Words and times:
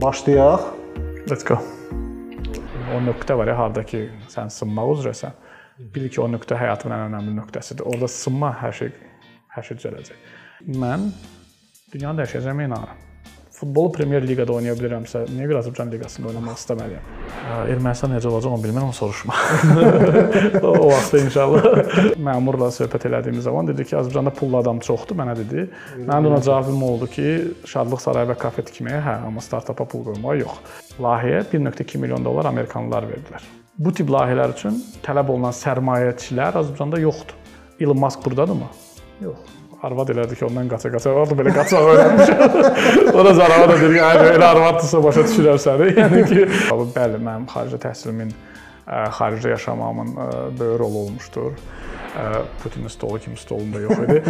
Başlayaq. 0.00 0.60
Let's 1.30 1.44
go. 1.44 1.56
O 2.94 3.00
nöqtə 3.02 3.34
var 3.38 3.50
ya, 3.50 3.56
harda 3.58 3.82
ki, 3.82 4.04
sən 4.30 4.52
sınmaq 4.54 4.92
üzrəsən. 4.92 5.34
Bil 5.94 6.06
ki, 6.06 6.20
o 6.22 6.28
nöqtə 6.30 6.54
həyatının 6.60 6.94
ən 6.94 7.08
önəmli 7.08 7.34
nöqtəsidir. 7.40 7.82
Orda 7.82 8.06
sınma 8.06 8.52
hər 8.60 8.76
şey 8.78 8.92
hər 9.56 9.66
şey 9.66 9.80
düzələcək. 9.80 10.22
Mən 10.84 11.10
dünyanı 11.90 12.22
dəyişəcəyimə 12.22 12.68
inanıram. 12.70 13.07
Futbolu 13.58 13.90
Premyer 13.90 14.22
Liqada 14.22 14.52
oynaya 14.54 14.76
bilirəmsə, 14.78 15.24
niyə 15.34 15.48
bir 15.50 15.56
Azərbaycan 15.58 15.88
liqasında 15.90 16.28
oynamaq 16.30 16.60
istəməliyəm? 16.60 17.08
Ermənistan 17.72 18.12
necə 18.14 18.28
olacaq 18.30 18.54
onu 18.54 18.62
bilmirəm, 18.62 18.92
soruşma. 18.94 19.34
o 20.68 20.92
vaxt 20.92 21.16
inşallah. 21.18 21.66
Məmurla 22.28 22.68
söhbət 22.76 23.08
elədiyimiz 23.10 23.48
zaman 23.48 23.72
dedi 23.72 23.88
ki, 23.88 23.96
Azərbaycanda 23.98 24.34
pullu 24.38 24.60
adam 24.60 24.78
çoxdur, 24.86 25.18
mənə 25.18 25.34
dedi. 25.40 25.66
Mənim 25.98 26.30
ona 26.30 26.38
cavabım 26.46 26.86
oldu 26.86 27.10
ki, 27.16 27.26
Şadlıq 27.72 28.06
sarayı 28.06 28.30
və 28.30 28.38
kafe 28.38 28.62
tikməyə 28.70 29.02
hə, 29.08 29.18
amma 29.26 29.42
startapa 29.42 29.90
pul 29.90 30.06
qoymağa 30.06 30.38
yox. 30.44 30.62
Layihəyə 31.02 31.42
1.2 31.50 32.04
milyon 32.06 32.30
dollar 32.30 32.52
amerikanlılar 32.54 33.10
verdilər. 33.10 33.52
Bu 33.74 33.90
tip 33.90 34.14
layihələr 34.14 34.54
üçün 34.54 34.78
tələb 35.02 35.34
olunan 35.34 35.62
sərmayəçilər 35.66 36.62
Azərbaycanda 36.62 37.02
yoxdur. 37.08 37.34
Elon 37.82 38.06
Musk 38.06 38.22
burdadırmı? 38.22 38.70
Yox 39.26 39.57
arvad 39.82 40.10
elədi 40.12 40.38
ki, 40.38 40.44
ondan 40.48 40.68
qaça-qaça. 40.70 41.12
Orada 41.14 41.36
belə 41.38 41.54
qaçaq 41.54 41.88
öyrənmişəm. 41.92 43.12
Ora 43.14 43.34
zarava 43.38 43.68
da 43.70 43.76
ki, 43.80 43.90
ay 44.02 44.22
elə 44.34 44.46
arvaddırsa 44.52 45.02
başa 45.04 45.24
düşürəm 45.28 45.60
səni. 45.62 45.90
Yəni 45.98 46.22
ki, 46.30 46.46
bəli, 46.96 47.20
mənim 47.22 47.46
xaricdə 47.50 47.80
təhsilimin, 47.86 48.32
xaricdə 49.18 49.54
yaşamağımın 49.54 50.14
böyük 50.58 50.80
rolu 50.80 51.04
olmuşdur. 51.06 51.52
Putinin 52.62 52.88
stolu 52.88 53.18
kimi 53.18 53.36
stolunda 53.36 53.80
yox 53.84 53.98
idi. 54.06 54.22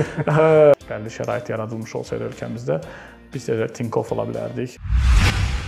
Bəlli 0.89 1.13
şərait 1.15 1.49
yaradılmış 1.55 1.95
olsaydı 2.01 2.29
ölkəmizdə 2.33 2.83
biz 3.33 3.49
də 3.49 3.71
Tinkoff 3.73 4.13
ola 4.13 4.27
bilərdik. 4.29 4.77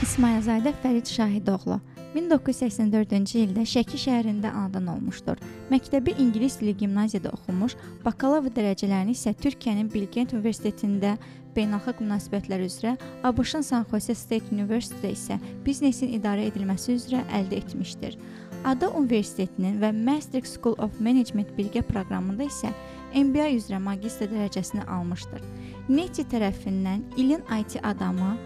İsmayılzadə 0.05 0.73
Fərid 0.83 1.09
Şahidoğlu 1.09 1.81
1984-cü 2.15 3.45
ildə 3.45 3.63
Şəki 3.69 3.99
şəhərində 4.01 4.51
anadan 4.51 4.89
olmuşdur. 4.91 5.39
Məktəbi 5.71 6.17
ingilis 6.19 6.59
dili 6.59 6.75
gimnaziyada 6.83 7.31
oxumuş, 7.37 7.77
bakalavr 8.05 8.51
dərəcələrini 8.57 9.15
isə 9.15 9.35
Türkiyənin 9.39 9.91
Bilkent 9.93 10.35
Universitetində 10.35 11.17
beynəlxalq 11.55 12.03
münasibətlər 12.03 12.65
üzrə, 12.67 12.97
ABŞ-ın 13.27 13.65
San 13.67 13.87
Jose 13.91 14.15
State 14.19 14.51
University 14.51 15.15
isə 15.15 15.39
biznesin 15.67 16.11
idarə 16.19 16.49
edilməsi 16.51 16.97
üzrə 16.99 17.23
əldə 17.31 17.63
etmişdir. 17.63 18.19
Ada 18.67 18.91
Universitetinin 18.99 19.79
və 19.81 19.93
Master 19.95 20.45
School 20.45 20.77
of 20.83 20.99
Management 21.01 21.55
birgə 21.57 21.83
proqramında 21.87 22.45
isə 22.51 22.75
MBA 23.15 23.49
üzrə 23.57 23.79
magistr 23.83 24.29
dərəcəsini 24.31 24.85
almışdır. 24.87 25.43
NETI 25.89 26.27
tərəfindən 26.31 27.07
ilin 27.19 27.47
IT 27.57 27.79
adamı 27.83 28.37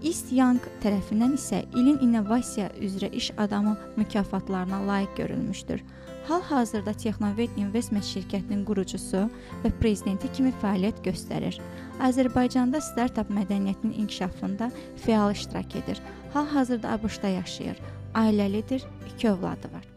East 0.00 0.30
Young 0.32 0.64
tərəfindən 0.80 1.34
isə 1.36 1.60
ilin 1.76 1.98
innovasiya 2.00 2.70
üzrə 2.80 3.10
iş 3.12 3.30
adamı 3.38 3.76
mükafatlarına 3.96 4.78
layiq 4.86 5.16
görülmüşdür. 5.16 5.82
Hal-hazırda 6.28 6.92
Texnovet 6.92 7.58
Investment 7.58 8.04
şirkətinin 8.04 8.64
qurucusu 8.64 9.26
və 9.64 9.72
prezidenti 9.82 10.32
kimi 10.32 10.54
fəaliyyət 10.62 11.04
göstərir. 11.04 11.60
Azərbaycanda 12.00 12.80
startap 12.80 13.28
mədəniyyətinin 13.34 14.00
inkişafında 14.04 14.70
fəal 15.04 15.36
iştirak 15.36 15.76
edir. 15.82 16.02
Hal-hazırda 16.32 16.96
ABŞ-da 16.96 17.36
yaşayır. 17.36 17.80
Ailəlidir, 18.14 18.84
2 19.16 19.28
övladı 19.28 19.72
var. 19.74 19.89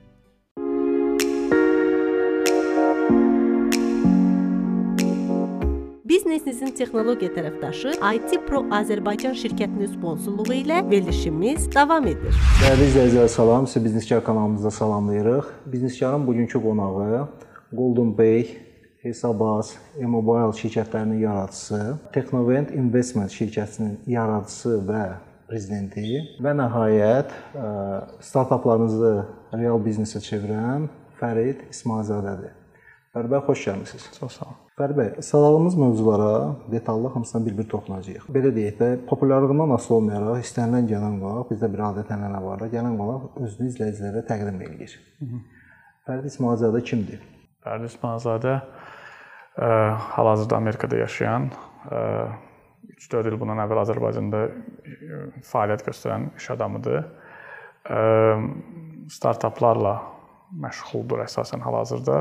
Biznesinizin 6.14 6.76
texnologiya 6.78 7.32
tərəfdaşı 7.34 7.96
IT 7.98 8.34
Pro 8.46 8.60
Azərbaycan 8.78 9.34
şirkətinin 9.34 9.88
sponsorluğu 9.96 10.60
ilə 10.60 10.76
verilişimiz 10.86 11.64
davam 11.74 12.06
edir. 12.06 12.36
Dəyərli 12.60 12.86
izləyicilər, 12.92 13.30
salam. 13.34 13.66
Sizi 13.66 13.82
Bizneskar 13.86 14.22
kanalımızda 14.24 14.72
salamlayırıq. 14.72 15.48
Bizneskarın 15.66 16.28
bugünkü 16.28 16.62
qonağı 16.62 17.24
Golden 17.72 18.12
Bay 18.18 18.46
Hesabaz, 19.02 19.74
E-Mobile 19.98 20.54
şirkətlərinin 20.60 21.24
yaradıcısı, 21.24 21.80
Technovent 22.14 22.72
Investment 22.72 23.34
şirkətinin 23.34 23.96
yaradıcısı 24.06 24.76
və 24.86 25.04
prezidenti 25.50 26.22
və 26.46 26.54
nəhayət 26.60 27.34
startaplarınızı 28.22 29.16
real 29.58 29.82
biznesə 29.88 30.22
çevirən 30.30 30.86
Fərid 31.18 31.66
İsmayılzadədir. 31.74 32.54
Fərid 33.16 33.34
bəy, 33.34 33.44
xoş 33.50 33.66
gəlmisiniz. 33.72 34.08
Çox 34.20 34.38
sağ 34.38 34.46
olun. 34.52 34.63
Fərid 34.74 34.98
bəy, 34.98 35.10
sadalığımız 35.22 35.76
mövzulara 35.78 36.56
detallı 36.72 37.08
hamısına 37.14 37.46
bir-bir 37.46 37.68
toxunacağıq. 37.70 38.24
Belə 38.34 38.50
deyək 38.56 38.80
də, 38.80 38.88
populyarlığından 39.06 39.70
asılı 39.76 40.00
olmayaraq 40.00 40.40
istənilən 40.42 40.88
gələn 40.90 41.20
qonaq, 41.22 41.44
bizdə 41.52 41.68
bir 41.70 41.84
adət-ənənə 41.92 42.40
var 42.42 42.64
da, 42.64 42.70
gələn 42.72 42.96
qonaq 42.98 43.38
özünü 43.46 43.70
izləyicilərə 43.70 44.24
təqdim 44.32 44.58
edir. 44.66 44.96
Fərid 46.08 46.26
İsmayılzadə 46.32 46.82
kimdir? 46.90 47.22
Fərid 47.62 47.86
İsmayılzadə 47.92 48.56
hal-hazırda 50.16 50.58
Amerikada 50.58 50.98
yaşayan 51.04 51.52
3-4 51.92 53.30
il 53.30 53.38
bundan 53.38 53.62
əvvəl 53.68 53.84
Azərbaycanda 53.84 54.42
fəaliyyət 55.52 55.86
göstərən 55.92 56.32
iş 56.42 56.50
adamıdır. 56.58 57.06
Startaplarla 59.20 59.94
məşğuldur 60.66 61.22
əsasən 61.28 61.62
hal-hazırda 61.62 62.18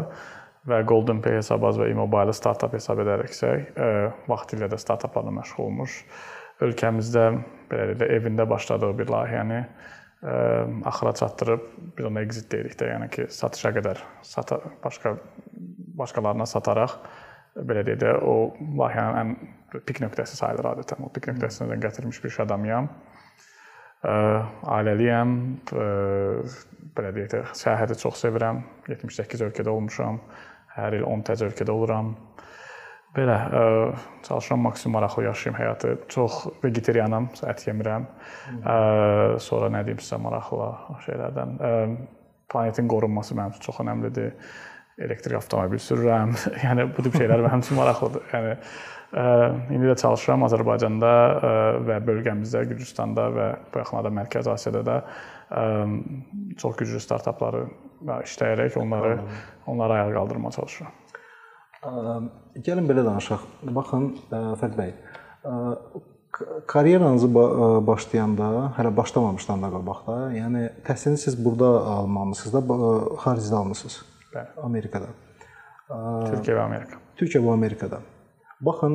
və 0.68 0.82
Golden 0.86 1.22
Pay 1.22 1.40
hesabaz 1.40 1.78
və 1.80 1.88
iMobile 1.90 2.34
startap 2.36 2.76
hesab 2.76 3.02
edərəksək, 3.02 3.72
e, 3.74 3.88
vaxtilə 4.30 4.68
də 4.70 4.78
startaplarla 4.78 5.32
məşğul 5.40 5.66
olmuş. 5.66 5.96
Ölkəmizdə 6.62 7.24
belə 7.70 7.96
də 7.98 8.08
evində 8.18 8.46
başladığı 8.48 8.92
bir 8.98 9.10
layihəni 9.10 9.58
e, 9.62 10.36
axıra 10.86 11.14
çatdırıb 11.18 11.64
biz 11.98 12.06
ona 12.06 12.22
exit 12.22 12.50
deyirik 12.52 12.78
də, 12.78 12.92
yəni 12.94 13.10
ki, 13.10 13.26
satışa 13.34 13.72
qədər 13.78 14.02
sata 14.22 14.60
başqa 14.84 15.16
başqalarına 15.98 16.46
sataraq 16.46 16.94
belə 17.56 17.82
deyək 17.88 17.98
də 18.04 18.12
o 18.24 18.36
layihənin 18.78 19.18
ən 19.22 19.82
pik 19.88 20.00
nöqtəsi 20.04 20.38
sayılır 20.38 20.70
adətən. 20.76 21.02
O 21.04 21.10
pik 21.12 21.26
nöqtəsinə 21.32 21.80
gətirmiş 21.82 22.22
bir 22.22 22.30
iş 22.30 22.38
adamıyam. 22.46 22.88
E, 24.04 24.14
ailəliyəm. 24.78 25.34
Belə 26.92 27.12
deyək 27.16 27.28
də, 27.34 27.42
səyahəti 27.56 27.98
çox 28.00 28.22
sevirəm. 28.24 28.62
78 28.88 29.46
ölkədə 29.48 29.72
olmuşam. 29.72 30.20
Hər 30.72 30.96
il 30.96 31.04
10 31.04 31.24
təcə 31.28 31.50
ölkədə 31.50 31.72
oluram. 31.72 32.14
Belə 33.12 33.34
ə, 33.36 33.62
çalışıram 34.24 34.62
maksimum 34.64 34.94
maraqlı 34.96 35.26
yaşayım 35.26 35.58
həyatı. 35.58 35.90
Çox 36.08 36.38
vegetarianam, 36.62 37.28
ət 37.44 37.66
yemirəm. 37.66 38.06
Ə, 38.64 38.76
sonra 39.44 39.68
nə 39.74 39.82
deyim 39.84 40.00
sizə 40.00 40.16
maraqlı 40.22 40.70
şeylərdən. 41.04 41.52
Ə, 41.60 41.72
planetin 42.52 42.88
qorunması 42.88 43.36
mənim 43.36 43.52
üçün 43.52 43.66
çox 43.68 43.82
əhəmilidir. 43.84 44.32
Elektrik 45.02 45.36
avtomobil 45.42 45.80
sürürəm. 45.80 46.32
yəni 46.64 46.88
bu 46.96 47.04
tip 47.04 47.20
şeylər 47.20 47.44
mənim 47.44 47.66
üçün 47.66 47.80
maraqlıdır. 47.82 48.24
Yəni 48.32 48.56
ə, 48.56 49.28
indi 49.76 49.92
də 49.92 49.98
çalışıram 50.06 50.48
Azərbaycanda 50.48 51.12
ə, 51.12 51.54
və 51.90 52.00
bölgəmizdə, 52.08 52.64
Gürcüstanda 52.72 53.28
və 53.36 53.52
bu 53.68 53.84
yaxınlarda 53.84 54.16
Mərkəzi 54.22 54.52
Asiyada 54.56 54.84
da 54.88 54.98
çox 56.58 56.76
güclü 56.76 57.00
startapları 57.00 57.66
işləyərək 58.02 58.78
onları 58.80 59.18
onları 59.66 59.92
ayağa 59.92 60.14
qaldırmağa 60.14 60.50
çalışıram. 60.58 60.92
Gəlin 62.56 62.86
belə 62.88 63.04
danışaq. 63.04 63.44
Baxın 63.74 64.08
Fərid 64.30 64.76
bəy, 64.78 64.92
karyeranızı 66.66 67.28
başlayanda, 67.86 68.72
hələ 68.78 68.96
başlamamışdan 68.96 69.62
da 69.62 69.68
qabaq 69.74 69.98
da, 70.06 70.16
yəni 70.36 70.62
təhsilini 70.86 71.20
siz 71.20 71.36
burada 71.44 71.68
almamısınız 71.96 72.54
da, 72.54 72.60
xaricdə 73.24 73.54
almısınız? 73.60 73.98
Bəli. 74.32 74.50
Amerikada. 74.62 75.10
Türkiyə 76.30 76.56
və 76.56 76.62
Amerika. 76.64 77.00
Türkiyə 77.20 77.42
və 77.44 77.52
Amerikada. 77.52 77.98
Baxın, 78.62 78.94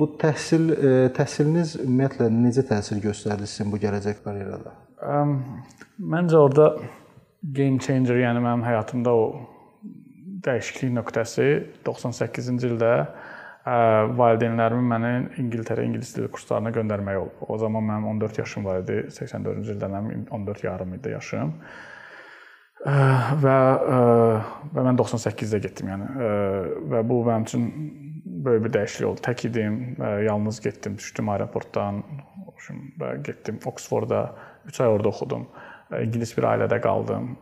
bu 0.00 0.10
təhsil 0.20 0.72
təhsiliniz 1.16 1.78
ümumiyyətlə 1.84 2.26
necə 2.42 2.66
təsir 2.66 3.00
göstərdi 3.00 3.46
sizin 3.46 3.70
bu 3.72 3.78
gələcək 3.80 4.20
karyerada? 4.24 4.74
Məncə 4.96 6.36
orada 6.40 6.70
game 7.42 7.78
changer, 7.78 8.16
yəni 8.22 8.40
mənim 8.40 8.64
həyatımda 8.64 9.12
o 9.12 9.24
dəyişiklik 10.46 10.94
nöqtəsi 10.96 11.48
98-ci 11.84 12.70
ildə 12.70 12.92
valideynlərimin 14.16 14.86
məni 14.92 15.10
İngiltərə 15.42 15.84
ingilis 15.84 16.14
dili 16.16 16.30
kurslarına 16.32 16.70
göndərməyi 16.76 17.18
olub. 17.18 17.44
O 17.50 17.58
zaman 17.58 17.84
mənim 17.84 18.06
14 18.14 18.38
yaşım 18.38 18.64
var 18.64 18.80
idi. 18.84 18.96
84-cü 19.10 19.74
ildə 19.74 19.90
mənim 19.90 20.24
14 20.30 20.64
yarım 20.64 20.94
idi 20.96 21.12
yaşım. 21.16 21.52
Və 23.42 23.58
və 24.76 24.86
mən 24.86 24.96
98-də 25.00 25.58
getdim, 25.64 25.88
yəni 25.90 26.06
və 26.92 27.00
bu 27.08 27.20
mənim 27.26 27.46
üçün 27.48 27.62
böyük 28.46 28.62
bir 28.68 28.72
dəyişiklik 28.78 29.08
oldu. 29.10 29.24
Tək 29.26 29.46
idim, 29.48 29.96
yalnız 30.24 30.60
getdim, 30.62 30.96
düşdüm 31.00 31.28
aeroportdan, 31.34 31.94
və 33.00 33.16
getdim 33.26 33.58
Oksforda 33.66 34.20
3 34.66 34.80
ay 34.80 34.92
orada 34.92 35.12
oxudum 35.12 35.48
ingilis 36.02 36.34
bir 36.36 36.48
ailədə 36.50 36.80
qaldım 36.82 37.32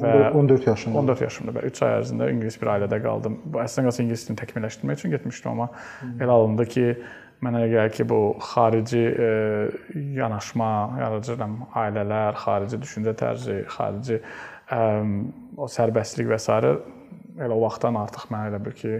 və 0.00 0.14
14 0.36 0.66
yaşında 0.66 0.98
14 0.98 1.24
yaşımda 1.24 1.56
və 1.56 1.64
3 1.70 1.82
ay 1.86 1.96
ərzində 2.00 2.28
ingilis 2.34 2.58
bir 2.60 2.68
ailədə 2.74 2.98
qaldım. 3.04 3.38
Bu 3.46 3.62
əslində 3.62 3.88
qalsa 3.88 4.02
ingilis 4.04 4.26
dilini 4.26 4.40
təkmilləşdirmək 4.42 5.00
üçün 5.00 5.14
getmişdim, 5.16 5.54
amma 5.54 5.70
elə 6.20 6.36
alındı 6.36 6.66
ki, 6.74 6.86
Mənə 7.40 7.62
gəlir 7.72 7.92
ki, 7.96 8.04
bu 8.04 8.34
xarici 8.44 9.00
e, 9.00 9.28
yanaşma, 10.18 10.72
yaradıcıram 11.00 11.54
ailələr, 11.72 12.36
xarici 12.36 12.76
düşüncə 12.82 13.14
tərzi, 13.16 13.54
xarici 13.76 14.18
ə, 14.20 14.80
o 15.56 15.68
sərbəstlik 15.72 16.28
və 16.28 16.36
s. 16.36 16.58
elə 17.40 17.56
o 17.56 17.62
vaxtdan 17.62 17.96
artıq 17.96 18.28
mənə 18.28 18.50
elə 18.52 18.60
bir 18.60 18.76
ki, 18.76 18.92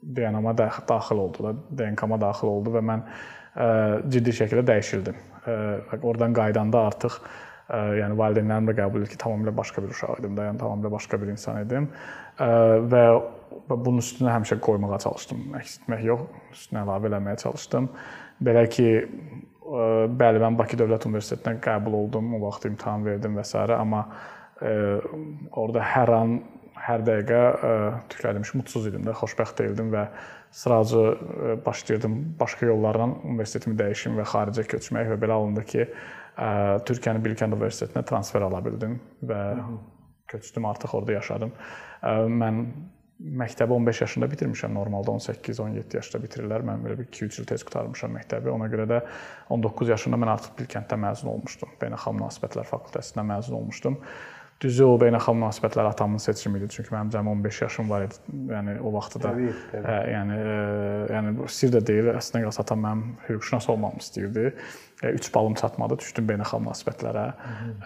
DNA-ma 0.00 0.54
daxil 0.54 1.18
oldu 1.18 1.48
da, 1.48 1.52
DNK-ma 1.80 2.20
daxil 2.22 2.52
oldu 2.52 2.76
və 2.76 2.84
mən 2.92 3.02
ciddi 3.54 4.34
şəkildə 4.40 4.66
dəyişildim. 4.68 5.20
Ə, 5.40 5.54
oradan 6.02 6.34
qaydanda 6.36 6.84
artıq 6.90 7.18
ə, 7.18 7.82
yəni 8.00 8.16
valideynlərim 8.18 8.70
də 8.70 8.76
qəbul 8.78 9.04
etdi 9.04 9.14
ki, 9.14 9.20
tamamilə 9.24 9.54
başqa 9.56 9.82
bir 9.84 9.94
uşaq 9.94 10.22
idim 10.22 10.38
da, 10.38 10.48
yəni 10.50 10.60
tamamilə 10.60 10.92
başqa 10.94 11.20
bir 11.20 11.32
insan 11.34 11.60
idim. 11.64 11.90
Və 12.40 13.04
bunun 13.68 14.00
üstünə 14.02 14.32
həmişə 14.32 14.60
qoymağa 14.64 14.98
çalışdım. 15.04 15.42
Əks 15.60 15.78
etmək 15.80 16.04
yox, 16.06 16.26
üstünə 16.54 16.84
əlavə 16.84 17.10
eləməyə 17.10 17.40
çalışdım. 17.42 17.88
Belə 18.46 18.64
ki, 18.72 18.88
ə, 19.00 19.88
bəli 20.22 20.42
mən 20.42 20.58
Bakı 20.60 20.78
Dövlət 20.80 21.08
Universitetinə 21.10 21.60
qəbul 21.64 21.98
oldum, 22.04 22.34
o 22.38 22.42
vaxt 22.46 22.68
imtahan 22.70 23.04
verdim 23.06 23.36
və 23.38 23.44
s. 23.46 23.58
amma 23.76 24.06
ə, 24.60 24.74
orada 25.50 25.84
hər 25.94 26.14
an 26.16 26.40
hər 26.80 27.02
dəqiqə 27.04 27.40
ə, 27.40 27.72
tüklədimiş 28.12 28.54
mutsuz 28.56 28.86
idim 28.88 29.04
də, 29.04 29.12
xoşbəxt 29.18 29.58
deyildim 29.60 29.90
və 29.92 30.06
sıracı 30.50 31.02
ə, 31.02 31.56
başlayırdım 31.66 32.16
başqa 32.40 32.66
yollarla 32.66 33.08
universitetimi 33.24 33.76
dəyişim 33.78 34.18
və 34.20 34.26
xaricə 34.32 34.66
köçmək 34.70 35.12
və 35.14 35.18
belə 35.22 35.38
alındı 35.38 35.66
ki, 35.72 35.88
ə, 36.36 36.48
Türkiyənin 36.88 37.24
Bilkənd 37.24 37.56
Universitetinə 37.56 38.04
transfer 38.06 38.46
ala 38.46 38.62
bildim 38.64 38.98
və 39.22 39.42
köçdüm, 40.30 40.66
artıq 40.70 40.94
orada 40.98 41.18
yaşadım. 41.18 41.52
Ə, 42.02 42.16
mən 42.30 42.64
məktəbi 43.20 43.72
15 43.72 44.00
yaşında 44.00 44.26
bitirmişəm. 44.32 44.74
Normalda 44.74 45.12
18-17 45.12 45.96
yaşda 45.96 46.20
bitirirlər. 46.22 46.64
Mən 46.64 46.84
belə 46.84 46.96
bir 46.98 47.08
2-3 47.10 47.42
il 47.42 47.48
tez 47.50 47.64
qurtarmışam 47.66 48.14
məktəbi. 48.16 48.48
Ona 48.52 48.68
görə 48.72 48.86
də 48.88 49.00
19 49.52 49.92
yaşında 49.92 50.20
mən 50.22 50.32
artıq 50.34 50.56
Bilkənddə 50.60 50.98
məzun 51.00 51.32
olmuşdum. 51.34 51.74
Beynəlxalq 51.82 52.16
münasibətlər 52.16 52.68
fakültəsindən 52.70 53.28
məzun 53.34 53.58
olmuşdum. 53.60 53.98
Düzü 54.60 54.84
o 54.84 54.96
beynəlxalq 55.00 55.38
münasibətlər 55.38 55.86
atamın 55.88 56.20
seçimi 56.20 56.58
idi. 56.60 56.66
Çünki 56.74 56.92
mənim 56.92 57.08
cəmi 57.14 57.30
15 57.32 57.60
yaşım 57.62 57.86
var 57.88 58.02
idi. 58.04 58.18
Yəni 58.50 58.74
o 58.84 58.90
vaxtda 58.92 59.22
da 59.22 59.30
Təbii, 59.32 59.52
təbii. 59.70 59.84
Hə, 59.86 59.94
yəni 60.12 60.34
e, 60.36 60.56
yəni 61.14 61.30
bu 61.38 61.46
sir 61.48 61.72
də 61.72 61.80
deyil. 61.88 62.10
Əslində 62.12 62.42
qalsa 62.44 62.60
atam 62.66 62.82
mənim 62.84 63.14
hüquqşünas 63.24 63.70
olmamı 63.72 64.04
istəyirdi. 64.04 64.50
3 65.08 65.30
balım 65.34 65.54
çatmadı, 65.56 65.96
düşdüm 66.02 66.26
beynəlxalq 66.28 66.60
münasibətlərə. 66.66 67.22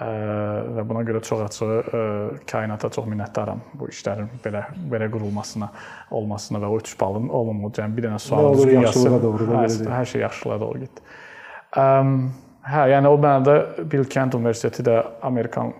Ə, 0.02 0.08
və 0.74 0.86
buna 0.90 1.04
görə 1.06 1.20
çox 1.22 1.44
açıq 1.44 1.70
ə, 1.70 2.02
kainata 2.50 2.90
çox 2.98 3.06
minnətdaram 3.12 3.62
bu 3.78 3.92
işlərin 3.94 4.32
belə 4.42 4.64
belə 4.90 5.06
qurulmasına, 5.14 5.70
olmasına 6.10 6.64
və 6.66 6.72
o 6.74 6.82
3 6.82 6.96
balın 7.04 7.30
olmaması. 7.30 7.84
Yəni 7.84 8.00
bir 8.00 8.08
dənə 8.08 8.18
sual 8.18 8.50
düzgün 8.58 8.82
yaxşılığa 8.88 9.22
doğru 9.28 9.48
da 9.52 9.62
Hə, 9.62 9.70
hər 10.00 10.10
şey 10.16 10.26
yaxşılığa 10.26 10.58
doğru 10.66 10.82
getdi. 10.88 11.06
Ə, 11.78 11.88
hə, 12.74 12.84
yəni 12.96 13.14
o 13.14 13.22
mənada 13.28 13.58
Bilkent 13.94 14.34
Universiteti 14.34 14.90
də 14.90 14.98
Amerikan 15.22 15.70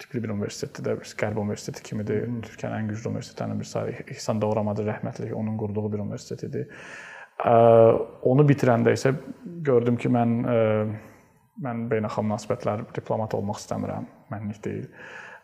tipli 0.00 0.22
bir 0.24 0.34
universitetdir 0.34 0.86
də, 0.86 0.96
Qərb 1.20 1.40
Universiteti 1.40 1.82
kimidir. 1.86 2.28
Türkiyənin 2.48 2.82
ən 2.82 2.92
güclü 2.92 3.12
universitetlərindən 3.12 3.60
birisi. 3.62 4.04
İhsan 4.16 4.42
Doğramadır 4.42 4.88
rəhmətlik 4.90 5.34
onun 5.34 5.56
qurduğu 5.60 5.92
bir 5.92 6.04
universitet 6.04 6.46
idi. 6.48 6.66
Ə, 7.44 7.54
onu 8.30 8.46
bitirəndə 8.48 8.94
isə 8.94 9.14
gördüm 9.66 9.98
ki, 10.00 10.12
mən 10.14 10.38
mən 11.62 11.84
beynəlxalq 11.90 12.26
münasibətlər 12.26 12.86
diplomat 12.96 13.34
olmaq 13.36 13.60
istəmirəm, 13.62 14.06
mənlik 14.32 14.60
deyil. 14.64 14.88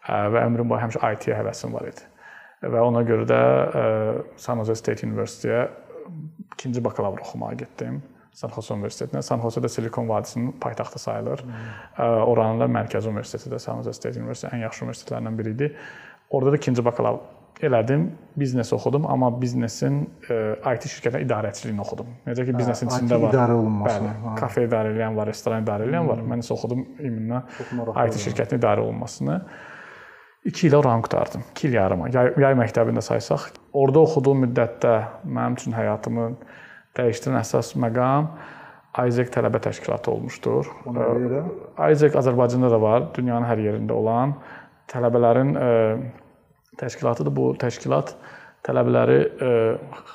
Və 0.06 0.44
ömrüm 0.47 0.70
boyu 0.70 0.82
həmişə 0.82 1.12
IT-yə 1.14 1.37
həvəsim 1.38 1.75
var 1.76 1.91
idi. 1.91 2.06
Və 2.61 2.81
ona 2.82 3.02
görə 3.06 3.26
də 3.29 3.41
San 4.41 4.61
Jose 4.61 4.76
State 4.81 5.06
University-yə 5.06 5.69
ikinci 6.56 6.82
bakalavr 6.85 7.23
oxumağa 7.23 7.55
getdim. 7.62 8.00
San 8.34 8.50
Jose 8.54 8.74
Universitetinə. 8.74 9.22
San 9.26 9.40
Jose 9.42 9.60
də 9.60 9.68
Silikon 9.68 10.08
vadisinin 10.08 10.52
paytaxtı 10.62 10.98
sayılır. 11.02 11.42
Ə, 11.98 12.06
Oranın 12.30 12.60
da 12.62 12.68
mərkəzi 12.70 13.10
universiteti 13.10 13.50
də 13.52 13.58
San 13.58 13.80
Jose 13.82 13.92
State 13.98 14.20
University 14.20 14.46
ən 14.54 14.62
yaxşı 14.66 14.84
universitetlərindən 14.86 15.38
biri 15.38 15.54
idi. 15.56 15.70
Orada 16.30 16.52
da 16.54 16.60
ikinci 16.62 16.84
bakalavr 16.86 17.64
elədim. 17.66 18.06
Biznes 18.40 18.70
oxudum, 18.72 19.04
amma 19.10 19.28
biznesin 19.40 19.98
ə, 20.30 20.36
IT 20.76 20.86
şirkətinə 20.94 21.24
idarəçiliyini 21.26 21.82
oxudum. 21.82 22.06
Necə 22.28 22.46
ki, 22.48 22.54
biznesin 22.56 22.88
IT 22.88 22.94
içində 22.96 23.18
var. 23.20 23.34
idarə 23.34 23.56
olunmasını, 23.58 24.12
Bəli, 24.14 24.22
ha. 24.30 24.36
kafe 24.38 24.64
idarə 24.68 24.94
edən 24.94 25.18
var, 25.18 25.28
restoran 25.28 25.66
idarə 25.66 25.90
edən 25.90 26.08
var. 26.08 26.22
Mən 26.30 26.44
isə 26.46 26.54
oxudum 26.56 26.86
ümumən 26.96 28.06
IT 28.06 28.22
şirkətinin 28.24 28.62
idarə 28.62 28.86
olunmasını. 28.86 29.36
2 30.48 30.66
il 30.66 30.74
oranı 30.74 31.02
qurtardım. 31.02 31.42
2 31.52 31.68
il 31.68 31.74
yarıma. 31.76 32.08
Yay, 32.14 32.32
yay 32.40 32.54
məktəbində 32.56 33.02
saysaq, 33.04 33.50
orada 33.76 34.00
oxuduğum 34.06 34.46
müddətdə 34.46 34.94
mənim 35.26 35.58
üçün 35.60 35.76
həyatımı 35.76 36.30
dəyişdirən 36.98 37.38
əsas 37.40 37.75
məqam 37.78 38.32
Isaac 39.06 39.31
tələbə 39.37 39.60
təşkilatı 39.62 40.10
olmuşdur. 40.10 40.66
Isaac 41.78 42.16
Azərbaycanda 42.19 42.70
da 42.72 42.81
var, 42.82 43.06
dünyanın 43.14 43.46
hər 43.46 43.62
yerində 43.62 43.94
olan 43.94 44.34
tələbələrin 44.90 45.54
təşkilatıdır. 46.81 47.34
Bu 47.37 47.52
təşkilat 47.60 48.16
tələbələri 48.66 49.20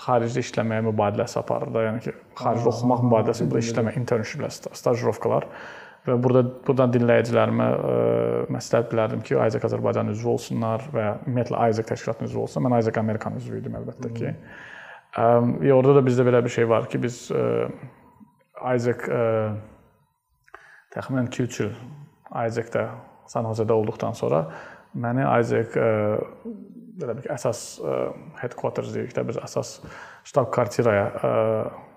xaricdə 0.03 0.43
işləməyə 0.43 0.83
mübadiləsi 0.89 1.39
aparır 1.39 1.71
da, 1.71 1.85
yəni 1.87 2.03
ki, 2.03 2.13
xaricdə 2.37 2.69
oxumaq 2.73 3.07
mübadiləsi, 3.07 3.47
burada 3.47 3.65
işləmə, 3.65 3.95
internshiplər, 4.01 4.53
stajrovkalar 4.75 5.47
və 6.05 6.19
burada 6.21 6.43
buradan 6.67 6.91
dinləyicilərimə 6.93 7.71
məsləhət 8.53 8.91
bilərdim 8.91 9.23
ki, 9.25 9.39
Isaac 9.39 9.65
Azərbaycan 9.71 10.11
üzvü 10.11 10.29
olsunlar 10.35 10.83
və 10.93 11.07
ümumiyyətlə 11.23 11.69
Isaac 11.71 11.89
təşkilatının 11.95 12.29
üzvü 12.29 12.43
olsun. 12.43 12.67
Mən 12.67 12.77
Isaac 12.83 12.99
Amerikan 13.01 13.39
üzvü 13.39 13.63
idim 13.63 13.79
əlbəttə 13.79 14.11
ki. 14.19 14.35
Ə, 15.15 15.25
orada 15.71 15.99
da 15.99 16.03
bizdə 16.03 16.25
belə 16.27 16.41
bir 16.43 16.51
şey 16.51 16.67
var 16.67 16.89
ki, 16.91 16.99
biz 17.05 17.25
ə, 17.31 17.43
Isaac 18.75 19.05
ə, 19.07 19.21
təxminən 20.95 21.29
2-3 21.31 21.61
il 21.65 21.75
Isaac-də 22.45 22.85
San 23.31 23.47
Jose-də 23.47 23.75
olduqdan 23.75 24.17
sonra 24.17 24.45
məni 24.95 25.23
Isaac 25.39 25.77
ə, 25.79 25.87
belə 26.99 27.15
bir 27.19 27.31
əsas 27.35 27.63
ə, 27.79 27.95
headquarters 28.41 28.91
deyirik 28.95 29.15
də 29.15 29.23
biz 29.27 29.39
əsas 29.39 29.77
ştab 30.27 30.51
kvartiraya 30.55 31.07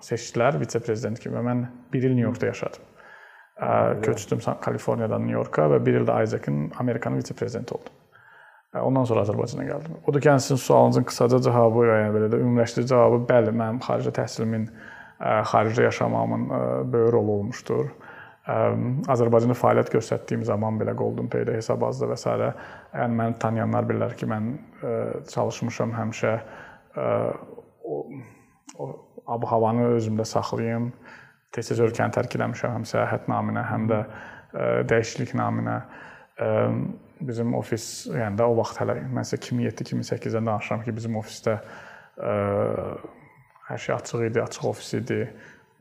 seçdilər 0.04 0.58
vitse-prezident 0.60 1.18
kimi 1.22 1.38
və 1.38 1.44
mən 1.46 1.64
1 1.94 2.08
il 2.10 2.14
New 2.14 2.26
Yorkda 2.26 2.52
yaşadım. 2.52 2.86
Ə, 3.58 3.70
köçdüm 4.04 4.42
San- 4.44 4.60
Kaliforniyadan 4.62 5.24
New 5.26 5.34
Yorka 5.34 5.66
və 5.72 5.80
1 5.86 6.02
il 6.02 6.06
də 6.06 6.22
Isaac-ın 6.26 6.68
Amerikanın 6.78 7.18
vitse-prezidenti 7.22 7.74
oldum. 7.74 7.97
Ondan 8.76 9.06
sonra 9.08 9.22
Azərbaycana 9.24 9.64
gəldim. 9.64 9.94
O 10.04 10.12
da 10.12 10.20
yəni 10.20 10.42
sizin 10.44 10.60
sualınızın 10.60 11.06
qısaca 11.08 11.38
cavabı, 11.46 11.86
yəni 11.88 12.10
belə 12.12 12.26
də 12.34 12.40
ümumiləşdirici 12.42 12.90
cavabı, 12.92 13.22
bəli, 13.30 13.54
mənim 13.56 13.78
xaricdə 13.80 14.12
təhsilimin, 14.18 14.66
xaricdə 15.52 15.86
yaşamağımın 15.86 16.44
böyük 16.92 17.12
rolu 17.14 17.36
olmuşdur. 17.38 17.88
Azərbaycanda 19.14 19.56
fəaliyyət 19.56 19.92
göstərdiyim 19.92 20.44
zaman 20.44 20.76
belə 20.80 20.92
Golden 20.96 21.32
Pay-də, 21.32 21.56
Hesabazda 21.56 22.10
və 22.12 22.16
s. 22.20 22.36
yəni 22.92 23.18
məni 23.22 23.38
tanıyanlar 23.40 23.88
bilirlər 23.88 24.14
ki, 24.20 24.28
mən 24.28 24.52
çalışmışam 25.32 25.96
həmişə 25.96 26.36
o, 27.88 28.04
o 28.76 28.90
ab-havanı 29.32 29.90
özümdə 29.96 30.28
saxlayım. 30.28 30.92
Tez-tez 31.56 31.80
ölkəni 31.80 32.12
tərk 32.12 32.36
eləmişəm 32.36 32.76
həm 32.76 32.88
səyahət 32.88 33.28
naminə, 33.32 33.64
həm 33.68 33.88
də 33.88 34.04
dəyişiklik 34.88 35.32
naminə. 35.36 35.82
Ə, 36.36 36.48
bizim 37.20 37.54
ofis, 37.58 38.06
yəni 38.12 38.38
də 38.38 38.46
o 38.46 38.56
vaxt 38.58 38.80
hələ 38.82 38.98
mən 39.12 39.26
sizə 39.26 39.40
2007-2008-də 39.42 40.42
danışıram 40.42 40.82
ki, 40.86 40.94
bizim 40.96 41.16
ofisdə 41.20 41.58
ə, 42.18 42.34
hər 43.68 43.82
şey 43.84 43.94
açıq 43.96 44.26
idi, 44.30 44.42
açıq 44.42 44.68
ofis 44.70 44.92
idi. 44.98 45.20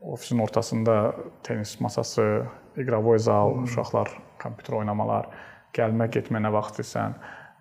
Ofisin 0.00 0.38
ortasında 0.38 1.14
tenis 1.42 1.80
masası, 1.80 2.44
iqravoy 2.76 3.18
zal, 3.18 3.56
uşaqlar 3.64 4.10
kompüter 4.42 4.76
oynamalar, 4.78 5.26
gəlmə, 5.74 6.06
getmə 6.14 6.42
nə 6.44 6.52
vaxt 6.54 6.78
isən. 6.84 7.16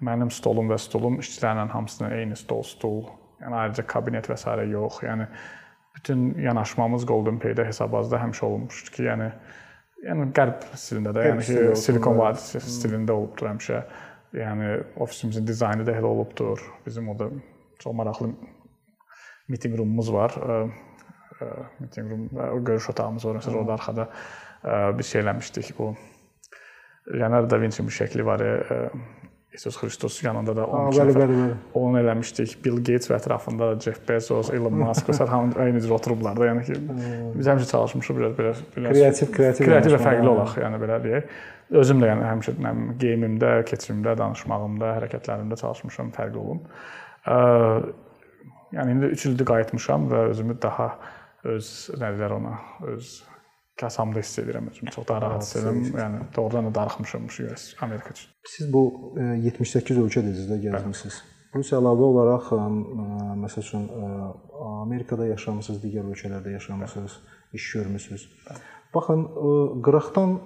Mənim 0.05 0.29
stolum 0.33 0.69
və 0.69 0.77
stulum 0.77 1.17
işçilərlə 1.23 1.65
hamısının 1.73 2.13
eyni 2.19 2.37
stol, 2.37 2.61
stul. 2.63 3.07
Yəni 3.41 3.57
ayrıca 3.63 3.85
kabinet 3.89 4.29
və 4.29 4.37
s. 4.37 4.53
yox. 4.69 5.01
Yəni 5.05 5.25
bütün 5.97 6.35
yanaşmamız 6.41 7.05
Golden 7.05 7.39
Pay-də 7.41 7.65
hesabazda 7.65 8.19
həmişə 8.21 8.45
olmuşdu 8.45 8.93
ki, 8.93 9.07
yəni 9.09 9.31
yəni 10.05 10.27
qərb 10.35 10.67
stilində 10.77 11.13
də, 11.15 11.25
yəni 11.31 11.45
stili 11.45 11.63
ki, 11.71 11.79
Silikon 11.81 12.19
vadisi 12.19 12.61
stilində 12.61 13.15
olubdur 13.17 13.49
həmişə. 13.51 13.81
Yəni 14.37 14.73
ofisimizin 15.01 15.47
dizaynı 15.47 15.85
da 15.87 15.95
elə 15.97 16.09
olubdur. 16.09 16.61
Bizim 16.85 17.09
orada 17.09 17.29
çox 17.79 17.95
maraqlı 17.95 18.33
meeting 19.47 19.77
roomumuz 19.79 20.11
var. 20.13 20.35
Ə, 20.37 20.59
o 22.51 22.63
görüş 22.65 22.89
otağımız 22.93 23.25
var. 23.25 23.39
Məsələn, 23.39 23.59
orada 23.61 23.73
arxada 23.77 24.09
bir 24.97 25.03
şey 25.03 25.21
eləmişdik. 25.21 25.73
Bu 25.77 25.95
Leonardo 27.13 27.49
da 27.49 27.61
Vinci 27.61 27.83
bir 27.87 27.93
şəkli 27.93 28.25
var. 28.25 28.43
Ə, 29.57 29.59
İsus 29.59 29.77
Xristos 29.77 30.23
yanında 30.23 30.55
da 30.55 30.61
Ha, 30.61 30.85
12 30.87 30.99
bəli, 30.99 31.13
bəli, 31.17 31.35
bəli. 31.41 31.55
onu 31.73 31.99
eləmişdik. 31.99 32.55
Bill 32.63 32.77
Gates 32.77 33.09
və 33.09 33.17
ətrafında 33.17 33.71
da 33.73 33.79
Jeff 33.81 33.99
Bezos, 34.07 34.51
Elon 34.53 34.73
Musk 34.77 35.09
və 35.09 35.15
sair 35.17 35.27
hamı 35.33 35.57
eyni 35.65 35.81
cür 35.81 35.95
oturublar 35.97 36.37
da. 36.37 36.45
Yəni 36.51 36.65
ki, 36.67 36.77
biz 37.35 37.49
həmişə 37.49 37.69
çalışmışıq 37.71 38.17
biraz 38.21 38.35
belə 38.37 38.53
biraz 38.75 38.97
Kreativ, 38.97 39.31
kreativ 39.33 39.65
kreativ 39.65 39.95
və 39.97 40.01
fərqli 40.05 40.29
olaq, 40.33 40.57
yəni 40.61 40.81
belə 40.83 40.99
deyək. 41.03 41.31
Özüm 41.81 41.99
də 42.03 42.11
yəni 42.13 42.27
həmişə 42.29 42.53
nə 42.63 42.73
bilim, 42.77 42.91
geyimimdə, 43.01 43.53
keçimimdə, 43.67 44.13
danışmağımda, 44.21 44.93
hərəkətlərimdə 44.99 45.57
çalışmışam, 45.59 46.13
fərqli 46.15 46.37
olum. 46.43 46.61
Yəni 48.77 48.93
indi 48.93 49.09
3 49.15 49.25
ildir 49.31 49.47
qayıtmışam 49.49 50.05
və 50.11 50.27
özümü 50.35 50.57
daha 50.63 50.91
öz 51.47 51.67
nə 51.97 52.13
deyirlər 52.13 52.37
ona, 52.37 52.53
öz 52.93 53.11
kasamda 53.79 54.19
hiss 54.19 54.39
edirəm 54.41 54.69
özümü. 54.71 54.91
Çox 54.95 55.07
daha 55.07 55.21
rahat 55.21 55.43
hiss 55.43 55.55
edirəm. 55.59 55.81
Yəni 56.01 56.21
doğrudan 56.35 56.69
da 56.69 56.75
darıxmışam 56.75 57.25
US 57.25 57.73
Amerika 57.81 58.09
üçün. 58.09 58.29
Siz 58.45 58.73
bu 58.73 58.83
e, 59.19 59.23
78 59.47 59.97
ölkə 59.97 60.23
dediniz 60.25 60.49
də 60.51 60.59
gəzmisiniz. 60.65 61.21
Rusiya 61.55 61.79
əlavə 61.81 62.09
olaraq 62.11 62.49
ə, 62.53 62.63
məsəl 63.43 63.63
üçün 63.63 63.87
ə, 63.87 64.09
Amerikada 64.83 65.27
yaşamısınız, 65.27 65.79
digər 65.83 66.09
ölkələrdə 66.11 66.51
yaşamısınız, 66.57 67.17
iş 67.53 67.71
görmüsüz. 67.73 68.27
Baxın, 68.95 69.23
qıraqdan 69.85 70.37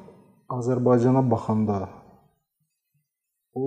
Azərbaycana 0.51 1.23
baxanda 1.31 1.81
o 3.53 3.65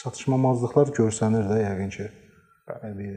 çatışmamazlıqlar 0.00 0.92
görsənir 0.96 1.46
də 1.50 1.60
yəqin 1.62 1.94
ki. 1.96 2.08
Bəli. 2.68 3.12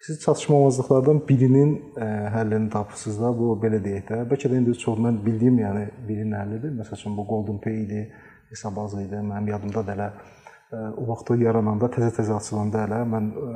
Siz 0.00 0.20
çatışmamazlıqlardan 0.20 1.22
birinin 1.28 1.70
ə, 1.96 2.06
həllini 2.34 2.68
tapırsınız 2.70 3.20
da, 3.20 3.30
bu 3.38 3.54
belə 3.62 3.78
deyək 3.82 4.04
də. 4.10 4.18
Bəlkə 4.28 4.50
də 4.52 4.58
indi 4.60 4.74
çox 4.78 4.98
mən 5.02 5.22
bildiyim, 5.24 5.56
yəni 5.62 5.86
birinin 6.08 6.36
həllidir. 6.36 6.74
Məsəl 6.76 6.98
üçün 6.98 7.16
bu 7.16 7.24
Golden 7.26 7.58
Pay 7.64 7.80
idi, 7.82 8.02
hesab 8.50 8.76
bazı 8.76 9.00
idi. 9.02 9.22
Mənim 9.30 9.48
yadımdadır 9.54 9.96
hələ 9.96 10.10
ə, 10.12 10.82
vaxt 11.08 11.32
o 11.32 11.38
yarananda 11.40 11.88
təzə-təzə 11.96 12.36
açılanda 12.36 12.84
hələ 12.84 13.00
mən 13.14 13.32
ə, 13.32 13.48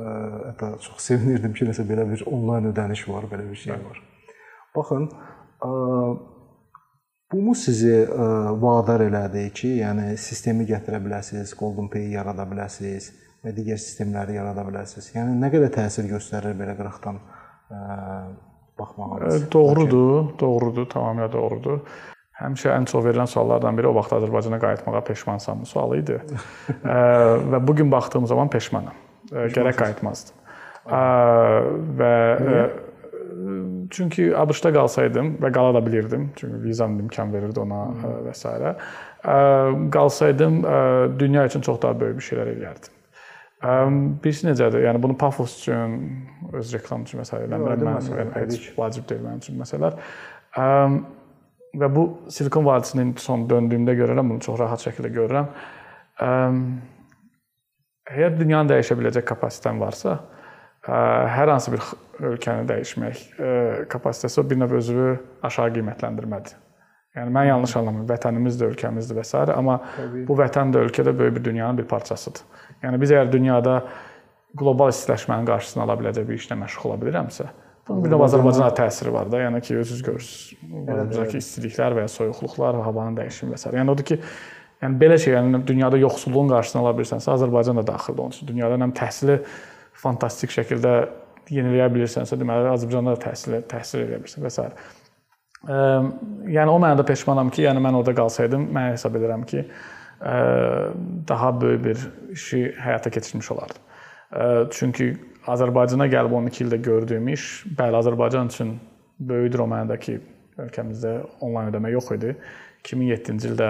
hətta 0.49 0.73
çox 0.87 1.05
sevinirdim 1.11 1.53
ki, 1.53 1.69
nəsə 1.69 1.85
belə 1.93 2.09
bir 2.09 2.25
onlayn 2.25 2.71
ödəniş 2.73 3.05
var, 3.13 3.29
belə 3.31 3.47
bir 3.51 3.61
şey 3.67 3.77
var. 3.77 4.01
Baxın, 4.75 5.09
ə, 5.61 5.71
bu 7.31 7.41
mu 7.45 7.53
sizi 7.55 8.01
vadar 8.65 9.05
elədi 9.05 9.45
ki, 9.55 9.75
yəni 9.85 10.17
sistemi 10.19 10.65
gətirə 10.67 10.99
bilərsiniz, 11.05 11.53
Golden 11.59 11.87
Pay 11.93 12.09
yarada 12.17 12.49
bilərsiniz 12.49 13.13
və 13.41 13.53
digər 13.57 13.79
sistemləri 13.81 14.35
yarada 14.37 14.63
bilərsiniz. 14.67 15.11
Yəni 15.15 15.35
nə 15.41 15.49
qədər 15.53 15.71
təsir 15.73 16.05
göstərir 16.09 16.53
belə 16.57 16.75
qıraqdan 16.77 17.17
ə, 17.17 17.79
baxmağınız? 18.79 19.47
Doğrudur, 19.53 20.33
doğrudur, 20.39 20.85
tamamilə 20.91 21.31
doğrudur. 21.33 21.79
Həmişə 22.41 22.71
ən 22.73 22.85
çox 22.89 23.05
verilən 23.05 23.29
suallardan 23.29 23.77
biri 23.77 23.89
o 23.89 23.95
vaxt 23.97 24.13
Azərbaycana 24.17 24.57
qayıtmağa 24.61 25.01
peşmansanmı 25.09 25.65
sualı 25.69 25.99
idi. 26.01 26.19
Ə, 26.81 27.01
və 27.53 27.63
bu 27.65 27.75
gün 27.81 27.91
baxdığım 27.93 28.29
zaman 28.29 28.49
peşmanam. 28.53 28.95
Gərək 29.31 29.77
qayıtmazdım. 29.81 30.37
Və 31.99 32.15
ə, 32.37 32.63
çünki 33.93 34.31
ABŞ-da 34.37 34.71
qalsaydım 34.75 35.35
və 35.41 35.51
qala 35.53 35.75
da 35.77 35.81
bilirdim, 35.85 36.31
çünki 36.37 36.63
vizam 36.63 36.97
imkan 36.99 37.33
verirdi 37.33 37.61
ona 37.61 37.83
və 38.27 38.33
s. 38.37 38.49
Qalsaydım 39.93 40.63
dünya 41.19 41.45
üçün 41.49 41.61
çox 41.61 41.81
daha 41.81 41.99
böyük 41.99 42.17
bir 42.19 42.27
şeylər 42.31 42.51
edərdim. 42.55 42.97
Birisi 43.61 44.47
necədir? 44.47 44.81
Yəni 44.87 45.01
bunu 45.03 45.13
pafos 45.21 45.59
üçün, 45.59 45.97
öz 46.57 46.73
reklam 46.73 47.03
üçün 47.05 47.21
məsələ 47.21 47.45
eləmirəm. 47.45 47.83
Mən 47.85 48.07
yəni, 48.09 48.31
heç 48.39 48.71
vacib 48.77 49.05
deyil 49.09 49.21
mənim 49.21 49.43
üçün 49.43 49.59
məsələlər. 49.61 49.99
Və 51.81 51.89
bu 51.93 52.05
Silikon 52.33 52.65
vadisinin 52.65 53.13
son 53.21 53.45
döndüyümdə 53.49 53.93
görürəm, 53.99 54.33
bunu 54.33 54.41
çox 54.43 54.57
rahat 54.59 54.81
şəkildə 54.83 55.13
görürəm. 55.13 55.51
Əgər 58.11 58.33
dünyanı 58.39 58.73
dəyişə 58.73 58.97
biləcək 58.97 59.27
kapasitem 59.29 59.79
varsa, 59.79 60.17
hər 60.87 61.53
hansı 61.53 61.75
bir 61.75 61.85
ölkəni 62.31 62.65
dəyişmək 62.73 63.23
kapasitəsi 63.93 64.41
o 64.41 64.49
bir 64.49 64.59
növ 64.59 64.73
özünü 64.81 65.13
aşağı 65.47 65.77
qiymətləndirmədir. 65.77 66.57
Yəni 67.15 67.33
mən 67.35 67.45
yanlış 67.49 67.75
anlamıram. 67.75 68.07
Vətənimizdir, 68.07 68.71
ölkəmizdir 68.71 69.17
və 69.19 69.23
s. 69.27 69.37
amma 69.51 69.81
Təbii. 69.97 70.25
bu 70.27 70.37
vətən 70.39 70.71
də 70.71 70.85
ölkə 70.85 71.03
də 71.03 71.11
böyük 71.19 71.35
bir 71.37 71.43
dünyanın 71.43 71.77
bir 71.77 71.87
parçasıdır. 71.91 72.41
Yəni 72.81 73.01
biz 73.01 73.13
əgər 73.13 73.31
dünyada 73.33 73.81
qlobal 74.57 74.91
istiləşmənin 74.91 75.45
qarşısını 75.47 75.83
ala 75.85 75.97
biləcək 75.99 76.25
bir 76.27 76.39
işlə 76.39 76.57
məşğul 76.59 76.89
ola 76.89 76.97
bilirəmsə, 77.03 77.45
bunun 77.87 78.03
bir 78.03 78.13
də 78.13 78.19
Azərbaycana 78.25 78.71
təsiri 78.77 79.13
var 79.13 79.29
da. 79.31 79.39
Yəni 79.45 79.61
ki, 79.63 79.77
özünüz 79.83 80.01
görürsüz. 80.07 80.57
Buradakı 80.87 81.37
istiliklər 81.39 81.95
və 81.97 82.07
ya 82.07 82.11
soyuqluqlar, 82.11 82.81
havanın 82.85 83.19
dəyişimi 83.21 83.53
və 83.53 83.61
s. 83.61 83.71
Yəni 83.77 83.93
odur 83.93 84.07
ki, 84.11 84.17
yəni 84.83 84.99
belə 85.01 85.19
şey, 85.21 85.37
yəni 85.37 85.61
dünyada 85.67 86.01
yoxsulluğun 86.01 86.51
qarşısını 86.51 86.81
ala 86.83 86.95
bilirsənsə, 86.97 87.31
Azərbaycan 87.37 87.79
da 87.79 87.85
daxildir 87.93 88.25
onun 88.25 88.35
üçün. 88.35 88.49
Dünyada 88.51 88.81
həm 88.81 88.95
təhsili 88.97 89.39
fantastik 90.03 90.51
şəkildə 90.57 90.95
yeniləyə 91.51 91.87
bilirsənsə, 91.95 92.39
deməli 92.39 92.73
Azərbaycanda 92.73 93.15
da 93.15 93.23
təhsil 93.29 93.61
təhsil 93.71 94.05
edə 94.07 94.19
bilirsən 94.23 94.45
və 94.47 94.51
s. 94.51 94.67
Yəni 96.49 96.69
o 96.73 96.77
mənada 96.81 97.05
peşmanam 97.05 97.51
ki, 97.53 97.67
yəni 97.67 97.81
mən 97.83 98.01
orada 98.01 98.15
qalsaydım, 98.17 98.63
mən 98.73 98.95
hesab 98.95 99.15
edirəm 99.19 99.45
ki, 99.45 99.67
daha 101.27 101.61
böyük 101.61 101.85
bir 101.85 101.97
işi 102.31 102.75
həyata 102.77 103.09
keçirmiş 103.09 103.51
olardım. 103.51 103.81
Çünki 104.71 105.17
Azərbaycana 105.49 106.05
gəlib 106.11 106.33
12 106.37 106.63
ildə 106.65 106.77
gördüyüm 106.85 107.27
iş, 107.33 107.65
bəli, 107.77 107.97
Azərbaycan 107.97 108.51
üçün 108.53 108.75
böyükdür 109.19 109.65
o 109.65 109.67
mənada 109.71 109.97
ki, 109.99 110.19
ölkəmizdə 110.61 111.15
onlayn 111.41 111.71
ödəmə 111.71 111.91
yox 111.95 112.11
idi. 112.13 112.35
2007-ci 112.85 113.49
ildə 113.49 113.69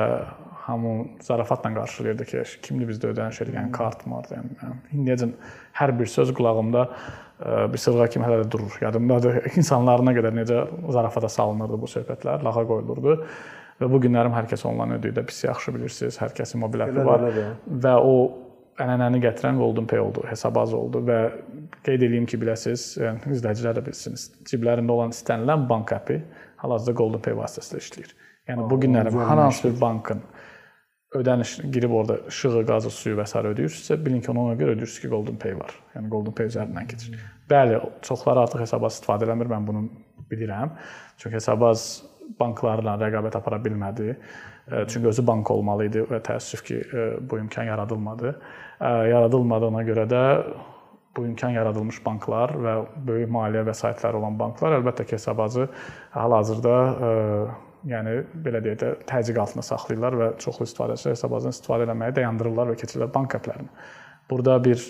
hamı 0.65 0.91
zarafatla 1.23 1.71
qarşılayırdı 1.73 2.27
ki, 2.27 2.43
kimdir 2.67 2.91
bizdə 2.91 3.13
ödəniş 3.15 3.41
edən 3.45 3.71
kart 3.75 4.03
var, 4.07 4.27
yəni 4.35 4.75
indiyəcən 4.99 5.31
hər 5.79 5.95
bir 5.99 6.11
söz 6.11 6.33
qulağımda 6.35 6.85
bir 7.73 7.81
sırğa 7.81 8.07
kimi 8.13 8.27
hələ 8.27 8.43
də 8.43 8.51
durur. 8.51 8.75
Yadımdadır. 8.81 9.39
İnsanlarına 9.57 10.13
qədər 10.13 10.35
necə 10.37 10.59
zarafata 10.93 11.29
salınırdı 11.31 11.79
bu 11.81 11.89
söhbətlər, 11.89 12.43
lağa 12.45 12.67
qoyulurdu. 12.69 13.15
Və 13.81 13.89
bu 13.89 13.99
günlərim 14.03 14.35
hər 14.35 14.45
kəs 14.51 14.63
ondan 14.69 14.93
ödəyir 14.99 15.15
də 15.17 15.25
pis 15.25 15.41
yaxşı 15.47 15.73
bilirsiniz. 15.73 16.19
Hər 16.21 16.35
kəsin 16.37 16.61
mobil 16.61 16.85
əpi 16.85 17.05
var 17.05 17.25
və 17.85 17.95
o 17.97 18.15
ənənəni 18.81 19.21
gətirən 19.23 19.57
Golden 19.59 19.87
Pay 19.89 20.01
oldu, 20.01 20.23
hesabaz 20.29 20.73
oldu 20.77 21.01
və 21.07 21.17
qeyd 21.85 22.05
edeyim 22.07 22.27
ki, 22.29 22.39
biləsiniz, 22.41 22.85
yəni 23.01 23.33
izləyicilər 23.35 23.77
də 23.77 23.85
bilsiniz. 23.85 24.27
Ciblərində 24.47 24.93
olan 24.93 25.13
istənilən 25.15 25.65
bank 25.69 25.93
əpi 25.97 26.21
hal-hazırda 26.61 26.97
Golden 26.97 27.25
Pay 27.25 27.35
vasitəsilə 27.37 27.81
işləyir. 27.81 28.13
Yəni 28.49 28.69
bu 28.69 28.79
günlərim 28.85 29.17
hər 29.21 29.43
hansı 29.45 29.67
bir 29.67 29.75
bankın 29.81 30.23
ödəniş 31.17 31.57
girib 31.73 31.91
orada 31.91 32.17
işığı, 32.31 32.61
qazı, 32.67 32.91
suyu 32.95 33.17
və 33.19 33.25
s. 33.27 33.35
ödəyirsinizsə, 33.37 33.97
bilin 34.05 34.21
ki, 34.23 34.31
ona 34.31 34.55
görə 34.59 34.77
ödəyirsiniz 34.77 35.01
ki, 35.03 35.11
Golden 35.11 35.41
Pay 35.41 35.57
var. 35.59 35.73
Yəni 35.95 36.11
Golden 36.13 36.37
Pay 36.37 36.47
üzərindən 36.53 36.87
keçir. 36.93 37.17
Bəli, 37.51 37.81
çoxları 38.07 38.45
artıq 38.45 38.63
hesabaz 38.63 38.95
istifadə 38.95 39.27
eləmir, 39.27 39.51
mən 39.51 39.67
bunu 39.67 39.83
bilirəm. 40.31 40.71
Çünki 41.19 41.35
hesabaz 41.35 42.03
banklarla 42.39 42.97
rəqabət 43.01 43.37
apara 43.37 43.59
bilmədi. 43.63 44.15
Çünki 44.87 45.07
özü 45.09 45.23
bank 45.27 45.49
olmalı 45.51 45.87
idi 45.89 46.03
və 46.07 46.21
təəssüf 46.23 46.61
ki, 46.67 46.77
bu 47.27 47.39
imkan 47.41 47.67
yaradılmadı. 47.67 48.35
Yaradılmadığına 48.81 49.81
görə 49.87 50.05
də 50.09 50.21
bu 51.17 51.25
imkan 51.27 51.51
yaradılmış 51.57 51.99
banklar 52.05 52.53
və 52.55 52.75
böyük 53.07 53.31
maliyyə 53.33 53.65
vəsaitləri 53.67 54.21
olan 54.21 54.37
banklar 54.39 54.77
əlbəttə 54.77 55.03
ki, 55.09 55.17
hesabazı 55.17 55.67
hal-hazırda 56.13 56.75
yəni 57.91 58.13
belə 58.45 58.61
deyək 58.63 58.77
də 58.79 58.91
təzyiq 59.09 59.39
altında 59.41 59.65
saxlayırlar 59.65 60.17
və 60.19 60.29
çoxlu 60.39 60.69
istifadəçilər 60.69 61.17
hesabazdan 61.17 61.55
istifadə 61.55 61.89
etməyi 61.89 62.15
dayandırırlar 62.15 62.71
və 62.71 62.77
keçirlər 62.79 63.11
bank 63.11 63.35
əplərinə. 63.41 63.73
Burada 64.29 64.55
bir 64.63 64.85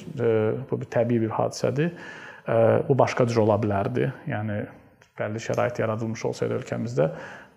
bu 0.69 0.77
bir 0.81 0.91
təbii 0.93 1.23
bir 1.23 1.33
hadisədir. 1.33 1.95
Bu 2.89 2.97
başqa 2.99 3.25
cür 3.29 3.41
ola 3.45 3.57
bilərdi. 3.61 4.11
Yəni 4.29 4.59
bəlli 5.21 5.45
şərait 5.45 5.79
yaradılmış 5.85 6.25
olsaydı 6.31 6.59
ölkəmizdə 6.59 7.07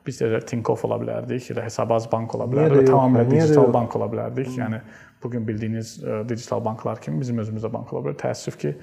biz 0.04 0.21
də 0.21 0.42
Tinkoff 0.44 0.85
ola 0.85 0.99
bilərdik, 1.00 1.49
ya 1.49 1.56
da 1.56 1.64
Hesabaz 1.64 2.04
bank 2.12 2.35
ola 2.37 2.44
bilərdi 2.50 2.83
və 2.83 2.85
tamamilə 2.90 3.25
digital 3.30 3.71
bank 3.73 3.94
ola 3.97 4.11
bilərdik. 4.12 4.50
Yəni 4.59 4.83
bu 5.23 5.30
gün 5.33 5.47
bildiyiniz 5.49 5.94
digital 6.28 6.61
banklar 6.64 7.00
kimi 7.00 7.23
bizim 7.23 7.38
özümüzdə 7.40 7.71
bank 7.73 7.92
ola 7.94 8.02
bilər. 8.04 8.18
Təəssüf 8.21 8.59
ki, 8.61 8.75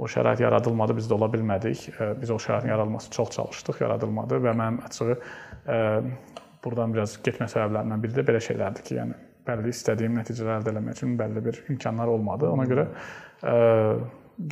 o 0.00 0.08
şərait 0.08 0.40
yaradılmadı, 0.40 0.96
biz 0.96 1.10
də 1.10 1.18
ola 1.18 1.28
bilmədik. 1.28 1.82
Biz 2.22 2.32
o 2.32 2.38
şəraitin 2.40 2.72
yaradılması 2.72 3.12
çox 3.12 3.34
çalışdıq, 3.36 3.82
yaradılmadı 3.84 4.40
və 4.46 4.54
mənim 4.56 4.80
açığı 4.88 5.18
burdan 6.64 6.96
biraz 6.96 7.18
getmə 7.26 7.50
səbəblərindən 7.52 8.00
biri 8.06 8.16
də 8.16 8.24
belə 8.30 8.40
şeylərdir 8.48 8.86
ki, 8.86 8.96
yəni 9.02 9.18
bəlli 9.44 9.74
istədiyim 9.76 10.16
nəticələr 10.22 10.62
əldə 10.62 10.72
etmək 10.72 10.96
üçün 10.96 11.18
bəlli 11.20 11.44
bir 11.44 11.60
imkanlar 11.74 12.08
olmadı. 12.08 12.48
Ona 12.48 12.64
görə 12.70 12.88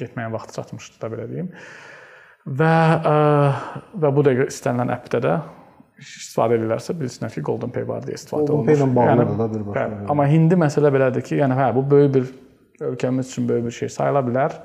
getməyə 0.02 0.34
vaxtı 0.36 0.60
çatmışdı 0.60 1.00
da 1.00 1.14
belə 1.16 1.30
deyim. 1.32 1.48
Və 2.46 2.74
və 4.00 4.12
bu 4.16 4.22
dəqiqə 4.26 4.46
istənilən 4.48 4.92
appdə 4.94 5.20
də 5.24 5.34
istifadə 6.00 6.56
edirlərsə 6.56 6.94
bilsinlər 6.96 7.34
ki, 7.34 7.42
Golden 7.44 7.72
Pay 7.74 7.84
var 7.88 8.06
deyə 8.06 8.16
istifadə 8.16 8.54
olunur. 8.54 8.64
Golden 8.64 8.70
Pay 8.70 8.78
ilə 8.80 8.86
bağlıdır 8.96 9.26
yəni, 9.26 9.38
da 9.38 9.48
birbaşa. 9.52 9.80
Bəli. 9.80 10.06
Amma 10.14 10.28
indi 10.32 10.56
məsələ 10.56 10.92
belədir 10.94 11.26
ki, 11.26 11.36
yəni 11.42 11.58
hə, 11.58 11.66
bu 11.76 11.82
böyük 11.90 12.14
bir 12.14 12.30
ölkəmiz 12.88 13.28
üçün 13.28 13.48
böyük 13.50 13.66
bir 13.68 13.76
şey 13.82 13.92
sayıla 13.98 14.22
bilər. 14.24 14.56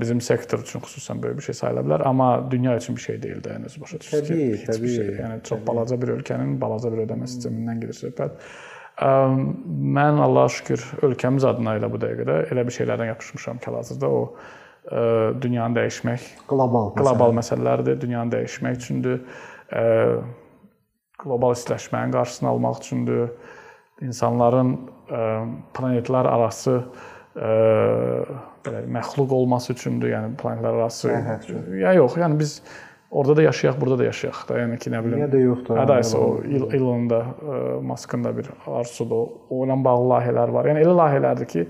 Bizim 0.00 0.20
sektor 0.20 0.58
üçün 0.60 0.82
xüsusən 0.84 1.22
böyük 1.22 1.38
bir 1.38 1.44
şey 1.48 1.54
sayıla 1.54 1.84
bilər, 1.86 2.02
amma 2.04 2.28
dünya 2.50 2.76
üçün 2.76 2.96
bir 2.98 3.00
şey 3.00 3.22
deyil 3.22 3.40
də, 3.44 3.56
yəni 3.56 3.70
özü 3.70 3.80
başa 3.80 4.00
düşürsünüz. 4.00 4.30
Təbii, 4.30 4.64
təbii. 4.66 4.94
Şey. 4.96 5.10
Yəni 5.22 5.36
çox 5.46 5.58
təbii. 5.58 5.66
balaca 5.68 6.00
bir 6.02 6.12
ölkənin 6.16 6.56
balaca 6.60 6.90
bir 6.92 7.04
ödəmə 7.06 7.28
sistemindən 7.30 7.80
gedir 7.84 7.96
söhbət. 8.00 8.48
Mən 9.00 10.18
Allah'a 10.26 10.48
şükür 10.50 10.82
ölkəmiz 11.06 11.46
adına 11.46 11.78
elə 11.78 11.88
bu 11.92 12.02
dəqiqədə 12.02 12.40
elə 12.50 12.66
bir 12.66 12.74
şeylərdən 12.74 13.14
yapışmışam 13.14 13.62
ki, 13.62 13.70
hazırda 13.70 14.10
o 14.10 14.34
dünyanı 15.42 15.78
dəyişmək 15.78 16.26
qlobal 16.50 16.92
qlobal 16.98 17.34
məsələlərdir. 17.38 18.00
Dünyanı 18.02 18.34
dəyişmək 18.36 18.78
üçündür 18.80 19.22
qlobal 21.20 21.54
istiləşmənin 21.56 22.14
qarşısını 22.16 22.48
almaq 22.50 22.82
üçündür. 22.82 23.32
İnsanların 24.02 24.76
planetlər 25.76 26.28
arası 26.30 26.80
belə 27.36 28.84
məxluq 28.98 29.32
olması 29.36 29.74
üçündür, 29.76 30.10
yəni 30.14 30.36
planetlər 30.40 30.80
arası. 30.80 31.12
Ya 31.78 31.92
yox, 31.96 32.16
yəni 32.20 32.38
biz 32.40 32.60
Orada 33.10 33.36
da 33.36 33.42
yaşayaq, 33.42 33.80
burada 33.80 33.98
da 33.98 34.04
yaşayaq 34.04 34.42
da. 34.48 34.58
Yəni 34.60 34.76
ki, 34.78 34.90
nə 34.92 35.00
bilim. 35.02 35.18
Niyə 35.18 35.26
də 35.32 35.38
yoxdur? 35.42 35.78
Hə, 35.80 35.86
da 35.90 35.96
o 36.14 36.68
Elon 36.76 37.08
da, 37.10 37.18
ə, 37.42 37.56
Musk'ın 37.82 38.22
da 38.22 38.30
bir 38.36 38.46
arzusudur. 38.70 39.32
O 39.50 39.64
ilə 39.66 39.74
bağlı 39.82 40.04
layihələr 40.12 40.52
var. 40.54 40.68
Yəni 40.70 40.84
elə 40.84 40.94
layihələrdir 40.94 41.48
ki, 41.50 41.64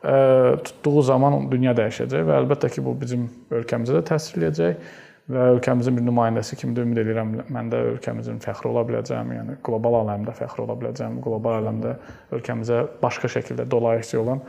tutduğu 0.00 1.02
zaman 1.02 1.50
dünya 1.52 1.74
dəyişəcək 1.76 2.24
və 2.24 2.40
əlbəttə 2.40 2.72
ki, 2.72 2.82
bu 2.84 2.94
bizim 3.00 3.28
ölkəmizə 3.52 3.98
də 3.98 4.02
təsir 4.08 4.40
eləyəcək 4.40 4.98
və 5.30 5.44
ölkəmizin 5.58 5.94
bir 5.98 6.06
nümayəndəsi 6.08 6.56
kimi 6.58 6.72
də 6.74 6.82
ümid 6.86 7.02
edirəm 7.04 7.34
mən 7.52 7.68
də 7.70 7.82
ölkəmizin 7.92 8.40
fəxri 8.42 8.70
ola 8.72 8.82
biləcəyəm, 8.88 9.28
yəni 9.36 9.58
qlobal 9.66 10.00
aləmdə 10.00 10.32
fəxri 10.40 10.64
ola 10.64 10.74
biləcəyəm, 10.80 11.20
qlobal 11.22 11.60
aləmdə 11.60 11.92
ölkəmizə 12.34 12.80
başqa 13.02 13.30
şəkildə 13.36 13.68
dolayıcı 13.70 14.20
olan 14.22 14.40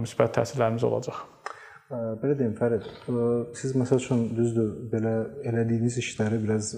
müsbət 0.00 0.38
təsirlərimiz 0.38 0.86
olacaq. 0.86 1.18
Belə 2.22 2.32
deyim 2.38 2.54
Fərid, 2.56 2.86
siz 3.58 3.74
məsəl 3.76 4.00
üçün 4.00 4.22
düzdür, 4.34 4.70
belə 4.90 5.12
elədiyiniz 5.50 5.98
işləri 6.00 6.38
biraz 6.46 6.72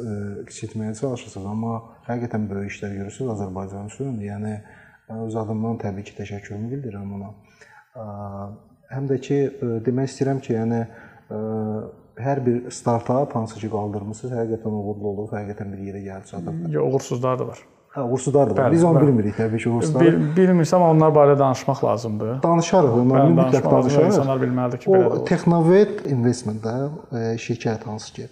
kiçiltməyə 0.49 0.97
çalışırsınız, 0.99 1.47
amma 1.47 1.77
həqiqətən 2.09 2.49
böyük 2.51 2.75
işlər 2.75 2.97
görürsüz 2.99 3.31
Azərbaycan 3.37 3.87
üçün. 3.93 4.19
Yəni 4.27 4.57
öz 5.23 5.37
adımdan 5.39 5.79
təbii 5.85 6.09
ki, 6.09 6.17
təşəkkürümü 6.19 6.73
bildirirəm 6.75 7.15
ona. 7.21 7.31
Həm 8.97 9.07
də 9.11 9.21
ki, 9.21 9.39
demək 9.87 10.11
istəyirəm 10.13 10.43
ki, 10.45 10.53
yəni 10.55 10.83
hər 12.17 12.41
bir 12.47 12.71
startap 12.73 13.35
hansı 13.37 13.59
ki 13.61 13.71
qaldırmısınız, 13.73 14.35
həqiqətən 14.37 14.77
uğurlu 14.81 15.09
olub, 15.13 15.33
həqiqətən 15.35 15.73
bir 15.75 15.81
yerə 15.91 16.05
gəlib 16.05 16.29
çatıb. 16.31 16.77
Uğursuzlar 16.85 17.39
da 17.41 17.49
var. 17.49 17.59
Hə, 17.97 18.05
uğursuzlar 18.05 18.51
da 18.51 18.57
var. 18.57 18.61
Bəli, 18.67 18.77
Biz 18.77 18.85
onu 18.85 18.99
bəli. 18.99 19.07
bilmirik 19.07 19.37
təbii 19.37 19.61
ki, 19.63 19.69
uğursuzları. 19.73 20.07
Bil, 20.07 20.31
bilmirsəm 20.37 20.85
onlar 20.87 21.13
barədə 21.17 21.39
danışmaq 21.39 21.85
lazımdır. 21.85 22.33
Danışarıq, 22.43 22.97
onları 23.03 23.23
Bəli, 23.27 23.37
mütləq 23.41 23.71
danışarıq. 23.71 24.07
İnsanlar 24.13 24.41
bilməlidir 24.45 24.83
ki, 24.85 24.91
belə 24.91 25.05
O 25.05 25.11
olur. 25.11 25.27
Technovet 25.27 26.07
Investment 26.07 26.65
də 26.65 26.75
e, 26.87 27.25
şirkət 27.47 27.85
hansı 27.89 28.13
ki, 28.17 28.29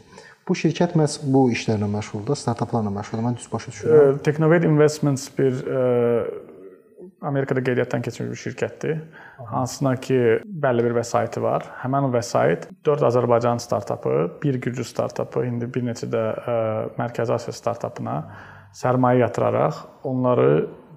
bu 0.48 0.56
şirkət 0.60 0.96
məhz 1.00 1.18
bu 1.34 1.46
işlərlə 1.56 1.88
məşğuldur, 1.96 2.36
startaplarla 2.36 2.92
məşğuldur. 2.92 3.24
Mən 3.24 3.38
düz 3.40 3.48
başa 3.52 3.72
düşürəm. 3.72 4.18
Technovet 4.28 4.64
Investments 4.68 5.28
bir 5.38 5.60
ə, 5.64 5.84
Amerikada 7.24 7.62
qeydiyyatdan 7.64 8.02
keçmiş 8.04 8.30
bir 8.30 8.40
şirkətdir. 8.40 8.98
Hansına 9.50 9.94
ki, 10.06 10.18
bəlli 10.64 10.84
bir 10.86 10.96
vəsaiti 10.98 11.42
var. 11.42 11.66
Həmin 11.82 12.08
o 12.08 12.12
vəsait 12.14 12.66
4 12.86 13.06
Azərbaycan 13.10 13.62
startapı, 13.62 14.14
bir 14.42 14.60
Gürcü 14.62 14.84
startapı, 14.84 15.44
indi 15.48 15.68
bir 15.74 15.86
neçə 15.88 16.10
də 16.12 16.24
ə, 16.34 16.56
Mərkəzi 17.00 17.36
Asiya 17.36 17.54
startapına 17.56 18.18
sərmayə 18.76 19.24
yatıraraq 19.24 19.84
onları 20.10 20.50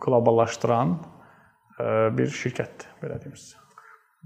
qloballaşdıran 0.04 0.98
ə, 0.98 1.94
bir 2.18 2.34
şirkətdir, 2.42 2.92
belə 3.04 3.22
deyim 3.24 3.38
sizə. 3.38 3.64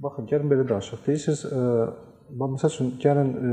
Baxın, 0.02 0.26
gəlin 0.26 0.50
belə 0.50 0.64
danışaq. 0.70 1.04
Deyirsiniz, 1.06 1.44
e, 1.46 1.62
bax 2.40 2.54
məsəl 2.56 2.72
üçün 2.72 2.92
gəlin 3.04 3.32
e, 3.50 3.52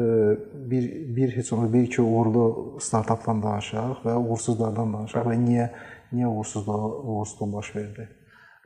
bir 0.70 0.84
bir 1.16 1.34
heç 1.36 1.52
olmasa 1.52 1.72
bir 1.72 1.82
iki 1.88 2.02
uğurlu 2.02 2.44
startapdan 2.80 3.42
danışaq 3.42 4.04
və 4.06 4.14
uğursuzlardan 4.22 4.94
danışaq 4.94 5.26
və 5.28 5.36
niyə 5.42 5.66
niyə 6.12 6.30
uğursuzluğa 6.30 6.88
uğursuzluq 7.02 7.52
baş 7.56 7.74
verdi? 7.76 8.08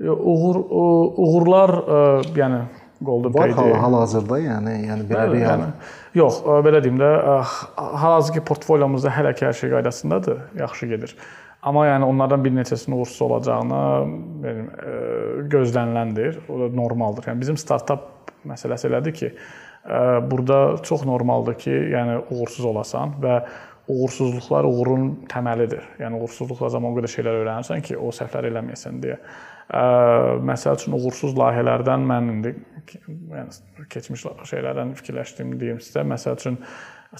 Uğur 0.01 0.57
uğurlar 1.21 1.71
ə, 1.71 2.01
yəni 2.39 2.63
Golden 3.03 3.35
Var 3.35 3.51
hal 3.59 3.73
hal-hazırda, 3.83 4.39
yəni 4.41 4.75
yəni 4.87 5.07
belə 5.11 5.25
real. 5.33 5.43
yəni 5.43 5.69
yox, 6.19 6.41
ə, 6.47 6.59
belə 6.65 6.81
deyim 6.85 7.01
də, 7.01 7.11
ə, 7.11 7.37
hal-hazırki 7.77 8.45
portfolyomuzda 8.49 9.13
hələ 9.13 9.35
ki 9.37 9.49
hər 9.49 9.59
şey 9.59 9.73
qaydasındadır, 9.75 10.39
yaxşı 10.61 10.89
gedir. 10.95 11.17
Amma 11.63 11.85
yəni 11.87 12.07
onlardan 12.09 12.45
bir 12.45 12.55
neçəsinin 12.57 12.97
uğursuz 12.97 13.23
olacağına 13.27 13.83
ə, 14.03 14.55
gözləniləndir. 15.53 16.41
O 16.49 16.63
da 16.63 16.71
normaldır. 16.75 17.29
Yəni 17.31 17.45
bizim 17.45 17.59
startap 17.61 18.33
məsələsi 18.49 18.89
elədir 18.89 19.15
ki, 19.19 19.35
burada 20.31 20.77
çox 20.83 21.05
normaldır 21.07 21.55
ki, 21.59 21.71
yəni 21.71 22.19
uğursuz 22.31 22.65
olasan 22.65 23.15
və 23.23 23.41
uğursuzluqlar 23.91 24.65
uğurun 24.65 25.09
təməlidir. 25.31 25.83
Yəni 26.01 26.21
uğursuzluqla 26.23 26.71
zaman 26.71 26.93
o 26.93 26.99
qədər 26.99 27.11
şeylər 27.11 27.41
öyrənirsən 27.43 27.83
ki, 27.83 27.97
o 27.99 28.13
səhvləri 28.15 28.53
eləməyəsən 28.53 29.01
deyə. 29.03 29.19
Ə, 29.71 29.85
məsəl 30.49 30.81
üçün 30.81 30.97
uğursuz 30.99 31.37
layihələrdən 31.39 32.09
mən 32.09 32.33
indi 32.37 32.57
yəni 33.33 33.87
keçmiş 33.93 34.25
şeylərdən 34.51 34.97
fikirləşdiyim 34.99 35.55
deyim 35.61 35.79
sizə. 35.85 36.03
Məsəl 36.07 36.35
üçün 36.41 36.59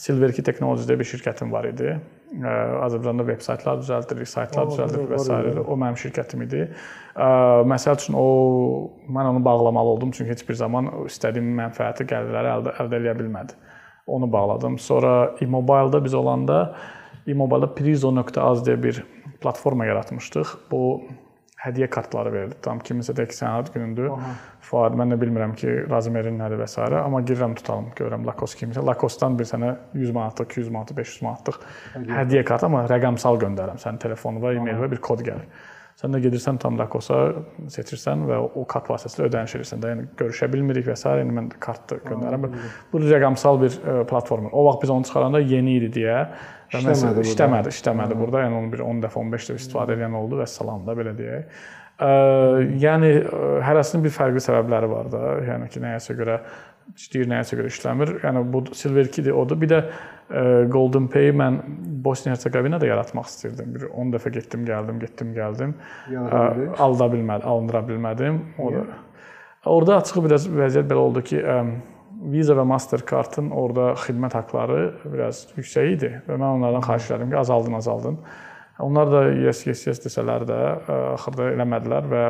Silverkey 0.01 0.45
Technologies 0.45 0.89
deyə 0.89 0.99
bir 0.99 1.07
şirkətim 1.07 1.53
var 1.53 1.67
idi. 1.69 1.95
Azərbaycanda 2.33 3.27
veb 3.29 3.43
saytlar 3.45 3.83
düzəldirik, 3.83 4.29
saytlar 4.29 4.71
düzəldirik 4.71 5.11
və 5.11 5.19
s. 5.21 5.29
O 5.67 5.77
mənim 5.77 5.99
şirkətim 6.01 6.47
idi. 6.47 6.63
Məsəl 7.69 7.99
üçün 8.01 8.17
o 8.17 8.27
mən 9.13 9.29
onu 9.35 9.45
bağlamalı 9.45 9.95
oldum 9.97 10.15
çünki 10.17 10.33
heç 10.33 10.47
bir 10.49 10.57
zaman 10.63 10.89
istədiyim 11.05 11.53
mənfəəti, 11.61 12.09
gəlirləri 12.09 12.53
əldə, 12.55 12.75
əldə 12.81 13.03
edə 13.03 13.15
bilmədi. 13.21 13.59
Onu 14.07 14.33
bağladım. 14.33 14.79
Sonra 14.81 15.35
iMobile-da 15.45 16.01
biz 16.05 16.15
olanda 16.15 16.75
iMobile-da 17.29 17.69
Prizo.az 17.75 18.65
deyə 18.67 18.81
bir 18.83 19.05
platforma 19.45 19.87
yaratmışdıq. 19.87 20.57
Bu 20.71 21.03
hədiyyə 21.63 21.89
kartları 21.95 22.33
verildi. 22.35 22.57
Tam 22.65 22.81
kiminsə 22.83 23.15
də 23.17 23.27
ki, 23.31 23.37
sən 23.39 23.61
ad 23.61 23.71
günündür. 23.75 24.11
Fuad 24.67 24.97
mən 24.99 25.15
də 25.15 25.19
bilmirəm 25.21 25.55
ki, 25.59 25.75
Razumerin 25.91 26.41
nədir 26.41 26.59
və 26.63 26.69
s. 26.71 26.81
amma 26.99 27.21
girirəm 27.23 27.55
tutalım, 27.59 27.93
görürəm 27.99 28.27
Lacoste 28.27 28.59
kimisə. 28.63 28.83
Lacoste-dan 28.87 29.39
bir 29.39 29.47
sənə 29.51 29.75
100 29.95 30.15
manatlıq, 30.17 30.49
200 30.51 30.73
manatlıq, 30.77 30.97
500 30.97 31.23
manatlıq 31.29 31.61
hədiyyə 32.17 32.45
kartı, 32.49 32.67
amma 32.67 32.87
rəqəmsal 32.91 33.39
göndərirəm. 33.45 33.79
Sənin 33.83 34.03
telefonuna, 34.03 34.57
e-mailə 34.59 34.91
bir 34.91 35.03
kod 35.11 35.23
gəlir. 35.27 35.47
Sən 36.01 36.15
də 36.15 36.23
gedirsən 36.25 36.57
tam 36.59 36.79
Lacoste-a 36.81 37.43
seçirsən 37.71 38.25
və 38.27 38.39
o 38.59 38.65
kart 38.67 38.89
vasitəsilə 38.91 39.29
ödəniş 39.29 39.59
edirsən 39.59 39.83
də. 39.83 39.91
Yəni 39.93 40.07
görüşə 40.19 40.49
bilmirik 40.51 40.89
və 40.89 40.97
s. 40.97 41.13
İndi 41.23 41.37
mən 41.37 41.51
kartı 41.63 42.01
göndərirəm. 42.09 42.49
Bu 42.91 43.03
rəqəmsal 43.05 43.61
bir 43.61 43.77
e, 43.77 43.99
platforma. 44.11 44.51
O 44.51 44.65
vaxt 44.67 44.83
biz 44.83 44.91
onu 44.91 45.07
çıxaranda 45.07 45.43
yeni 45.45 45.77
idi 45.79 45.93
deyə 46.01 46.25
İşləmədi 46.73 47.25
işləmədi, 47.27 47.75
işləmədi 47.75 48.17
burada. 48.19 48.47
Yəni 48.47 48.59
onu 48.59 48.73
bir 48.73 48.83
10 48.87 49.05
dəfə, 49.05 49.21
15 49.21 49.49
dəfə 49.51 49.61
istifadə 49.61 49.97
edən 49.99 50.17
oldu 50.17 50.41
və 50.41 50.49
salam 50.49 50.87
da 50.87 50.97
belə 50.97 51.13
deyək. 51.19 51.63
Ə, 52.03 52.11
yəni 52.83 53.11
ə, 53.21 53.43
hərəsinin 53.67 54.05
bir 54.07 54.15
fərqli 54.15 54.43
səbəbləri 54.43 54.89
var 54.91 55.13
da. 55.13 55.23
Yəni 55.51 55.69
ki, 55.73 55.83
nəyəsə 55.85 56.17
görə 56.19 56.41
işləyir, 56.97 57.29
nəyəsə 57.35 57.61
görə 57.61 57.75
işləmir. 57.75 58.15
Yəni 58.25 58.45
bu 58.55 58.65
Silverkey-dir, 58.79 59.37
odur. 59.37 59.61
Bir 59.61 59.73
də 59.75 59.83
ə, 59.85 60.45
Golden 60.73 61.07
Pay 61.13 61.31
mən 61.37 61.61
Bosniya-Herseqovinada 62.03 62.89
yaratmaq 62.89 63.29
istirdim. 63.29 63.77
Bir 63.77 63.89
10 63.93 64.17
dəfə 64.17 64.33
getdim, 64.41 64.67
gəldim, 64.69 65.01
getdim, 65.05 65.37
gəldim. 65.37 65.77
Ə, 66.09 66.43
alda 66.83 67.13
bilmədim, 67.13 67.49
alındıra 67.53 67.85
bilmədim. 67.93 68.45
O 68.59 68.75
da 68.75 68.87
Orada 69.71 70.01
açığı 70.01 70.23
biraz 70.25 70.49
vəziyyət 70.51 70.89
belə 70.91 71.03
oldu 71.05 71.21
ki, 71.23 71.39
ə, 71.39 71.59
Visa 72.31 72.55
və 72.55 72.65
Mastercard-ın 72.69 73.51
orada 73.51 73.93
xidmət 74.05 74.37
haqqları 74.39 74.81
biraz 75.05 75.47
yüksək 75.57 75.93
idi 75.97 76.15
və 76.29 76.39
mən 76.39 76.59
onlardan 76.59 76.85
xahiş 76.87 77.11
etdim 77.17 77.31
ki, 77.33 77.39
azaldın, 77.41 77.79
azaldın. 77.81 78.19
Onlar 78.83 79.11
da 79.13 79.21
yes, 79.31 79.61
yes, 79.67 79.83
yes 79.87 80.01
desələr 80.03 80.47
də 80.49 80.57
ə, 80.57 80.95
axırda 81.13 81.51
eləmədilər 81.53 82.07
və 82.09 82.23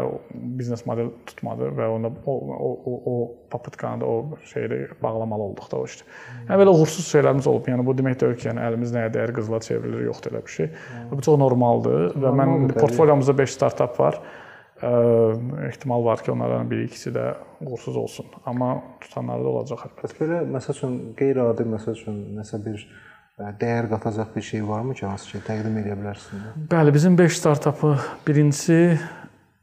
biznes 0.59 0.83
model 0.89 1.13
tutmadı 1.29 1.71
və 1.79 1.87
onda 1.95 2.11
o 2.29 2.35
o 2.35 2.71
o, 2.73 2.97
o 3.13 3.15
papıtkanı 3.53 4.03
da 4.03 4.11
o 4.11 4.39
şeyi 4.51 4.89
bağlamalı 5.03 5.47
olduq 5.51 5.71
da 5.73 5.81
o 5.81 5.87
işte. 5.89 6.05
Yəni 6.49 6.61
belə 6.65 6.75
uğursuz 6.75 7.09
şeylərimiz 7.15 7.49
olub. 7.49 7.71
Yəni 7.71 7.87
bu 7.87 7.95
demək 7.97 8.19
deyil 8.21 8.37
ki, 8.41 8.49
yəni 8.51 8.65
əlimiz 8.67 8.93
nəyə 8.97 9.13
dəyər 9.15 9.35
qızıla 9.39 9.63
çevrilir, 9.65 10.07
yoxdur 10.11 10.35
elə 10.35 10.45
bir 10.45 10.57
şey. 10.59 10.71
Bu 11.13 11.23
çox 11.23 11.41
normaldır 11.41 12.17
və 12.27 12.35
mən 12.43 12.73
portfolyomuzda 12.75 13.39
5 13.39 13.59
startap 13.61 14.01
var. 14.03 14.19
Ə, 14.19 14.42
ehtimal 14.83 16.05
var 16.05 16.23
ki, 16.23 16.33
onlardan 16.33 16.71
biri 16.71 16.85
ikisi 16.85 17.13
də 17.15 17.35
uğursuz 17.61 17.97
olsun, 17.97 18.27
amma 18.47 18.75
tutanlar 19.01 19.43
da 19.45 19.51
olacaq 19.53 19.87
əlbəttə. 19.87 20.09
Bəs 20.09 20.17
belə 20.19 20.41
məsəl 20.57 20.77
üçün 20.77 20.97
qeyri-adi 21.19 21.67
məsəl 21.71 21.95
üçün 21.95 22.19
nəsə 22.39 22.59
bir 22.65 22.81
ə, 22.83 23.53
dəyər 23.61 23.91
qatacaq 23.93 24.35
bir 24.35 24.47
şey 24.49 24.65
varmı 24.69 24.97
ki, 24.99 25.07
hansı 25.07 25.31
ki 25.31 25.45
təqdim 25.47 25.79
edə 25.85 25.95
bilərsiniz? 26.01 26.67
Bəli, 26.73 26.95
bizim 26.95 27.19
5 27.19 27.39
startapı 27.39 27.95
birincisi 28.27 28.81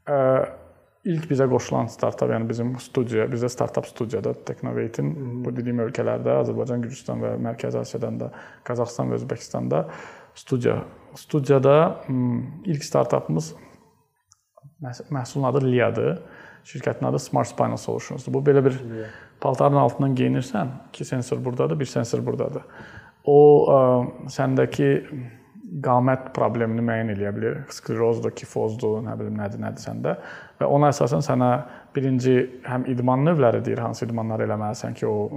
ə, 0.08 0.18
ilk 1.04 1.28
bizə 1.30 1.48
qoşulan 1.52 1.92
startap, 1.92 2.32
yəni 2.32 2.48
bizim 2.48 2.74
studiya, 2.80 3.28
bizdə 3.32 3.48
startap 3.52 3.88
studiyada 3.88 4.34
Technovate-in 4.48 5.14
bu 5.44 5.52
dediyim 5.56 5.84
ölkələrdə, 5.86 6.40
Azərbaycan, 6.46 6.84
Gürcüstan 6.84 7.20
və 7.24 7.36
Mərkəzi 7.44 7.80
Asiyadan 7.80 8.20
da, 8.20 8.32
Qazaxıstan 8.68 9.12
və 9.12 9.20
Özbəkistanda 9.20 9.86
studiya. 10.38 10.80
Studiyada 11.18 11.74
ilk 12.64 12.84
startapımız 12.84 13.54
məhsulun 14.82 15.48
adı 15.48 15.64
Lia-dır. 15.66 16.20
Şirkətin 16.64 17.06
adı 17.08 17.18
Smart 17.18 17.48
Spinal 17.48 17.76
Solutions-dur. 17.80 18.32
Bu 18.32 18.42
belə 18.44 18.64
bir 18.64 18.76
paltarın 19.40 19.76
altından 19.80 20.14
geyinirsən, 20.16 20.68
iki 20.88 21.04
sensor 21.04 21.44
burdadır, 21.44 21.80
bir 21.80 21.88
sensor 21.88 22.26
burdadır. 22.26 22.62
O 23.24 23.38
ə, 23.72 23.78
səndəki 24.28 24.90
qamət 25.84 26.30
problemini 26.34 26.82
müəyyən 26.82 27.12
eləyə 27.12 27.30
bilər. 27.34 27.58
Sklerozdur, 27.70 28.32
kifozdur, 28.34 28.98
nə 29.06 29.12
bilim 29.18 29.36
nədir, 29.38 29.60
nədir 29.62 29.82
səndə. 29.84 30.14
Və 30.58 30.66
ona 30.66 30.88
əsasən 30.90 31.22
sənə 31.22 31.50
birinci 31.94 32.34
həm 32.66 32.88
idman 32.90 33.22
növləri 33.28 33.60
deyir, 33.64 33.78
hansı 33.84 34.08
idmanlar 34.08 34.42
eləməlisən 34.44 34.96
ki, 34.98 35.06
o 35.06 35.28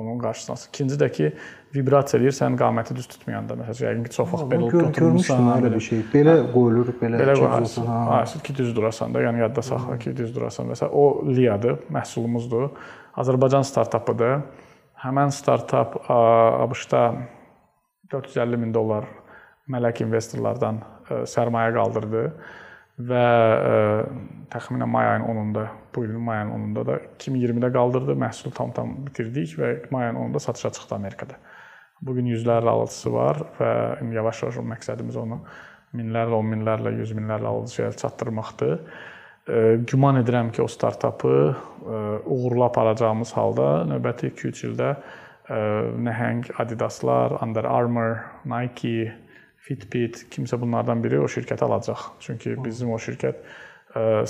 onun 0.00 0.18
qarşısını 0.22 0.54
alsın. 0.56 0.70
İkinci 0.72 0.98
də 1.02 1.08
ki, 1.14 1.28
vibrasiya 1.76 2.18
eləyir, 2.20 2.34
sən 2.34 2.58
qaməti 2.58 2.96
düz 2.98 3.06
tutmayanda. 3.12 3.54
Məsələn, 3.60 3.86
yəqin 3.86 4.08
ki, 4.08 4.14
çox 4.16 4.32
vaxt 4.32 4.48
belə 4.50 4.70
Gör, 4.72 4.88
görmüşdüm 4.96 5.50
elə 5.54 5.70
bir 5.74 5.84
şey. 5.88 6.02
Belə 6.14 6.34
qoyulur, 6.54 6.90
belə, 7.02 7.20
Belə 7.22 7.36
qoyarsın. 7.38 7.86
ha. 7.90 7.98
Ha, 8.10 8.40
ki 8.48 8.56
düz 8.58 8.72
durasan 8.76 9.14
da, 9.14 9.22
yəni 9.22 9.44
yadda 9.44 9.62
saxla 9.66 9.98
ki, 10.02 10.16
düz 10.18 10.32
durasan. 10.34 10.72
Məsələn, 10.72 10.90
o 10.92 11.26
Liadır, 11.30 11.78
məhsulumuzdur. 11.94 12.72
Azərbaycan 13.22 13.62
startapıdır. 13.64 14.42
Həmin 15.04 15.30
startap 15.30 15.94
ABŞ-da 16.10 17.04
450 18.10 18.56
min 18.56 18.74
dollar 18.74 19.06
mələk 19.72 20.04
investorlardan 20.04 20.80
ə, 20.82 21.22
sərmayə 21.30 21.74
qaldırdı 21.76 22.22
və 23.10 23.24
ə, 23.24 23.80
təxminən 24.52 24.90
may 24.90 25.10
ayının 25.10 25.28
10-unda, 25.32 25.66
bu 25.94 26.06
ilin 26.06 26.22
may 26.24 26.40
ayının 26.40 26.54
10-unda 26.56 26.86
da 26.88 26.98
2020-də 27.18 27.72
qaldırdı. 27.74 28.16
Məhsulu 28.22 28.54
tam-tam 28.56 28.94
bitirdik 29.06 29.56
və 29.60 29.72
may 29.94 30.08
ayının 30.08 30.30
10-da 30.30 30.44
satışa 30.48 30.72
çıxdı 30.78 30.96
Amerikada. 30.96 31.40
Bu 32.02 32.14
gün 32.16 32.28
yüzlərlə 32.28 32.68
alıcısı 32.68 33.12
var 33.12 33.40
və 33.58 33.70
yavaş-yavaş 34.14 34.60
o 34.60 34.64
məqsədimiz 34.72 35.16
onu 35.20 35.40
minlərlə, 35.96 36.36
10 36.36 36.50
minlərlə, 36.52 36.92
100 36.98 37.14
minlərlə 37.16 37.52
alıcıya 37.52 37.92
çatdırmaqdır. 37.96 38.80
Güman 39.86 40.18
edirəm 40.20 40.50
ki, 40.52 40.62
o 40.62 40.66
startapı 40.66 41.56
uğurlu 42.24 42.64
aparacağımız 42.66 43.32
halda 43.36 43.68
növbəti 43.86 44.32
2-3 44.32 44.64
ildə 44.70 44.90
nəhəng 46.08 46.50
Adidaslar, 46.58 47.38
Under 47.42 47.64
Armour, 47.64 48.18
Nike, 48.44 49.12
Fitbit, 49.66 50.20
kimsə 50.30 50.60
bunlardan 50.62 51.02
biri 51.02 51.18
o 51.18 51.26
şirkəti 51.26 51.64
alacaq. 51.66 52.04
Çünki 52.22 52.54
bizim 52.64 52.92
o 52.94 52.98
şirkət 53.02 53.42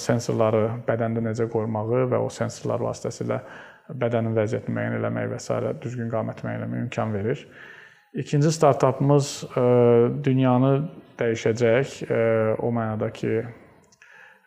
sensorları 0.00 0.62
bədəndə 0.86 1.20
necə 1.26 1.48
qoymağı 1.52 2.06
və 2.12 2.20
o 2.22 2.30
sensorlar 2.32 2.80
vasitəsilə 2.86 3.40
bədənin 4.00 4.34
vəziyyətini 4.36 4.74
müəyyən 4.76 4.96
etmək 5.00 5.28
və 5.34 5.40
s. 5.42 5.58
düzgün 5.82 6.08
qamət 6.12 6.40
müəyyən 6.46 6.64
etməyə 6.66 6.86
imkan 6.86 7.12
verir. 7.14 7.42
İkinci 8.16 8.52
startapımız 8.52 9.32
dünyanı 10.24 10.72
dəyişəcək 11.20 11.98
o 12.64 12.72
mənada 12.72 13.10
ki, 13.12 13.44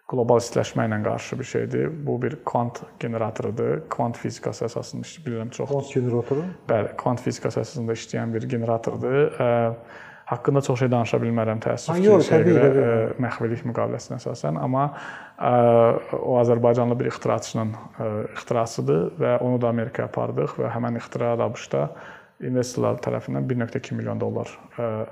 qlobal 0.10 0.42
istiləşmə 0.42 0.88
ilə 0.90 0.98
qarşı 1.06 1.38
bir 1.40 1.48
şeydir. 1.52 1.90
Bu 2.06 2.18
bir 2.22 2.40
kvant 2.50 2.82
generatorudur. 3.00 3.84
Kvant 3.94 4.18
fizikası 4.18 4.66
əsasında 4.66 5.06
bilirəm 5.26 5.52
çox. 5.54 5.70
Kvant 5.70 5.94
generatoru? 5.94 6.46
Bəli, 6.70 6.96
kvant 6.98 7.22
fizikası 7.22 7.62
əsasında 7.62 7.98
işləyən 8.00 8.34
bir 8.34 8.48
generatordur. 8.50 9.36
Haqqında 10.30 10.62
çox 10.62 10.84
şey 10.84 10.92
danışa 10.94 11.18
bilmərəm 11.24 11.62
təəssüf 11.64 11.98
ki, 11.98 12.10
şeyə 12.28 12.44
görə 12.46 12.90
məxfilik 13.24 13.64
müqaviləsinə 13.66 14.20
əsasən, 14.20 14.60
amma 14.62 14.84
o 16.14 16.36
Azərbaycanlı 16.38 16.98
bir 17.00 17.10
ixtiraçının 17.10 17.72
ixtirasıdır 18.36 19.08
və 19.18 19.36
onu 19.46 19.58
da 19.62 19.72
Amerikaya 19.74 20.06
apardıq 20.12 20.54
və 20.62 20.70
həmin 20.76 21.00
ixtira 21.02 21.34
ABŞ-da 21.34 21.88
investorlar 22.46 23.02
tərəfindən 23.04 23.50
1.2 23.50 23.98
milyon 23.98 24.22
dollar 24.22 24.54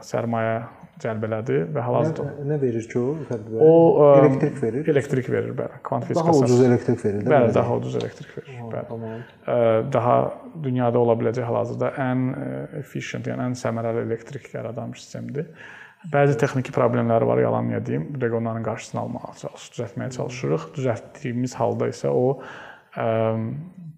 sərmayə 0.05 0.59
cəlb 1.03 1.25
elədi 1.27 1.57
və 1.75 1.81
hal-hazırda 1.85 2.23
nə, 2.25 2.45
nə 2.51 2.57
verir 2.61 2.85
ki 2.91 2.97
o? 2.99 3.07
Fərqli 3.29 3.59
o 3.61 3.71
elektrik 4.17 4.61
verir. 4.63 4.91
Elektrik 4.93 5.31
verir, 5.31 5.55
bəli. 5.57 5.81
Kvant 5.87 6.07
fizikası. 6.09 6.27
Daha 6.27 6.45
ucuz 6.45 6.61
elektrik 6.65 7.03
verir, 7.05 7.21
də? 7.23 7.31
Bəli, 7.33 7.53
daha 7.55 7.79
ucuz 7.79 7.97
elektrik 8.01 8.31
verir. 8.37 8.59
Bəli. 8.73 8.85
Tamam. 8.89 9.25
Daha 9.93 10.15
dünyada 10.63 11.01
ola 11.01 11.17
biləcək 11.21 11.45
hal-hazırda 11.49 11.91
ən 12.01 12.23
efficient, 12.81 13.29
yəni 13.29 13.51
ən 13.51 13.59
səmərəli 13.61 14.05
elektrik 14.07 14.49
yaradan 14.55 14.95
bir 14.95 15.03
sistemdir. 15.03 15.51
Bəzi 16.13 16.37
texniki 16.39 16.71
problemləri 16.73 17.25
var, 17.25 17.39
yalan 17.41 17.71
deyim. 17.85 18.09
Bu 18.13 18.19
dəqiqə 18.21 18.37
onların 18.37 18.63
qarşısını 18.65 19.01
almağa 19.01 19.33
çalışırıq, 19.41 19.71
düzəltməyə 19.77 20.11
çalışırıq. 20.17 20.67
Düzəltdiyimiz 20.77 21.55
halda 21.57 21.89
isə 21.93 22.13
o 22.13 22.39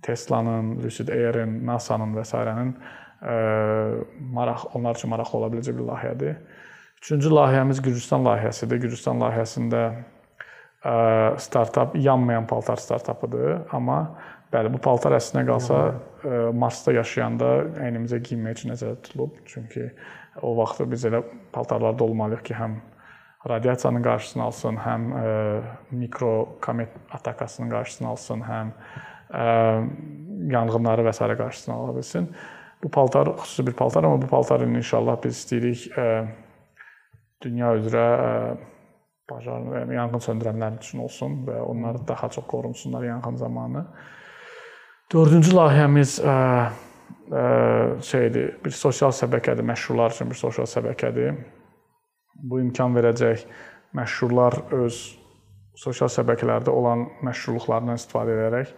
Tesla-nın, 0.01 0.77
Lucid 0.83 1.11
Air-in, 1.11 1.59
NASA-nın 1.67 2.15
və 2.15 2.23
s.'nin 2.27 2.71
maraq 4.31 4.69
onlar 4.79 4.95
üçün 4.95 5.11
maraqlı 5.11 5.39
ola 5.41 5.49
biləcək 5.51 5.75
bir 5.75 5.85
layihədir. 5.91 6.35
Üçüncü 6.99 7.29
layihəmiz 7.31 7.79
Gürcüstan 7.81 8.25
layihəsidir. 8.27 8.81
Gürcüstan 8.83 9.21
layihəsində 9.23 9.83
startap 11.39 11.95
yanmayan 11.95 12.47
paltar 12.47 12.79
startapıdır, 12.79 13.65
amma 13.75 13.99
bəli 14.51 14.71
bu 14.73 14.79
paltar 14.83 15.15
əslinə 15.17 15.45
qalsa 15.47 15.79
Marsda 16.55 16.93
yaşayanda 16.97 17.49
əynimizə 17.85 18.19
geyinmək 18.23 18.57
üçün 18.57 18.73
nəzərdə 18.73 18.99
tutulub. 19.05 19.37
Çünki 19.47 19.89
o 20.43 20.53
vaxt 20.57 20.83
biz 20.91 21.05
elə 21.07 21.23
paltarlarda 21.55 22.03
olmalıyıq 22.03 22.43
ki, 22.49 22.55
həm 22.59 22.77
radiasiyanın 23.47 24.03
qarşısını 24.03 24.43
alsın, 24.43 24.79
həm 24.83 25.07
mikro 25.95 26.59
komet 26.61 26.91
atakasının 27.15 27.71
qarşısını 27.71 28.07
alsın, 28.11 28.43
həm 28.43 28.75
yanğınları 30.51 31.07
və 31.07 31.15
s. 31.15 31.31
qarşısını 31.43 31.75
ala 31.75 31.95
bilsin. 31.95 32.29
Bu 32.83 32.91
paltar 32.91 33.27
xüsusi 33.39 33.67
bir 33.67 33.73
paltar, 33.73 34.03
amma 34.03 34.21
bu 34.21 34.27
paltarın 34.27 34.75
inşallah 34.75 35.17
biz 35.23 35.37
istəyirik 35.37 35.91
dünya 37.43 37.73
üzrə 37.79 38.05
bacar, 39.29 39.63
yəni 39.79 39.95
yanğın 39.95 40.23
söndürənlər 40.25 40.79
üçün 40.81 41.03
olsun 41.05 41.43
və 41.47 41.59
onlar 41.61 42.01
daha 42.07 42.29
çox 42.29 42.45
qorunsunlar 42.49 43.03
yanğın 43.03 43.35
zamanı. 43.35 43.85
Dördüncü 45.13 45.53
layihəmiz 45.55 46.19
ə, 46.21 46.35
ə, 47.31 47.43
şeydir, 48.05 48.51
bir 48.65 48.75
sosial 48.75 49.13
şəbəkədir, 49.15 49.65
məşhurlar 49.65 50.13
üçün 50.15 50.29
bir 50.29 50.37
sosial 50.37 50.69
şəbəkədir. 50.69 51.39
Bu 52.49 52.61
imkan 52.61 52.95
verəcək 52.95 53.45
məşhurlar 53.97 54.61
öz 54.77 55.01
sosial 55.79 56.11
şəbəkələrdə 56.13 56.69
olan 56.69 57.07
məşhurluqlarından 57.25 57.99
istifadə 57.99 58.35
edərək 58.35 58.71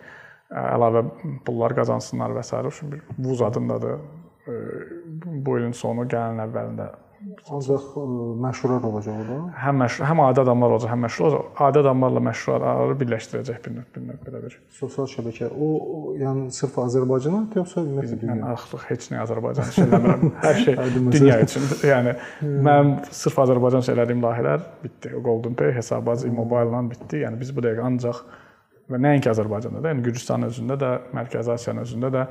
əlavə 0.51 1.03
pullar 1.45 1.75
qazansınlar 1.75 2.33
və 2.35 2.43
s. 2.43 2.57
bir 2.91 3.01
Vuz 3.17 3.41
adındadır. 3.41 3.99
Bu 5.45 5.57
ilin 5.59 5.73
sonu 5.77 6.07
gələn 6.09 6.41
əvvəlində 6.43 6.89
Ancaq 7.51 7.83
ə, 7.97 8.03
məşhurlar 8.41 8.85
olacaq 8.89 9.19
orada. 9.21 9.37
Həm 9.61 9.77
məşhur, 9.83 10.05
həm 10.09 10.21
adi 10.25 10.41
adamlar 10.41 10.73
olacaq, 10.75 10.91
həm 10.93 11.03
məşhur 11.05 11.25
olacaq. 11.27 11.49
Adi 11.67 11.81
adamlarla 11.81 12.23
məşhurları 12.27 12.95
birləşdirəcək 13.01 13.59
bir 13.65 13.75
növ, 13.75 13.85
bir 13.95 14.05
növ 14.07 14.23
belə 14.25 14.41
bir. 14.45 14.55
Sosial 14.79 15.09
şəbəkə. 15.11 15.51
O, 15.53 15.69
o 15.97 16.15
yəni 16.17 16.47
sırf 16.55 16.79
Azərbaycana 16.85 17.43
yoxsa 17.59 17.83
ümumiyyətlə 17.83 18.19
dünya? 18.23 18.37
Mən 18.39 18.45
artıq 18.55 18.87
heç 18.89 19.07
nə 19.13 19.21
Azərbaycan 19.25 19.73
üçün 19.73 19.87
eləmirəm. 19.89 20.25
Hər 20.45 20.61
şey 20.65 20.79
dünya 21.17 21.39
üçün. 21.45 21.67
Yəni 21.91 22.15
mənim 22.69 22.93
sırf 23.21 23.41
Azərbaycan 23.45 23.85
üçün 23.85 23.97
elədiyim 23.97 24.25
layihələr 24.25 24.65
bitdi. 24.81 25.13
O 25.17 25.23
Golden 25.29 25.57
Pay, 25.59 25.75
Hesabaz, 25.77 26.25
Immobile-la 26.29 26.81
bitdi. 26.89 27.21
Yəni 27.25 27.41
biz 27.41 27.53
bu 27.53 27.65
dəqiqə 27.67 27.85
ancaq 27.91 28.25
və 28.91 28.99
nəinki 29.05 29.29
Azərbaycanda 29.31 29.83
da, 29.83 29.93
yəni 29.93 30.03
Gürcüstanın 30.09 30.49
özündə 30.49 30.75
də, 30.81 30.91
Mərkəzi 31.15 31.53
Asiyanın 31.53 31.85
özündə 31.85 32.09
də 32.11 32.25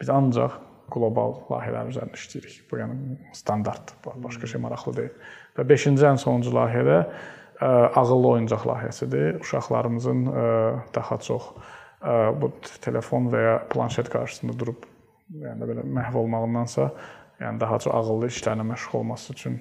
biz 0.00 0.10
ancaq 0.14 0.56
qlobal 0.92 1.34
layihələr 1.50 1.90
üzərində 1.92 2.18
işləyirik. 2.18 2.60
Bu 2.70 2.80
yəni 2.80 3.16
standart, 3.36 3.94
başqa 4.24 4.50
şey 4.50 4.62
maraqlı 4.62 4.94
deyil. 4.96 5.16
Və 5.58 5.66
5-ci 5.68 5.94
ən 6.08 6.20
sonuncu 6.20 6.52
layihə 6.54 6.84
də 6.86 6.98
ə, 6.98 7.70
ağıllı 8.00 8.32
oyuncaq 8.34 8.66
layihəsidir. 8.68 9.40
Uşaqlarımızın 9.44 10.24
ə, 10.28 10.44
daha 10.94 11.18
çox 11.24 11.50
ə, 12.00 12.18
bu 12.40 12.52
telefon 12.84 13.30
və 13.32 13.44
ya 13.44 13.56
planşet 13.72 14.10
qarşısında 14.12 14.58
durub 14.58 14.86
yəni 15.28 15.70
belə 15.70 15.84
məhv 15.98 16.16
olmağındansa, 16.22 16.90
yəni 17.42 17.60
daha 17.60 17.78
çox 17.84 17.94
ağıllı 17.94 18.30
işlərlə 18.32 18.64
məşğul 18.72 19.02
olması 19.02 19.32
üçün 19.32 19.58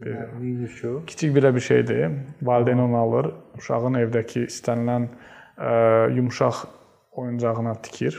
bir 0.00 0.74
kiçik 1.06 1.32
belə 1.34 1.54
bir 1.54 1.60
şeydir. 1.60 2.10
Valideyn 2.42 2.78
onu 2.78 2.96
alır, 2.96 3.32
uşağın 3.58 3.98
evdəki 4.04 4.44
istənilən 4.46 5.08
yumşaq 6.14 6.66
oyuncağına 7.18 7.74
tikir 7.82 8.18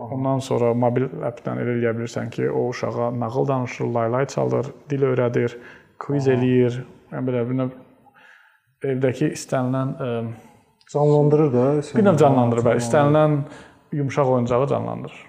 Ondan 0.00 0.40
sonra 0.44 0.72
mobil 0.74 1.08
appdən 1.28 1.60
elə 1.60 1.74
eləyə 1.76 1.92
bilirsən 1.98 2.30
ki, 2.32 2.46
o 2.50 2.68
uşağa 2.70 3.10
nağıl 3.20 3.48
danışır, 3.48 3.90
laylay 3.96 4.26
çalır, 4.32 4.70
dil 4.90 5.04
öyrədir, 5.10 5.56
kviz 6.00 6.28
eləyir. 6.32 6.80
Yəni 7.12 7.26
belə 7.28 7.42
bir 7.48 7.58
növ 7.58 7.74
evdəki 8.92 9.32
istənilən 9.36 9.92
ə, 10.00 10.12
canlandırır 10.92 11.52
da. 11.52 11.66
Bir 11.96 12.06
növ 12.06 12.22
canlandırır, 12.22 12.66
bəli. 12.70 12.84
İstənilən 12.84 13.36
yumşaq 14.00 14.32
oyuncağı 14.36 14.70
canlandırır. 14.72 15.26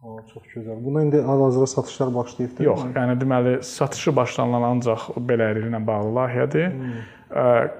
O, 0.00 0.16
çox 0.32 0.48
gözəl. 0.54 0.80
Buna 0.84 1.02
indi 1.04 1.20
hal-hazırda 1.20 1.66
satışlar 1.66 2.14
başlayıbdır. 2.14 2.64
Yox, 2.64 2.86
yəni 2.96 3.18
deməli 3.20 3.58
satışı 3.68 4.16
başlanılan 4.16 4.70
ancaq 4.70 5.10
belə 5.28 5.52
ilə 5.60 5.86
bağlı 5.86 6.14
layihədir. 6.16 6.70
Hmm 6.72 7.00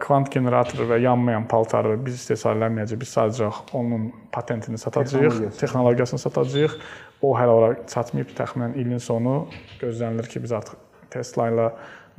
kvant 0.01 0.31
generatoru 0.31 0.87
və 0.93 1.01
yanmayan 1.03 1.47
paltarı 1.51 1.97
biz 2.05 2.21
istehsal 2.21 2.55
eləməyəcəyik. 2.59 3.01
Biz 3.03 3.15
sadəcə 3.17 3.49
onun 3.75 4.11
patentini 4.33 4.79
satacağıq, 4.79 5.41
texnologiyasını 5.59 6.23
satacağıq. 6.23 6.77
O 7.23 7.35
hələ 7.37 7.57
ora 7.57 7.73
çatmayıb. 7.91 8.31
Təxminən 8.39 8.77
ilin 8.79 9.03
sonu 9.03 9.49
gözlənilir 9.81 10.31
ki, 10.31 10.43
biz 10.45 10.55
artıq 10.57 10.79
Tesla 11.11 11.49
ilə, 11.51 11.67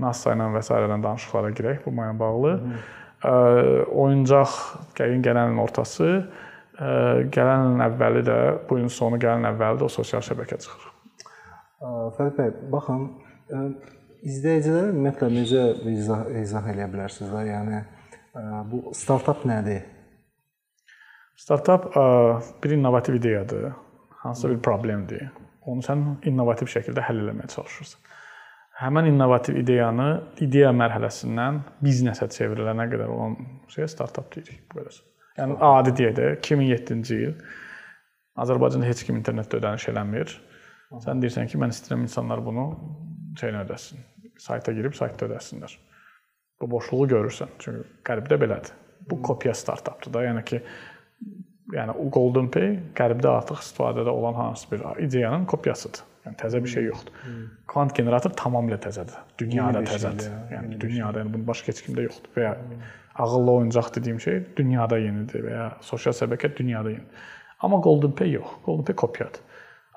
NASA 0.01 0.35
ilə 0.35 0.49
və 0.51 0.61
s. 0.61 0.73
ilə 0.75 0.97
danışıqlara 1.03 1.53
girək 1.55 1.85
bu 1.85 1.95
maya 1.95 2.13
bağlı. 2.19 2.53
Hı. 2.59 2.81
Oyuncaq 3.95 4.57
gəlin 4.97 5.23
gələn 5.23 5.51
ilin 5.51 5.63
ortası, 5.63 6.11
gələn 6.81 7.67
ilin 7.69 7.85
əvvəli 7.87 8.25
də, 8.27 8.37
bu 8.67 8.79
ilin 8.81 8.91
sonu 8.91 9.19
gələn 9.21 9.47
əvvəli 9.53 9.81
də 9.81 9.87
o 9.87 9.89
sosial 9.93 10.23
şəbəkə 10.25 10.59
çıxır. 10.65 10.87
Fərid 12.17 12.37
bəy, 12.37 12.51
baxın, 12.73 13.07
İzləyicilərə 14.21 14.91
ümumiyyətlə 14.91 15.27
necə 15.33 15.61
izah, 15.89 16.27
izah 16.43 16.67
eləyə 16.69 16.87
bilərsiniz 16.91 17.31
də? 17.33 17.41
Yəni 17.47 17.79
bu 18.69 18.93
startap 18.97 19.45
nədir? 19.49 19.81
Startap 21.41 21.87
bir 22.61 22.75
innovativ 22.75 23.17
ideyadır. 23.17 23.71
Hansısa 24.21 24.51
bir 24.51 24.59
problemdir. 24.61 25.31
Onu 25.65 25.81
sən 25.85 26.03
innovativ 26.29 26.69
şəkildə 26.69 27.01
həll 27.07 27.23
etməyə 27.31 27.49
çalışırsan. 27.55 28.01
Həmin 28.81 29.09
innovativ 29.11 29.57
ideyanı 29.61 30.07
ideya 30.41 30.69
mərhələsindən 30.73 31.59
biznesə 31.85 32.29
çevrilənə 32.33 32.87
qədər 32.93 33.09
olan 33.13 33.35
şeyə 33.73 33.89
startap 33.89 34.29
deyirik 34.35 34.63
bu 34.69 34.79
qədər. 34.81 35.01
Yəni 35.37 35.57
adi 35.65 35.95
deyək 35.97 36.15
də 36.17 36.29
2007-ci 36.37 37.19
il 37.25 37.35
Azərbaycanda 38.41 38.85
heç 38.89 39.03
kim 39.07 39.17
internetdə 39.17 39.57
ödəniş 39.61 39.89
eləmir. 39.91 40.33
Sən 41.01 41.21
deyirsən 41.23 41.49
ki, 41.49 41.59
mən 41.61 41.73
istəyirəm 41.73 42.05
insanlar 42.05 42.41
bunu 42.45 42.69
şeyini 43.39 43.61
ödəsin. 43.65 44.01
Sayta 44.41 44.73
girib 44.73 44.95
saytda 44.97 45.27
ödəsinlər. 45.29 45.73
Bu 46.61 46.69
boşluğu 46.71 47.07
görürsən. 47.13 47.57
Çünki 47.61 47.83
qərbdə 48.07 48.37
belədir. 48.41 48.73
Bu 49.09 49.21
kopya 49.25 49.53
startapdır 49.57 50.13
da. 50.13 50.23
Yəni 50.27 50.43
ki, 50.45 50.61
yəni 51.73 51.95
o 51.97 52.07
Golden 52.13 52.49
Pay 52.53 52.75
qərbdə 52.97 53.29
artıq 53.31 53.61
istifadədə 53.63 54.13
olan 54.13 54.37
hansı 54.37 54.71
bir 54.71 54.85
ideyanın 55.05 55.45
kopyasıdır. 55.49 56.07
Yəni 56.25 56.37
təzə 56.37 56.61
bir 56.61 56.69
şey 56.69 56.85
yoxdur. 56.85 57.13
Kvant 57.71 57.95
generator 57.97 58.33
tamamilə 58.37 58.77
təzədir. 58.81 59.17
Dünyada 59.41 59.81
təzədir. 59.89 60.27
ya, 60.29 60.57
Yəni 60.57 60.81
dünyada 60.81 61.23
yəni 61.23 61.33
bunun 61.33 61.47
başqa 61.47 61.71
heç 61.73 61.81
kimdə 61.85 62.05
yoxdur 62.05 62.35
və 62.37 62.43
ya 62.45 62.55
ağıllı 63.21 63.51
oyuncaq 63.51 63.89
dediyim 63.95 64.19
şey 64.19 64.41
dünyada 64.57 64.97
yenidir 65.01 65.45
və 65.45 65.55
ya 65.55 65.69
sosial 65.85 66.13
şəbəkə 66.17 66.53
dünyada 66.57 66.93
yenidir. 66.93 67.29
Amma 67.59 67.77
Golden 67.77 68.11
Pay 68.11 68.31
yox. 68.37 68.53
Golden 68.65 68.85
Pay 68.85 68.95
kopyadır. 68.95 69.41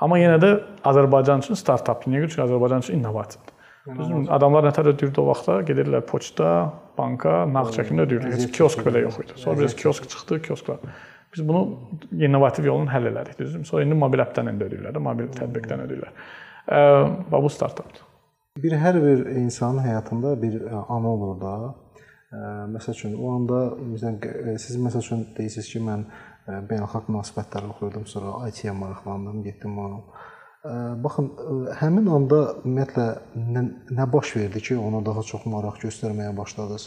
Amma 0.01 0.19
yenə 0.19 0.41
də 0.41 0.55
Azərbaycan 0.85 1.45
üçün 1.45 1.61
startapdır. 1.61 2.11
Niyə 2.13 2.25
görə? 2.25 2.33
Çünki 2.35 2.47
Azərbaycan 2.49 2.87
üçün 2.87 2.99
innovasiyadır. 2.99 3.54
Düzdürmü? 3.85 4.31
Adamlar 4.33 4.65
nətər 4.65 4.89
ödəyirdi 4.95 5.21
o 5.21 5.27
vaxtda? 5.29 5.59
Gedirlər 5.69 6.05
poçta, 6.09 6.53
banka, 6.97 7.43
nağd 7.51 7.75
çəkimlə 7.77 8.07
ödəyirdilər. 8.07 8.39
Heç 8.39 8.55
kiosk 8.57 8.81
belə 8.87 9.03
yox 9.05 9.19
idi. 9.21 9.37
Sonra 9.43 9.67
biz 9.67 9.77
kiosk 9.77 10.09
çıxdı, 10.09 10.41
kiosklar. 10.47 10.81
Biz 11.35 11.45
bunu 11.49 11.63
innovativ 12.17 12.65
yolla 12.71 12.89
həll 12.95 13.11
elədik, 13.11 13.37
düzdürmü? 13.43 13.69
Sonra 13.69 13.85
indi 13.85 13.99
mobil 14.01 14.25
appdən 14.25 14.49
indi 14.55 14.69
ödəyirlər, 14.69 14.97
də, 14.97 15.05
mobil 15.05 15.29
tətbiqdən 15.37 15.85
ödəyirlər. 15.85 16.27
Və 17.33 17.41
bu 17.45 17.53
startapdır. 17.53 18.05
Bir 18.63 18.77
hər 18.79 19.01
bir 19.03 19.25
insanın 19.43 19.83
həyatında 19.85 20.37
bir 20.41 20.61
ə, 20.63 20.85
ana 20.95 21.11
olur 21.11 21.41
da. 21.41 21.55
Məsəl 22.71 22.97
üçün 22.97 23.17
o 23.19 23.33
anda 23.35 23.59
məsələn 23.79 24.57
siz 24.63 24.79
məsəl 24.81 25.03
üçün 25.05 25.27
deyirsiniz 25.37 25.69
ki, 25.71 25.83
mən 25.85 26.07
beynəlxalq 26.71 27.11
münasibətlər 27.11 27.69
oxuyurdum, 27.73 28.07
sonra 28.11 28.49
IT-yə 28.49 28.73
maraqlandım, 28.79 29.43
getdim 29.45 29.77
ona. 29.79 30.01
Baxın, 30.65 31.27
həmin 31.77 32.07
anda 32.09 32.39
ümumiyyətlə 32.63 33.07
nə, 33.37 33.63
nə 33.93 34.05
baş 34.13 34.31
verdi 34.39 34.63
ki, 34.65 34.77
ona 34.81 35.03
daha 35.05 35.21
çox 35.29 35.43
maraq 35.51 35.83
göstərməyə 35.83 36.33
başladınız? 36.37 36.87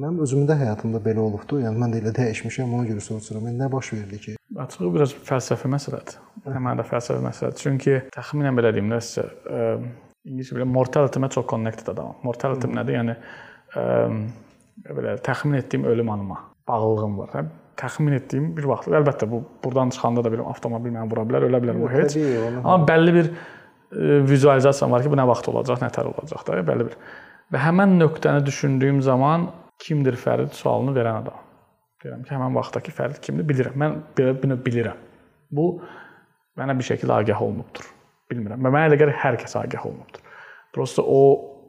Mənim 0.00 0.22
özümün 0.24 0.48
də 0.48 0.56
həyatımda 0.58 1.02
belə 1.04 1.20
olubdu. 1.22 1.58
Yəni 1.60 1.78
mən 1.82 1.92
də 1.92 2.00
elə 2.00 2.14
dəyişmişəm, 2.16 2.72
ona 2.78 2.86
görə 2.88 3.02
soruşuram. 3.04 3.44
Yəni 3.50 3.60
nə 3.60 3.68
baş 3.72 3.92
verdi 3.92 4.20
ki? 4.22 4.36
Açığı 4.64 4.88
biraz 4.94 5.12
fəlsəfi 5.28 5.68
məsələdir. 5.74 6.16
Həmin 6.48 6.80
də 6.80 6.86
fəlsəfi 6.88 7.22
məsələdir. 7.26 7.60
Çünki 7.60 7.98
təxminən 8.16 8.56
belə 8.56 8.72
deyim 8.74 8.88
də 8.94 9.02
sizə, 9.04 9.26
ingiliscə 10.24 10.56
belə 10.56 10.68
mortality-mə 10.72 11.30
çox 11.36 11.46
connected 11.52 11.92
adamam. 11.92 12.16
Mortality 12.24 12.72
nədir? 12.72 12.98
Yəni 13.02 13.18
ə, 13.76 13.84
belə 14.88 15.18
təxmin 15.28 15.60
etdiyim 15.60 15.84
ölüm 15.92 16.10
anıma 16.16 16.40
bağlılığım 16.68 17.18
var. 17.20 17.36
Hə? 17.36 17.44
Təxmin 17.80 18.16
etdiyim 18.18 18.52
bir 18.56 18.68
vaxt. 18.70 18.90
Əlbəttə 18.94 19.28
bu 19.30 19.42
burdan 19.64 19.92
çıxanda 19.94 20.24
da 20.24 20.32
belə 20.32 20.46
avtomobil 20.50 20.94
məni 20.94 21.10
vura 21.10 21.24
bilər, 21.28 21.48
ölə 21.48 21.60
bilər 21.64 21.80
bu 21.80 21.90
heç. 21.92 22.16
Amma 22.62 22.76
bəlli 22.88 23.14
bir 23.16 23.30
ə, 23.30 24.20
vizualizasiyam 24.28 24.94
var 24.94 25.04
ki, 25.04 25.10
bu 25.12 25.18
nə 25.18 25.26
vaxt 25.30 25.50
olacaq, 25.50 25.82
nətər 25.82 26.10
olacaq 26.12 26.44
da, 26.46 26.60
bəlli 26.66 26.88
bir. 26.90 26.98
Və 27.52 27.62
həmin 27.64 27.98
nöqtəni 28.00 28.44
düşündüyüm 28.46 29.02
zaman 29.04 29.48
kimdir 29.82 30.18
Fərid 30.20 30.54
sualını 30.56 30.94
verən 30.96 31.24
adam. 31.24 31.42
Deyirəm 32.04 32.22
ki, 32.26 32.34
həmin 32.36 32.54
vaxtdakı 32.58 32.94
Fərid 32.94 33.20
kimdir 33.24 33.48
bilirəm. 33.48 33.76
Mən 33.80 33.98
belə 34.18 34.36
bunu 34.42 34.58
bilirəm. 34.64 35.02
Bu 35.54 35.66
mənə 36.58 36.76
bir 36.78 36.86
şəkildə 36.90 37.18
agah 37.24 37.42
olunubdur. 37.42 37.90
Bilmirəm. 38.30 38.62
Və 38.62 38.72
mənə 38.72 38.90
elə 38.90 39.00
gəlir 39.00 39.18
hər 39.22 39.38
kəs 39.40 39.56
agah 39.60 39.86
olunubdur. 39.88 40.22
Prosta 40.74 41.02
o 41.02 41.24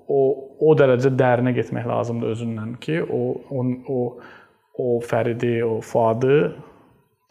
o 0.06 0.20
o 0.62 0.74
dərəcə 0.78 1.10
dərinə 1.18 1.54
getmək 1.56 1.88
lazımdır 1.89 2.36
özündən 2.36 2.76
ki, 2.82 3.00
o 3.02 3.22
o 3.50 3.63
o, 3.89 4.02
o 4.78 5.00
Fəridi, 5.04 5.58
o 5.64 5.80
Fuadı 5.82 6.56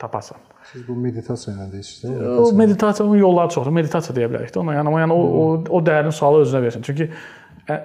tapasan. 0.00 0.40
Siz 0.72 0.84
bu 0.88 0.96
meditasiya 0.96 1.54
ilə 1.56 1.66
deyirsiniz, 1.72 2.04
də? 2.16 2.28
O 2.40 2.52
meditasiyanın 2.56 3.18
yolları 3.20 3.52
çoxdur. 3.52 3.74
Meditasiya 3.76 4.16
deyə 4.16 4.30
bilərik 4.32 4.54
də 4.54 4.62
ona. 4.62 4.78
Yəni, 4.78 4.88
amma 4.90 5.02
yəni 5.02 5.16
o 5.16 5.26
o, 5.40 5.42
o 5.76 5.80
dərin 5.84 6.14
sualı 6.14 6.40
özünə 6.46 6.62
versin. 6.64 6.86
Çünki 6.86 7.10
ə, 7.68 7.76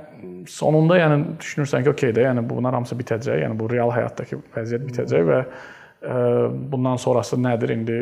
sonunda 0.48 0.96
yəni 1.00 1.20
düşünürsən 1.42 1.84
ki, 1.84 1.92
okey 1.92 2.16
də, 2.16 2.24
yəni 2.30 2.46
bunlar 2.48 2.78
hamısı 2.80 2.96
bitəcək. 3.02 3.44
Yəni 3.44 3.60
bu 3.60 3.68
real 3.74 3.92
həyatdakı 3.98 4.40
vəziyyət 4.56 4.88
bitəcək 4.88 5.28
və 5.28 5.42
ə, 5.44 6.24
bundan 6.72 7.04
sonrası 7.04 7.40
nədir 7.42 7.76
indi? 7.76 8.00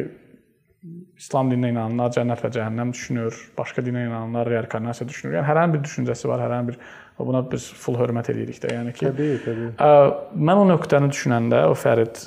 İslam 1.17 1.50
dininə 1.50 1.74
inananlar 1.74 2.13
cənnət 2.13 2.43
və 2.46 2.50
cəhənnəm 2.54 2.93
düşünür, 2.93 3.38
başqa 3.58 3.82
dinə 3.82 4.06
inananlar 4.06 4.48
reinkarnasiya 4.54 5.08
düşünür. 5.10 5.39
Yəni 5.39 5.50
hər 5.50 5.60
hansı 5.63 5.74
bir 5.74 5.82
düşüncəsi 5.88 6.30
var, 6.30 6.43
hər 6.46 6.54
hansı 6.54 6.70
bir 6.70 6.78
və 7.17 7.27
buna 7.27 7.43
biz 7.51 7.67
full 7.84 7.97
hörmət 7.99 8.32
edirik 8.34 8.62
də. 8.63 8.73
Yəni 8.77 8.95
ki, 8.95 9.10
Təbii, 9.10 9.38
təbii. 9.45 9.69
Ə, 9.82 10.34
mən 10.38 10.63
o 10.63 10.65
nöqtəni 10.71 11.12
düşünəndə 11.13 11.63
o 11.71 11.77
Fərid 11.77 12.25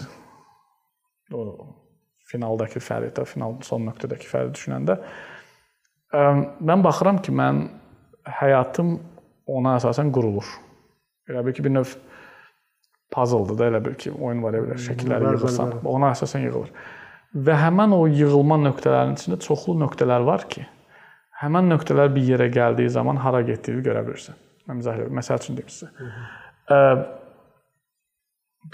o 1.35 1.44
finaldakı 2.31 2.83
Fərid, 2.83 3.14
də, 3.16 3.26
final 3.26 3.59
son 3.66 3.87
nöqtədəki 3.90 4.31
Fərid 4.31 4.57
düşünəndə 4.59 4.98
mən 6.11 6.83
baxıram 6.83 7.20
ki, 7.22 7.33
mən 7.35 7.64
həyatım 8.40 8.96
ona 9.50 9.76
əsasən 9.79 10.11
qurulur. 10.14 10.46
Elə 11.31 11.44
bil 11.46 11.55
ki, 11.55 11.64
bir 11.64 11.74
növ 11.74 11.92
puzzle-dır 13.14 13.59
da, 13.59 13.68
elə 13.70 13.83
bil 13.85 13.94
ki, 13.98 14.12
oyun 14.18 14.42
var 14.42 14.59
elə 14.59 14.79
şəkilləri 14.79 15.35
yığırsan. 15.37 15.79
Ona 15.87 16.12
əsasən 16.16 16.46
yığılır. 16.48 16.74
Və 17.46 17.57
həmin 17.61 17.94
o 17.94 18.05
yığılma 18.11 18.59
nöqtələrinin 18.66 19.18
içində 19.18 19.38
çoxlu 19.42 19.76
nöqtələr 19.85 20.26
var 20.26 20.48
ki, 20.50 20.66
həmin 21.42 21.70
nöqtələr 21.70 22.11
bir 22.14 22.26
yerə 22.35 22.50
gəldiyi 22.50 22.90
zaman 22.90 23.20
hara 23.22 23.42
getdiyini 23.46 23.85
görə 23.87 24.03
bilirsən. 24.07 24.38
Mən 24.68 24.83
izah 24.83 24.99
edirəm. 24.99 25.16
Məsəl 25.20 25.40
üçün 25.40 25.59
deyim 25.59 25.73
sizə. 25.73 25.88
Ə, 26.70 26.79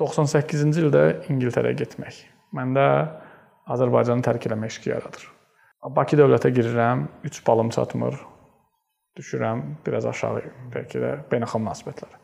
98-ci 0.00 0.82
ildə 0.82 1.04
İngiltərəyə 1.30 1.78
getmək. 1.78 2.24
Məndə 2.56 2.86
Azərbaycanı 3.70 4.24
tərk 4.26 4.48
eləmə 4.48 4.70
eşqi 4.70 4.90
yaradır. 4.90 5.26
Bakı 5.96 6.18
dövlətə 6.18 6.50
girirəm, 6.54 7.06
3 7.26 7.42
balım 7.46 7.70
çatmır. 7.74 8.18
Düşürəm 9.16 9.62
biraz 9.86 10.06
aşağı, 10.10 10.42
bəlkə 10.74 11.00
də 11.02 11.12
beynəlxalq 11.30 11.62
münasibətlər. 11.62 12.16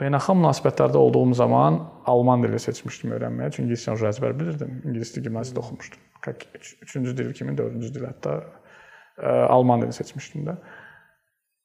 Beynəlxalq 0.00 0.40
münasibətlərdə 0.40 0.96
olduğum 0.96 1.34
zaman 1.38 1.76
alman 2.08 2.42
dili 2.42 2.58
seçmişdim 2.58 3.12
öyrənməyə, 3.18 3.52
çünki 3.52 3.68
ingiliscə 3.68 4.08
əzbər 4.08 4.34
bilirdim. 4.38 4.80
İngilis 4.88 5.12
dili 5.14 5.28
gimnaziyada 5.28 5.60
oxumuşdum. 5.60 6.06
3-cü 6.24 7.16
dil 7.18 7.32
kimi, 7.36 7.52
4-cü 7.58 7.92
dil 7.94 8.06
hətta 8.08 8.38
ə, 8.40 9.46
alman 9.52 9.84
dilini 9.84 9.96
seçmişdim 9.96 10.48
də. 10.48 10.56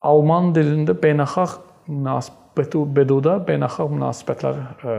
Alman 0.02 0.52
dilində 0.56 0.96
beynəlxalq 1.00 1.62
BDU-da 2.56 3.38
beynəlxalq 3.48 3.94
münasibətlər 3.96 4.60
ə, 4.62 4.98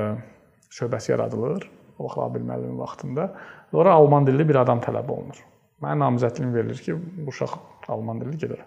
şöbəsi 0.76 1.12
yaradılır. 1.12 1.68
O 1.98 2.04
vaxt 2.04 2.20
Abil 2.20 2.42
müəllimin 2.44 2.78
vaxtında. 2.78 3.30
Ora 3.72 3.94
alman 3.96 4.26
dilli 4.26 4.44
bir 4.48 4.61
adam 4.61 4.82
tələb 4.85 5.09
olunur. 5.11 5.38
Mənə 5.82 5.98
namizədliyim 6.02 6.52
verilir 6.54 6.80
ki, 6.85 6.96
bu 6.96 7.32
uşaq 7.32 7.54
alman 7.92 8.20
dilli 8.20 8.37
gedir. 8.38 8.61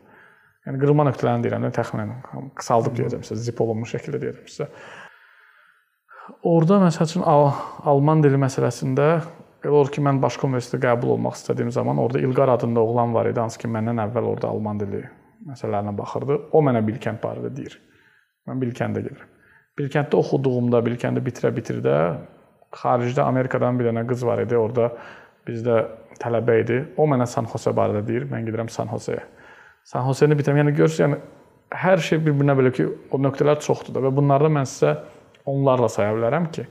Yəni 0.67 0.81
qırılma 0.81 1.05
nöqtələrini 1.07 1.45
deyirəm 1.45 1.67
də 1.67 1.71
təxminən 1.77 2.49
qısaldıb 2.57 2.97
deyəcəm 2.97 3.21
sizə, 3.25 3.39
zip 3.45 3.61
olunmuş 3.63 3.93
şəkildə 3.95 4.21
deyəcəm 4.23 4.49
sizə. 4.49 4.67
Orda 6.45 6.81
məsəl 6.83 7.09
üçün 7.09 7.25
Al 7.25 7.51
alman 7.89 8.21
dili 8.25 8.37
məsələsində 8.41 9.07
elə 9.63 9.71
olur 9.71 9.93
ki, 9.93 10.03
mən 10.05 10.21
başqa 10.21 10.47
universitetə 10.49 10.81
qəbul 10.87 11.15
olmaq 11.15 11.37
istədiyim 11.39 11.71
zaman 11.73 11.97
orada 12.01 12.21
İlqar 12.25 12.53
adında 12.57 12.81
oğlan 12.81 13.13
var 13.13 13.31
idi, 13.31 13.39
hansı 13.39 13.61
ki, 13.61 13.71
məndən 13.71 14.03
əvvəl 14.05 14.33
orada 14.33 14.51
alman 14.51 14.79
dili 14.79 15.05
məsələlərinə 15.47 15.95
baxırdı. 15.97 16.37
O 16.51 16.61
mənə 16.65 16.81
Bilkənd 16.87 17.21
barədə 17.23 17.51
deyir. 17.55 17.77
Mən 18.49 18.59
Bilkəndə 18.63 19.03
gedirəm. 19.05 19.31
Bilkənddə 19.79 20.19
oxuduğumda, 20.19 20.81
Bilkəndə 20.83 21.23
bitirə-bitirdə 21.23 21.95
xaricdə 22.75 23.23
Amerikadan 23.23 23.79
bir 23.79 23.89
dənə 23.89 24.05
qız 24.09 24.25
var 24.27 24.41
idi, 24.43 24.57
orada 24.57 24.91
bizdə 25.47 25.81
tələbə 26.21 26.59
idi. 26.63 26.79
O 26.97 27.07
mənə 27.09 27.27
San 27.29 27.47
Jose 27.49 27.73
barədə 27.75 28.03
deyir. 28.07 28.27
Mən 28.29 28.47
gedirəm 28.47 28.69
San 28.73 28.91
Jose-yə. 28.91 29.23
San 29.87 30.05
Jose-ni 30.07 30.37
bitirəm. 30.37 30.59
Yəni 30.61 30.75
görürsüz, 30.77 30.99
yəni 31.05 31.19
hər 31.79 32.03
şey 32.03 32.21
bir-birinə 32.25 32.57
belə 32.59 32.73
ki, 32.75 32.87
o 33.11 33.21
nöqtələr 33.21 33.61
çoxdur 33.63 33.95
da 33.95 34.03
və 34.05 34.11
bunlarda 34.15 34.51
mən 34.53 34.67
sizə 34.69 34.97
onlarla 35.49 35.89
saya 35.89 36.13
bilərəm 36.17 36.49
ki, 36.53 36.65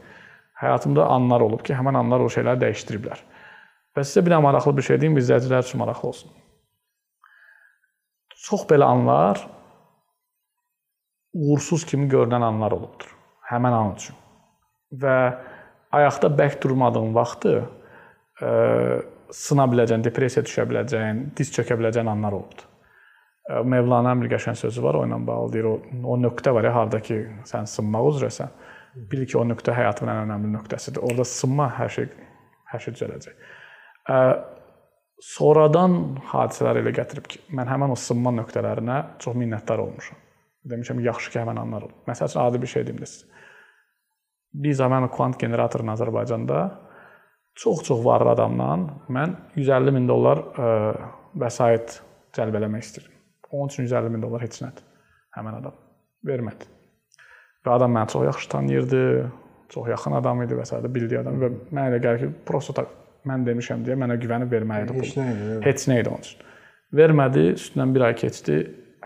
həyatımda 0.61 1.07
anlar 1.15 1.45
olub 1.47 1.63
ki, 1.67 1.75
həmin 1.79 1.99
anlar 1.99 2.23
o 2.23 2.29
şeyləri 2.33 2.61
dəyişdiriblər. 2.67 3.23
Və 3.97 4.05
sizə 4.07 4.25
bir 4.27 4.37
də 4.37 4.43
maraqlı 4.43 4.77
bir 4.77 4.87
şey 4.91 5.01
deyim, 5.03 5.19
izləyicilər 5.19 5.65
üçün 5.67 5.83
maraqlı 5.83 6.09
olsun. 6.13 6.35
Çox 8.47 8.65
belə 8.71 8.87
anlar 8.87 9.41
uğursuz 11.35 11.85
kimi 11.87 12.09
görünən 12.11 12.45
anlar 12.45 12.73
olubdur. 12.73 13.11
Həmin 13.51 13.75
an 13.75 13.95
üçün. 13.97 14.17
Və 14.93 15.17
ayaqda 15.95 16.31
bərk 16.39 16.61
durmadığın 16.63 17.15
vaxtı 17.17 17.55
ə, 17.59 18.51
sına 19.35 19.67
biləcəyin, 19.73 20.05
depressiya 20.05 20.45
düşə 20.47 20.65
biləcəyin, 20.71 21.25
diz 21.37 21.53
çökə 21.55 21.77
biləcəyin 21.81 22.11
anlar 22.13 22.37
olubdur. 22.39 22.69
Ə, 23.49 23.63
Mevlana'nın 23.65 24.25
bir 24.25 24.33
qəşəng 24.37 24.59
sözü 24.61 24.85
var, 24.85 25.01
o 25.01 25.05
ilə 25.09 25.19
bağlı 25.27 25.53
deyir, 25.57 25.69
o, 25.69 25.75
o 26.15 26.19
nöqtə 26.21 26.55
var 26.55 26.69
ya, 26.69 26.75
harda 26.77 27.03
ki 27.05 27.21
sən 27.49 27.69
sınmaq 27.69 28.13
üzrəsən. 28.15 28.55
Bil 29.11 29.27
ki, 29.27 29.37
o 29.41 29.45
nöqtə 29.47 29.75
həyatının 29.77 30.15
ən 30.15 30.25
önəmli 30.27 30.55
nöqtəsidir. 30.57 31.03
Orada 31.05 31.27
sınma 31.29 31.69
hər 31.79 31.93
şey 31.97 32.09
hər 32.73 32.85
şey 32.85 32.97
düzələcək. 32.97 33.43
Sonradan 35.25 36.19
hadisələr 36.31 36.79
elə 36.83 36.93
gətirib 36.95 37.27
ki, 37.27 37.41
mən 37.59 37.67
həmin 37.67 37.91
o 37.91 37.97
sınma 37.99 38.31
nöqtələrinə 38.37 38.99
çox 39.23 39.35
minnətdar 39.39 39.81
olmuşam. 39.83 40.19
Demişəm 40.71 41.01
yaxşı 41.03 41.33
ki, 41.33 41.39
həmin 41.41 41.59
anlar 41.59 41.89
oldu. 41.89 41.97
Məsəl 42.07 42.31
üçün 42.31 42.41
adi 42.45 42.61
bir 42.63 42.71
şey 42.71 42.87
deyim 42.87 43.01
də 43.03 43.09
sizə. 43.11 43.27
Bir 44.55 44.75
zaman 44.79 45.09
kvant 45.11 45.39
generatorun 45.41 45.91
Azərbaycanda 45.95 46.61
çox-çox 47.59 48.05
varlı 48.05 48.31
adamdan 48.37 48.87
mən 49.11 49.35
150 49.57 49.95
min 49.97 50.07
dollar 50.09 50.41
ə, 50.55 50.71
vəsait 51.43 51.99
cəlb 52.39 52.61
eləmək 52.61 52.87
istəyirdim. 52.87 53.19
Onun 53.51 53.73
üçün 53.73 53.89
150 53.89 54.15
min 54.15 54.23
dollar 54.23 54.45
heç 54.47 54.61
nədir. 54.63 54.87
Həmin 55.35 55.59
adam 55.59 55.75
vermədi. 56.27 56.71
Və 57.67 57.75
adam 57.75 57.95
məni 57.97 58.13
çox 58.15 58.25
yaxşı 58.29 58.49
tanıyırdı, 58.55 59.03
çox 59.75 59.91
yaxın 59.91 60.15
adam 60.21 60.43
idi 60.47 60.57
və 60.57 60.65
s. 60.69 60.79
bildiyi 60.95 61.21
adam 61.25 61.43
və 61.43 61.51
mənə 61.73 61.89
elə 61.91 62.01
gəlir 62.07 62.23
ki, 62.23 62.31
prosta 62.47 62.87
mən 63.29 63.45
demişəm 63.47 63.85
deyə 63.87 63.97
mənə 64.01 64.17
güvənib 64.23 64.51
verməlidir 64.53 64.99
Heç 65.03 65.15
pulu. 65.15 65.25
nə 65.25 65.35
idi. 65.37 65.59
Heç 65.67 65.87
nə 65.91 66.01
idi 66.03 66.13
onun 66.13 66.25
üçün. 66.27 66.45
Vermədi, 66.99 67.45
üstündən 67.59 67.95
1 67.97 68.05
ay 68.09 68.15
keçdi. 68.23 68.59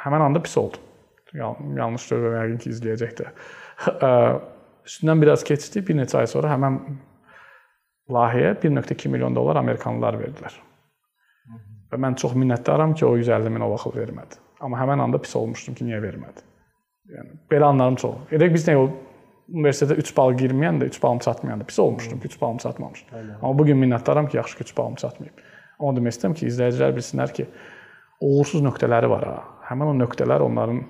Həmin 0.03 0.25
anda 0.29 0.43
pis 0.43 0.57
oldum. 0.61 0.81
Yan- 1.35 1.77
Yanlış 1.79 2.05
görürəm, 2.13 2.37
yəqin 2.39 2.59
ki, 2.63 2.71
izləyəcək 2.77 3.15
də. 3.21 3.31
Üstündən 4.87 5.23
biraz 5.23 5.45
keçdi, 5.47 5.83
bir 5.87 5.97
neçə 6.01 6.19
ay 6.23 6.27
sonra 6.31 6.51
həmin 6.53 6.79
layihəyə 8.13 8.55
1.2 8.63 9.09
milyon 9.13 9.35
dollar 9.37 9.57
amerikanlılar 9.63 10.19
verdilər. 10.21 10.55
Və 11.93 11.99
mən 12.01 12.17
çox 12.19 12.35
minnətdaram 12.39 12.95
ki, 12.97 13.05
o 13.07 13.17
150 13.21 13.51
min 13.53 13.65
o 13.67 13.71
vaxt 13.75 13.95
vermədi. 13.97 14.39
Amma 14.63 14.79
həmin 14.81 15.03
anda 15.05 15.19
pis 15.23 15.35
olmuşdum 15.37 15.75
ki, 15.79 15.87
niyə 15.91 16.01
vermədi? 16.03 16.45
Yəni 17.13 17.35
belə 17.51 17.69
anlarım 17.73 17.97
çox. 18.01 18.15
Elə 18.33 18.49
biz 18.55 18.65
nə 18.69 18.77
o 18.79 18.87
universitetə 19.53 19.97
3 20.01 20.13
bal 20.17 20.35
girməyəndə, 20.41 20.89
3 20.89 21.03
balım 21.03 21.19
çatmayanda 21.25 21.65
pis 21.69 21.79
olmuşdum 21.79 22.21
ki, 22.21 22.27
3 22.27 22.41
balım 22.41 22.59
çatmamışdı. 22.59 23.19
Amma 23.43 23.59
bu 23.59 23.67
gün 23.69 23.77
minnətdaram 23.85 24.29
ki, 24.29 24.37
yaxşı 24.37 24.57
ki 24.57 24.63
3 24.63 24.77
balım 24.79 24.95
çatmayıb. 24.95 25.45
Onu 25.79 25.99
demək 25.99 26.17
istəyirəm 26.17 26.35
ki, 26.39 26.49
izləyicilər 26.49 26.97
bilsinlər 26.97 27.33
ki, 27.37 27.47
uğursuz 28.21 28.63
nöqtələri 28.65 29.11
var 29.11 29.29
ha. 29.29 29.39
Həmin 29.69 29.93
o 29.93 29.95
nöqtələr 29.99 30.45
onların 30.45 30.81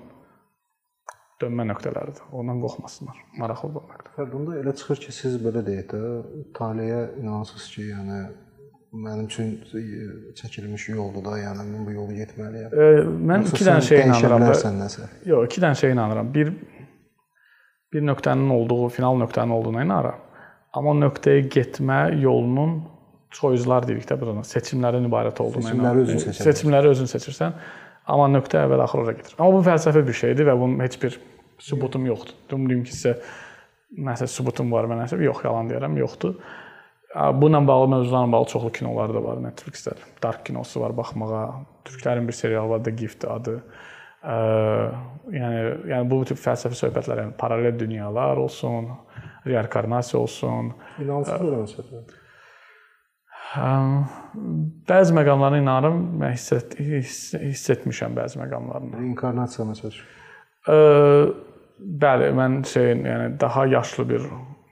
dönmə 1.41 1.65
nöqtələridir. 1.71 2.23
Ondan 2.31 2.61
qorxmasınlar. 2.63 3.19
Maraqlı 3.41 3.69
olmaqdır. 3.69 4.13
Fərdunda 4.17 4.57
elə 4.61 4.75
çıxır 4.79 5.01
ki, 5.07 5.11
siz 5.19 5.37
belə 5.43 5.63
deyək 5.65 5.87
də, 5.91 6.01
taleyə 6.57 7.01
inanırsınız 7.19 7.67
ki, 7.75 7.87
yəni 7.89 8.19
mənim 8.93 9.25
üçün 9.25 9.49
e, 9.73 9.81
çəkilmiş 10.37 10.87
yoldur 10.93 11.25
da, 11.25 11.39
yəni 11.41 11.65
mən 11.71 11.87
bu 11.87 11.95
yolu 11.95 12.13
getməliyəm. 12.19 12.75
E, 12.77 12.89
mən 13.31 13.47
Yoxsa 13.47 13.57
iki 13.57 13.67
dənə 13.67 13.81
sən 13.81 13.89
şeyə 13.89 14.05
inanıram. 14.07 14.45
da-. 14.45 15.09
Yox, 15.31 15.47
iki 15.49 15.63
dənə 15.65 15.79
şeyə 15.81 15.95
inanıram. 15.97 16.29
Bir 16.33 16.53
bir 17.93 18.01
nöqtənin 18.01 18.49
olduğu, 18.49 18.89
final 18.89 19.19
nöqtənin 19.21 19.53
olduğuna 19.53 19.83
inanıram. 19.85 20.19
Amma 20.73 20.95
nöqtəyə 21.05 21.45
getmə 21.53 21.99
yolunun 22.21 22.81
choice-lar 23.33 23.85
deyirik 23.87 24.07
də 24.09 24.17
buna, 24.21 24.41
seçimlərdən 24.45 25.05
ibarət 25.09 25.41
olduğuna 25.41 25.69
Seçimləri 25.69 25.79
inanıram. 25.79 26.01
özün 26.07 26.17
seçə 26.25 26.47
Seçimləri 26.47 26.91
özün 26.93 27.09
seçirsən, 27.09 27.53
amma 28.05 28.27
nöqtə 28.33 28.65
əvvəl-axır 28.65 29.03
ora 29.03 29.15
gedir. 29.17 29.35
Amma 29.37 29.57
bu 29.57 29.63
fəlsəfi 29.69 30.03
bir 30.07 30.19
şeydir 30.23 30.49
və 30.49 30.57
bunun 30.59 30.83
heç 30.85 30.99
bir 31.01 31.19
sübutum 31.59 32.05
yoxdur. 32.09 32.35
Deməyim 32.51 32.83
ki, 32.85 32.93
sizə 32.97 33.15
nəsə 33.97 34.27
sübutum 34.27 34.71
var, 34.73 34.89
mən 34.89 35.03
nəsə 35.05 35.21
yox, 35.21 35.43
yalan 35.45 35.69
deyirəm, 35.69 35.97
yoxdur. 36.01 36.35
Bununla 37.13 37.67
bağlı 37.67 37.87
mövzularla 37.87 38.31
bağlı 38.31 38.45
çoxlu 38.45 38.71
kinolar 38.71 39.13
da 39.13 39.23
var 39.23 39.37
Netflix-də. 39.37 39.93
Dark 40.23 40.45
kinosu 40.45 40.81
var 40.81 40.97
baxmağa. 40.97 41.65
Türklərin 41.85 42.27
bir 42.27 42.33
serialı 42.33 42.69
var 42.69 42.83
The 42.83 42.91
Gift 42.91 43.25
adı. 43.25 43.63
Ə, 44.23 44.35
yəni 45.35 45.63
yəni 45.91 46.07
bu 46.07 46.21
tip 46.27 46.39
fəlsəfi 46.39 46.77
söhbətlər, 46.79 47.23
yəni 47.25 47.35
paralel 47.39 47.75
dünyalar 47.79 48.39
olsun, 48.39 48.87
reinkarnasiya 49.47 50.21
olsun. 50.21 50.71
İnanırsınız 51.03 51.49
elə 51.49 51.63
məsələn. 51.65 52.19
Bəzi 54.89 55.15
məqamlara 55.17 55.59
inanıram, 55.59 55.99
mən 56.21 56.33
hiss, 56.33 56.53
et, 56.55 56.77
hiss, 56.79 57.33
hiss 57.37 57.73
etmişəm 57.75 58.15
bəzi 58.17 58.39
məqamlarını. 58.41 59.01
Reinkarnasiya 59.03 59.67
məsələn. 59.69 59.99
Ə, 60.71 60.77
bəli, 62.05 62.31
mən 62.39 62.61
şeyin, 62.69 63.03
yəni 63.09 63.33
daha 63.41 63.65
yaşlı 63.75 64.07
bir 64.13 64.29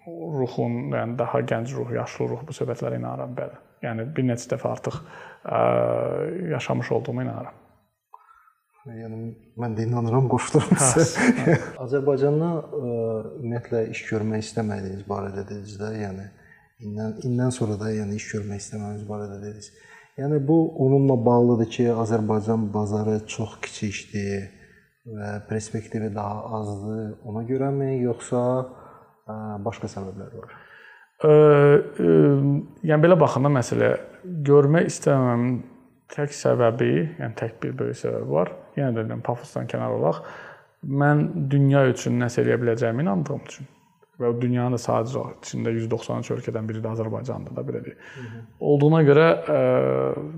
ruhun, 0.08 0.78
yəni 0.96 1.18
daha 1.20 1.44
gənc 1.52 1.76
ruh, 1.76 1.92
yaşlı 2.00 2.30
ruh 2.32 2.46
bu 2.48 2.56
söhbətlərə 2.56 3.02
inanıram, 3.02 3.36
bəli. 3.36 3.60
Yəni 3.84 4.08
bir 4.16 4.26
neçə 4.32 4.54
dəfə 4.54 4.72
artıq 4.72 5.02
ə, 5.44 5.62
yaşamış 6.56 6.92
olduğuma 6.96 7.28
inanıram. 7.28 7.60
Yəni 8.82 9.18
mən 9.62 9.76
də 9.78 9.84
inanıram, 9.86 10.26
qoşuluram 10.32 10.80
sizə. 10.82 11.28
Azərbaycanda 11.84 12.48
ə, 12.58 12.94
ümumiyyətlə 13.38 13.82
iş 13.94 14.00
görmək 14.08 14.42
istəmədiyiniz 14.48 15.04
barədə 15.06 15.44
dediniz 15.46 15.76
də, 15.78 15.92
yəni 16.02 16.26
indən 16.88 17.20
indən 17.30 17.54
sonra 17.54 17.78
da 17.78 17.92
yəni 17.94 18.18
iş 18.18 18.26
görmək 18.32 18.64
istəməyiniz 18.64 19.04
barədə 19.06 19.38
dediniz. 19.44 19.70
Yəni 20.18 20.42
bu 20.48 20.58
onunla 20.82 21.20
bağlıdır 21.26 21.70
ki, 21.76 21.86
Azərbaycan 21.94 22.66
bazarı 22.74 23.20
çox 23.30 23.60
kiçikdir 23.68 24.50
və 25.06 25.30
perspektivi 25.50 26.10
daha 26.16 26.58
azdır. 26.58 27.20
Ona 27.30 27.46
görəmi, 27.46 27.92
yoxsa 28.02 28.42
ə, 29.30 29.36
başqa 29.62 29.92
səbəblər 29.94 30.34
var? 30.40 30.58
Ə, 31.22 31.30
ə, 31.30 32.16
yəni 32.90 33.06
belə 33.06 33.22
baxanda 33.22 33.54
məsələ 33.62 33.94
görmək 34.50 34.90
istəməməmin 34.90 35.62
tək 36.12 36.34
səbəbi, 36.36 36.94
yəni 37.20 37.38
tək 37.40 37.60
bir 37.64 37.76
böyük 37.84 38.00
səbəb 38.02 38.32
var. 38.32 38.56
Yenə 38.78 38.94
də 38.96 39.06
deyirəm, 39.06 39.22
pafosdan 39.26 39.70
kənar 39.72 39.98
olaq. 39.98 40.24
Mən 41.02 41.28
dünya 41.52 41.86
üçün 41.92 42.18
nəsə 42.22 42.42
eləyə 42.44 42.58
biləcəyimə 42.62 43.06
inandığım 43.06 43.46
üçün 43.48 43.70
və 44.22 44.32
dünyanın 44.42 44.76
da 44.76 44.80
sadəcə 44.82 45.24
içində 45.42 45.72
193 45.74 46.30
ölkədən 46.36 46.68
biri 46.70 46.82
də 46.84 46.92
Azərbaycandır 46.94 47.56
da 47.58 47.64
belə 47.66 47.82
deyək. 47.86 48.12
Olduğuna 48.72 49.02
görə 49.08 49.28
ə, 49.40 49.62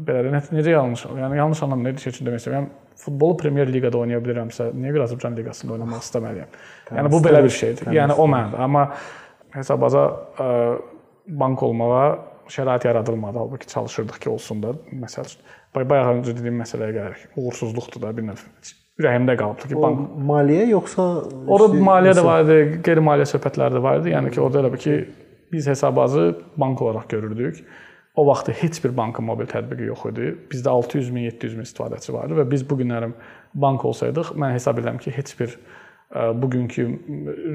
belə 0.08 0.24
də 0.28 0.34
necə, 0.36 0.64
yanlış, 0.72 1.06
yəni 1.20 1.40
yanlış 1.40 1.64
anlamda 1.66 1.92
nə 1.92 2.00
üçün 2.00 2.30
demək 2.30 2.44
istəyirəm. 2.44 2.68
Yəni 2.70 3.04
futbolu 3.04 3.38
Premyer 3.42 3.72
Liqada 3.74 4.00
oynaya 4.00 4.22
bilirəmsə, 4.24 4.70
niyə 4.78 4.94
bir 4.96 5.06
Azərbaycan 5.08 5.38
liqasında 5.40 5.76
oynamaq 5.76 6.06
istəməliyəm? 6.06 6.60
Yəni 7.00 7.12
bu 7.12 7.22
belə 7.26 7.44
bir 7.44 7.56
şeydir. 7.58 7.92
Yəni 7.98 8.16
o 8.16 8.28
mənada. 8.32 8.62
Amma 8.64 8.86
hesabaza 9.58 10.06
ə, 10.38 10.52
bank 11.44 11.64
olmağa 11.68 12.06
şərait 12.50 12.88
yaradılmadı. 12.88 13.38
Halbuki 13.38 13.68
çalışırdıq 13.68 14.20
ki, 14.20 14.30
olsun 14.30 14.64
da. 14.64 14.74
Məsəl 14.92 15.26
üçün 15.26 15.42
bay- 15.76 15.90
bayaq 15.90 16.10
öncə 16.16 16.38
dediyim 16.38 16.62
məsələyə 16.62 16.96
gəlirik. 16.98 17.28
Uğursuzluqdur 17.38 18.02
da 18.02 18.18
bir 18.18 18.28
növ. 18.30 18.42
Ürəyimdə 19.00 19.38
qalıbdı 19.38 19.68
ki, 19.68 19.76
O 19.76 19.82
bank 19.82 20.10
maliyyə 20.30 20.68
yoxsa 20.70 21.04
Orada 21.48 21.80
maliyyə 21.88 22.14
də 22.20 22.24
var 22.26 22.44
idi, 22.46 22.58
qeyri-maliyyə 22.86 23.30
söhbətləri 23.32 23.80
də 23.80 23.82
var 23.84 24.02
idi. 24.02 24.14
Yəni 24.14 24.32
ki, 24.32 24.42
orada 24.42 24.62
elə 24.62 24.74
bir 24.74 24.78
ki, 24.78 24.98
biz 25.52 25.68
hesabazı 25.68 26.36
bank 26.58 26.82
olaraq 26.82 27.10
görürdük. 27.10 27.64
O 28.16 28.28
vaxt 28.28 28.50
heç 28.62 28.84
bir 28.84 28.98
bankın 28.98 29.26
mobil 29.26 29.48
tətbiqi 29.50 29.88
yox 29.88 30.06
idi. 30.12 30.36
Bizdə 30.52 30.70
600 30.70 31.10
min, 31.10 31.24
700 31.24 31.56
min 31.58 31.66
istifadəçi 31.66 32.14
vardı 32.14 32.38
və 32.38 32.46
biz 32.52 32.70
bu 32.70 32.78
günlərim 32.78 33.14
bank 33.54 33.86
olsaydıq, 33.86 34.36
mən 34.38 34.54
hesab 34.54 34.78
edirəm 34.78 35.00
ki, 35.02 35.12
heç 35.18 35.34
bir 35.40 35.56
ə, 36.14 36.28
bugünkü 36.42 36.86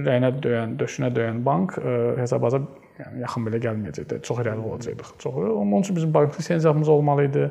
rəyinə 0.09 0.33
döyən, 0.42 0.74
döşünə 0.81 1.12
döyən 1.14 1.44
bank 1.46 1.79
ə, 1.79 1.94
hesabaza 2.18 2.59
yəni 2.98 3.22
yaxın 3.24 3.48
belə 3.48 3.61
gəlməyəcəkdi. 3.66 4.22
Çox 4.26 4.40
irəli 4.44 4.64
olacaqdıq. 4.70 5.12
Çox. 5.18 5.34
Onun 5.34 5.80
üçün 5.80 5.96
bizim 5.96 6.14
bank 6.14 6.38
lisenziyamız 6.38 6.88
olmalı 6.88 7.28
idi. 7.28 7.50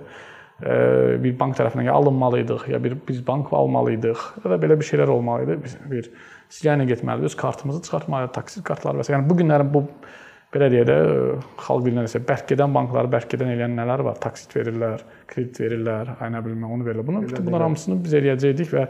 Bir 1.24 1.36
bank 1.40 1.54
tərəfindən 1.60 1.86
ya 1.86 1.94
alınmalıydıq, 1.94 2.64
ya 2.72 2.84
bir 2.84 2.96
biz 3.08 3.20
bank 3.28 3.52
almalıydıq, 3.54 4.24
ya 4.44 4.52
da 4.52 4.56
belə 4.58 4.80
bir 4.80 4.88
şeylər 4.88 5.12
olmalı 5.14 5.44
idi. 5.44 5.60
Biz 5.64 5.78
bir 5.92 6.10
Siyana 6.50 6.84
getməlidir, 6.88 7.26
öz 7.28 7.36
kartımızı 7.36 7.82
çıxartmalıyıq, 7.86 8.32
taksit 8.34 8.64
kartları 8.64 8.98
və 8.98 9.04
s. 9.04 9.14
Yəni 9.14 9.30
bu 9.30 9.36
günlərin 9.38 9.70
bu 9.74 9.84
belə 10.56 10.70
deyə 10.72 10.86
də 10.88 10.96
xalq 11.60 11.84
bilinəsə 11.86 12.22
bərk 12.26 12.48
gedən 12.54 12.74
banklar, 12.74 13.10
bərk 13.12 13.28
gedən 13.34 13.52
eləyən 13.54 13.76
nələr 13.78 14.06
var? 14.08 14.18
Taksit 14.24 14.56
verirlər, 14.56 15.04
kredit 15.28 15.60
verirlər, 15.60 16.14
ay 16.24 16.32
nə 16.34 16.42
bilim 16.46 16.64
onu 16.64 16.88
verirlər. 16.88 17.06
Bunu 17.10 17.24
bütün 17.28 17.46
bunlar 17.46 17.68
hamısını 17.68 18.00
biz 18.06 18.16
eləyəcəkdik 18.22 18.72
və 18.74 18.88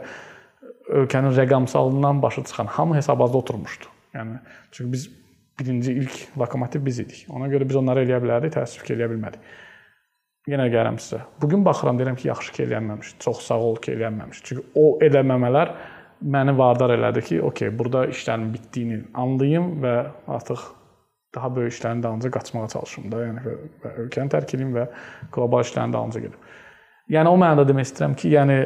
ölkənin 1.02 1.34
rəqəmsalından 1.36 2.22
başa 2.22 2.46
çıxan 2.46 2.70
hamı 2.78 2.96
hesabazda 2.96 3.42
oturmuşdu. 3.42 3.90
Yəni 4.14 4.38
çünki 4.70 4.92
biz 4.92 5.10
birinci 5.58 5.92
ilk 5.92 6.38
lokomotiv 6.38 6.84
biz 6.86 7.00
idik. 7.04 7.26
Ona 7.34 7.48
görə 7.50 7.66
biz 7.68 7.76
onları 7.80 8.04
eləyə 8.06 8.20
bilərdik, 8.22 8.54
təəssüf 8.56 8.84
ki, 8.86 8.94
eləyə 8.96 9.10
bilmədik. 9.12 9.52
Yenə 10.48 10.68
gəlirəm 10.72 10.96
sizə. 11.02 11.20
Bu 11.42 11.48
gün 11.50 11.64
baxıram 11.66 11.98
deyirəm 12.00 12.16
ki, 12.16 12.28
yaxşı 12.30 12.54
ki 12.56 12.64
eləyənməmiş. 12.64 13.14
Çox 13.20 13.42
sağ 13.46 13.58
ol 13.68 13.76
ki 13.84 13.92
eləyənməmiş. 13.96 14.42
Çünki 14.48 14.64
o 14.80 14.86
eləməmələr 15.04 15.74
məni 16.34 16.54
vardar 16.58 16.94
elədi 16.94 17.24
ki, 17.26 17.40
okey, 17.50 17.72
burada 17.78 18.06
işlərin 18.12 18.48
bitdiyini 18.54 19.02
anlayım 19.14 19.74
və 19.82 19.94
artıq 20.38 20.64
daha 21.34 21.50
böyük 21.56 21.74
işlərin 21.74 22.02
dalınca 22.02 22.30
qaçmağa 22.38 22.68
çalışım 22.74 23.10
da, 23.12 23.24
yəni 23.26 23.44
və, 23.44 23.56
və 23.82 23.92
ölkəni 24.04 24.32
tərk 24.32 24.54
edeyim 24.56 24.72
və 24.78 24.86
qlobal 25.34 25.66
işlərin 25.66 25.92
dalınca 25.92 26.22
gedim. 26.24 26.46
Yəni 27.12 27.30
o 27.30 27.36
mənada 27.40 27.66
demək 27.68 27.90
istəyirəm 27.90 28.16
ki, 28.18 28.32
yəni 28.34 28.58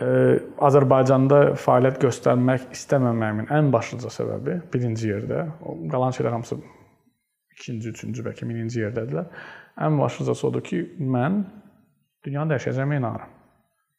Azərbaycanda 0.00 1.40
fəaliyyət 1.60 1.98
göstərmək 2.00 2.70
istəməməyimin 2.72 3.50
ən 3.52 3.68
başlıca 3.74 4.08
səbəbi 4.14 4.54
birinci 4.72 5.10
yerdə, 5.10 5.42
qalan 5.92 6.14
şeylər 6.16 6.38
hamısı 6.38 6.56
ikinci, 7.58 7.92
üçüncü, 7.92 8.24
bəlkə 8.24 8.48
birinci 8.48 8.80
yerdədirlər. 8.80 9.28
Ən 9.84 9.98
başlıcası 10.00 10.46
odur 10.48 10.64
ki, 10.64 10.80
mən 11.00 11.42
dünyanı 12.24 12.54
dəyişəcəyimə 12.54 13.00
inanıram. 13.00 13.34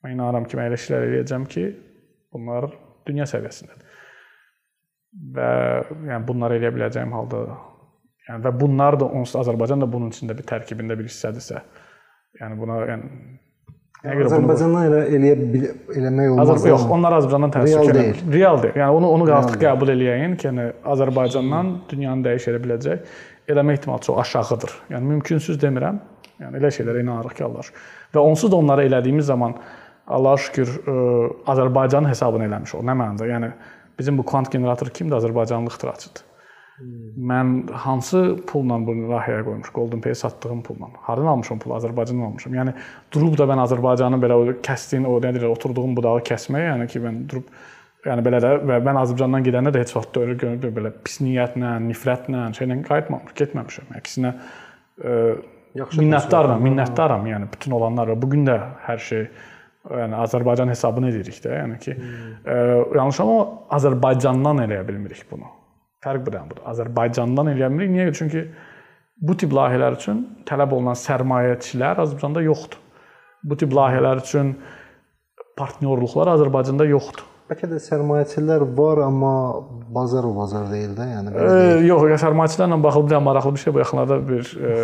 Mən 0.01 0.15
inanıram 0.15 0.47
ki, 0.49 0.57
mən 0.57 0.71
elə 0.71 0.79
işlər 0.81 1.05
eləyəcəm 1.09 1.45
ki, 1.53 1.67
bunlar 2.33 2.71
dünya 3.05 3.29
səviyyəsindədir. 3.29 4.01
Və 5.37 5.51
yəni 6.09 6.25
bunları 6.25 6.57
eləyə 6.57 6.73
biləcəyim 6.79 7.13
halda 7.13 7.45
yəni 8.27 8.45
və 8.47 8.51
bunlar 8.57 8.97
da 8.97 9.05
onsuz 9.05 9.41
Azərbaycan 9.43 9.83
da 9.83 9.89
bunun 9.91 10.13
içində 10.13 10.33
bir 10.37 10.47
tərkibində 10.49 10.97
bir 10.97 11.09
hissədirsə, 11.09 11.61
yəni 12.39 12.57
buna 12.57 12.77
yəni 12.89 13.09
bunu 14.01 14.25
Azərbaycandan 14.25 14.85
elə 14.87 14.99
eləyə 15.13 15.33
eləmək 15.99 16.31
olmaz. 16.31 16.47
Azərbaycan 16.47 16.71
yox, 16.73 16.85
onlar 16.95 17.15
Azərbaycandan 17.19 17.51
təəssüf 17.53 17.81
Real 17.81 17.97
deyil. 17.97 18.21
Real 18.33 18.61
deyil. 18.63 18.79
Yəni 18.81 18.95
onu 18.97 19.11
onu 19.13 19.27
artıq 19.37 19.59
qəbul 19.61 19.91
eləyin 19.93 20.33
ki, 20.41 20.47
yəni 20.49 20.65
Azərbaycandan 20.95 21.69
dünyanı 21.91 22.25
dəyişə 22.25 22.55
biləcək 22.63 23.13
eləmə 23.53 23.75
ehtimalı 23.77 24.01
çox 24.07 24.23
aşağıdır. 24.23 24.73
Yəni 24.95 25.11
mümkünsüz 25.11 25.61
demirəm. 25.61 26.01
Yəni 26.41 26.57
elə 26.57 26.73
şeylərə 26.73 27.03
inanırıq 27.03 27.37
ki, 27.37 27.45
Allah. 27.45 27.69
Və 28.15 28.25
onsuz 28.25 28.49
da 28.51 28.57
onları 28.57 28.87
elədiyimiz 28.89 29.29
zaman 29.29 29.53
Allah'a 30.07 30.41
şükür 30.47 30.73
ə, 30.81 30.97
Azərbaycanın 31.53 32.09
hesabını 32.09 32.49
eləmiş 32.49 32.73
o. 32.79 32.81
Nə 32.81 32.97
mənada? 32.97 33.29
Yəni 33.29 33.51
bizim 33.99 34.17
bu 34.17 34.25
kvant 34.25 34.49
generatoru 34.51 34.89
kimdir? 34.97 35.19
Azərbaycanlı 35.21 35.69
ixtiraçıdır. 35.69 36.30
Mən 37.31 37.51
hansı 37.83 38.21
pulla 38.49 38.77
bunu 38.85 39.09
layihəyə 39.11 39.43
qoymuş? 39.45 39.69
Golden 39.75 40.01
Pay 40.01 40.15
satdığım 40.15 40.61
pulla. 40.65 40.89
Hardan 41.05 41.29
almışam 41.33 41.59
pulu? 41.59 41.75
Azərbaycandan 41.77 42.31
almışam. 42.31 42.55
Yəni 42.57 42.73
durub 43.13 43.37
da 43.37 43.45
mən 43.49 43.61
Azərbaycanın 43.65 44.23
belə 44.23 44.37
o 44.39 44.55
kəsdiyim, 44.65 45.05
o 45.05 45.19
nə 45.19 45.33
deyirlər, 45.35 45.51
oturduğum 45.53 45.93
budağı 45.99 46.23
kəsməyə, 46.31 46.71
yəni 46.71 46.87
ki, 46.89 47.03
mən 47.03 47.21
durub 47.29 47.51
yəni 48.07 48.25
belə 48.25 48.41
də 48.41 48.55
və 48.71 48.79
mən 48.87 49.01
Azərbaycandan 49.03 49.45
gedəndə 49.45 49.75
də 49.75 49.83
heç 49.83 49.93
vaxt 49.97 50.17
öyle 50.23 50.39
görüb 50.41 50.77
belə 50.79 50.93
pis 51.05 51.19
niyyətlə, 51.21 51.75
nifrətlə, 51.85 52.47
şeylə 52.57 52.81
qayıtmamışam, 52.89 53.37
getməmişəm. 53.43 53.95
Əksinə 54.01 54.33
ə, 54.33 55.15
Yaxşı 55.75 56.01
minnətdaram, 56.01 56.59
minnətdaram, 56.65 57.29
yəni 57.29 57.47
bütün 57.51 57.77
olanlara. 57.77 58.17
Bu 58.19 58.27
gün 58.33 58.43
də 58.47 58.57
hər 58.87 58.99
şey 58.99 59.25
yəni 59.87 60.17
Azərbaycan 60.25 60.69
hesabını 60.73 61.13
edirik 61.13 61.39
də, 61.45 61.53
yəni 61.61 61.79
ki, 61.81 61.95
ə, 61.95 62.59
yanlış 62.97 63.21
amma 63.23 63.39
Azərbaycandan 63.77 64.65
eləyə 64.65 64.83
bilmirik 64.89 65.23
bunu. 65.31 65.47
Fərq 66.01 66.25
budur 66.25 66.45
budur. 66.49 66.63
Azərbaycandan 66.71 67.51
eləyə 67.53 67.69
bilmirik. 67.69 67.91
Niyə? 67.93 68.13
Çünki 68.17 68.45
bu 69.21 69.35
tip 69.37 69.51
layihələr 69.53 69.99
üçün 69.99 70.23
tələb 70.49 70.71
olunan 70.73 70.97
sərmayəçilər 70.97 72.01
Azərbaycanda 72.01 72.41
yoxdur. 72.47 72.79
Bu 73.45 73.57
tip 73.57 73.73
layihələr 73.77 74.23
üçün 74.23 74.55
partnyorluqlar 75.59 76.33
Azərbaycanda 76.33 76.87
yoxdur. 76.89 77.27
Bəlkə 77.51 77.67
də 77.67 77.81
sərmayəçilər 77.83 78.63
var, 78.77 79.01
amma 79.03 79.31
bazar 79.91 80.23
o 80.23 80.29
bazar 80.37 80.69
deyil 80.71 80.93
də, 80.95 81.03
yəni 81.09 81.33
belə 81.33 81.49
E, 81.51 81.73
yox, 81.83 82.05
sərmayəçilərlə 82.21 82.77
bağlı 82.85 83.01
bir 83.09 83.19
maraqlı 83.25 83.51
bir 83.57 83.61
şey 83.65 83.73
bu 83.75 83.81
yaxınlarda 83.81 84.17
bir 84.29 84.53
e, 84.55 84.77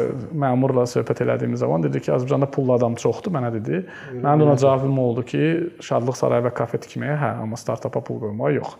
məmurla 0.43 0.83
söhbət 0.91 1.21
elədiyimiz 1.23 1.63
zaman 1.63 1.85
dedi 1.87 2.01
ki, 2.03 2.11
Azərbaycanda 2.11 2.49
pullu 2.51 2.75
adam 2.75 2.97
çoxdur, 2.99 3.31
mənə 3.37 3.53
dedi. 3.55 3.79
Mənim 4.11 4.43
də 4.43 4.49
ona 4.49 4.57
cavabım 4.59 4.99
oldu 4.99 5.23
ki, 5.31 5.45
şadlıq 5.89 6.19
sarayı 6.19 6.45
və 6.49 6.51
kafe 6.59 6.81
tikməyə 6.83 7.15
hə, 7.23 7.31
amma 7.45 7.61
startapa 7.61 8.03
pul 8.03 8.19
qoymağa 8.25 8.51
yox. 8.59 8.75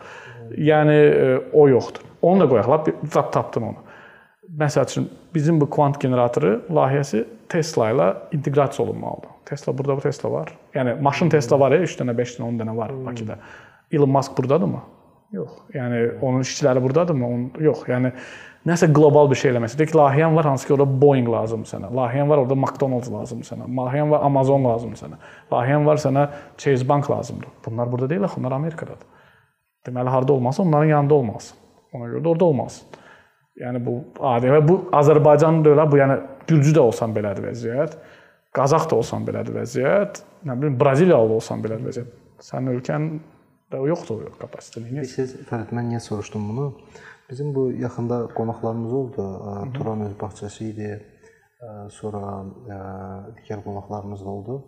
Yəni 0.67 0.99
e, 0.99 1.33
o 1.55 1.69
yoxdur. 1.71 2.07
Onu 2.22 2.39
da 2.39 2.49
qoyaq, 2.49 2.70
lap 3.15 3.34
tapdım 3.34 3.63
onu. 3.63 3.86
Məsəl 4.59 4.86
üçün 4.88 5.09
bizim 5.36 5.61
bu 5.61 5.70
kvant 5.70 5.99
generatoru 6.01 6.53
layihəsi 6.72 7.26
Tesla 7.51 7.89
ilə 7.91 8.07
inteqrasiya 8.32 8.86
olunmalıdır. 8.86 9.30
Tesla 9.45 9.78
burada 9.78 9.97
bu 9.97 10.01
Tesla 10.01 10.32
var. 10.32 10.53
Yəni 10.76 11.01
maşın 11.01 11.30
Tesla 11.30 11.59
var 11.59 11.72
ya, 11.76 11.82
3 11.84 11.97
dənə, 11.99 12.18
5 12.18 12.38
dənə, 12.38 12.47
10 12.47 12.59
dənə 12.61 12.76
var 12.78 12.93
Bakıda. 13.05 13.38
Elon 13.91 14.09
Musk 14.09 14.38
burdadırmı? 14.38 14.82
Yox. 15.32 15.51
Yəni 15.74 15.99
onun 16.22 16.45
işçiləri 16.47 16.84
burdadırmı? 16.84 17.28
Onun 17.28 17.51
yox. 17.59 17.84
Yəni 17.91 18.13
nəsə 18.68 18.89
qlobal 18.95 19.30
bir 19.32 19.39
şey 19.39 19.51
eləməsi. 19.51 19.80
Deyək 19.80 19.95
layihən 19.99 20.36
var 20.36 20.47
hansı 20.47 20.68
ki, 20.68 20.74
orada 20.78 21.01
Boeing 21.01 21.30
lazımdır 21.30 21.74
sənə. 21.74 21.91
Layihən 21.99 22.32
var 22.32 22.43
orada 22.45 22.55
McDonald's 22.55 23.11
lazımdır 23.11 23.51
sənə. 23.51 23.68
Layihən 23.80 24.11
var 24.15 24.26
Amazon 24.32 24.63
lazımdır 24.63 25.03
sənə. 25.03 25.22
Layihən 25.51 25.86
var 25.88 26.03
sənə 26.03 26.28
Chase 26.57 26.89
Bank 26.89 27.11
lazımdır. 27.11 27.51
Bunlar 27.65 27.91
burada 27.91 28.09
deyil, 28.09 28.24
axı, 28.24 28.39
onlar 28.39 28.51
Amerikadadır. 28.51 29.07
Deməli 29.88 30.09
harda 30.09 30.34
olmasın, 30.34 30.63
onların 30.63 30.89
yanında 30.89 31.13
olmasın. 31.13 31.57
Ona 31.93 32.09
görə 32.11 32.23
də 32.23 32.31
orada 32.33 32.45
olmasın. 32.45 32.99
Yəni 33.57 33.81
bu 33.85 33.95
adi 34.29 34.51
və 34.53 34.61
bu 34.67 34.77
Azərbaycanın 34.93 35.63
da 35.65 35.73
elə, 35.73 35.88
bu 35.91 35.99
yəni 36.01 36.17
Gürcü 36.47 36.75
də 36.77 36.83
olsan 36.83 37.15
belədir 37.15 37.47
vəziyyət. 37.49 37.97
Qazax 38.55 38.85
da 38.91 38.99
olsan 38.99 39.25
belədir 39.27 39.57
vəziyyət. 39.57 40.21
Nə 40.47 40.55
bilim 40.61 40.77
Braziliyalı 40.79 41.39
olsan 41.39 41.63
belədir 41.63 41.89
vəziyyət. 41.89 42.13
Sənin 42.45 42.75
ölkən 42.75 43.09
də 43.73 43.81
yoxdur 43.89 44.27
o 44.29 44.33
kapasiteliyi. 44.39 45.05
Siz 45.09 45.33
Fərid 45.49 45.73
mən 45.75 45.89
niyə 45.91 46.01
soruşdum 46.03 46.49
bunu? 46.51 46.69
Bizim 47.29 47.53
bu 47.55 47.71
yaxında 47.75 48.27
qonaqlarımız 48.35 48.93
oldu. 48.93 49.25
Turan 49.73 50.01
öz 50.01 50.13
bağçası 50.21 50.63
idi. 50.63 50.91
Sonra 51.89 52.45
digər 53.41 53.63
qonaqlarımız 53.65 54.23
da 54.25 54.29
oldu. 54.29 54.63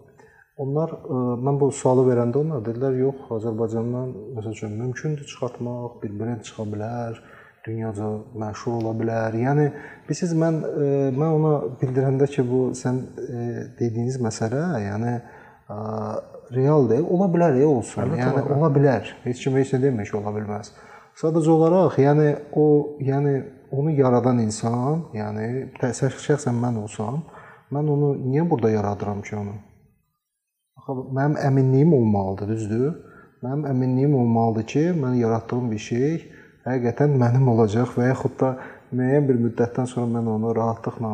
Onlar 0.60 0.92
ə, 0.92 1.20
mən 1.40 1.60
bu 1.60 1.70
sualı 1.72 2.04
verəndə 2.10 2.42
onlar 2.42 2.64
dedilər, 2.66 2.96
yox, 3.00 3.28
Azərbaycandan 3.38 4.10
məsəl 4.36 4.56
üçün 4.58 4.74
mümkündür 4.76 5.28
çıxartmaq, 5.30 6.02
bir 6.02 6.18
brend 6.20 6.44
çıxa 6.48 6.66
bilər, 6.74 7.22
dünyaca 7.64 8.10
məşhur 8.44 8.82
ola 8.82 8.92
bilər. 9.00 9.38
Yəni 9.40 9.70
bilirsiniz 10.08 10.34
mən 10.42 10.58
ə, 10.68 10.90
mən 11.16 11.30
ona 11.38 11.54
bildirəndə 11.80 12.28
ki, 12.34 12.44
bu 12.50 12.60
sən 12.76 13.00
ə, 13.00 13.46
dediyiniz 13.80 14.20
məsələ, 14.26 14.66
yəni 14.84 15.14
ə, 15.16 15.80
real 16.58 16.90
deyil, 16.92 17.08
ola 17.08 17.30
bilər, 17.32 17.56
ya 17.62 17.72
olsun. 17.72 18.04
Əlbəttə, 18.04 18.20
yəni 18.26 18.36
ola 18.36 18.44
bilər. 18.44 18.60
ola 18.60 18.72
bilər. 18.76 19.16
Heç 19.30 19.46
kim 19.46 19.58
heç 19.62 19.74
nə 19.78 19.82
demir 19.86 20.12
ki, 20.12 20.18
ola 20.20 20.36
bilməz. 20.36 20.74
Sadəcə 21.24 21.56
olaraq, 21.56 22.02
yəni 22.04 22.28
o, 22.60 22.68
yəni 23.04 23.38
onu 23.80 23.96
yaradan 23.96 24.44
insan, 24.44 25.08
yəni 25.16 25.72
şəxsən 25.80 26.60
mən 26.60 26.84
olsam, 26.84 27.24
mən 27.72 27.96
onu 27.96 28.14
niyə 28.28 28.44
burada 28.50 28.76
yaradıram 28.76 29.24
ki 29.24 29.40
onu? 29.40 29.58
Mənim 30.90 31.36
əminliyim 31.38 31.94
olmalıdır, 31.94 32.48
düzdür? 32.54 32.94
Mənim 33.44 33.66
əminliyim 33.70 34.14
olmalıdır 34.18 34.66
ki, 34.74 34.86
mən 34.98 35.20
yaratdığım 35.22 35.68
bir 35.72 35.82
şey 35.86 36.16
həqiqətən 36.66 37.14
mənim 37.22 37.46
olacaq 37.54 37.94
və 37.98 38.10
yaxud 38.10 38.34
da 38.40 38.54
müəyyən 38.94 39.28
bir 39.30 39.38
müddətdən 39.46 39.88
sonra 39.92 40.10
mən 40.18 40.32
onu 40.34 40.56
rahatlıqla 40.58 41.12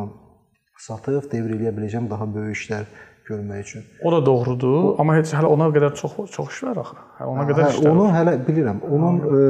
satıb 0.86 1.28
devr 1.32 1.54
eləyə 1.58 1.74
biləcəm 1.76 2.08
daha 2.10 2.26
böyük 2.34 2.56
işlər 2.56 2.88
görmək 3.28 3.62
üçün. 3.66 3.84
O 4.04 4.12
da 4.12 4.20
doğrudur, 4.26 4.94
amma 5.02 5.16
heç 5.18 5.32
hələ 5.36 5.50
ona 5.50 5.68
qədər 5.74 5.94
çox 6.00 6.16
çox 6.34 6.52
iş 6.56 6.62
var 6.68 6.82
axı. 6.82 6.98
Hə, 7.18 7.28
ona 7.32 7.46
qədər 7.50 7.64
Hə, 7.64 7.70
işlər. 7.74 7.90
onu 7.92 8.04
var. 8.04 8.14
hələ 8.16 8.34
bilirəm. 8.48 8.82
Onun 8.96 9.20
ə, 9.20 9.40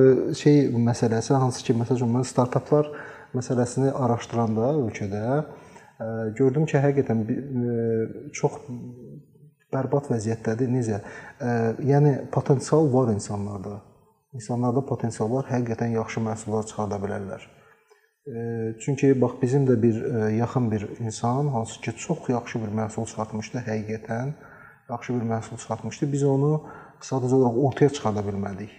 şey 0.43 0.63
məsələsi 0.91 1.37
hansı 1.43 1.65
ki, 1.67 1.77
məsələn 1.83 2.15
mən 2.19 2.25
startaplar 2.27 2.89
məsələsini 3.37 3.93
araşdıranda 3.93 4.73
ölkədə 4.87 5.25
ə, 5.37 5.43
gördüm 6.39 6.65
ki, 6.71 6.81
həqiqətən 6.83 7.27
ə, 7.27 7.77
çox 8.41 8.59
bərbad 9.75 10.09
vəziyyətdədir. 10.13 10.71
Necə? 10.73 11.03
Ə, 11.41 11.51
yəni 11.91 12.15
potensial 12.35 12.89
var 12.93 13.13
insanlarda. 13.15 13.81
İnsanlarda 14.37 14.83
potensial 14.87 15.31
var, 15.33 15.47
həqiqətən 15.51 15.95
yaxşı 15.97 16.23
məhsullar 16.27 16.67
çıxarda 16.71 17.01
bilərlər. 17.03 17.47
Ə, 18.27 18.41
Çünki 18.85 19.13
bax 19.21 19.39
bizim 19.43 19.67
də 19.69 19.79
bir 19.83 20.01
ə, 20.03 20.31
yaxın 20.37 20.71
bir 20.71 20.89
insan 21.01 21.49
hansı 21.55 21.81
ki, 21.81 21.97
çox 22.07 22.29
yaxşı 22.29 22.63
bir 22.65 22.75
məhsul 22.81 23.07
çıxartmışdı 23.11 23.65
həqiqətən. 23.69 24.35
Yaxşı 24.91 25.15
bir 25.15 25.31
məhsul 25.35 25.63
çıxartmışdı. 25.63 26.13
Biz 26.13 26.25
onu 26.31 26.51
sadəcə 27.03 27.35
olaraq 27.35 27.63
ortaya 27.69 27.91
çıxarda 27.91 28.23
bilmədik. 28.27 28.75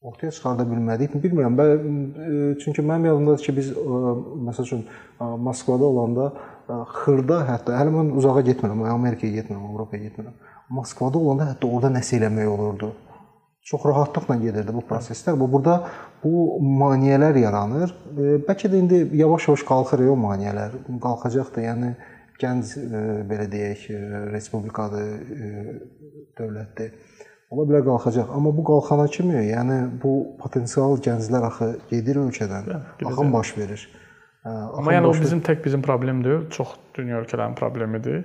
Ortaya 0.00 0.32
çıxarda 0.32 0.64
bilmədik. 0.64 1.12
Bilmirəm, 1.20 1.56
bə, 1.58 1.66
çünki 2.62 2.80
mənim 2.80 3.10
yadımdadır 3.10 3.42
ki, 3.44 3.52
biz 3.56 3.66
məsəl 4.48 4.64
üçün 4.64 4.86
Moskvada 5.20 5.84
olanda 5.84 6.30
xırda 7.00 7.42
hətta 7.48 7.76
hələ 7.78 7.92
mən 7.94 8.10
uzağa 8.18 8.42
getmirəm, 8.48 8.82
Amerikaya 8.92 9.40
getmirəm, 9.40 9.66
Avropaya 9.70 10.02
getmirəm. 10.08 10.34
Moskvada 10.70 11.18
olanda 11.18 11.48
hətta 11.50 11.70
orada 11.70 11.90
nəsə 11.98 12.18
eləmək 12.20 12.48
olurdu. 12.48 12.92
Çox 13.70 13.84
rahatlıqla 13.86 14.36
gedirdi 14.40 14.74
bu 14.74 14.82
proseslər. 14.88 15.36
Bu 15.40 15.46
burada 15.52 15.74
bu 16.24 16.58
maneələr 16.80 17.36
yaranır. 17.38 17.92
E, 18.16 18.38
Bəlkə 18.46 18.70
də 18.72 18.80
indi 18.80 19.00
yavaş-yavaş 19.20 19.66
qalxır 19.68 20.06
o 20.10 20.16
maneələr. 20.18 20.78
Qalxacaq 21.02 21.52
da, 21.56 21.66
yəni 21.68 21.92
gənc 22.40 22.72
e, 22.80 23.04
belə 23.30 23.46
deyək, 23.52 23.84
e, 23.92 24.24
respublikadır, 24.32 25.12
dövlətdir. 26.40 26.94
Ola 27.50 27.66
bilər 27.66 27.82
qalxacaq, 27.86 28.30
amma 28.34 28.52
bu 28.54 28.64
qalxana 28.66 29.08
kimi, 29.10 29.40
yəni 29.50 29.78
bu 30.02 30.12
potensial 30.38 30.96
gənclər 31.02 31.48
axı 31.50 31.72
gedir 31.90 32.22
ölkədən. 32.24 32.70
Axın 33.10 33.32
baş 33.32 33.56
verir. 33.58 33.88
Amma 34.44 34.94
yəni 34.94 35.10
o 35.10 35.12
bizim 35.12 35.42
tək 35.44 35.60
bizim 35.64 35.82
problem 35.84 36.22
deyil, 36.24 36.46
çox 36.54 36.74
dünya 36.96 37.20
ölkələrinin 37.20 37.58
problemidir. 37.58 38.24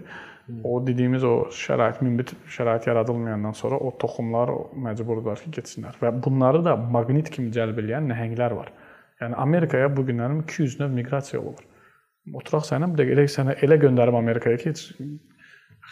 O 0.64 0.78
dediyimiz 0.86 1.24
o 1.26 1.48
şərait, 1.50 2.04
mümbit 2.06 2.36
şərait 2.54 2.86
yaradılmayandan 2.88 3.56
sonra 3.58 3.80
o 3.82 3.90
toxumlar 3.98 4.52
məcburdular 4.78 5.42
ki, 5.42 5.50
getsinlər 5.58 5.98
və 6.02 6.12
bunları 6.24 6.62
da 6.68 6.76
maqnit 6.78 7.32
kimi 7.34 7.50
cəlb 7.56 7.82
edən 7.82 8.12
nəhənglər 8.12 8.54
var. 8.54 8.70
Yəni 9.24 9.40
Amerikaya 9.42 9.90
bu 9.98 10.06
günlərim 10.06 10.44
200 10.44 10.80
növ 10.84 10.94
miqrasiya 11.00 11.42
olur. 11.42 11.66
Oturaq 12.34 12.68
sənə 12.70 12.92
bir 12.92 13.02
dəqiqə 13.02 13.18
elə 13.18 13.26
sənə 13.38 13.58
elə 13.66 13.80
göndərim 13.82 14.20
Amerikaya 14.22 14.62
ki, 14.62 14.76
heç 14.76 14.86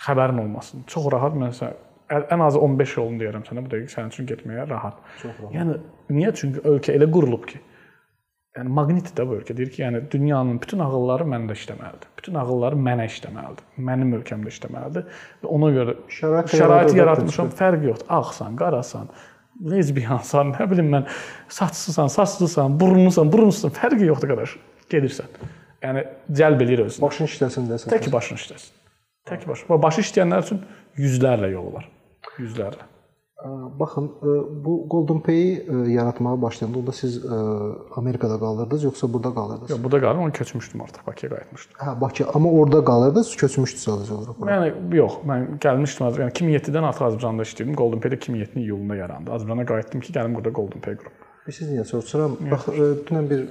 xəbərin 0.06 0.44
olmasın. 0.46 0.86
Çox 0.88 1.10
rahat 1.14 1.34
mən 1.40 1.58
sənə 1.58 1.74
ən- 2.14 2.30
ən 2.36 2.46
azı 2.46 2.62
15 2.62 2.98
yolunu 2.98 3.22
deyirəm 3.24 3.46
sənə 3.50 3.66
bu 3.66 3.74
dəqiqə 3.74 3.96
sənin 3.96 4.14
üçün 4.14 4.30
getməyə 4.30 4.70
rahat. 4.70 5.02
Çox 5.22 5.34
rahat. 5.40 5.54
Yəni 5.58 5.78
niyə? 6.14 6.34
Çünki 6.38 6.64
ölkə 6.70 6.94
elə 6.98 7.10
qurulub 7.12 7.50
ki, 7.50 7.62
Yəni 8.54 8.70
maqnit 8.70 9.08
də 9.18 9.24
bu 9.26 9.40
ölkə 9.40 9.56
deyir 9.58 9.72
ki, 9.74 9.82
yəni 9.82 10.04
dünyanın 10.14 10.60
bütün 10.62 10.84
ağılları 10.86 11.26
məndə 11.26 11.56
işləməlidir. 11.58 12.10
Bütün 12.20 12.36
ağılları 12.38 12.78
mənə 12.88 13.08
işləməlidir. 13.10 13.66
Mənim 13.88 14.14
ölkəmdə 14.20 14.54
işləməlidir 14.54 15.08
və 15.42 15.50
ona 15.56 15.72
görə 15.74 15.96
Şərait 16.14 16.54
şəraiti 16.54 17.00
yaratmışam. 17.00 17.50
Fərqi 17.58 17.90
yoxdur. 17.90 18.12
Ağsan, 18.14 18.54
qarasan, 18.60 19.10
lezbiyansan, 19.74 20.54
nə 20.60 20.70
bilim 20.70 20.94
mən, 20.94 21.10
saçsızsan, 21.50 22.14
saçlısan, 22.14 22.78
burunlusan, 22.78 23.34
burunlusan, 23.34 23.74
fərqi 23.74 24.12
yoxdur 24.12 24.36
qardaş. 24.36 24.56
Gedirsən. 24.94 25.34
Yəni 25.82 26.06
cəlb 26.38 26.62
eləyir 26.64 26.86
özünü. 26.86 27.08
başın 27.08 27.34
işləsin 27.34 27.74
desən. 27.74 27.90
Tək 27.98 28.12
başına 28.14 28.38
işləsin. 28.44 28.80
Tək 29.34 29.50
baş. 29.50 29.66
Və 29.66 29.82
başı 29.82 30.06
işləyənlər 30.06 30.46
üçün 30.46 30.62
yüzlərlə 31.02 31.50
yolu 31.58 31.74
var. 31.80 31.90
Yüzlərlə. 32.38 32.93
Baxın, 33.80 34.12
bu 34.66 34.88
Golden 34.90 35.20
Pay 35.20 35.66
yaratmağa 35.94 36.42
başlayanda 36.42 36.80
onda 36.80 36.92
siz 36.92 37.26
Amerikada 37.96 38.40
qalırdınız 38.40 38.84
yoxsa 38.84 39.14
burada 39.14 39.34
qalırdınız? 39.34 39.70
Yox, 39.70 39.84
burada 39.84 40.02
qalırdım, 40.02 40.24
onu 40.24 40.32
köçmüşdüm 40.32 40.82
artıq 40.82 41.08
Bakıya 41.08 41.30
qayıtmışdım. 41.30 41.76
Hə, 41.78 42.02
Bakı, 42.02 42.26
amma 42.34 42.50
orada 42.52 42.86
qalırdınız, 42.86 43.36
köçmüşdünüz 43.36 43.88
sadəcə 43.88 44.14
olaraq. 44.14 44.40
bura. 44.40 44.52
Yəni 44.56 44.96
yox, 44.96 45.18
mən 45.28 45.48
gəlmişdim, 45.66 46.08
yəni 46.22 46.32
2007-dən 46.32 46.88
artıq 46.90 47.08
Azərbaycanda 47.10 47.48
işləyirdim. 47.48 47.76
Golden 47.76 48.00
Pay 48.00 48.12
də 48.12 48.20
2007-nin 48.22 48.64
iyulunda 48.64 48.96
yarandı. 48.96 49.32
Azərbaycana 49.32 49.66
qayıtdım 49.66 50.02
ki, 50.08 50.14
gəlim 50.14 50.36
burada 50.36 50.50
Golden 50.50 50.82
Pay 50.82 50.96
qurum. 51.02 51.12
Bilirsiniz 51.48 51.72
niyə 51.74 51.84
soruşuram? 51.84 52.38
Bax, 52.52 52.68
dünən 53.10 53.26
bir 53.30 53.42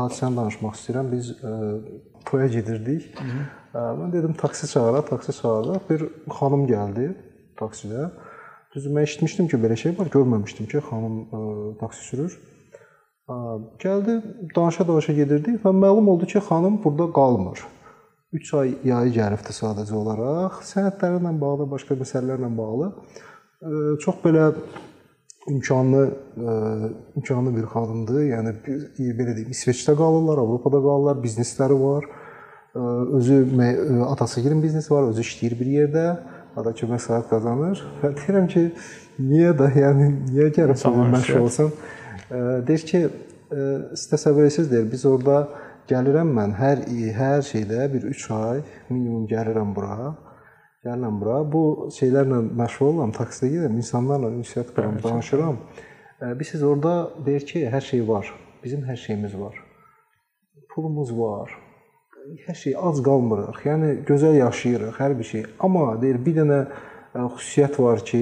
hadisəni 0.00 0.36
danışmaq 0.40 0.78
istəyirəm. 0.80 1.12
Biz 1.12 1.32
toya 2.30 2.46
gedirdik. 2.56 3.10
Ə, 3.74 3.84
mən 4.00 4.12
dedim 4.16 4.32
taksi 4.32 4.70
çağıraq, 4.72 5.10
taksi 5.10 5.36
çağıraq. 5.42 5.84
Bir 5.90 6.06
xanım 6.38 6.64
gəldi 6.72 7.10
taksidə. 7.60 8.08
Düzdür, 8.72 8.92
mən 8.96 9.04
eşitmişdim 9.04 9.48
ki, 9.52 9.58
belə 9.60 9.76
şey 9.76 9.92
var, 9.98 10.08
görməmişdim 10.12 10.68
ki, 10.70 10.80
xanım 10.86 11.16
ə, 11.28 11.40
taksi 11.80 12.06
sürür. 12.06 12.36
Ə, 13.28 13.34
gəldi, 13.82 14.14
danışa-danışa 14.56 15.12
gedirdik 15.18 15.58
və 15.60 15.74
məlum 15.76 16.08
oldu 16.08 16.28
ki, 16.30 16.40
xanım 16.46 16.78
burada 16.84 17.10
qalmır. 17.12 17.66
3 18.32 18.54
ay 18.62 18.72
yayı 18.88 19.12
gəlibdi 19.18 19.52
sadəcə 19.52 19.92
olaraq. 19.92 20.62
Sənədlərlə 20.64 21.34
bağlı, 21.42 21.68
başqa 21.74 21.98
məsələlərlə 22.00 22.48
bağlı 22.56 22.88
ə, 22.88 23.74
çox 24.06 24.24
belə 24.24 24.48
imkanlı 25.52 26.06
ə, 26.08 26.58
imkanlı 27.20 27.56
bir 27.58 27.68
xanımdır. 27.76 28.24
Yəni 28.32 28.56
belə 29.20 29.36
deyim, 29.36 29.52
İsveçdə 29.52 29.98
qalırlar, 30.00 30.40
Avropada 30.40 30.80
qalırlar, 30.80 31.20
biznesləri 31.20 31.76
var. 31.84 32.08
Ə, 32.72 32.90
Özü 33.20 33.42
ə, 33.52 33.72
atasının 34.14 34.64
biznesi 34.64 34.94
var, 34.94 35.12
özü 35.12 35.28
işləyir 35.28 35.60
bir 35.60 35.76
yerdə. 35.76 36.06
Ada 36.56 36.72
ki, 36.76 36.86
məsələ 36.90 37.22
qazanır. 37.30 37.80
Və 38.02 38.10
deyirəm 38.18 38.48
ki, 38.52 38.62
niyə 39.24 39.52
də, 39.56 39.68
yəni 39.78 40.08
niyə 40.28 40.48
gəlib 40.52 40.76
İnsanlar 40.76 41.12
məşğul 41.14 41.46
olsan? 41.46 41.70
Deyir 42.68 42.84
ki, 42.90 43.00
ə, 43.06 43.62
siz 43.94 44.10
təsəvvür 44.10 44.46
edirsiniz 44.46 44.68
deyir, 44.72 44.90
biz 44.92 45.06
orada 45.08 45.38
gəlirəm 45.88 46.34
mən 46.36 46.52
hər 46.58 46.84
il, 46.92 47.08
hər 47.16 47.40
şeydə 47.48 47.88
bir 47.94 48.04
3 48.10 48.28
ay 48.36 48.60
minimum 48.90 49.24
gəlirəm 49.32 49.72
bura. 49.76 50.12
Gəlirəm 50.84 51.18
bura. 51.22 51.40
Bu 51.54 51.64
şeylərlə 51.96 52.42
məşğul 52.60 52.92
olam, 52.92 53.16
taksidə 53.16 53.52
gedirəm, 53.54 53.80
insanlarla 53.80 54.32
ünsiyyət 54.36 54.74
qururam, 54.76 55.00
danışıram. 55.04 55.58
Biz 56.38 56.54
siz 56.54 56.62
orada 56.62 56.94
deyir 57.26 57.48
ki, 57.48 57.66
hər 57.72 57.84
şey 57.88 58.06
var. 58.08 58.28
Bizim 58.62 58.84
hər 58.86 58.96
şeyimiz 59.08 59.40
var. 59.40 59.56
Pulumuz 60.74 61.10
var. 61.16 61.61
Hər 62.22 62.54
şey 62.54 62.74
az 62.78 63.00
qalmırıq. 63.02 63.56
Yəni 63.66 63.88
gözəl 64.06 64.36
yaşayırıq, 64.38 64.98
hər 65.00 65.14
bir 65.18 65.26
şey. 65.26 65.42
Amma 65.64 65.96
deyir 66.02 66.20
bir 66.22 66.36
dənə 66.36 66.58
ə, 66.62 67.24
xüsusiyyət 67.34 67.78
var 67.82 68.02
ki, 68.06 68.20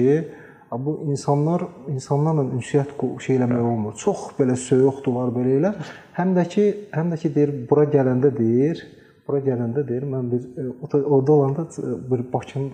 bu 0.71 0.95
insanlar 1.11 1.65
insanlarla 1.91 2.47
ünsiyyət 2.57 2.95
şey 3.21 3.37
eləmək 3.37 3.61
olmur. 3.73 3.93
Çox 4.01 4.31
belə 4.39 4.55
söyüqdular 4.57 5.29
belə 5.35 5.53
elə. 5.59 5.73
Həm 6.17 6.33
də 6.39 6.47
ki, 6.49 6.65
həm 6.97 7.13
də 7.13 7.21
ki 7.21 7.33
deyir 7.35 7.53
bura 7.69 7.85
gələndə 7.93 8.33
deyir, 8.39 8.81
bura 9.27 9.43
gələndə 9.45 9.85
deyir 9.87 10.07
mən 10.09 10.33
bir 10.33 10.49
ə, 10.49 10.67
orada- 10.81 11.33
olanda 11.37 11.67
ə, 11.69 11.95
bir 12.11 12.25
Bakının 12.33 12.71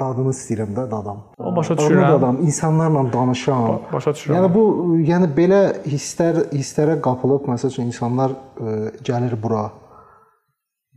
dadını 0.00 0.30
istəyirəm 0.38 0.72
də 0.78 0.86
dadam. 0.90 1.18
O 1.38 1.56
başa 1.56 1.74
düşürəm. 1.74 2.08
dadam, 2.14 2.38
insanlarla 2.46 3.12
danışam. 3.12 3.62
Ba- 3.68 3.92
başa 3.92 4.10
düşürəm. 4.14 4.34
Yəni 4.38 4.54
bu 4.54 4.64
yəni 5.10 5.28
belə 5.36 5.62
hisslər 5.86 6.44
hisslərə 6.54 7.00
qapılıb 7.00 7.46
məsəl 7.50 7.74
üçün 7.74 7.90
insanlar 7.90 8.30
ə, 8.30 8.90
gəlir 9.02 9.34
bura. 9.42 9.70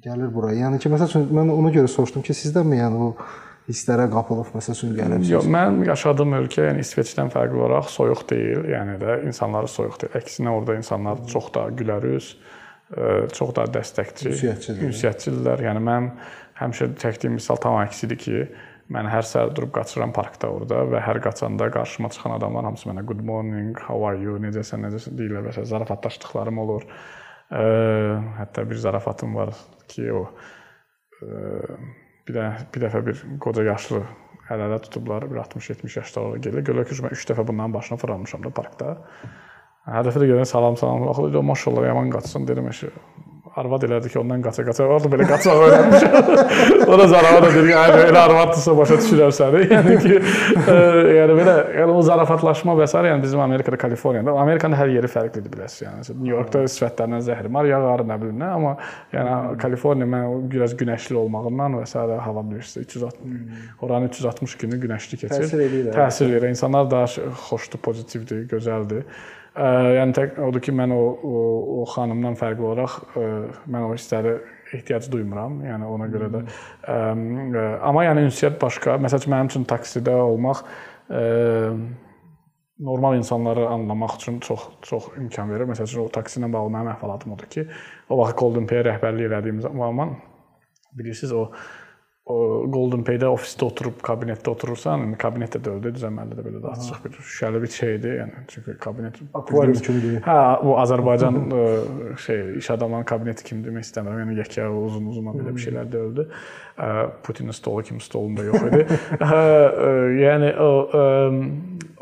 Gəlir 0.05 0.29
bura. 0.33 0.51
Yəni 0.53 0.77
ki, 0.81 0.91
məsəl 0.93 1.09
üçün 1.09 1.23
mən 1.33 1.49
ona 1.53 1.71
görə 1.73 1.89
soruşdum 1.89 2.25
ki, 2.25 2.35
sizdənmi 2.37 2.77
yəni 2.77 2.99
bu 2.99 3.07
hisslərə 3.69 4.05
qapılıb 4.13 4.51
məsəl 4.53 4.75
üçün 4.77 4.91
gəlirsiniz? 4.97 5.31
Yox, 5.33 5.47
mən 5.55 5.79
yaşadığım 5.87 6.35
ölkə, 6.43 6.67
yəni 6.67 6.83
İsveçdən 6.85 7.31
fərqli 7.33 7.63
olaraq 7.65 7.89
soyuq 7.89 8.21
deyil. 8.29 8.67
Yəni 8.69 8.99
də 9.01 9.15
insanları 9.25 9.71
soyuq 9.71 9.97
deyil. 10.03 10.19
Əksinə 10.21 10.53
orada 10.53 10.77
insanlar 10.77 11.23
çox 11.31 11.49
da 11.55 11.65
gülərüz, 11.79 12.29
ə, 12.93 13.09
çox 13.33 13.55
da 13.57 13.65
dəstəkçi, 13.79 14.29
Ünsiyyətçidir. 14.35 14.85
ünsiyyətçidirlər. 14.91 15.65
Yəni 15.71 15.83
mən 15.89 16.11
həmişə 16.61 16.91
çəkdiyim 17.01 17.39
misal 17.39 17.57
tam 17.65 17.79
əksidir 17.81 18.21
ki, 18.21 18.45
mən 18.93 19.09
hər 19.09 19.25
səhər 19.25 19.55
durub 19.57 19.73
qaçıram 19.73 20.13
parkda 20.13 20.51
orada 20.53 20.83
və 20.93 21.01
hər 21.01 21.17
qaçanda 21.25 21.71
qarşıma 21.73 22.13
çıxan 22.13 22.35
adamlar 22.37 22.67
hamısı 22.69 22.91
mənə 22.91 23.01
good 23.09 23.25
morning, 23.25 23.73
how 23.87 24.05
are 24.05 24.21
you, 24.21 24.37
necəsən, 24.37 24.85
necəsən 24.85 25.17
deyirlər 25.17 25.49
və 25.49 25.65
zarafatlaşdıqlarım 25.65 26.61
olur. 26.61 26.85
Ə, 27.53 27.63
hətta 28.39 28.65
bir 28.69 28.79
zarafatım 28.81 29.35
var 29.37 29.53
ki, 29.91 30.07
o 30.11 30.23
ə, 31.21 31.79
bir 32.25 32.37
də 32.37 32.45
bir 32.73 32.85
dəfə 32.87 33.01
bir 33.05 33.25
qoca 33.43 33.65
yaşlı 33.67 34.01
əl-ələ 34.53 34.79
tutublar, 34.85 35.27
bir 35.29 35.41
60-70 35.43 35.99
yaşları 35.99 36.41
gəlir. 36.41 36.65
Görürlər 36.65 36.89
ki, 36.89 36.97
mən 37.05 37.13
3 37.17 37.27
dəfə 37.31 37.45
bunların 37.47 37.73
başına 37.77 37.97
fırlanmışam 38.01 38.45
da 38.45 38.53
parkda. 38.53 38.95
Hər 39.85 40.07
dəfə 40.07 40.21
də 40.21 40.29
görən 40.31 40.49
salam 40.49 40.77
salam 40.81 41.05
baxır, 41.05 41.37
maşallah 41.45 41.85
yaman 41.85 42.09
qaçsın 42.13 42.47
dedim 42.47 42.69
eşi. 42.69 42.89
Arvad 43.55 43.85
elədi 43.87 44.09
ki, 44.11 44.17
ondan 44.19 44.41
qaça 44.43 44.65
qaça. 44.67 44.83
Orada 44.83 45.07
belə 45.13 45.25
qaçmaq 45.29 45.61
öyrənmiş. 45.63 46.87
o 46.91 46.97
da 46.99 47.05
zarafat 47.07 47.45
edir 47.49 47.67
ki, 47.69 47.75
"Ay, 47.79 47.91
elə 48.09 48.19
arvaddırsa 48.19 48.73
başa 48.77 48.97
düşürəm 48.99 49.31
səni. 49.37 49.61
Yəni 49.75 49.93
ki, 50.03 50.17
e, 50.73 50.75
yəni 51.19 51.37
belə 51.39 51.53
yəni 51.77 51.95
o 51.95 52.01
zarafatlaşma 52.03 52.75
və 52.75 52.87
s. 52.87 52.97
yəni 52.97 53.23
bizim 53.23 53.39
Amerikada, 53.39 53.77
Kaliforniyada, 53.79 54.33
Amerikanın 54.43 54.75
hər 54.75 54.91
yeri 54.91 55.07
fərqlidir 55.07 55.53
biləsiz. 55.53 55.85
Yəni 55.85 56.17
New 56.17 56.33
Yorkda 56.33 56.65
sifətlərindən 56.73 57.23
zəhrimar 57.29 57.69
yağar, 57.69 58.03
nə 58.09 58.17
bilim 58.25 58.43
nə, 58.43 58.49
amma 58.57 58.75
yəni 59.15 59.55
Kaliforniya 59.63 60.09
mən 60.15 60.49
biraz 60.51 60.75
günəşli 60.75 61.15
olmağından 61.23 61.79
və 61.79 61.85
s. 61.87 61.95
hava 62.27 62.43
bilirsiniz 62.49 62.87
360 62.87 63.81
oranı 63.81 64.11
360 64.11 64.57
günü 64.65 64.81
günəşli 64.83 65.21
keçir. 65.23 65.47
Təsir 65.47 65.63
eləyir, 65.69 65.89
hə. 65.93 65.95
Təsir 65.95 66.31
verir. 66.33 66.49
İnsanlar 66.51 66.91
daha 66.91 67.07
xoşdur, 67.47 67.79
pozitivdir, 67.87 68.43
gözəldir. 68.51 69.07
Ə, 69.55 69.67
yəni 69.95 70.15
tək 70.15 70.39
odur 70.43 70.63
ki, 70.63 70.73
mən 70.75 70.91
o 70.91 71.01
o, 71.15 71.43
o 71.81 71.83
xanımdan 71.87 72.35
fərqli 72.39 72.65
olaraq 72.67 72.95
ə, 73.15 73.27
mən 73.71 73.85
o 73.87 73.93
hissləri 73.93 74.35
ehtiyac 74.75 75.07
duymuram. 75.11 75.61
Yəni 75.63 75.87
ona 75.87 76.09
görə 76.11 76.31
də 76.33 76.41
ə, 76.45 76.97
amma 77.87 78.03
yəni 78.07 78.25
ünsiyyət 78.27 78.59
başqa. 78.61 78.97
Məsəl 79.03 79.23
üçün 79.23 79.35
mənim 79.35 79.51
üçün 79.53 79.67
taksidə 79.69 80.15
olmaq 80.25 80.65
ə, 81.07 81.23
normal 82.79 83.15
insanları 83.15 83.69
anlamaq 83.69 84.17
üçün 84.19 84.39
çox 84.43 84.67
çox 84.81 85.07
imkan 85.17 85.51
verir. 85.51 85.69
Məsəl 85.71 85.87
üçün 85.87 86.03
o 86.03 86.09
taksi 86.11 86.41
ilə 86.41 86.51
bağlı 86.51 86.75
mənim 86.75 86.91
əhvalatım 86.97 87.35
odur 87.37 87.47
ki, 87.51 87.67
o 88.09 88.19
vaxt 88.19 88.39
Golden 88.41 88.67
Pay 88.67 88.83
rəhbərlik 88.89 89.29
elədiyim 89.29 89.61
zaman 89.63 90.17
bilirsiniz 90.95 91.31
o 91.35 91.49
o 92.25 92.65
Golden 92.73 93.03
Pay-də 93.05 93.27
ofisdə 93.29 93.67
oturub 93.67 93.99
kabinetdə 94.05 94.49
oturursan, 94.49 95.11
kabinetdə 95.21 95.59
də 95.61 95.75
öldü, 95.75 95.91
düzəməli 95.93 96.33
də 96.33 96.45
belə 96.47 96.61
də 96.63 96.71
açıq 96.71 97.03
bir 97.03 97.19
şüşəli 97.19 97.61
bir 97.61 97.71
şeydir, 97.75 98.15
yəni 98.21 98.45
çünki 98.49 98.75
kabinet 98.81 99.19
Akvarium 99.37 99.77
kimidir. 99.85 100.17
Hə, 100.25 100.39
bu 100.65 100.73
Azərbaycan 100.81 101.37
ə, 101.43 101.61
şey 102.25 102.41
iş 102.63 102.71
adamlarının 102.73 103.09
kabineti 103.13 103.45
kimi 103.45 103.61
demək 103.67 103.85
istəmirəm. 103.85 104.23
Yəni 104.23 104.39
yekə 104.41 104.65
uzun-uzun 104.87 105.31
belə 105.37 105.53
bir 105.53 105.65
şeylər 105.67 105.93
də 105.93 106.03
öldü. 106.07 106.27
Ə, 106.81 106.91
Putinin 107.29 107.53
stolu 107.53 107.85
kimi 107.85 108.01
stolunda 108.01 108.49
yox 108.49 108.67
idi. 108.71 108.99
Yəni 110.25 110.53
o 110.65 110.71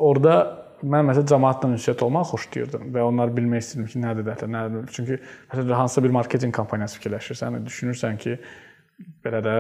orada 0.08 0.40
mən 0.84 1.08
məsələn 1.12 1.32
cəmaatla 1.36 1.76
ünsiyyət 1.76 2.02
olmağı 2.04 2.32
xoşlayırdım 2.32 2.92
və 2.96 3.04
onlar 3.12 3.32
bilmək 3.36 3.64
istirdim 3.64 3.92
ki, 3.92 4.00
nədir 4.08 4.28
də, 4.28 4.52
nədir. 4.52 4.88
Çünki 4.96 5.20
məsələn 5.52 5.80
hansısa 5.84 6.04
bir 6.04 6.16
marketinq 6.16 6.56
kampaniyası 6.56 7.00
fikirləşirsən, 7.00 7.60
düşünürsən 7.68 8.20
ki, 8.24 8.40
belə 9.24 9.40
də 9.44 9.54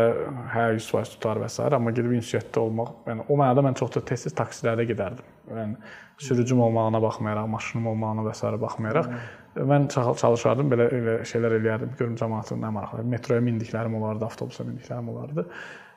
hə 0.54 0.66
100% 0.78 1.16
tutar 1.16 1.40
və 1.42 1.50
s. 1.50 1.62
amma 1.64 1.92
gedib 1.96 2.14
ünsiyyətdə 2.20 2.62
olmaq, 2.62 2.92
yəni 3.10 3.26
o 3.28 3.38
mənada 3.40 3.64
mən 3.66 3.78
çox 3.80 3.96
da 3.96 4.04
tez-tez 4.12 4.36
taksilərdə 4.38 4.86
gedərdim. 4.90 5.30
Yəni 5.50 5.78
sürücüm 6.24 6.62
olmağına 6.62 7.02
baxmayaraq, 7.02 7.48
maşınım 7.56 7.88
olmağına 7.94 8.28
və 8.28 8.36
s. 8.38 8.52
baxmayaraq 8.62 9.10
mən 9.56 9.88
çal- 9.94 10.16
çalışardım 10.18 10.72
belə 10.72 10.88
elə 10.98 11.18
şeylər 11.30 11.58
eləyərdim. 11.60 11.92
Görüm 12.00 12.16
cəmaatın 12.18 12.62
nə 12.62 12.72
maraqlı. 12.74 13.04
Metroya 13.06 13.42
mindiklərim 13.42 13.96
olardı, 14.00 14.26
avtobusa 14.26 14.66
mindiklərim 14.66 15.10
olardı. 15.14 15.46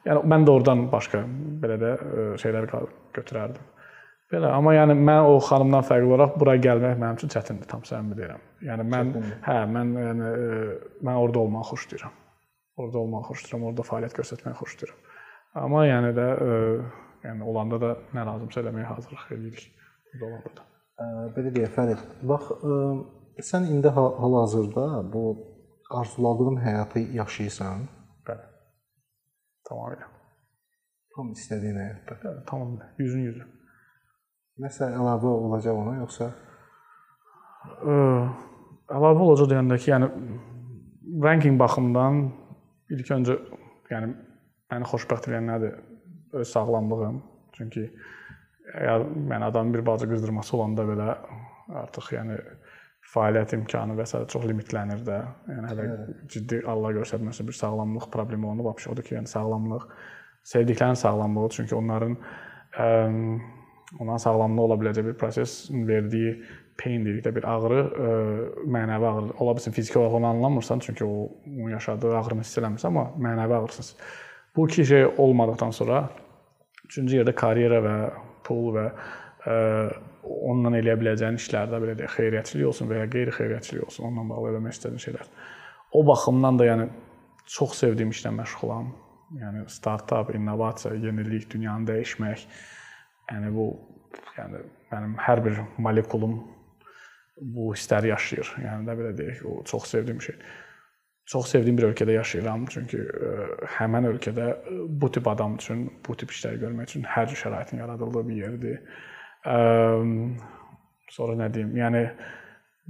Yəni 0.07 0.27
mən 0.33 0.45
də 0.47 0.53
oradan 0.53 0.85
başqa 0.93 1.23
belə 1.63 1.79
də 1.81 1.95
ə, 1.97 2.27
şeylər 2.43 2.69
götürərdim. 3.17 3.73
Belə, 4.33 4.51
amma 4.51 4.75
yəni 4.75 4.97
mən 4.99 5.29
o 5.31 5.39
xanımdan 5.39 5.87
fərqli 5.87 6.11
olaraq 6.11 6.37
bura 6.41 6.57
gəlmək 6.59 6.97
mənim 6.99 7.19
üçün 7.19 7.31
çətindir, 7.31 7.69
tam 7.71 7.85
səmimi 7.87 8.19
deyirəm. 8.19 8.45
Yəni 8.69 8.87
mən 8.93 9.13
hə, 9.47 9.59
mən 9.71 9.93
yəni 10.03 10.31
ə, 10.31 10.71
mən 11.07 11.21
orada 11.23 11.45
olmağı 11.45 11.69
xoşlayıram. 11.71 12.26
Orada 12.77 12.99
olmağı 12.99 13.25
xoşlayıram, 13.31 13.63
orada 13.71 13.85
fəaliyyət 13.89 14.17
göstərməyi 14.21 14.57
xoşlayıram. 14.61 14.99
Amma 15.63 15.85
yəni 15.89 16.11
də 16.17 16.27
ə, 16.47 16.49
yəni 17.25 17.47
olanda 17.49 17.79
da 17.81 17.93
nə 18.17 18.25
lazımsa 18.29 18.61
eləməyə 18.63 18.89
hazırlıq 18.91 19.31
edirik. 19.37 19.63
Burada 20.13 20.27
olanda 20.29 20.53
da. 20.59 20.67
Ə, 20.97 21.07
belə 21.37 21.53
deyək 21.57 21.73
Fərid, 21.77 22.03
bax 22.29 22.51
ə, 22.53 22.81
sən 23.51 23.69
indi 23.73 23.89
ha- 23.97 24.13
hal-hazırda 24.21 24.87
bu 25.13 25.23
arzuladığın 26.01 26.61
həyatı 26.67 27.05
yaşayırsan, 27.17 27.87
Bəli. 28.29 28.45
Tamamilə. 29.71 30.07
tam 31.17 31.31
istədiyin 31.33 31.77
həyatda. 31.81 32.17
Bəli, 32.25 32.41
tamamilə. 32.51 32.91
Yüzün 33.01 33.23
yüzü. 33.31 33.45
Nəsə 34.61 34.89
əlavə 35.01 35.31
olacaq 35.33 35.77
ona 35.81 35.97
yoxsa 36.03 36.29
Ə, 37.67 37.95
əlavə 38.97 39.25
olacaq 39.27 39.49
deyəndə 39.51 39.79
ki, 39.81 39.91
yəni 39.95 40.09
ranking 41.25 41.57
baxımından 41.61 42.21
ilk 42.95 43.11
öncə 43.17 43.39
yəni 43.91 44.13
məni 44.73 44.91
xoşbəxt 44.93 45.31
edən 45.31 45.51
nədir? 45.51 45.77
Öz 46.37 46.49
sağlamlığım. 46.51 47.23
Çünki 47.57 47.85
ya 48.75 48.97
yəni 48.99 49.45
adamın 49.45 49.75
bir 49.75 49.87
balaca 49.87 50.09
qızdırması 50.11 50.57
olanda 50.57 50.85
belə 50.89 51.09
artıq 51.83 52.13
yəni 52.17 52.39
fəaliyyət 53.15 53.55
imkanı 53.57 53.95
və 53.99 54.07
s. 54.07 54.19
çox 54.33 54.45
limitlənir 54.51 55.05
də. 55.07 55.21
Yəni 55.53 55.71
hələ 55.71 55.87
ciddi 56.33 56.61
Allah 56.67 56.97
göstərməsin 56.99 57.49
bir 57.49 57.57
sağlamlıq 57.57 58.11
problemi 58.13 58.47
olanda 58.47 58.67
vəbsə 58.67 58.91
odur 58.93 59.07
ki, 59.07 59.15
yəni 59.19 59.31
sağlamlıq 59.31 59.87
sevdiklərin 60.47 60.99
sağlamlığı 60.99 61.49
çünki 61.57 61.75
onların 61.75 62.17
ə, 62.79 62.87
onların 64.01 64.23
sağlamlığı 64.27 64.63
ola 64.63 64.79
biləcək 64.83 65.09
bir 65.09 65.19
prosesin 65.19 65.87
verdiyi 65.89 66.37
pain 66.81 67.05
dedikdə 67.07 67.33
bir 67.37 67.47
ağrı, 67.49 67.81
ə, 67.83 68.11
mənəvi 68.77 69.09
ağrı. 69.11 69.35
Ola 69.43 69.57
bilsin 69.57 69.75
fiziki 69.77 69.99
olaraq 69.99 70.19
onu 70.21 70.27
anlamırsan, 70.27 70.79
çünki 70.79 71.05
o 71.05 71.29
onun 71.47 71.71
yaşadığı 71.71 72.17
ağrını 72.19 72.45
hiss 72.45 72.59
eləmirsən, 72.59 72.93
amma 72.93 73.07
mənəvi 73.29 73.55
ağrısız. 73.61 73.95
Bu 74.57 74.69
iki 74.69 74.85
şey 74.87 75.07
olmadıkdan 75.07 75.71
sonra 75.71 76.09
üçüncü 76.89 77.21
yerdə 77.21 77.35
karyera 77.35 77.81
və 77.85 77.97
pul 78.45 78.71
və 78.77 78.87
ə, 79.47 79.57
onunla 80.27 80.79
eləyə 80.81 80.97
biləcəyin 81.01 81.41
işlərdə 81.41 81.81
belə 81.83 81.97
deyək, 81.99 82.15
xeyriyyəçilik 82.19 82.69
olsun 82.71 82.91
və 82.91 83.03
ya 83.03 83.11
qeyri-xeyriyyəçilik 83.15 83.87
olsun, 83.87 84.09
onunla 84.09 84.29
bağlı 84.35 84.55
eləmək 84.55 84.77
istədiyin 84.77 85.05
şeylər. 85.09 85.29
O 85.93 86.07
baxımdan 86.07 86.59
da 86.59 86.67
yəni 86.67 86.89
çox 87.57 87.77
sevdiyim 87.81 88.11
işlə 88.15 88.33
məşğulam. 88.37 88.91
Yəni 89.41 89.65
startap, 89.71 90.35
innovasiya, 90.35 90.95
yenilik, 91.03 91.49
dünyanı 91.51 91.89
dəyişmək. 91.91 92.45
Yəni 93.33 93.53
bu 93.55 93.71
yəni 94.37 94.63
mənim 94.93 95.17
hər 95.19 95.43
bir 95.45 95.63
molekulum 95.83 96.37
bu 97.41 97.73
hissləri 97.75 98.13
yaşayır. 98.13 98.53
Yəni 98.65 98.89
də 98.89 98.97
belə 98.99 99.13
deyək, 99.19 99.43
o 99.49 99.63
çox 99.69 99.91
sevdiyim 99.93 100.21
şey. 100.23 100.39
Çox 101.27 101.51
sevdiyim 101.51 101.79
bir 101.79 101.89
ölkədə 101.89 102.15
yaşayıram, 102.15 102.69
çünki 102.71 103.01
ə, 103.03 103.31
həmin 103.79 104.07
ölkədə 104.13 104.47
bu 104.89 105.11
tip 105.13 105.27
adam 105.29 105.57
üçün, 105.59 105.89
bu 106.07 106.15
tip 106.17 106.31
işləri 106.31 106.61
görmək 106.63 106.93
üçün 106.93 107.07
hər 107.11 107.27
cür 107.33 107.41
şəraitin 107.41 107.83
yaradıldığı 107.83 108.23
bir 108.29 108.37
yerdir. 108.45 109.01
Ə, 109.43 109.57
sonra 111.11 111.35
nə 111.43 111.51
deyim? 111.55 111.75
Yəni 111.77 112.05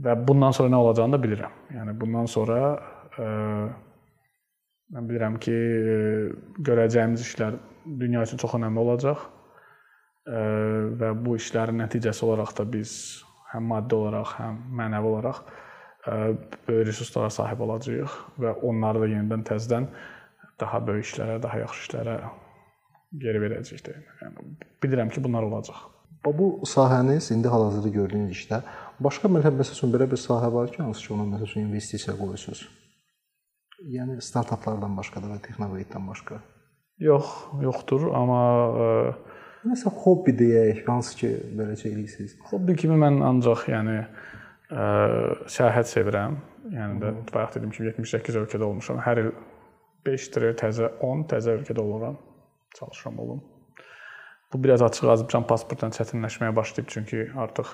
və 0.05 0.16
bundan 0.28 0.53
sonra 0.53 0.74
nə 0.74 0.82
olacağını 0.84 1.16
da 1.16 1.22
bilirəm. 1.24 1.57
Yəni 1.78 1.97
bundan 2.01 2.28
sonra 2.28 2.61
mən 4.92 5.09
bilirəm 5.09 5.38
ki, 5.40 5.57
görəcəyimiz 6.68 7.24
işlər 7.24 7.57
dünya 8.01 8.22
üçün 8.28 8.40
çox 8.42 8.55
önəmli 8.59 8.84
olacaq. 8.84 9.24
Və 10.26 11.12
bu 11.22 11.36
işlərin 11.38 11.80
nəticəsi 11.80 12.24
olaraq 12.26 12.53
da 12.59 12.66
biz 12.68 12.92
həm 13.57 13.73
maddi 13.73 13.97
olaraq, 13.99 14.37
həm 14.39 14.61
mənəvi 14.81 15.13
olaraq 15.13 15.43
böyük 16.07 16.87
resurslara 16.87 17.31
sahib 17.31 17.61
olacağıq 17.67 18.17
və 18.39 18.53
onları 18.69 19.03
da 19.03 19.09
yenidən 19.11 19.43
təzədən 19.49 19.89
daha 20.61 20.81
böyük 20.87 21.09
işlərə, 21.09 21.41
daha 21.43 21.59
yaxşı 21.65 21.83
işlərə 21.87 22.17
geri 23.23 23.43
verəcəkdir. 23.43 23.99
Yəni 24.23 24.47
bilirəm 24.83 25.11
ki, 25.13 25.23
bunlar 25.25 25.47
olacaq. 25.49 25.83
Bu 26.27 26.49
sahəniz 26.67 27.31
indi 27.35 27.51
hal-hazırda 27.51 27.91
gördüyünüz 27.95 28.35
işdə 28.35 28.63
başqa 29.03 29.31
məsəl 29.31 29.61
üçün 29.63 29.93
belə 29.95 30.09
bir 30.11 30.19
sahə 30.19 30.51
var 30.53 30.71
ki, 30.73 30.83
hansı 30.83 31.07
ki, 31.07 31.13
ona 31.15 31.27
məsəl 31.35 31.51
üçün 31.51 31.67
investisiya 31.69 32.17
qoyursunuz. 32.19 32.65
Yəni 33.97 34.21
startaplardan 34.25 34.97
başqa 34.97 35.23
da 35.23 35.35
və 35.35 35.41
texnologiyadan 35.45 36.07
başqa. 36.09 36.41
Yox, 36.99 37.33
yoxdur, 37.61 38.09
amma 38.17 38.41
ə, 38.87 38.87
Nəsə 39.67 39.91
hobbi 40.05 40.35
deyək, 40.37 40.85
hansı 40.87 41.17
ki, 41.19 41.33
belə 41.59 41.75
şey 41.79 41.93
eləyirsiniz. 41.95 42.37
Hobbi 42.51 42.77
kimi 42.79 42.99
mən 43.03 43.19
ancaq 43.27 43.67
yəni 43.73 43.97
ə, 44.03 44.87
səyahət 45.51 45.91
sevirəm. 45.91 46.39
Yəni 46.71 47.01
də 47.03 47.12
bayaq 47.33 47.57
dedim 47.57 47.73
ki, 47.75 47.89
78 47.91 48.39
ölkədə 48.43 48.67
olmuşam. 48.69 49.01
Hər 49.03 49.23
il 49.25 49.33
5 50.07 50.31
tır 50.35 50.49
təzə 50.61 50.93
10 51.03 51.27
təzə 51.33 51.59
ölkədə 51.59 51.83
oluram. 51.83 52.19
Çalışıram 52.79 53.19
olum. 53.25 53.43
Bu 54.53 54.62
biraz 54.62 54.83
açıq 54.87 55.11
Azərbaycan 55.11 55.47
pasportla 55.51 55.91
çətinləşməyə 55.97 56.55
başlayıb 56.55 56.91
çünki 56.93 57.25
artıq 57.35 57.73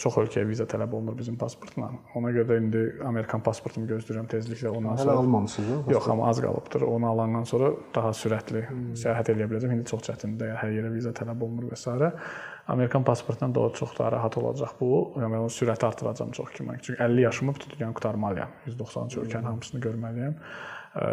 çox 0.00 0.16
ölkəyə 0.22 0.46
viza 0.48 0.64
tələb 0.68 0.94
olunur 0.96 1.16
bizim 1.18 1.36
pasportla. 1.40 1.90
Ona 2.16 2.30
görə 2.32 2.46
də 2.48 2.56
indi 2.62 2.82
Amerikan 3.04 3.42
pasportumu 3.44 3.88
gözləyirəm 3.90 4.28
tezliklə 4.32 4.70
ondan 4.72 4.96
sonra. 4.96 5.12
Hələ 5.12 5.24
almamısınız? 5.24 5.90
Yox, 5.92 6.08
amma 6.12 6.28
az 6.30 6.40
qalıbdır. 6.40 6.86
Onu 6.88 7.08
alandan 7.10 7.44
sonra 7.44 7.72
daha 7.94 8.12
sürətli 8.16 8.62
hmm. 8.68 8.94
səyahət 9.02 9.34
edə 9.34 9.48
biləcəm. 9.50 9.74
İndi 9.76 9.88
çox 9.90 10.06
çətindir. 10.08 10.54
Hər 10.62 10.72
yerə 10.78 10.92
viza 10.94 11.12
tələb 11.16 11.44
olunur 11.44 11.68
və 11.72 11.80
s. 11.80 12.12
Amerikan 12.72 13.04
pasportundan 13.04 13.54
daha 13.54 13.74
çox 13.78 13.92
daha 13.98 14.12
rahat 14.12 14.38
olacaq 14.40 14.72
bu. 14.80 14.88
Yəni 15.20 15.30
mən 15.34 15.44
o 15.44 15.52
sürəti 15.52 15.86
artıracağam 15.86 16.32
çox 16.34 16.50
kimi. 16.56 16.78
Çünki 16.82 17.02
50 17.02 17.22
yaşımı 17.22 17.52
tutduğum 17.52 17.92
qurtarmalıyam. 17.92 18.56
190 18.66 19.20
ölkənin 19.22 19.50
hamısını 19.52 19.80
görməliyəm. 19.84 20.34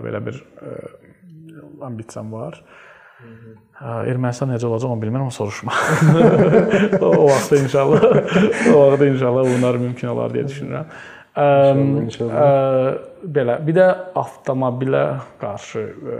Belə 0.08 0.26
bir 0.26 0.40
ambisiyam 1.82 2.32
var. 2.32 2.64
Ermənistan 3.84 4.48
necə 4.54 4.68
olacaq 4.70 4.94
onu 4.94 5.02
bilmirəm, 5.02 5.32
soruşma. 5.34 5.74
o 7.04 7.26
vaxtda 7.26 7.58
inşallah, 7.66 8.06
o 8.72 8.78
vaxtda 8.78 9.10
inşallah 9.10 9.50
bunlar 9.50 9.80
mümkün 9.82 10.14
olar 10.14 10.32
deyə 10.32 10.46
düşünürəm. 10.48 10.94
İnşallah, 11.34 12.04
inşallah. 12.04 12.96
Belə, 13.36 13.58
bir 13.66 13.76
də 13.80 13.88
avtomobilə 14.22 15.04
qarşı 15.42 15.84
ə, 15.90 16.18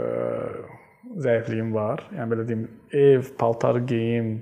zəifliyim 1.24 1.72
var. 1.74 2.02
Yəni 2.16 2.32
belə 2.32 2.46
deyim, 2.48 2.64
ev, 2.90 3.28
paltar 3.38 3.78
geyim, 3.86 4.32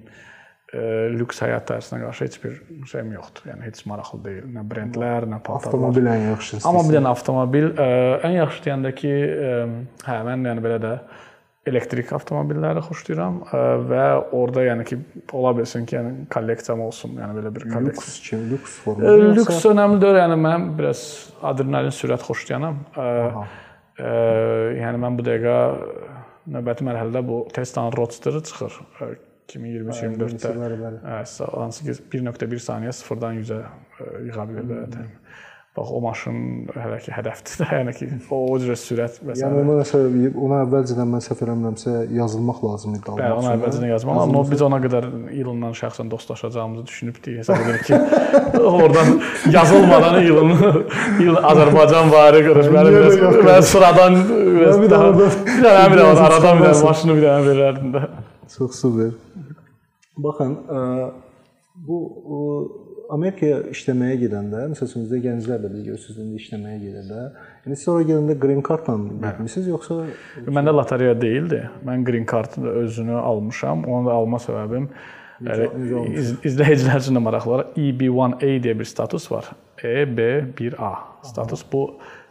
ə, 0.72 0.84
lüks 1.12 1.42
həyat 1.44 1.68
tərzinə 1.68 2.00
qarşı 2.06 2.26
heç 2.26 2.38
bir 2.42 2.54
şeyim 2.90 3.12
yoxdur. 3.18 3.50
Yəni 3.52 3.68
heç 3.68 3.82
maraqlı 3.90 4.22
deyil. 4.24 4.46
Nə 4.56 4.64
brendlər, 4.70 5.28
nə 5.28 5.42
paltarlar. 5.44 5.76
Avtomobil 5.76 6.08
ən 6.14 6.24
yaxşısı. 6.30 6.64
Amma 6.70 6.86
bir 6.88 6.96
dənə 6.96 7.12
avtomobil 7.12 7.68
ə, 7.74 7.90
ən 8.30 8.38
yaxşı 8.40 8.64
deyəndə 8.70 8.94
ki, 9.02 9.12
ə, 9.50 9.52
hə, 10.08 10.18
mən 10.30 10.48
yəni 10.48 10.64
belə 10.64 10.80
də 10.82 10.96
elektrik 11.66 12.08
avtomobilləri 12.16 12.80
xoşlayıram 12.88 13.36
və 13.86 14.06
orada 14.34 14.64
yəni 14.66 14.86
ki, 14.88 14.96
ola 15.38 15.52
bilsin 15.60 15.84
ki, 15.86 15.94
yəni 15.94 16.12
kolleksiyam 16.32 16.80
olsun, 16.82 17.14
yəni 17.20 17.36
belə 17.38 17.52
bir 17.54 17.68
kolleksiya. 17.70 17.86
Lüks 17.94 18.16
kimi, 18.28 18.48
lüks 18.50 18.78
formada. 18.82 19.12
Lüks 19.38 19.66
önəmli 19.70 20.00
deyil, 20.02 20.18
yəni 20.24 20.38
mən 20.42 20.64
biraz 20.78 21.02
adrenalin 21.52 21.94
sürət 21.94 22.26
xoşlayanam. 22.26 22.80
Aha. 22.98 23.44
Yəni 24.80 25.02
mən 25.04 25.18
bu 25.20 25.26
dəqiqə 25.28 25.58
növbəti 26.56 26.88
mərhələdə 26.88 27.22
bu 27.28 27.44
Tesla-nın 27.54 27.94
Roadster 27.94 28.40
çıxır 28.42 28.80
2023-24-də. 29.52 30.52
Bəli, 30.58 30.76
bəli. 30.80 30.98
Hansı 31.54 31.86
ki 31.86 31.94
1.1 32.16 32.62
saniyə 32.66 32.92
sıfırdan 32.98 33.38
100-ə 33.42 33.60
yığa 34.32 34.48
bilir 34.48 34.64
də. 34.72 35.04
Bax 35.72 35.88
o 35.88 36.00
maşın 36.04 36.34
hələ 36.76 36.98
ki 37.00 37.12
hədəfdir 37.16 37.62
də, 37.62 37.66
yəni 37.78 37.92
ki 37.96 38.06
o 38.28 38.42
o 38.52 38.56
cür 38.60 38.76
sürət 38.76 39.14
və 39.24 39.32
s. 39.32 39.40
Yəni 39.40 39.62
ona 39.62 39.76
nəsə 39.78 40.00
ona 40.36 40.58
əvvəlcədən 40.66 41.08
mən 41.08 41.22
səhv 41.24 41.40
eləmirəmsə 41.46 41.94
yazılmaq 42.12 42.58
lazım 42.66 42.98
idi 42.98 43.14
Bəli, 43.16 43.38
ona 43.38 43.54
əvvəlcədən 43.56 43.88
yazmaq. 43.88 44.18
Amma 44.26 44.42
biz 44.50 44.64
ona 44.66 44.80
qədər 44.82 45.06
İlonla 45.32 45.70
şəxsən 45.78 46.10
dostlaşacağımızı 46.12 46.84
düşünübdük. 46.90 47.30
Hesab 47.38 47.64
edirəm 47.64 47.86
ki, 47.88 47.94
oradan 48.74 49.14
yazılmadan 49.56 50.20
İlon 50.26 50.52
İl 51.24 51.40
Azərbaycan 51.40 52.12
barı 52.12 52.44
görüşməli 52.50 52.92
və 53.48 53.56
sıradan 53.72 54.20
biraz 54.28 54.84
daha 54.92 55.10
bir 55.16 55.24
dənə 55.24 55.88
bir 55.96 56.04
aradan 56.28 56.60
bir 56.60 56.68
dənə 56.68 56.84
maşını 56.84 57.16
bir 57.16 57.28
dənə 57.30 57.48
verərdim 57.48 57.96
də. 57.96 58.06
Çox 58.58 58.76
super. 58.84 59.16
Baxın, 60.20 60.58
bu 61.88 62.02
Amerikaya 63.12 63.58
işləməyə 63.74 64.18
gedəndə, 64.22 64.62
məsələn, 64.72 64.90
sizdə 64.94 65.18
gənclər 65.20 65.58
də 65.60 65.70
biz 65.74 65.82
görürsüz 65.88 66.20
indi 66.22 66.38
işləməyə 66.40 66.78
gedəndə, 66.80 67.24
yəni 67.66 67.76
siz 67.76 67.90
ora 67.92 68.06
gedəndə 68.08 68.36
green 68.40 68.62
cardla 68.64 68.94
getmisiniz 69.26 69.68
yoxsa 69.68 69.98
Məndə 70.48 70.72
lotereya 70.72 71.18
deyildi. 71.20 71.60
Mən 71.84 72.06
green 72.08 72.24
cardın 72.30 72.70
özünü 72.70 73.18
almışam. 73.20 73.84
Onu 73.84 74.08
da 74.08 74.16
alma 74.16 74.40
səbəbim 74.40 74.88
iz, 75.42 76.32
izləyicilər 76.40 77.02
üçün 77.02 77.18
də 77.18 77.24
maraqlı 77.26 77.52
olar. 77.52 77.68
EB1A 77.76 78.56
deyə 78.64 78.78
bir 78.80 78.88
status 78.88 79.28
var. 79.32 79.52
EB1A 79.82 80.92
status 81.28 81.66
bu 81.72 81.84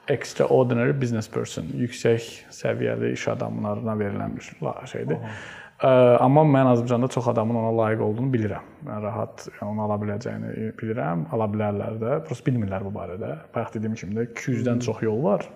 extraordinary 0.09 0.95
business 0.97 1.29
person, 1.29 1.67
yüksək 1.77 2.27
səviyyəli 2.51 3.13
iş 3.13 3.27
adamlarına 3.35 3.93
verilən 3.99 4.33
bir 4.35 4.49
şeydir. 4.89 5.19
Aha. 5.21 5.35
Amma 5.81 6.43
mən 6.45 6.67
Azərbaycanda 6.75 7.07
çox 7.09 7.27
adamın 7.31 7.57
ona 7.57 7.71
layiq 7.77 8.03
olduğunu 8.05 8.29
bilirəm. 8.33 8.65
Mən 8.85 9.01
rahat 9.01 9.47
onu 9.65 9.81
ala 9.87 9.95
biləcəyini 10.03 10.73
bilirəm, 10.77 11.23
ala 11.33 11.47
bilərlər 11.49 11.95
də. 12.01 12.17
Prosta 12.27 12.45
bilmirlər 12.51 12.85
bu 12.85 12.91
barədə. 12.93 13.31
Bayaq 13.55 13.73
dediyim 13.75 13.95
kimi 13.97 14.17
də 14.19 14.27
200-dən 14.29 14.83
çox 14.85 15.01
yol 15.01 15.23
var. 15.23 15.47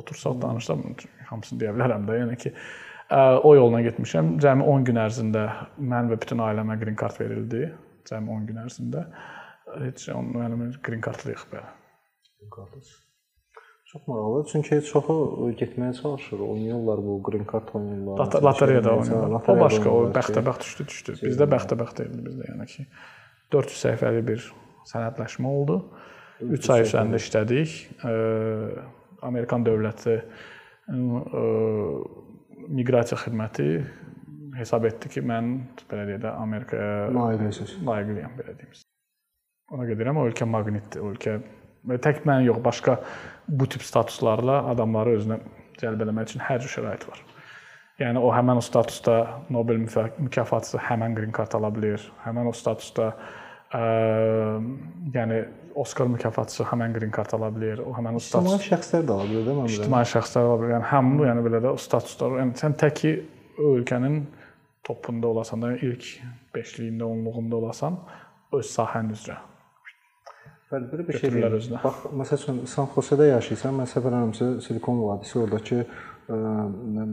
Otursaq 0.00 0.40
danışsam 0.42 0.82
hamısını 1.28 1.62
deyə 1.62 1.74
bilərəm 1.76 2.08
də. 2.08 2.16
Yəni 2.18 2.38
ki, 2.42 2.52
o 3.46 3.52
yolla 3.54 3.82
getmişəm. 3.86 4.32
Cəmi 4.42 4.66
10 4.74 4.88
gün 4.88 4.98
ərzində 5.04 5.44
mən 5.92 6.10
və 6.10 6.18
bütün 6.24 6.42
ailəmə 6.48 6.78
green 6.80 6.98
card 6.98 7.20
verildi. 7.22 7.68
Cəmi 8.10 8.34
10 8.40 8.48
gün 8.50 8.64
ərzində. 8.64 9.04
Heç 9.84 10.08
onun 10.16 10.34
mənim 10.34 10.74
green 10.82 11.06
cardlıyıq 11.06 11.46
belə. 11.52 11.70
Green 12.40 12.52
cardlıyıq. 12.58 13.09
Çox 13.92 14.02
maraqlıdır. 14.06 14.50
Çünki 14.52 14.76
çoxu 14.86 15.14
getməyə 15.58 15.92
çalışır, 16.02 16.38
oynayırlar 16.46 16.98
bu 17.02 17.22
green 17.26 17.46
card 17.52 17.68
oynayırlar. 17.74 18.42
Lotereyada 18.42 18.96
oynayırlar. 18.96 19.42
O 19.48 19.56
başqa, 19.60 19.90
o 19.90 20.04
bəxtəbəxt 20.14 20.62
düşdü, 20.62 20.86
düşdü. 20.90 21.14
Bizdə 21.26 21.48
bəxtəbəxt 21.50 21.98
deyildi 21.98 22.22
bizdə, 22.28 22.46
yəni 22.52 22.66
ki 22.70 22.86
400 23.52 23.80
səhifəli 23.84 24.22
bir 24.28 24.46
sənədləşmə 24.92 25.54
oldu. 25.56 25.80
3 26.40 26.70
ay 26.70 26.86
üzərində 26.86 27.18
işlədik. 27.18 27.74
Amerikan 29.26 29.66
dövləti 29.66 30.20
miqrasiya 32.70 33.18
xidməti 33.24 33.66
hesab 34.60 34.86
etdi 34.86 35.10
ki, 35.16 35.20
mən 35.26 35.56
belə 35.90 36.06
deyək 36.12 36.22
də 36.28 36.36
Amerikaya 36.38 37.10
layiqliyəm 37.16 38.38
belə 38.38 38.54
deyim. 38.54 38.84
Ona 39.74 39.84
gedirəm, 39.90 40.18
o 40.22 40.30
ölkə 40.30 40.46
maqnitdir. 40.46 41.02
Ölkə 41.10 41.40
tək 42.04 42.22
mən 42.28 42.44
yox, 42.46 42.60
başqa 42.64 43.00
bu 43.48 43.68
tip 43.70 43.82
statuslarla 43.86 44.62
adamları 44.72 45.16
özünə 45.18 45.40
cəlb 45.80 46.04
etmək 46.04 46.30
üçün 46.30 46.44
hər 46.44 46.60
cür 46.62 46.74
şərait 46.78 47.06
var. 47.08 47.22
Yəni 48.00 48.20
o 48.20 48.30
həmin 48.32 48.56
o 48.56 48.64
statusda 48.64 49.16
Nobel 49.52 49.80
mükafatı 49.82 50.80
həmin 50.80 51.16
qrin 51.16 51.32
kart 51.36 51.54
ala 51.58 51.68
bilər. 51.74 52.04
Həmin 52.24 52.48
o 52.48 52.52
statusda 52.56 53.10
ə, 53.76 53.82
yəni 55.16 55.42
Oskar 55.80 56.08
mükafatı 56.10 56.64
həmin 56.66 56.94
qrin 56.96 57.12
kart 57.14 57.34
ala 57.36 57.50
bilər. 57.54 57.82
O 57.84 57.92
həmin 57.94 58.16
o 58.18 58.22
status 58.22 58.48
İctimai 58.48 58.64
şəxslər 58.66 59.04
də 59.06 59.14
ala 59.16 59.26
bilər 59.28 59.44
də 59.46 59.58
mən 59.58 59.68
ictimai 59.74 60.00
şəxslər 60.14 60.48
var. 60.50 60.64
Yəni 60.72 60.88
hamı, 60.90 61.20
yəni 61.28 61.44
belə 61.46 61.60
də 61.66 61.74
o 61.74 61.78
statuslar. 61.80 62.40
Yəni 62.40 62.56
sən 62.58 62.74
təki 62.80 63.12
o 63.60 63.74
ölkənin 63.76 64.24
topunda 64.86 65.30
olasan 65.30 65.62
da 65.62 65.74
ilk 65.76 66.08
5-liyində, 66.56 67.06
10-luğunda 67.06 67.60
olasan 67.60 68.00
öz 68.56 68.66
sahən 68.66 69.12
üzrə. 69.14 69.36
Bəli, 70.70 70.86
belə 70.86 71.02
bir 71.08 71.16
şey 71.18 71.32
özünə. 71.50 71.80
Bax, 71.82 72.04
məsəl 72.14 72.38
üçün 72.38 72.58
San 72.70 72.86
Jose-də 72.94 73.26
yaşayırsan, 73.32 73.74
mən 73.74 73.88
səfər 73.90 74.12
eləmirəmsə 74.12 74.46
Silikon 74.62 75.00
vadisi 75.02 75.38
oradakı 75.40 75.78
ə, 75.80 76.36
nə, 76.94 77.06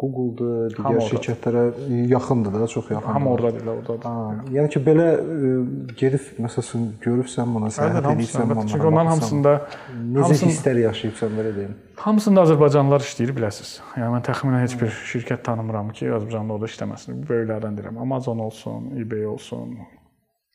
Google-dur, 0.00 0.72
digər 0.74 0.96
ordadır. 0.96 1.12
şirkətlərə 1.12 1.62
yaxındır 2.10 2.56
da, 2.56 2.66
çox 2.72 2.90
yaxındır. 2.90 3.12
Hamı 3.14 3.30
ordadır, 3.36 3.70
ordadır. 3.76 4.08
Ha, 4.08 4.34
yəni 4.56 4.72
ki, 4.74 4.82
belə 4.88 5.06
ə, 5.14 5.52
gedib 6.00 6.42
məsəl 6.42 6.66
üçün 6.66 6.88
görübsən 7.06 7.54
buna, 7.54 7.70
səyahət 7.78 8.08
edirsən 8.16 8.50
bunlara. 8.50 8.68
Çünki 8.72 8.88
onların 8.90 9.12
hamısında 9.12 9.52
necə 10.16 10.40
hisslər 10.42 10.80
yaşayıbsan 10.88 11.38
belə 11.38 11.52
deyim. 11.60 11.76
hamısında 12.02 12.48
Azərbaycanlılar 12.48 13.06
işləyir, 13.06 13.36
biləsiz. 13.38 13.76
Yəni 13.94 14.10
mən 14.16 14.26
təxminən 14.26 14.66
heç 14.66 14.74
bir 14.80 14.90
şirkət 15.12 15.46
tanımıram 15.46 15.94
ki, 15.94 16.10
Azərbaycanlı 16.18 16.58
orada 16.58 16.72
işləməsin. 16.72 17.22
Böyüklərdən 17.30 17.78
deyirəm. 17.78 18.02
Amazon 18.08 18.42
olsun, 18.48 18.90
eBay 18.98 19.26
olsun, 19.30 19.78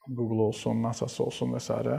Google 0.09 0.49
olsun, 0.49 0.83
NASA 0.83 1.07
olsun 1.23 1.55
və 1.55 1.63
s. 1.63 1.95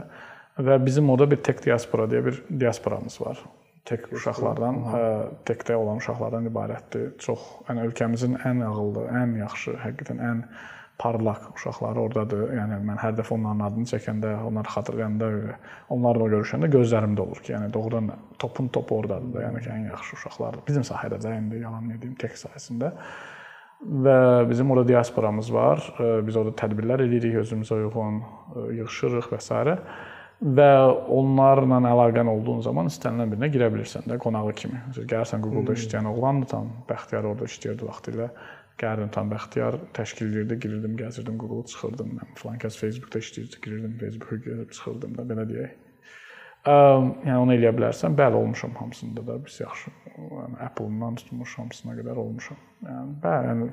Və 0.59 0.75
bizim 0.83 1.09
orada 1.09 1.29
bir 1.31 1.39
tech 1.45 1.61
diaspora 1.63 2.09
deyə 2.11 2.25
bir 2.25 2.43
diasporamız 2.59 3.21
var. 3.21 3.39
Tek 3.87 4.11
uşaqlardan, 4.13 4.75
hə, 4.91 5.05
tekdə 5.47 5.77
olan 5.79 6.01
uşaqlardan 6.03 6.45
ibarətdir. 6.51 7.15
Çox, 7.23 7.47
yəni 7.69 7.87
ölkəmizin 7.87 8.37
ən 8.45 8.61
ağıllı, 8.67 9.07
ən 9.21 9.39
yaxşı, 9.39 9.73
həqiqətən 9.81 10.21
ən 10.21 10.43
parlaq 11.01 11.47
uşaqları 11.55 12.03
ordadır. 12.03 12.43
Yəni 12.59 12.77
mən 12.85 12.99
hər 13.01 13.15
dəfə 13.17 13.33
onların 13.33 13.65
adını 13.69 13.89
çəkəndə, 13.89 14.35
onları 14.51 14.73
xatırlayanda, 14.75 15.31
onlarla 15.95 16.29
görüşəndə 16.35 16.69
gözlərimdə 16.75 17.25
olur 17.25 17.41
ki, 17.41 17.55
yəni 17.55 17.71
doğrudan 17.73 18.11
da 18.11 18.19
topun 18.43 18.69
topu 18.75 18.99
ordadır 19.01 19.33
da, 19.33 19.43
yəni 19.47 19.63
ki, 19.63 19.73
ən 19.73 19.89
yaxşı 19.89 20.19
uşaqlardır. 20.19 20.65
Bizim 20.67 20.85
sahədə 20.85 21.21
də 21.23 21.35
indi 21.39 21.63
yalan 21.63 21.89
deyim, 21.95 22.15
tek 22.21 22.37
sahəsində. 22.37 22.93
Və 23.81 24.17
bizim 24.49 24.69
orada 24.71 24.91
diasporamız 24.93 25.53
var. 25.53 25.81
Biz 25.97 26.35
orada 26.37 26.53
tədbirlər 26.59 27.01
edirik, 27.07 27.39
özümüzə 27.41 27.79
uyğun 27.81 28.21
ə, 28.21 28.67
yığışırıq 28.77 29.31
və 29.33 29.41
s. 29.41 29.77
və 30.41 30.71
onlarla 31.13 31.77
əlaqən 31.91 32.29
olduğun 32.31 32.63
zaman 32.65 32.89
istənilən 32.89 33.29
birinə 33.35 33.51
girə 33.53 33.67
bilirsən 33.73 34.07
də 34.09 34.17
qonağı 34.21 34.55
kimi. 34.57 34.79
Məsələn, 34.87 35.09
gəlirsən 35.13 35.43
Google-da 35.45 35.75
işləyən 35.77 36.09
oğlandır 36.09 36.49
tam, 36.55 36.71
Bəxtiyar 36.89 37.27
orada 37.29 37.49
işləyirdi 37.49 37.85
vaxtilə. 37.85 38.31
Gəlirdim 38.81 39.11
tam 39.13 39.29
Bəxtiyar 39.29 39.77
təşkil 39.93 40.31
edirdi, 40.31 40.57
girirdim, 40.63 40.97
gəzirdim 40.97 41.37
Google 41.37 41.67
çıxırdım. 41.69 42.15
Mən 42.17 42.33
falan 42.41 42.57
kəs 42.63 42.79
Facebook-da 42.81 43.21
işləyirdi, 43.21 43.61
girirdim 43.61 43.93
Facebook-a 44.01 44.41
girib 44.47 44.73
çıxırdım 44.73 45.15
da 45.19 45.27
belə 45.29 45.45
deyək. 45.51 45.77
Ə, 46.61 46.73
yəni 47.27 47.37
onu 47.43 47.55
eləyə 47.59 47.75
bilərsən. 47.77 48.17
Bəli, 48.17 48.41
olmuşam 48.41 48.73
hamısında 48.81 49.27
da 49.27 49.37
biz 49.45 49.59
yaxşı. 49.61 49.93
Yəni 50.17 50.59
Apple-dan 50.65 51.21
tutmuş 51.21 51.57
hamısına 51.59 51.97
qədər 52.01 52.17
olmuşam. 52.25 52.57
Yəni 52.85 53.15
bəli, 53.21 53.47
yəni 53.51 53.71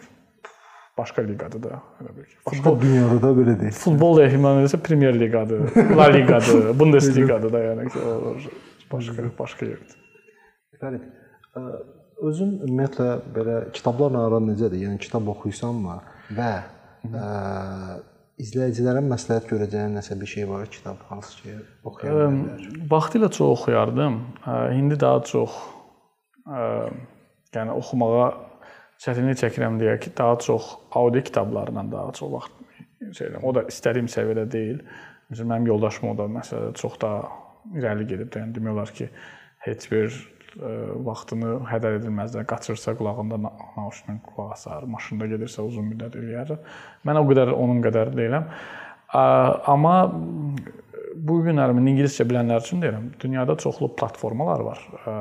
başqa 0.99 1.23
liqadır 1.23 1.63
da 1.63 1.81
elə 2.03 2.15
bil 2.17 2.27
ki. 2.27 2.37
Başqa 2.47 2.73
dünyada 2.81 3.21
da 3.23 3.31
belə 3.39 3.55
deyil. 3.61 3.77
Futbol 3.85 4.23
ehtimal 4.25 4.61
edirsə 4.63 4.81
Premier 4.89 5.15
liqadır, 5.21 5.69
La 5.99 6.09
liqadır, 6.15 6.67
Bundesliqadır 6.81 7.53
da 7.53 7.63
yəni 7.69 7.87
ki, 7.93 8.03
o 8.03 8.35
başqa 8.93 9.31
başqa 9.39 9.71
yerdir. 9.71 9.97
Fərid, 10.83 11.07
özün 12.29 12.53
ümumiyyətlə 12.67 13.09
belə 13.35 13.57
kitablarla 13.75 14.27
aran 14.29 14.49
necədir? 14.51 14.85
Yəni 14.87 15.01
kitab 15.03 15.29
oxuyursanmı 15.35 15.99
və 16.39 16.53
ə, 17.09 17.29
izləyicilərə 18.43 19.03
məsləhət 19.07 19.49
görəcəyin 19.53 19.97
nəsə 19.99 20.19
bir 20.21 20.31
şey 20.35 20.49
var 20.51 20.67
kitab 20.73 21.03
hansı 21.11 21.39
ki 21.43 21.55
oxuya 21.87 22.15
bilərlər? 22.15 22.67
Vaxtilə 22.91 23.31
çox 23.31 23.55
oxuyardım. 23.59 24.21
İndi 24.79 24.99
daha 25.01 25.23
çox 25.31 25.57
ə, 26.47 26.67
yəni 27.55 27.75
oxumağa 27.79 28.29
çətinlik 29.05 29.39
çəkirəm 29.43 29.77
deyə 29.81 29.99
ki, 30.03 30.13
daha 30.19 30.39
çox 30.43 30.73
audio 30.99 31.23
kitablarla 31.23 31.85
daha 31.93 32.13
çox 32.19 32.33
vaxt 32.33 32.53
şey 33.19 33.29
edirəm. 33.29 33.45
O 33.47 33.53
da 33.55 33.63
istədiyim 33.71 34.09
səviyyədə 34.11 34.47
deyil. 34.53 34.81
Məsələn, 35.31 35.51
mənim 35.53 35.69
yoldaşım 35.71 36.09
o 36.11 36.17
da 36.19 36.27
məsələdə 36.39 36.73
çox 36.81 36.97
daha 37.03 37.29
irəli 37.79 38.07
gedib 38.09 38.35
yəni 38.41 38.55
demək 38.57 38.73
olar 38.75 38.93
ki, 38.97 39.09
heç 39.67 39.87
bir 39.93 40.09
ə, 40.09 40.73
vaxtını 41.07 41.53
hədər 41.69 41.99
edilməzdən 42.01 42.47
qaçırsa 42.49 42.95
qulağında 42.99 43.39
na- 43.45 43.53
nauşla 43.77 44.17
qulaq 44.27 44.55
asar, 44.57 44.87
maşında 44.91 45.29
gedirsə 45.31 45.63
uzun 45.69 45.91
müddət 45.93 46.17
eləyər. 46.23 46.55
Mən 47.07 47.21
o 47.21 47.27
qədər 47.29 47.53
onun 47.55 47.83
qədər 47.85 48.15
deyiləm. 48.17 48.49
Ə, 49.15 49.23
Amma 49.75 49.95
bu 51.19 51.41
günlər 51.45 51.73
mən 51.77 51.93
ingiliscə 51.93 52.27
bilənlər 52.29 52.65
üçün 52.65 52.83
deyirəm, 52.83 53.13
dünyada 53.21 53.57
çoxlu 53.61 53.93
platformalar 54.01 54.65
var. 54.73 54.83
Ə, 55.05 55.19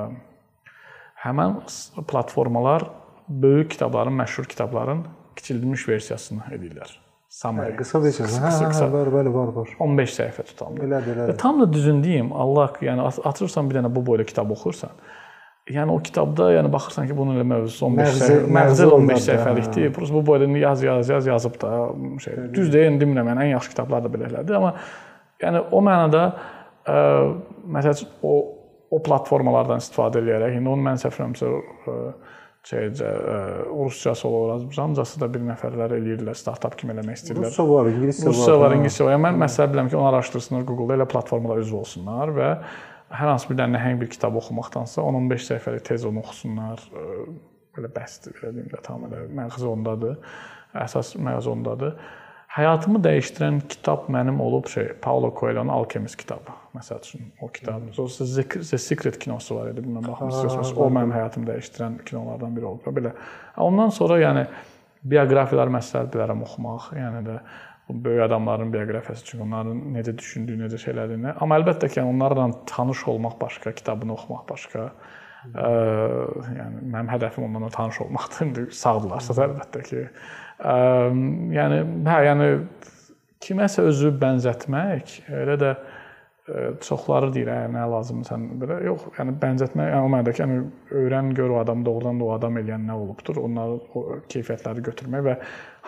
Həmin 1.23 1.55
s- 1.67 1.91
platformalar 2.07 2.83
böyük 3.29 3.71
kitabların, 3.71 4.13
məşhur 4.19 4.45
kitabların 4.45 5.05
kiçildilmiş 5.35 5.87
versiyasını 5.89 6.41
edirlər. 6.51 6.89
Summary. 7.29 7.75
Qısa 7.75 7.99
versiyası. 8.03 8.39
Hə, 8.41 8.47
qısa, 8.49 8.65
hə, 8.65 8.69
qısa. 8.71 8.85
hə, 8.87 8.93
bəli, 8.93 9.11
bəli, 9.13 9.33
var, 9.33 9.49
var. 9.55 9.69
15 9.83 10.13
səhifə 10.19 10.43
tutan. 10.47 10.77
Elədir, 10.79 11.13
Və 11.17 11.25
elədir. 11.25 11.37
tam 11.37 11.59
da 11.61 11.67
düzün 11.73 12.03
deyim, 12.03 12.29
Allah, 12.33 12.71
yəni 12.81 13.03
aç- 13.03 13.19
açırsan 13.25 13.69
bir 13.69 13.75
dənə 13.81 13.91
bu 13.95 14.05
boyda 14.05 14.23
kitab 14.23 14.49
oxursan, 14.55 14.89
yəni 15.69 15.91
o 15.91 15.97
kitabda 15.99 16.47
yəni 16.55 16.71
baxırsan 16.73 17.07
ki, 17.07 17.17
bunun 17.17 17.35
elə 17.35 17.43
mövzusu 17.43 17.85
15 17.85 18.07
Məğzi- 18.07 18.23
səhifə, 18.23 18.47
məğzi 18.47 18.71
məğzi 18.71 18.85
15 18.85 19.17
ordadır, 19.17 19.25
səhifəlikdir. 19.27 19.91
Prosta 19.93 20.15
bu 20.15 20.25
boyda 20.25 20.47
yaz 20.57 20.83
yaz 20.83 21.09
yaz 21.09 21.27
yazıb 21.27 21.61
da 21.61 21.71
şey. 22.23 22.33
Düz 22.53 22.71
deyən 22.75 22.97
demirəm, 23.01 23.27
yəni 23.33 23.43
ən 23.45 23.51
yaxşı 23.57 23.69
kitablar 23.75 24.03
da 24.03 24.07
belələrdir, 24.15 24.55
amma 24.55 24.73
yəni 25.43 25.65
o 25.71 25.81
mənada 25.83 26.23
ə, 26.87 26.97
məsəl 27.75 27.91
üçün 27.99 28.07
o 28.23 28.53
o 28.91 29.01
platformalardan 29.03 29.81
istifadə 29.83 30.21
edərək, 30.23 30.53
indi 30.61 30.69
onu 30.71 30.79
mən 30.81 30.95
səhv 30.95 31.11
eləmirəmsə 31.19 31.47
ə, 31.91 31.95
şeycə 32.67 33.07
ə, 33.07 33.37
ruscası 33.71 34.27
olur, 34.27 34.53
azərbaycancası 34.57 35.21
da 35.21 35.29
bir 35.33 35.43
nəfərlər 35.47 35.95
eləyirdilər, 35.97 36.37
startap 36.37 36.75
kimi 36.79 36.95
eləmək 36.95 37.19
istəyirlər. 37.21 37.49
Rusca 37.49 37.67
var, 37.69 37.89
ingiliscə 37.93 38.27
var. 38.27 38.35
Rusca 38.35 38.59
var, 38.61 38.75
ingiliscə 38.77 39.07
var. 39.07 39.15
Yəni 39.15 39.25
mən 39.27 39.41
məsələ 39.45 39.71
bilirəm 39.73 39.91
ki, 39.91 39.97
onu 39.99 40.09
araşdırsınlar 40.11 40.67
Google-da 40.67 40.99
elə 40.99 41.07
platformalar 41.13 41.63
üzv 41.63 41.79
olsunlar 41.81 42.33
və 42.35 42.49
hər 43.17 43.31
hansı 43.31 43.51
bir 43.51 43.61
dənə 43.61 43.77
nəhəng 43.77 44.01
bir 44.03 44.11
kitab 44.11 44.35
oxumaqdansa 44.41 45.05
10-15 45.05 45.47
səhifəlik 45.51 45.87
tez 45.87 46.05
onu 46.09 46.23
oxusunlar. 46.25 46.83
ə, 46.91 47.27
Belə 47.77 47.91
bəsdir, 47.93 48.33
belə 48.39 48.55
deyim 48.55 48.69
də 48.71 48.79
tam 48.81 49.03
elə 49.05 49.27
məğzi 49.37 49.67
ondadır. 49.69 50.15
Əsas 50.81 51.11
məğzi 51.21 51.51
ondadır. 51.51 51.91
Həyatımı 52.57 53.03
dəyişdirən 53.05 53.59
kitab 53.69 54.07
mənim 54.09 54.39
olub 54.41 54.65
şey, 54.71 54.95
Paulo 55.01 55.29
Coelho-nun 55.39 55.69
Alchemist 55.69 56.17
kitabı. 56.17 56.55
Məsəl 56.77 57.01
üçün 57.01 57.27
o 57.41 57.49
kitab. 57.51 57.85
Sonra 57.97 58.63
The 58.69 58.77
Secret 58.77 59.19
kinosu 59.19 59.55
var 59.55 59.71
idi, 59.71 59.81
bilmirəm 59.81 60.07
baxmısınız. 60.11 60.73
O 60.77 60.89
mənim 60.93 61.13
həyatımı 61.15 61.49
dəyişdirən 61.51 62.01
kinolardan 62.05 62.55
biri 62.55 62.69
olub. 62.69 62.87
Belə. 62.97 63.13
Ondan 63.57 63.89
sonra 63.93 64.19
yəni 64.21 64.45
bioqrafiyalar 65.07 65.71
məsləhət 65.77 66.11
bilərəm 66.13 66.43
oxumaq. 66.45 66.91
Yəni 66.97 67.23
də 67.27 67.37
bu 67.89 67.97
böyük 68.05 68.25
adamların 68.27 68.73
bioqrafiyası 68.73 69.25
çünki 69.25 69.43
onların 69.43 69.77
necə 69.95 70.17
düşündüyü, 70.17 70.59
necə 70.65 70.79
şeylərini. 70.81 71.33
Amma 71.39 71.59
əlbəttə 71.61 71.89
ki, 71.89 72.01
yəni 72.01 72.11
onlarla 72.15 72.49
tanış 72.67 73.05
olmaq 73.13 73.37
başqa, 73.41 73.71
kitabını 73.77 74.13
oxumaq 74.17 74.43
başqa. 74.49 74.89
Ə, 75.47 75.69
yəni 76.57 76.83
mənim 76.83 77.11
hədəfim 77.13 77.45
onlarla 77.47 77.69
tanış 77.71 78.01
olmaqdır. 78.03 78.45
İndi 78.47 78.65
sağdırlarsa 78.75 79.37
da 79.37 79.47
əlbəttə 79.47 79.83
ki. 79.87 80.03
Ə, 80.59 80.75
yəni 81.55 81.79
hə, 82.09 82.17
yəni 82.27 82.49
kiməsə 83.45 83.85
özü 83.87 84.11
bənzətmək, 84.19 85.19
elə 85.31 85.55
də 85.61 85.73
çoxları 86.79 87.27
deyir, 87.35 87.49
hə, 87.51 87.65
nə 87.73 87.81
lazımdır 87.91 88.29
sən 88.29 88.43
belə. 88.61 88.77
Yox, 88.87 89.07
yəni 89.17 89.33
bənzətmək, 89.41 89.89
yəni 89.91 90.05
o 90.07 90.11
mənadakı, 90.13 90.43
yəni 90.45 90.59
öyrən 91.01 91.33
gör 91.35 91.51
o 91.57 91.57
adam 91.59 91.83
doğrudan 91.85 92.21
da 92.21 92.23
o 92.23 92.31
adam 92.37 92.59
eləyən 92.61 92.85
nə 92.87 92.95
olubdur, 92.95 93.41
onları 93.43 93.75
o 93.99 94.03
keyfiyyətləri 94.31 94.85
götürmək 94.85 95.25
və 95.25 95.35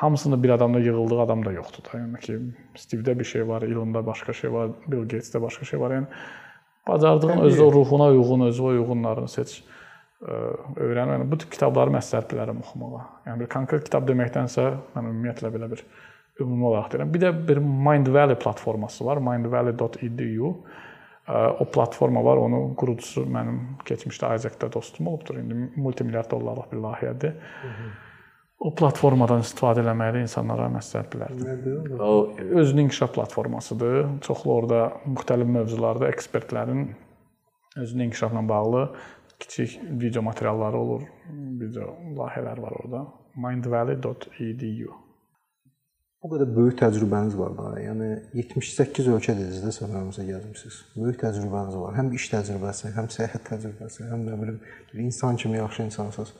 hamısında 0.01 0.41
bir 0.43 0.55
adamda 0.57 0.81
yığıldığı 0.83 1.21
adam 1.21 1.45
da 1.45 1.53
yoxdur 1.55 1.85
da. 1.87 2.01
Yəni 2.01 2.19
ki, 2.25 2.37
Steve-də 2.75 3.15
bir 3.19 3.29
şey 3.31 3.47
var, 3.47 3.61
Elon-da 3.61 4.05
başqa 4.05 4.33
şey 4.33 4.53
var, 4.53 4.75
Bill 4.87 5.07
Gates-də 5.07 5.41
başqa 5.41 5.65
şey 5.65 5.79
var. 5.79 5.95
Yəni 5.95 6.07
bacardığın 6.87 7.45
öz 7.47 7.59
o 7.59 7.71
ruhuna 7.73 8.11
uyğun, 8.11 8.47
özünə 8.49 8.75
uyğunlarını 8.75 9.31
seç 9.31 9.61
ə, 10.19 10.43
öyrən. 10.75 11.15
Yəni 11.15 11.31
bu 11.31 11.39
tip 11.39 11.55
kitabları 11.55 11.95
məsləhət 11.95 12.33
bilərəm 12.33 12.59
oxumağa. 12.65 13.05
Yəni 13.31 13.45
bir 13.45 13.51
konkret 13.55 13.87
kitab 13.87 14.11
deməkdənsə 14.11 14.71
mən 14.95 15.11
ümumiyyətlə 15.13 15.55
belə 15.55 15.71
bir 15.71 15.87
ümumi 16.41 16.65
olaraq 16.65 16.91
deyirəm. 16.93 17.13
Bir 17.13 17.21
də 17.21 17.33
bir 17.47 17.57
Mind 17.57 18.07
Valley 18.07 18.35
platforması 18.35 19.05
var, 19.05 19.17
mindvalley.edu. 19.17 20.55
O 21.59 21.65
platforma 21.65 22.23
var, 22.25 22.37
onun 22.41 22.75
qurucusu 22.75 23.21
mənim 23.21 23.59
keçmişdə 23.85 24.35
Isaac-da 24.35 24.71
dostum 24.73 25.07
olubdur. 25.07 25.35
İndi 25.37 25.53
multimilyard 25.75 26.31
dollarlıq 26.31 26.71
bir 26.71 26.77
layihədir. 26.85 27.35
o 28.59 28.71
platformadan 28.75 29.43
istifadə 29.45 29.83
etməyi 29.85 30.23
insanlara 30.25 30.67
məsləhət 30.73 31.13
bilərdim. 31.13 31.99
O 32.03 32.31
özünün 32.61 32.83
inkişaf 32.83 33.13
platformasıdır. 33.15 34.19
Çoxlu 34.25 34.53
orada 34.53 34.81
müxtəlif 35.07 35.47
mövzularda 35.57 36.09
ekspertlərin 36.09 36.89
özünün 37.77 38.09
inkişafla 38.09 38.49
bağlı 38.49 38.95
kiçik 39.39 39.79
video 40.01 40.21
materialları 40.21 40.77
olur, 40.77 41.03
video 41.61 41.95
layihələr 42.17 42.61
var 42.61 42.71
orada. 42.83 43.05
mindvalley.edu. 43.35 45.08
Bu 46.19 46.33
qədər 46.33 46.49
böyük 46.51 46.75
təcrübəniz 46.81 47.35
var 47.39 47.53
da. 47.55 47.69
Yəni 47.79 48.09
78 48.35 49.07
ölkə 49.07 49.37
dediniz 49.37 49.61
də 49.63 49.71
səfərimizə 49.71 50.25
gəlmisiniz. 50.27 50.79
Böyük 50.97 51.21
təcrübəniz 51.21 51.77
var. 51.79 51.95
Həm 51.95 52.11
iş 52.17 52.27
təcrübəsi, 52.33 52.91
həm 52.97 53.07
səyahət 53.15 53.45
təcrübəsi, 53.47 54.03
həm 54.11 54.27
də 54.27 54.35
bilim 54.41 54.59
bir 54.91 55.05
insan 55.05 55.39
kimi 55.39 55.57
yaxşı 55.61 55.87
insansınız. 55.87 56.35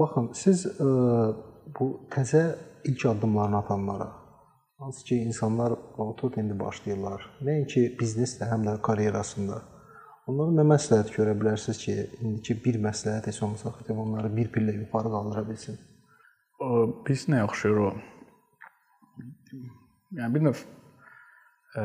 Baxın, 0.00 0.32
siz 0.32 0.66
bu 0.80 1.90
təzə 2.16 2.44
ilk 2.88 3.06
addımlarını 3.12 3.58
atanlara 3.58 4.08
hansı 4.78 5.04
ki 5.04 5.16
insanlar 5.16 5.72
oturub 5.98 6.36
indi 6.36 6.56
başlayırlar. 6.60 7.22
Nəinki 7.44 7.86
biznesdə, 8.00 8.48
həm 8.50 8.64
də 8.66 8.80
karyerasında. 8.84 9.60
Onlara 10.28 10.56
nə 10.56 10.64
məsləhət 10.72 11.12
görə 11.14 11.36
bilərsiniz 11.40 11.78
ki, 11.84 11.94
indiki 12.24 12.56
bir 12.64 12.80
məsləhət 12.84 13.28
heç 13.28 13.42
olmasa 13.44 13.72
xətəm 13.78 14.00
onları 14.06 14.32
bir 14.36 14.48
pillə 14.52 14.74
yuxarı 14.80 15.12
qaldıra 15.12 15.48
bilsin? 15.48 15.78
Biz 16.60 17.26
nə 17.32 17.42
oxşuyur 17.44 17.80
o? 17.82 17.90
Yəni 20.14 20.30
bir 20.36 20.44
növ 20.46 20.60
ə, 21.74 21.84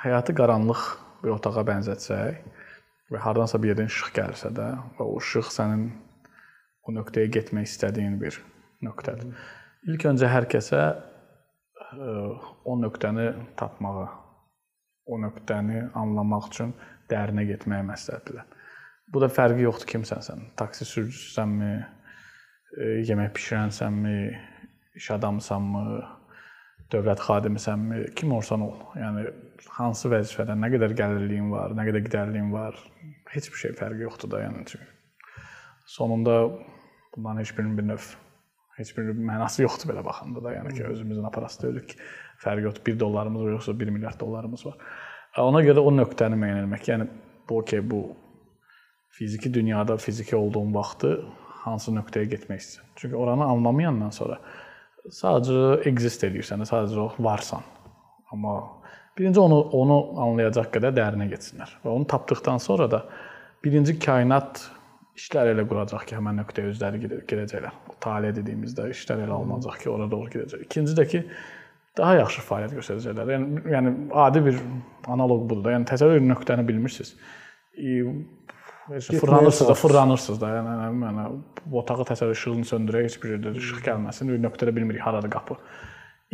həyatı 0.00 0.34
qaranlıq 0.36 0.84
bir 1.22 1.34
otağa 1.34 1.64
bənzətsək 1.68 2.38
və 3.12 3.20
hardansa 3.22 3.60
bir 3.60 3.74
yerdən 3.74 3.90
işıq 3.92 4.14
gəlirsə 4.16 4.50
də 4.56 4.70
və 4.96 5.04
o 5.04 5.18
işıq 5.20 5.50
sənin 5.52 5.90
o 6.86 6.94
nöqtəyə 6.96 7.28
getmək 7.36 7.68
istədiyin 7.68 8.16
bir 8.20 8.38
nöqtədir. 8.86 9.34
İlk 9.90 10.06
öncə 10.12 10.30
hər 10.32 10.48
kəsə 10.50 10.82
ə, 10.88 12.14
o 12.64 12.78
nöqtəni 12.80 13.28
tapmağı, 13.60 14.06
o 15.06 15.20
nöqtəni 15.20 15.84
anlamaq 15.94 16.48
üçün 16.48 16.72
dərinə 17.12 17.44
getməyə 17.52 17.84
məsləhət 17.92 18.30
bilər. 18.30 18.48
Bu 19.12 19.20
da 19.22 19.28
fərqi 19.30 19.62
yoxdur 19.68 19.92
kimsənsən. 19.92 20.48
Taksi 20.58 20.88
sürücüsənmi, 20.88 21.74
yemək 22.74 23.32
bişirənsənmi, 23.36 24.18
iş 24.98 25.10
adamısanmı, 25.16 25.84
dövlət 26.92 27.22
xadimisənmi, 27.26 28.02
kim 28.18 28.34
olsan 28.36 28.66
ol. 28.66 28.76
Yəni 28.98 29.26
hansı 29.78 30.10
vəzifədən 30.12 30.60
nə 30.62 30.70
qədər 30.74 30.94
gəlirliyin 30.98 31.48
var, 31.52 31.74
nə 31.76 31.86
qədər 31.88 32.04
gidərliyin 32.06 32.52
var, 32.54 32.78
heç 33.32 33.50
bir 33.52 33.62
şey 33.62 33.74
fərqi 33.78 34.06
yoxdur 34.06 34.32
da, 34.34 34.44
yəni 34.46 34.66
çünki 34.70 34.86
sonunda 35.86 36.36
bunların 37.16 37.40
heç 37.40 37.52
birinin 37.58 37.78
bir 37.78 37.86
növ 37.92 38.06
heç 38.76 38.92
bir 38.96 39.08
mənası 39.14 39.62
yoxdur 39.64 39.92
belə 39.92 40.04
baxanda 40.04 40.42
da, 40.44 40.52
yəni 40.58 40.74
ki, 40.76 40.84
özümüzün 40.84 41.24
aparası 41.24 41.62
deyilik 41.62 41.96
fərqi 42.42 42.66
yoxdur. 42.68 42.84
1 42.86 43.00
dollarımız 43.00 43.42
var, 43.42 43.50
yoxsa 43.56 43.80
1 43.80 43.88
milyard 43.88 44.20
dollarımız 44.20 44.66
var. 44.66 44.76
Ona 45.40 45.62
görə 45.64 45.84
o 45.84 45.92
nöqtəni 45.92 46.36
müəyyən 46.40 46.66
etmək, 46.66 46.84
yəni 46.90 47.08
bu 47.48 47.58
okey, 47.62 47.82
bu 47.90 48.02
fiziki 49.16 49.54
dünyada 49.54 49.96
fiziki 49.96 50.36
olduğun 50.36 50.74
vaxtı 50.74 51.24
hansı 51.66 51.94
nöqtəyə 51.94 52.30
getmək 52.32 52.62
istəyirsən. 52.62 52.92
Çünki 53.00 53.18
oranı 53.18 53.44
anlamayandan 53.50 54.14
sonra 54.14 54.38
sadəcə 55.12 55.82
exist 55.90 56.24
edirsən, 56.26 56.64
sadəcə 56.66 57.02
o 57.02 57.10
varsan. 57.26 57.66
Amma 58.32 58.56
birinci 59.18 59.40
onu 59.40 59.60
onu 59.80 59.98
anlayacaq 60.26 60.72
qədər 60.78 60.94
dərinə 60.96 61.28
getsinlər 61.30 61.76
və 61.84 61.92
onu 61.92 62.08
tapdıqdan 62.10 62.62
sonra 62.62 62.88
da 62.90 63.04
birinci 63.64 63.98
kainat 63.98 64.64
işlər 65.16 65.52
elə 65.54 65.64
quracaq 65.68 66.04
ki, 66.08 66.16
həmin 66.18 66.42
nöqtəyə 66.42 66.72
özləri 66.72 67.00
gedəcəklər. 67.28 67.76
O 67.88 67.94
tale 68.04 68.32
dediyimizdə 68.36 68.90
işlər 68.92 69.22
elə 69.24 69.32
alınacaq 69.38 69.78
ki, 69.82 69.88
ora 69.92 70.08
doğru 70.10 70.28
gedəcək. 70.34 70.66
İkinci 70.66 70.96
də 70.98 71.06
ki, 71.12 71.22
daha 71.96 72.18
yaxşı 72.20 72.44
fəaliyyət 72.44 72.76
göstərəcəklər. 72.80 73.32
Yəni 73.32 73.62
yəni 73.72 73.94
adi 74.26 74.42
bir 74.44 74.60
analoq 75.14 75.46
budur. 75.48 75.72
Yəni 75.72 75.88
təsəvvür 75.88 76.20
nöqtəni 76.26 76.66
bilmirsiniz. 76.68 77.14
Fırlanırsınız 78.86 79.68
da, 79.68 79.74
fırlanırsınız 79.74 80.40
da. 80.40 80.48
Yəni, 80.58 80.74
yəni, 80.82 81.04
yəni 81.08 81.24
bu 81.66 81.78
otağı 81.80 82.06
təsəvvür 82.06 82.38
işığını 82.38 82.68
söndürək, 82.70 83.08
heç 83.08 83.16
bir 83.22 83.32
yerdə 83.34 83.54
işıq 83.58 83.80
gəlməsin. 83.86 84.30
Bir 84.30 84.42
nöqtədə 84.44 84.74
bilmirik 84.76 85.02
haradır 85.02 85.32
qapı. 85.32 85.56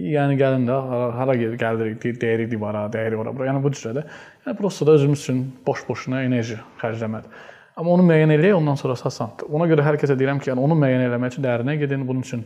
Yəni 0.01 0.37
gəlin 0.41 0.67
də 0.69 0.77
hara, 0.89 1.09
hara 1.17 1.37
gəlirik, 1.37 2.05
deyirik 2.21 2.51
divara, 2.51 2.85
deyirik 2.93 3.21
ora 3.25 3.33
bura. 3.37 3.49
Yəni 3.49 3.63
bu 3.65 3.73
cürdə. 3.73 4.05
Yəni 4.45 4.57
prosta 4.61 4.87
da 4.87 4.99
özümüz 4.99 5.25
üçün 5.25 5.43
boş-boşuna 5.67 6.23
enerji 6.29 6.59
xərcləmədir. 6.81 7.43
Amma 7.77 7.97
onu 7.97 8.05
müəyyən 8.09 8.33
eləyək, 8.37 8.57
ondan 8.61 8.77
sonra 8.81 8.97
asandır. 9.01 9.49
Ona 9.49 9.69
görə 9.71 9.85
hər 9.87 9.97
kəsə 10.01 10.17
deyirəm 10.21 10.41
ki, 10.43 10.53
yəni 10.53 10.61
onu 10.61 10.77
müəyyən 10.77 11.07
eləmək 11.09 11.35
üçün 11.37 11.45
dərinə 11.45 11.79
gedin. 11.81 12.07
Bunun 12.09 12.21
üçün 12.21 12.45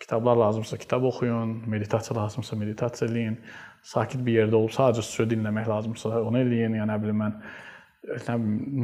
kitablar 0.00 0.36
lazımsa 0.36 0.76
kitab 0.76 1.04
oxuyun, 1.08 1.62
meditasiya 1.68 2.16
lazımsa 2.20 2.56
meditasiya 2.60 3.08
eləyin. 3.10 3.38
Sakit 3.84 4.20
bir 4.24 4.42
yerdə 4.42 4.56
olub 4.56 4.72
sadəcə 4.72 5.04
söz 5.04 5.30
dinləmək 5.32 5.68
lazımsa 5.68 6.20
onu 6.20 6.44
eləyin. 6.44 6.76
Yəni 6.76 6.92
nə 6.92 7.00
bilim 7.00 7.24
mən 7.24 7.38
nə, 8.04 8.36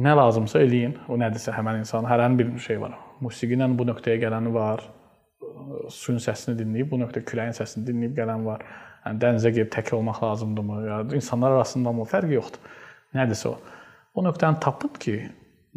nə 0.05 0.15
lazımsa 0.17 0.61
eləyin. 0.63 0.95
O 1.11 1.17
nədirsə 1.19 1.53
həmin 1.55 1.81
insan 1.81 2.07
hər 2.09 2.23
an 2.25 2.37
bir 2.39 2.51
şey 2.61 2.81
var. 2.81 2.97
Musiqi 3.21 3.57
ilə 3.57 3.69
bu 3.77 3.87
nöqtəyə 3.89 4.21
gələni 4.23 4.53
var. 4.55 4.83
Suyun 5.93 6.21
səsini 6.21 6.57
dinləyib, 6.59 6.89
bu 6.91 6.99
nöqtə 7.01 7.23
küləyin 7.27 7.55
səsini 7.57 7.85
dinləyib 7.89 8.17
gələn 8.17 8.45
var. 8.47 8.65
Yəni 9.05 9.21
dənizə 9.21 9.51
gedib 9.53 9.71
tək 9.73 9.93
olmaq 9.97 10.21
lazımdırmı? 10.23 10.81
Ya 10.87 10.99
insanlar 11.17 11.57
arasında 11.57 11.93
mı 11.97 12.05
fərqi 12.09 12.37
yoxdur. 12.37 12.77
Nədirsə 13.17 13.49
o. 13.49 13.57
O 14.15 14.23
nöqtəni 14.25 14.59
tapın 14.63 14.93
ki, 15.01 15.17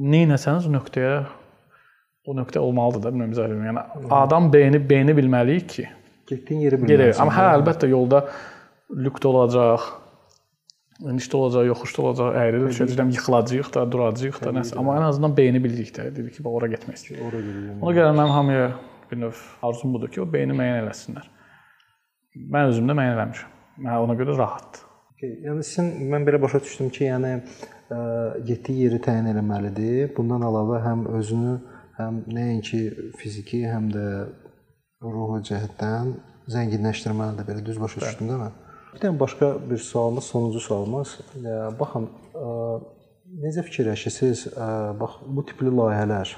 nə 0.01 0.25
etsəniz 0.35 0.69
nöqtəyə 0.71 1.25
o 2.25 2.35
nöqtə 2.37 2.59
olmalıdır 2.59 3.05
da, 3.05 3.13
bilmirəm 3.13 3.35
izah 3.37 3.49
edirəm. 3.49 3.67
Yəni 3.69 4.09
adam 4.17 4.49
beyni 4.53 4.81
beyni 4.89 5.15
bilməliyik 5.17 5.67
ki, 5.75 5.85
getdiyin 6.31 6.65
yeri 6.65 6.81
bilməlisən. 6.81 7.21
Amma 7.23 7.35
hə, 7.37 7.49
əlbəttə 7.59 7.91
yolda 7.93 8.25
lükdə 9.05 9.31
olacaq, 9.31 9.87
enişdə 11.03 11.37
olacaq, 11.37 11.67
yoxuşda 11.73 12.03
olacaq, 12.03 12.37
əyri 12.39 12.63
düşəcəyəm, 12.69 13.11
yıxılacağıq 13.17 13.71
da, 13.75 13.85
duracağıq 13.91 14.41
da, 14.45 14.53
nəsə. 14.61 14.79
Amma 14.79 14.97
ən 15.01 15.07
azından 15.09 15.37
beyni 15.37 15.63
bilirik 15.65 15.91
də, 15.97 16.09
dedik 16.15 16.37
ki, 16.37 16.45
bax 16.47 16.59
ora 16.61 16.71
getmək 16.71 17.01
istəyirəm. 17.01 17.27
Ora 17.29 17.43
gedirəm. 17.43 17.83
Ona 17.83 17.95
görə 17.99 18.15
mən 18.21 18.33
hamıya 18.37 18.69
bir 19.11 19.21
növ 19.25 19.43
arzum 19.69 19.95
budur 19.97 20.13
ki, 20.15 20.23
o 20.23 20.27
beyni 20.31 20.55
müəyyən 20.55 20.85
eləsinlər. 20.85 21.29
Mən 22.55 22.71
özüm 22.71 22.91
də 22.91 22.99
müəyyən 23.01 23.19
eləmişəm. 23.19 23.55
Mən 23.85 24.07
ona 24.07 24.19
görə 24.21 24.39
rahatdır. 24.39 24.87
Okay. 25.15 25.35
Yəni 25.49 25.67
sizin 25.67 26.11
mən 26.15 26.27
belə 26.29 26.41
başa 26.43 26.63
düşdüm 26.63 26.91
ki, 26.95 27.05
yəni 27.11 27.33
ə, 27.35 27.99
getdiyi 28.47 28.89
yeri 28.89 29.01
təyin 29.03 29.31
etməlidir. 29.35 30.13
Bundan 30.17 30.47
əlavə 30.47 30.81
həm 30.87 31.07
özünü 31.19 31.55
həm 31.99 32.23
nəinki 32.35 32.83
fiziki, 33.19 33.65
həm 33.71 33.91
də 33.95 34.07
ruhi 35.03 35.43
cəhətdən 35.51 36.15
zənginləşdirməlidir. 36.55 37.47
Belə 37.51 37.67
düz 37.67 37.81
başa 37.83 38.03
düşdüm 38.07 38.31
də 38.31 38.41
mən. 38.45 38.61
Bir 38.95 39.03
dənə 39.03 39.19
başqa 39.19 39.51
bir 39.71 39.79
sualımız, 39.79 40.25
sonuncu 40.25 40.61
sualımız. 40.61 41.13
Baxın, 41.81 42.09
necə 43.43 43.65
fikirləşirsiniz? 43.67 44.45
Bax, 45.01 45.17
bu 45.27 45.45
tipli 45.47 45.73
layihələr, 45.75 46.37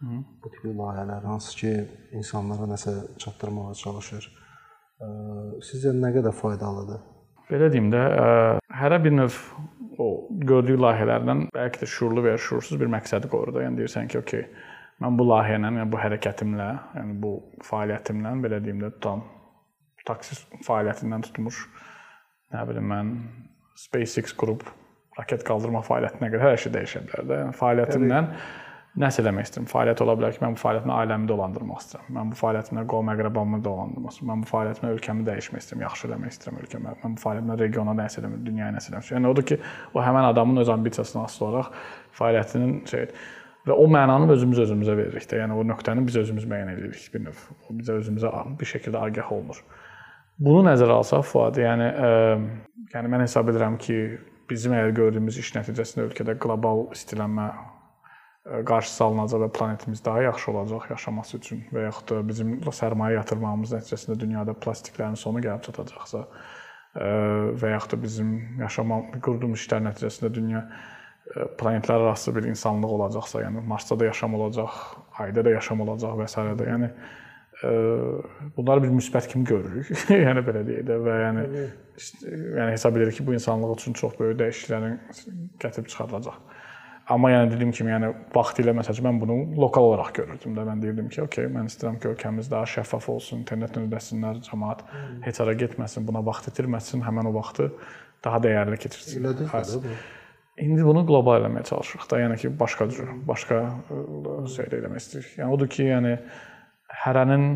Hı. 0.00 0.18
bu 0.44 0.50
tipli 0.52 0.74
layihələr 0.76 1.24
hansı 1.24 1.56
ki, 1.56 1.72
insanlara 2.12 2.68
nəsə 2.74 2.92
çatdırmağa 3.24 3.74
çalışır. 3.80 4.28
Sizcə 5.70 5.94
nə 5.96 6.12
qədər 6.18 6.36
faydalıdır? 6.42 7.00
Belə 7.48 7.70
deyim 7.72 7.88
də, 7.92 8.04
hərə 8.82 9.00
bir 9.04 9.16
növ 9.16 9.40
o 9.98 10.08
gördüyü 10.52 10.76
layihələrdən 10.84 11.48
bəlkə 11.56 11.84
də 11.84 11.88
şuurlu 11.96 12.24
və 12.26 12.36
ya 12.36 12.44
şuursuz 12.48 12.80
bir 12.80 12.92
məqsədi 12.98 13.32
qoyur 13.32 13.54
da. 13.54 13.64
Yəni 13.64 13.80
deyirsən 13.80 14.12
ki, 14.12 14.20
okey, 14.20 14.46
Mən 15.02 15.16
bu 15.18 15.24
layihə 15.26 15.56
ilə, 15.58 15.70
yəni 15.74 15.90
bu 15.90 15.98
hərəkətimlə, 15.98 16.66
yəni 16.94 17.16
bu 17.22 17.30
fəaliyyətimlə 17.66 18.30
belə 18.44 18.60
deyim 18.62 18.84
də 18.84 18.92
tutam 18.94 19.24
taksi 20.06 20.36
fəaliyyətindən 20.66 21.24
tutmuş 21.26 21.64
nə 22.54 22.66
bilim 22.70 22.90
mən 22.90 23.14
SpaceX 23.78 24.34
qrup 24.38 24.66
raket 25.18 25.46
qaldırma 25.46 25.82
fəaliyyətinə 25.86 26.30
qədər 26.32 26.46
hər 26.48 26.60
şey 26.64 26.74
dəyişə 26.74 27.02
bilər 27.08 27.26
də. 27.28 27.40
Yəni 27.42 27.58
fəaliyyətimlə 27.58 28.20
nəsə 29.02 29.22
eləmək 29.22 29.48
istəyirəm. 29.48 29.68
Fəaliyyət 29.70 30.02
ola 30.04 30.14
bilər 30.18 30.34
ki, 30.34 30.40
mən 30.42 30.54
bu 30.54 30.60
fəaliyyətimlə 30.62 30.96
ailəmi 31.02 31.28
dolandırmaq 31.30 31.80
istəyirəm. 31.82 32.10
Mən 32.14 32.30
bu 32.30 32.38
fəaliyyətimlə 32.38 32.84
qovm 32.90 33.12
əqrəbamı 33.14 33.60
dolandırmaq 33.66 34.14
istəyirəm. 34.14 34.30
Mən 34.30 34.44
bu 34.44 34.50
fəaliyyətimlə 34.50 34.90
ölkəmi 34.94 35.26
dəyişmək 35.28 35.64
istəyirəm, 35.64 35.84
yaxşı 35.86 36.08
eləmək 36.10 36.34
istəyirəm 36.34 36.60
ölkəmə. 36.62 36.96
Mən 37.02 37.16
bu 37.16 37.24
fəaliyyətimlə 37.24 37.56
regiona 37.62 37.94
nəsə 37.98 38.22
eləmək, 38.22 38.44
dünyaya 38.46 38.74
nəsə 38.76 38.92
eləmək. 38.92 39.14
Yəni 39.16 39.30
odur 39.30 39.48
ki, 39.50 39.58
o 39.94 40.04
həmin 40.04 40.28
adamın 40.30 40.62
öz 40.62 40.74
ambisiyasına 40.76 41.24
asılı 41.26 41.48
olaraq 41.48 41.80
fəaliyyətinin 42.20 42.76
şey 42.90 43.08
Və 43.64 43.72
o 43.80 43.84
mənanı 43.88 44.28
özümüz 44.34 44.58
özümüzə 44.66 44.92
veririk 44.98 45.24
də. 45.30 45.38
Yəni 45.40 45.54
o 45.56 45.62
nöqtəni 45.64 46.02
biz 46.04 46.18
özümüz 46.20 46.44
müəyyən 46.50 46.74
edirik 46.74 47.06
bir 47.14 47.22
növ. 47.24 47.44
O 47.64 47.76
bizə 47.78 47.94
özümüzə 47.96 48.32
bir 48.60 48.68
şəkildə 48.68 49.00
agah 49.06 49.30
olunur. 49.32 49.62
Bunu 50.38 50.64
nəzərə 50.66 50.96
alsaq 50.98 51.22
Fuad, 51.28 51.58
yəni 51.62 51.84
ə, 51.86 52.08
yəni 52.94 53.10
mən 53.12 53.22
hesab 53.22 53.52
edirəm 53.52 53.76
ki, 53.78 53.98
bizim 54.50 54.74
əgər 54.76 54.96
gördüyümüz 54.98 55.38
iş 55.40 55.52
nəticəsində 55.56 56.08
ölkədə 56.08 56.34
qlobal 56.42 56.88
istilənmə 56.96 57.46
qarşısı 58.68 59.04
alınacaq 59.06 59.40
və 59.40 59.48
planetimiz 59.56 60.02
daha 60.04 60.22
yaxşı 60.26 60.50
olacaq 60.52 60.90
yaşaması 60.90 61.36
üçün 61.38 61.62
və 61.72 61.86
yaxud 61.86 62.10
da 62.10 62.18
bizim 62.28 62.58
sərmayə 62.66 63.16
yatırmağımız 63.16 63.72
nəticəsində 63.78 64.18
dünyada 64.20 64.52
plastiklərin 64.66 65.16
sonu 65.16 65.40
gəlib 65.44 65.64
çatacaqsa 65.64 66.26
və 67.62 67.70
yaxud 67.72 67.94
da 67.94 68.00
bizim 68.02 68.34
yaşama 68.60 69.00
qurduğumuz 69.24 69.64
işlər 69.64 69.86
nəticəsində 69.86 70.32
dünya 70.34 70.66
planetlər 71.58 72.04
arası 72.04 72.34
bir 72.36 72.44
insanlıq 72.50 72.92
olacaqsa, 72.98 73.40
yəni 73.46 73.64
Marsda 73.64 73.96
da 74.00 74.10
yaşam 74.10 74.34
olacaq, 74.34 74.74
Ayda 75.18 75.44
da 75.44 75.54
yaşam 75.54 75.80
olacaq 75.80 76.18
və 76.20 76.28
s. 76.28 76.36
də. 76.58 76.66
Yəni 76.68 76.90
bunları 78.56 78.82
bir 78.82 78.92
müsbət 78.94 79.28
kimi 79.32 79.44
görürük. 79.48 79.90
yəni 80.26 80.44
belə 80.46 80.64
deyək 80.66 80.86
də 80.88 80.98
və 81.04 81.18
yəni 81.22 81.44
işte, 81.98 82.30
yəni 82.30 82.70
hesab 82.74 82.98
edirik 82.98 83.18
ki, 83.18 83.26
bu 83.26 83.34
insanlıq 83.36 83.76
üçün 83.76 83.96
çox 83.98 84.18
böyük 84.18 84.40
dəyişikliklərin 84.40 84.98
gətirib 85.62 85.88
çıxardılacaq. 85.92 86.40
Amma 87.14 87.28
yəni 87.34 87.50
dediyim 87.52 87.72
kimi, 87.76 87.90
yəni 87.92 88.08
vaxtilə 88.32 88.72
məsələn 88.78 89.04
mən 89.04 89.18
bunu 89.20 89.36
lokal 89.60 89.90
olaraq 89.90 90.14
görürdüm 90.16 90.54
də. 90.56 90.64
Mən 90.70 90.80
deyirdim 90.80 91.10
ki, 91.12 91.20
okey, 91.26 91.50
mən 91.52 91.68
istəyirəm 91.68 91.98
ki, 92.00 92.08
ölkəmiz 92.14 92.48
daha 92.52 92.64
şəffaf 92.74 93.10
olsun, 93.12 93.42
internetdən 93.44 93.90
ödəsinlər, 93.90 94.40
cəmaət 94.46 94.86
heç 95.26 95.40
hara 95.42 95.52
getməsin, 95.60 96.06
buna 96.08 96.24
vaxt 96.24 96.48
itirməsin, 96.48 97.04
həmin 97.04 97.28
o 97.28 97.34
vaxtı 97.36 97.68
daha 98.24 98.40
dəyərli 98.46 98.80
keçirsin. 98.86 99.20
Elədir 99.20 99.52
də 99.52 99.82
bu. 99.84 99.92
İndi 100.64 100.86
bunu 100.86 101.02
qlobal 101.04 101.42
eləməyə 101.42 101.66
çalışırıq 101.68 102.08
da, 102.08 102.22
yəni 102.24 102.40
ki, 102.40 102.54
başqa 102.60 102.88
cür, 102.94 103.12
başqa 103.28 103.60
şey 104.54 104.72
eləmək 104.78 105.04
istəyirik. 105.04 105.32
Yəni 105.42 105.56
odur 105.58 105.68
ki, 105.76 105.88
yəni 105.90 106.16
hərənin 107.02 107.48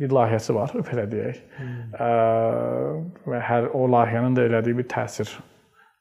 bir 0.00 0.14
layihəsi 0.16 0.54
var, 0.56 0.74
belə 0.88 1.06
deyək. 1.10 1.40
Hmm. 1.58 3.08
Və 3.28 3.40
hər 3.50 3.70
o 3.76 3.86
layihənin 3.90 4.38
də 4.38 4.46
elədiyi 4.50 4.78
bir 4.80 4.88
təsir 4.92 5.32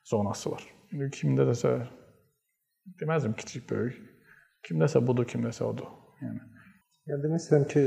zonası 0.10 0.54
var. 0.54 0.64
İndi 0.94 1.10
kimdə 1.18 1.48
dəsə 1.50 1.74
deməzdim 3.02 3.36
kiçik, 3.38 3.68
böyük. 3.70 4.00
Kimdəsə 4.68 5.02
budur, 5.06 5.28
kimdəsə 5.30 5.64
odur. 5.68 5.92
Yəni 6.20 6.40
Yəni 7.10 7.24
demək 7.24 7.40
istəyirəm 7.42 7.64
ki, 7.72 7.82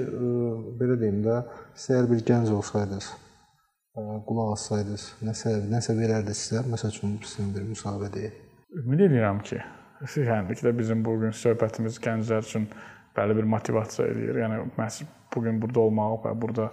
belə 0.80 0.94
deyim 0.98 1.20
də, 1.22 1.34
siz 1.78 1.92
əgər 1.94 2.08
bir 2.10 2.22
gənc 2.26 2.48
olsaydınız, 2.56 3.10
qulaq 4.26 4.48
assaydınız, 4.56 5.04
nəsə 5.28 5.52
nəsə 5.70 5.94
verərdi 5.94 6.34
sizə, 6.34 6.64
məsəl 6.66 6.90
üçün 6.90 7.12
sizin 7.22 7.52
bir 7.54 7.68
müsahibəyə. 7.68 8.32
Ümid 8.80 9.04
edirəm 9.06 9.38
ki, 9.46 9.60
həmçində 10.02 10.72
bizim 10.74 11.04
bu 11.06 11.14
gün 11.20 11.36
söhbətimiz 11.38 12.00
gənclər 12.02 12.42
üçün 12.48 12.66
bəli 13.16 13.36
bir 13.38 13.48
motivasiya 13.54 14.08
eləyir. 14.12 14.40
Yəni 14.44 14.58
məhz 14.78 15.02
bu 15.34 15.44
gün 15.44 15.60
burada 15.62 15.80
olmaq 15.80 16.26
və 16.26 16.34
burada 16.42 16.68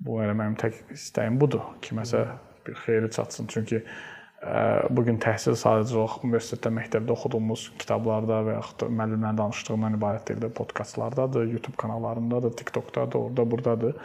bu 0.00 0.20
eləməyim 0.22 0.54
tək 0.58 0.78
istəyim 0.94 1.40
budur 1.40 1.64
ki, 1.82 1.96
məsəl 1.98 2.30
bir 2.66 2.78
xeyri 2.84 3.10
çatsın. 3.10 3.48
Çünki 3.50 3.80
ə, 3.82 4.86
bu 4.90 5.04
gün 5.06 5.18
təhsil 5.22 5.58
sadəcə 5.58 5.96
olaraq 5.96 6.24
universitetdə, 6.26 6.72
məktəbdə 6.78 7.14
oxuduğumuz 7.14 7.68
kitablarda 7.82 8.42
və 8.46 8.58
yaxud 8.58 8.84
da 8.84 8.90
müəllimlərin 9.00 9.40
danışdığından 9.40 9.98
ibarət 9.98 10.28
deyil 10.30 10.44
də, 10.46 10.52
podkastlardadır, 10.60 11.48
YouTube 11.54 11.78
kanallarındadır, 11.80 12.54
TikTokdadır, 12.60 13.24
orada, 13.24 13.50
burdadır. 13.50 13.96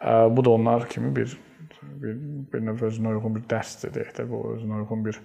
Ə, 0.00 0.18
bu 0.36 0.44
da 0.44 0.56
onlar 0.56 0.88
kimi 0.88 1.14
bir 1.16 1.38
bir, 1.80 2.18
bir 2.52 2.60
növ 2.64 2.82
özünə 2.88 3.14
uyğun 3.14 3.38
bir 3.38 3.46
dərsdir 3.50 3.92
deyək 3.94 4.12
də, 4.18 4.26
bu 4.28 4.42
özünə 4.54 4.82
uyğun 4.82 5.04
bir 5.06 5.20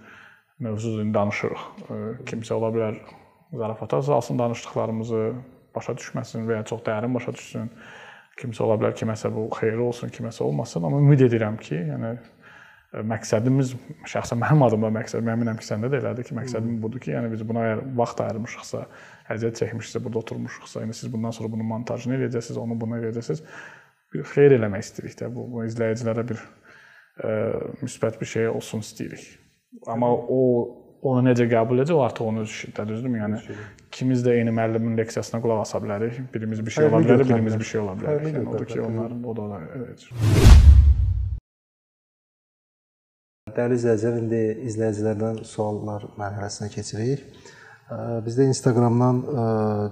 mövzudur 0.63 1.07
danışırıq. 1.13 1.63
Kimsə 2.29 2.55
ola 2.55 2.71
bilər 2.75 2.99
zarafata 3.53 4.01
salsın 4.01 4.39
danışdıqlarımızı, 4.39 5.21
başa 5.75 5.95
düşməsin 5.99 6.47
və 6.49 6.61
ya 6.61 6.67
çox 6.71 6.83
dərin 6.85 7.13
başa 7.15 7.33
düşsün. 7.35 7.69
Kimsə 8.39 8.63
ola 8.65 8.75
bilər 8.79 8.95
kiməsə 8.99 9.31
bu 9.31 9.45
xeyirli 9.55 9.83
olsun, 9.85 10.11
kiməsə 10.11 10.43
olmasın, 10.43 10.83
amma 10.87 10.99
ümid 10.99 11.21
edirəm 11.29 11.55
ki, 11.61 11.77
yəni 11.91 12.15
məqsədimiz 13.11 13.73
şəxsən 14.11 14.39
mənim 14.39 14.63
adıma 14.67 14.91
məqsədim, 14.97 15.29
əminəm 15.31 15.59
ki, 15.59 15.67
səndə 15.67 15.89
də 15.91 16.01
elədir 16.01 16.27
ki, 16.27 16.35
məqsədim 16.35 16.77
budur 16.83 17.03
ki, 17.03 17.13
yəni 17.15 17.31
biz 17.31 17.43
buna 17.47 17.63
əgər 17.63 17.81
vaxt 17.99 18.21
ayırmışıqsa, 18.25 18.83
əziyyət 19.35 19.59
çəkmişiksə, 19.61 20.03
burada 20.03 20.21
oturmuşuqsa, 20.21 20.83
yəni 20.83 20.95
siz 20.95 21.11
bundan 21.11 21.35
sonra 21.35 21.51
bunun 21.51 21.67
montajını 21.71 22.19
edəcəksiniz, 22.19 22.59
onu 22.61 22.77
bunu 22.79 22.99
edəcəksiniz 23.01 23.43
bir 24.13 24.27
xeyir 24.31 24.55
eləmək 24.59 24.85
istəyirik 24.85 25.17
də. 25.19 25.29
Bu, 25.33 25.47
bu 25.51 25.65
izləyicilərə 25.67 26.23
bir 26.29 26.39
ə, 26.39 27.35
müsbət 27.83 28.19
bir 28.21 28.31
şey 28.31 28.49
olsun 28.51 28.83
istəyirik. 28.85 29.27
Amma 29.91 30.11
o 30.11 30.41
onu 31.05 31.21
necə 31.27 31.45
qəbul 31.51 31.83
edəcək, 31.83 31.95
o 31.95 32.03
artıq 32.05 32.25
onun 32.25 32.41
öz 32.43 32.49
işidir, 32.49 32.87
düzdürmü? 32.89 33.19
Yəni 33.21 33.41
ikimiz 33.87 34.23
də 34.25 34.39
eyni 34.39 34.53
müəllimin 34.57 34.97
leksiyasına 34.97 35.41
qulaq 35.43 35.59
asa 35.65 35.81
bilərik. 35.83 36.17
Birimiz 36.33 36.63
bir 36.65 36.73
şey 36.77 36.87
ola 36.87 37.01
bilər, 37.03 37.21
birimiz 37.29 37.59
bir 37.61 37.69
şey 37.71 37.81
ola 37.81 37.93
bilər. 37.99 38.23
Yəni 38.25 38.47
odur 38.49 38.65
ki, 38.71 38.79
onlar 38.81 39.13
o 39.13 39.35
da 39.37 39.59
evet. 39.77 40.07
Dəyərli 43.55 43.77
izləyicilər, 43.79 44.17
indi 44.23 44.41
izləyicilərdən 44.71 45.43
suallar 45.47 46.09
mərhələsinə 46.19 46.71
keçirik. 46.73 47.21
Bizdə 48.25 48.49
Instagramdan 48.49 49.21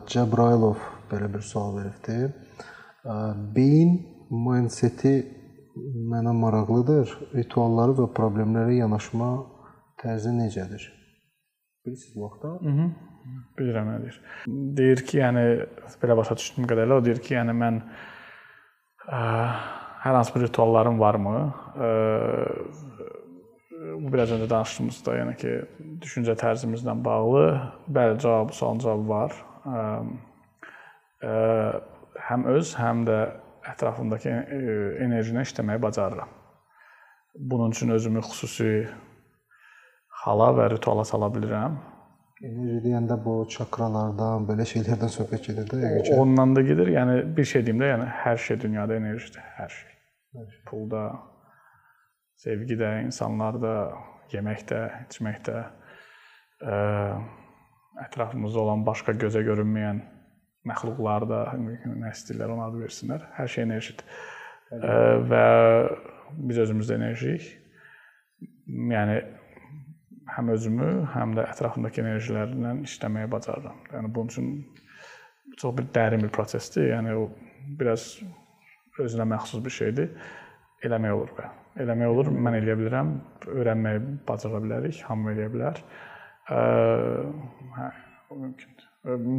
Cəbrailov 0.09 0.82
belə 1.11 1.30
bir 1.36 1.45
sual 1.45 1.78
veribdi. 1.78 2.34
Beyin 3.53 3.93
mindseti 4.34 5.14
mənə 6.09 6.34
maraqlıdır. 6.41 7.14
Ritualları 7.38 7.93
və 8.01 8.09
problemlərə 8.18 8.80
yanaşma 8.82 9.30
tərzi 10.01 10.34
necədir? 10.36 10.89
Bilirsiniz 11.86 12.15
bu 12.15 12.23
vaxtda? 12.23 12.49
Mhm. 12.61 12.91
Bilirəm 13.59 13.89
nə 13.91 13.99
deyir. 14.03 14.17
Deyir 14.79 15.03
ki, 15.07 15.17
yəni 15.19 15.43
belə 16.01 16.15
başa 16.19 16.38
düşdüyüm 16.39 16.67
qədərlə 16.69 16.99
o 16.99 17.03
deyir 17.03 17.19
ki, 17.23 17.36
yəni 17.36 17.55
mən 17.59 17.79
ə, 17.84 19.19
hər 20.05 20.17
hansı 20.17 20.36
bir 20.36 20.45
rituallarım 20.45 20.99
varmı? 20.99 21.36
Ə, 21.75 21.89
bu 23.99 24.13
biraz 24.13 24.31
öncə 24.36 24.49
danışdığımızda, 24.51 25.15
yəni 25.19 25.36
ki, 25.43 25.53
düşüncə 26.05 26.38
tərzimizlə 26.39 26.95
bağlı 27.05 27.45
bəli 27.99 28.19
cavab, 28.23 28.55
sualın 28.55 28.84
cavabı 28.84 29.09
var. 29.11 29.39
Ə, 29.63 29.86
ə, 31.27 31.34
həm 32.29 32.47
öz, 32.55 32.75
həm 32.79 33.07
də 33.09 33.19
ətrafımdakı 33.73 34.31
enerjini 35.03 35.43
işləməyi 35.43 35.81
bacarıram. 35.84 36.31
Bunun 37.36 37.71
üçün 37.75 37.89
özümü 37.89 38.19
xüsusi 38.23 38.71
hala 40.24 40.51
və 40.57 40.69
rituala 40.76 41.03
sala 41.07 41.30
bilirəm. 41.34 41.76
Enerji 42.43 42.80
deyəndə 42.84 43.17
bu 43.24 43.36
çakralardan, 43.51 44.47
belə 44.47 44.65
şeylərdən 44.67 45.11
söhbət 45.11 45.49
gedir 45.49 45.67
də, 45.69 45.80
yəqin 45.84 46.07
ki. 46.09 46.15
Ondan 46.19 46.55
da 46.57 46.63
gedir. 46.65 46.89
Yəni 46.91 47.19
bir 47.38 47.47
şey 47.47 47.63
deyim 47.67 47.80
də, 47.80 47.91
yəni 47.93 48.07
hər 48.24 48.39
şey 48.45 48.59
dünyada 48.63 48.97
enerjidir, 48.99 49.45
hər 49.59 49.71
şey. 49.71 49.93
Hər 50.39 50.49
şey. 50.49 50.63
Pulda, 50.67 51.03
sevgidə, 52.43 52.89
insanlarda, 53.05 53.76
yeməkdə, 54.34 54.82
içməkdə, 55.05 55.61
ə, 56.67 56.80
ətrafımızda 58.07 58.63
olan 58.63 58.84
başqa 58.88 59.15
gözə 59.24 59.43
görünməyən 59.47 60.01
məxluqlarda, 60.67 61.43
nə 61.59 62.11
istəyirlər 62.11 62.55
ona 62.55 62.67
ad 62.71 62.80
versinlər, 62.82 63.24
hər 63.38 63.51
şey 63.55 63.67
enerjidir. 63.67 64.19
Ə, 64.74 64.97
və 65.32 65.45
biz 66.49 66.59
özümüz 66.65 66.91
də 66.91 66.99
enerjiyik. 66.99 67.47
Yəni 68.91 69.21
həm 70.38 70.53
özümü, 70.53 70.91
həm 71.13 71.36
də 71.38 71.47
ətrafımdakı 71.53 72.03
enerjilərlə 72.03 72.75
işləməyə 72.88 73.29
bacarıram. 73.31 73.81
Yəni 73.93 74.13
bunun 74.15 74.31
üçün 74.31 74.53
çox 75.57 75.75
bir 75.77 75.89
dərin 75.95 76.23
bir 76.25 76.31
prosesdir. 76.34 76.89
Yəni 76.93 77.17
o 77.17 77.27
biraz 77.79 78.07
özünə 79.01 79.27
məxsus 79.34 79.63
bir 79.65 79.75
şeydir. 79.81 80.09
Eləmək 80.84 81.17
olur 81.17 81.36
və 81.38 81.49
eləmək 81.84 82.13
olur. 82.13 82.31
Mən 82.45 82.57
eləyə 82.59 82.77
bilirəm. 82.79 83.13
Öyrənməyi 83.53 84.01
bacara 84.27 84.61
bilərik, 84.63 85.03
hamı 85.07 85.34
eləyə 85.34 85.51
bilər. 85.53 85.84
Ə, 86.51 86.63
hə, 87.77 87.91
o 88.29 88.39
mümkündür. 88.41 88.89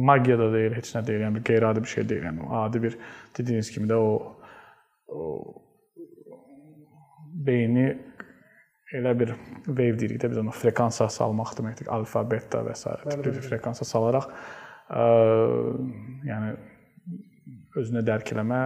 Magiya 0.09 0.37
da 0.39 0.49
deyil, 0.53 0.73
heç 0.77 0.91
nə 0.95 1.03
deyil. 1.07 1.27
Yəni 1.27 1.43
qeyri-adi 1.45 1.83
bir 1.83 1.93
şey 1.93 2.09
deyil. 2.09 2.25
Yəni 2.29 2.49
adi 2.63 2.81
bir 2.83 2.97
dediyiniz 3.37 3.71
kimi 3.73 3.89
də 3.91 3.99
o 3.99 4.35
o 5.07 5.29
beyni 7.45 7.87
elə 8.99 9.13
bir 9.19 9.33
wave 9.67 9.95
deyirik 9.99 10.21
də 10.23 10.29
biz 10.31 10.39
ona 10.41 10.53
frekansa 10.55 11.09
salmaq 11.11 11.55
deməkdir. 11.59 11.89
Alfa, 11.93 12.23
beta 12.29 12.63
və 12.65 12.75
s. 12.77 12.95
tipli 13.09 13.33
bir 13.35 13.45
frekansa 13.45 13.87
salaraq 13.87 14.29
ə, 14.29 15.05
yəni 16.29 16.55
özünü 17.75 18.03
dərk 18.07 18.31
eləmə, 18.35 18.61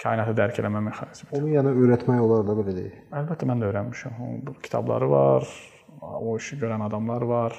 kainatı 0.00 0.34
dərk 0.38 0.60
eləmə 0.62 0.82
mexanizmidir. 0.88 1.36
Onu 1.38 1.52
yəni 1.54 1.74
öyrətmək 1.82 2.22
olar 2.24 2.46
da 2.48 2.56
belə 2.58 2.76
deyək. 2.76 3.00
Əlbəttə 3.20 3.48
mən 3.50 3.62
də 3.62 3.70
öyrənmişəm. 3.70 4.20
Bu 4.46 4.54
kitabları 4.64 5.10
var, 5.10 5.48
o 6.00 6.36
işi 6.38 6.60
görən 6.60 6.86
adamlar 6.86 7.26
var. 7.28 7.58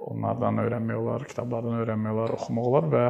Onlardan 0.00 0.62
öyrənmək 0.62 0.96
olar, 0.96 1.26
kitablardan 1.28 1.82
öyrənmək 1.82 2.14
olar, 2.14 2.32
oxumaq 2.38 2.68
olar 2.70 2.86
və 2.94 3.04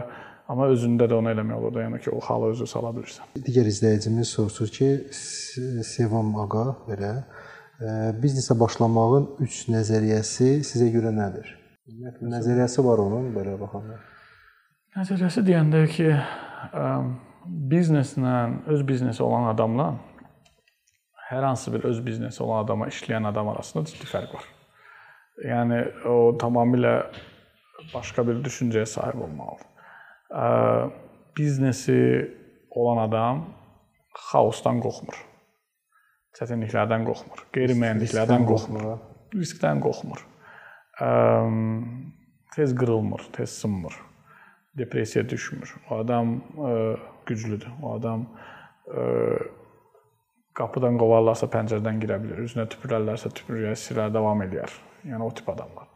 amma 0.51 0.67
özündə 0.73 1.07
də 1.07 1.15
onu 1.15 1.31
eləmək 1.31 1.61
olur 1.61 1.77
da, 1.77 1.85
yəni 1.85 2.01
ki, 2.03 2.11
o 2.11 2.19
halı 2.27 2.51
özü 2.57 2.67
sala 2.67 2.91
bilirsən. 2.97 3.31
Digər 3.47 3.71
izləyicimiz 3.71 4.33
soruşur 4.35 4.73
ki, 4.75 4.89
Sevam 5.87 6.35
ağa 6.43 6.67
belə 6.89 7.13
biznesə 8.21 8.59
başlamağın 8.61 9.27
3 9.41 9.61
nəzəriyyəsi 9.73 10.51
sizə 10.69 10.91
görə 10.93 11.15
nədir? 11.17 11.49
Ümumiyyətlə 11.89 12.29
nəzəriyyəsi 12.35 12.85
var 12.85 13.01
onun 13.07 13.31
belə 13.33 13.57
baxanda. 13.61 13.97
Nəzəriyyəsi 14.99 15.45
deyəndə 15.47 15.81
ki, 15.89 16.11
ə, 16.13 16.87
bizneslə, 17.73 18.35
öz 18.75 18.85
biznesi 18.87 19.23
olan 19.25 19.49
adamla 19.55 19.95
hər 21.31 21.47
hansı 21.47 21.73
bir 21.73 21.87
öz 21.89 22.03
biznesi 22.05 22.43
olan 22.43 22.65
adama 22.65 22.89
işləyən 22.91 23.29
adam 23.31 23.49
arasında 23.55 23.87
ciddi 23.87 24.09
fərq 24.11 24.35
var. 24.35 24.47
Yəni 25.47 25.81
o 26.11 26.17
tamamilə 26.37 26.95
başqa 27.95 28.27
bir 28.29 28.43
düşüncəyə 28.45 28.85
sahib 28.87 29.25
olmalıdır. 29.25 29.67
Ə, 30.31 30.47
biznesi 31.39 31.99
olan 32.71 33.07
adam 33.07 33.45
xaosdan 34.29 34.83
qorxmur. 34.85 35.30
Çətinliklərdən 36.39 37.05
qorxmur, 37.09 37.43
qeyri-müəyyənliklərdən 37.57 38.45
qorxmur, 38.47 38.85
riskdən 39.35 39.81
qorxmur. 39.83 40.23
tez 42.55 42.75
qırılmır, 42.77 43.29
tez 43.33 43.51
sınmır. 43.51 43.95
Depressiyaya 44.79 45.29
düşmür. 45.29 45.75
O 45.91 45.97
adam 45.97 46.43
güclüdür. 47.27 47.73
O 47.83 47.95
adam 47.99 48.27
qapıdan 50.55 50.99
qovarlarsa 51.01 51.49
pəncərədən 51.51 52.01
girə 52.03 52.19
bilər. 52.23 52.43
Üzünə 52.47 52.67
tüpürərlərsə 52.71 53.33
tüpürüyə 53.35 53.75
silər 53.79 54.13
davam 54.15 54.43
edər. 54.47 54.71
Yəni 55.07 55.23
o 55.25 55.31
tip 55.35 55.49
adamlar. 55.49 55.89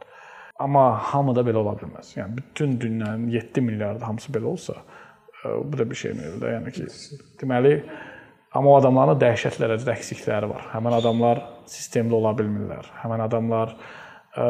Amma 0.59 0.85
hamı 1.11 1.35
da 1.35 1.43
belə 1.43 1.59
ola 1.59 1.75
bilməz. 1.79 2.15
Yəni 2.17 2.37
bütün 2.37 2.79
dünyanın 2.81 3.27
7 3.27 3.61
milyardı 3.61 4.03
hamısı 4.03 4.31
belə 4.31 4.45
olsa, 4.51 4.73
bu 5.45 5.77
da 5.77 5.89
bir 5.89 5.95
şey 5.95 6.13
deyil 6.19 6.37
də. 6.41 6.53
Yəni 6.55 6.71
ki, 6.71 6.85
deməli 7.41 7.73
amma 8.55 8.71
o 8.71 8.79
adamların 8.79 9.19
dəhşətli 9.19 9.65
dərəcədə 9.65 9.93
əksikləri 9.95 10.49
var. 10.49 10.67
Həmin 10.73 10.95
adamlar 10.97 11.43
sistemli 11.69 12.15
ola 12.15 12.31
bilmirlər. 12.37 12.87
Həmin 13.01 13.23
adamlar 13.25 13.75
ə, 14.35 14.47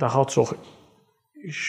daha 0.00 0.24
çox 0.28 0.52
iş, 1.48 1.62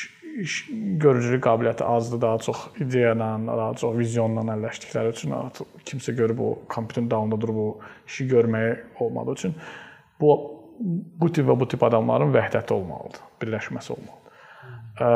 iş 0.43 0.60
görücülük 1.02 1.43
qabiliyyəti 1.45 1.88
azdır, 1.88 2.22
daha 2.22 2.38
çox 2.43 2.68
ideya 2.84 3.16
ilə, 3.16 3.32
daha 3.47 3.74
çox 3.80 3.97
vizyonla 3.97 4.45
əlləşdikləri 4.56 5.16
üçün 5.16 5.36
artıq 5.38 5.84
kimsə 5.88 6.16
görüb 6.18 6.39
o 6.43 6.54
kompüterin 6.70 7.10
dalında 7.12 7.39
durub 7.41 7.60
o 7.64 7.68
işi 8.08 8.28
görməyə 8.34 8.78
olmadığı 9.00 9.38
üçün 9.39 9.56
bu 10.22 10.38
bu 10.80 11.28
tip 11.36 11.43
və 11.47 11.58
bu 11.60 11.68
tip 11.68 11.82
adamların 11.84 12.32
vəhdəti 12.32 12.72
olmalıdır, 12.72 13.24
birləşməsi 13.41 13.91
olmalıdır. 13.91 14.29
Ə, 14.99 15.10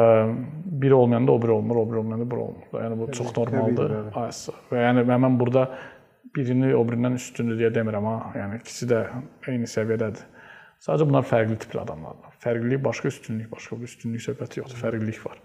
biri 0.83 0.95
olmayanda 0.95 1.33
o 1.33 1.41
biri 1.41 1.51
olmur, 1.51 1.81
o 1.81 1.87
biri 1.89 1.99
olmayanda 1.99 2.27
biri 2.31 2.39
olmur. 2.39 2.69
Yəni 2.73 2.99
bu 2.99 3.09
çox 3.11 3.33
normaldır. 3.37 3.95
Ayısı. 4.15 4.53
Və 4.71 4.85
yəni 4.85 5.03
mən 5.09 5.39
burada 5.39 5.65
birini 6.35 6.71
o 6.75 6.85
birindən 6.87 7.17
üstündür 7.19 7.59
deyə 7.59 7.73
demirəm 7.75 8.07
ha. 8.07 8.15
Yəni 8.37 8.61
ikisi 8.61 8.87
də 8.89 9.03
eyni 9.51 9.67
səviyyədədir. 9.69 10.23
Sadəcə 10.83 11.07
bunlar 11.07 11.27
fərqli 11.27 11.57
tipli 11.59 11.79
adamlardır. 11.79 12.39
Fərqlilik 12.43 12.81
başqa, 12.83 13.11
üstünlük 13.11 13.51
başqa. 13.51 13.77
Bu 13.79 13.87
üstünlük 13.87 14.23
söhbəti 14.23 14.59
yoxdur, 14.59 14.79
fərqlilik 14.81 15.19
var. 15.23 15.37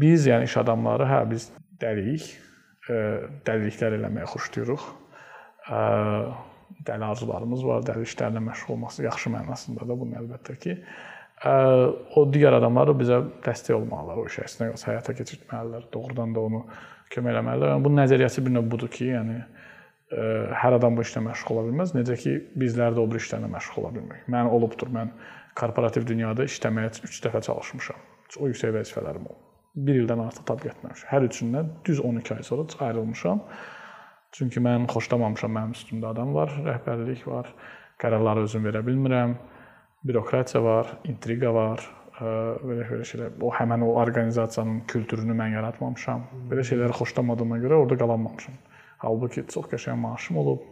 Biz 0.00 0.28
yəni 0.30 0.48
iş 0.48 0.56
adamları 0.62 1.08
hə 1.10 1.18
biz 1.28 1.50
dəliyik, 1.82 2.30
dəliliklər 3.48 3.98
eləməyə 3.98 4.28
xoşlayırıq. 4.32 4.86
Dəli 6.88 7.04
arzularımız 7.04 7.66
var, 7.68 7.82
dəli 7.84 8.06
işlərlə 8.08 8.40
məşğul 8.46 8.78
olması 8.78 9.04
yaxşı 9.04 9.34
mənasında 9.34 9.84
da 9.88 9.96
bunun 9.98 10.16
əlbəttə 10.22 10.56
ki, 10.62 10.78
o 11.42 12.24
digər 12.30 12.54
adamlar 12.54 12.92
da 12.92 12.94
bizə 12.98 13.18
dəstək 13.42 13.74
olmalılar 13.74 14.20
o 14.22 14.26
işə, 14.28 14.46
əslində 14.46 14.76
həyata 14.86 15.14
keçirtməlidirlər. 15.18 15.88
Doğrudan 15.94 16.34
da 16.36 16.44
onu 16.46 16.62
kömək 17.12 17.34
eləməlidirlər. 17.34 17.74
Yəni 17.74 17.86
bunun 17.86 18.02
nəzəriyyəsi 18.02 18.44
bir 18.46 18.56
növ 18.56 18.68
budur 18.70 18.92
ki, 18.92 19.08
yəni 19.10 19.38
hər 20.62 20.76
adam 20.76 20.96
bu 20.96 21.04
işlə 21.06 21.22
məşğul 21.24 21.56
ola 21.56 21.68
bilməz. 21.70 21.94
Necə 21.96 22.16
ki, 22.20 22.34
bizlər 22.62 22.94
də 22.96 23.02
o 23.02 23.06
bir 23.10 23.20
işlərlə 23.22 23.48
məşğul 23.52 23.82
ola 23.82 23.94
bilmirik. 23.96 24.26
Mən 24.32 24.50
olubdur, 24.54 24.90
mən 24.92 25.12
korporativ 25.58 26.06
dünyada 26.08 26.46
işləməyə 26.48 26.92
3 27.08 27.22
dəfə 27.26 27.42
çalışmışam. 27.48 28.08
O 28.40 28.48
yüksək 28.48 28.74
vəzifələrim 28.76 29.26
olub. 29.26 29.40
1 29.88 30.02
ildən 30.02 30.20
artıq 30.26 30.44
tab 30.48 30.60
getməmişəm. 30.62 31.08
Hər 31.08 31.26
üçündən 31.28 31.70
düz 31.86 32.00
12 32.00 32.34
ay 32.36 32.42
sonra 32.44 32.66
ayrılmışam. 32.86 33.40
Çünki 34.32 34.60
mən 34.64 34.86
xoşlamamışam 34.88 35.52
mənim 35.52 35.72
üstümdə 35.76 36.12
adam 36.12 36.32
var, 36.36 36.52
rəhbərlik 36.64 37.24
var, 37.28 37.50
qərarları 38.00 38.46
özüm 38.46 38.64
verə 38.68 38.80
bilmirəm. 38.84 39.34
Bürokratiya 40.04 40.62
var, 40.64 40.96
intriqa 41.06 41.52
var, 41.54 41.82
belə 42.18 42.84
belə 42.88 43.06
şeylər. 43.06 43.34
O 43.42 43.50
həmin 43.54 43.84
o 43.86 43.92
orqanizasiyanın 44.02 44.82
kültürünü 44.90 45.36
mən 45.38 45.56
yaratmamışam. 45.56 46.24
Belə 46.50 46.64
şeyləri 46.66 46.96
xoşlamadığıma 46.98 47.58
görə 47.62 47.78
orada 47.84 47.98
qalanmamışam. 48.00 48.56
Halbuki 49.02 49.44
çox 49.50 49.68
qəşəng 49.70 49.98
maaşım 50.02 50.40
olub, 50.42 50.64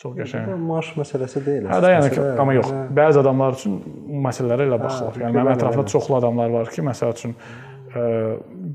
çox 0.00 0.16
qəşəng. 0.16 0.54
Maaş 0.68 0.92
məsələsi 1.00 1.44
deyil. 1.46 1.68
Hə 1.68 1.92
yəni 1.94 2.10
ki, 2.14 2.24
amma 2.40 2.56
yox. 2.56 2.72
Bəzi 2.96 3.22
adamlar 3.22 3.58
üçün 3.58 3.78
məsələlərə 4.26 4.66
elə 4.68 4.80
baxırlar. 4.82 5.20
Yəni 5.26 5.38
mənim 5.38 5.52
ətrafımda 5.54 5.92
çoxlu 5.92 6.18
adamlar 6.18 6.52
var 6.56 6.72
ki, 6.72 6.84
məsəl 6.88 7.14
üçün 7.16 7.36
ə, 7.36 8.08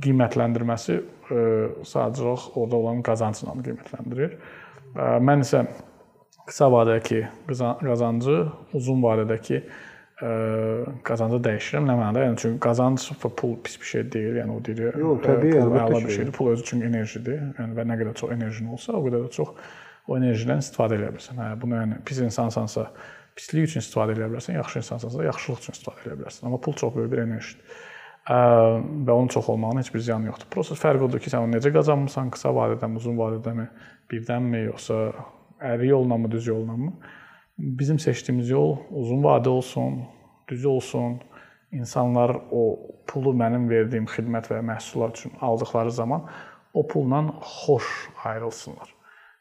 qiymətləndirməsi 0.05 0.97
ə, 0.97 1.43
sadəcə 1.89 2.33
orada 2.55 2.81
olan 2.81 3.03
qazancla 3.05 3.57
qiymətləndirir. 3.65 4.37
Ə, 4.93 5.11
mən 5.25 5.45
isə 5.45 5.65
qısa 6.47 6.69
vadədəki 6.71 7.21
qazancı, 7.83 8.37
uzun 8.77 9.01
vadədəki 9.03 9.59
ə, 9.61 10.29
qazancı 11.07 11.41
dəyişirəm. 11.47 11.89
Nə 11.89 11.97
mənada? 11.99 12.23
Yəni 12.27 12.39
çünki 12.43 12.61
qazanc 12.63 13.09
pul 13.23 13.57
pis 13.63 13.75
bir 13.81 13.91
şey 13.91 14.07
deyil. 14.13 14.39
Yəni 14.41 14.55
o 14.55 14.61
deyir. 14.65 14.95
Yox, 15.03 15.19
təbii, 15.25 15.57
əlbəttə 15.63 15.99
bir 16.05 16.15
şeydir. 16.19 16.31
Pul 16.37 16.53
özü 16.53 16.65
üçün 16.65 16.85
enerjidir. 16.87 17.43
Yəni 17.59 17.77
və 17.77 17.85
nə 17.89 17.99
qədər 18.01 18.17
çox 18.21 18.33
enerjin 18.37 18.71
olsa, 18.73 18.95
o 18.95 19.03
qədər 19.05 19.27
də 19.27 19.33
çox 19.35 19.53
o 20.07 20.17
enerjidən 20.17 20.63
istifadə 20.63 20.97
edə 20.97 21.11
bilirsən. 21.11 21.43
Hə, 21.43 21.51
bunu 21.61 21.81
yəni 21.81 21.99
pis 22.07 22.23
insansansa, 22.23 22.87
pislik 23.35 23.67
üçün 23.67 23.83
istifadə 23.83 24.15
edə 24.15 24.31
bilərsən, 24.31 24.55
yaxşı 24.61 24.81
insansansa, 24.85 25.27
yaxşılıq 25.27 25.61
üçün 25.63 25.77
istifadə 25.77 26.07
edə 26.07 26.19
bilərsən. 26.21 26.47
Amma 26.47 26.61
pul 26.63 26.79
çox 26.79 26.95
böyük 26.95 27.11
bir 27.11 27.25
enerjidir 27.27 27.85
və 28.27 29.11
onun 29.13 29.29
çox 29.31 29.49
olmağının 29.49 29.79
heç 29.79 29.93
bir 29.93 30.01
ziyanı 30.03 30.27
yoxdur. 30.27 30.49
Proses 30.51 30.79
fərqi 30.81 31.05
odur 31.05 31.21
ki, 31.23 31.31
sən 31.31 31.45
onu 31.45 31.55
necə 31.55 31.71
qazanmısan, 31.71 32.27
qısa 32.35 32.51
vadədəmi, 32.51 32.99
uzun 32.99 33.15
vadədəmi, 33.15 33.69
birdənmi, 34.11 34.65
yoxsa 34.65 34.97
əyri 35.61 35.87
yolla 35.87 36.17
mı, 36.17 36.31
düz 36.31 36.47
yolla 36.47 36.77
mı? 36.77 36.93
Bizim 37.57 37.99
seçdiyimiz 37.99 38.49
yol 38.49 38.77
uzun 38.91 39.23
vadə 39.23 39.49
olsun, 39.49 40.03
düz 40.47 40.65
olsun. 40.65 41.21
İnsanlar 41.71 42.31
o 42.51 42.79
pulu 43.07 43.33
mənim 43.35 43.65
verdiyim 43.69 44.05
xidmət 44.07 44.51
və 44.51 44.61
məhsullar 44.63 45.11
üçün 45.11 45.33
aldıqları 45.41 45.91
zaman 45.91 46.29
o 46.73 46.87
pulla 46.87 47.23
xoş 47.41 47.89
ayrılsınlar. 48.23 48.93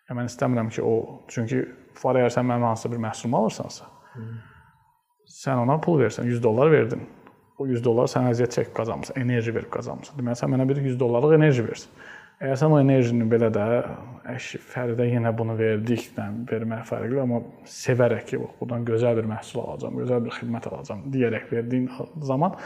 Yəni 0.08 0.20
mən 0.20 0.30
istəmirəm 0.30 0.70
ki, 0.70 0.82
o 0.82 1.22
çünki 1.28 1.62
var 2.02 2.18
əgər 2.18 2.34
sən 2.34 2.48
mənim 2.48 2.66
hansısa 2.66 2.90
bir 2.92 3.02
məhsulumu 3.02 3.38
alırsansa, 3.38 3.86
sən 5.38 5.62
ona 5.62 5.78
pul 5.82 6.00
versən, 6.00 6.26
100 6.26 6.42
dollar 6.42 6.70
verdin 6.72 7.02
o 7.58 7.66
100 7.66 7.82
dollar 7.84 8.08
sən 8.10 8.28
əziyyət 8.30 8.58
çəkib 8.58 8.74
qazanmısan, 8.76 9.16
enerji 9.20 9.54
verib 9.54 9.70
qazanmısan. 9.72 10.18
Deməli 10.18 10.38
sən 10.40 10.52
mənə 10.52 10.66
bir 10.68 10.80
100 10.82 10.98
dollarlıq 11.00 11.36
enerji 11.38 11.64
versən. 11.64 12.02
Əgər 12.36 12.58
sən 12.60 12.72
o 12.74 12.78
enerjini 12.82 13.24
belə 13.30 13.48
də 13.48 13.66
əş 14.34 14.48
Fəridə 14.68 15.06
yenə 15.08 15.30
bunu 15.36 15.54
verdiklə 15.56 16.26
vermək 16.50 16.82
fərqli, 16.90 17.20
amma 17.22 17.38
sevərək 17.70 18.26
ki, 18.28 18.40
burdan 18.58 18.84
gözəl 18.84 19.16
bir 19.16 19.28
məhsul 19.30 19.62
alacağam, 19.62 19.96
gözəl 20.02 20.20
bir 20.26 20.34
xidmət 20.36 20.66
alacağam 20.68 21.06
deyərək 21.14 21.46
verdiyin 21.52 21.86
zaman 22.28 22.58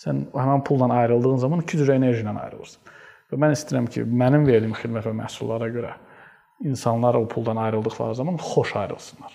sən 0.00 0.22
həmin 0.32 0.64
pulla 0.64 0.88
ayrıldığın 1.02 1.42
zaman 1.42 1.64
iki 1.66 1.82
cür 1.82 1.92
enerji 1.98 2.24
ilə 2.24 2.32
ayrılırsan. 2.46 2.94
Və 3.30 3.38
mən 3.44 3.52
istəyirəm 3.58 3.90
ki, 3.92 4.06
mənim 4.22 4.46
verdiyim 4.48 4.72
xidmət 4.78 5.10
və 5.10 5.12
məhsullara 5.18 5.68
görə 5.74 5.92
insanlar 6.64 7.18
o 7.18 7.26
puldan 7.28 7.60
ayrıldıqları 7.60 8.14
zaman 8.14 8.38
xoş 8.40 8.72
ayrılsınlar. 8.80 9.34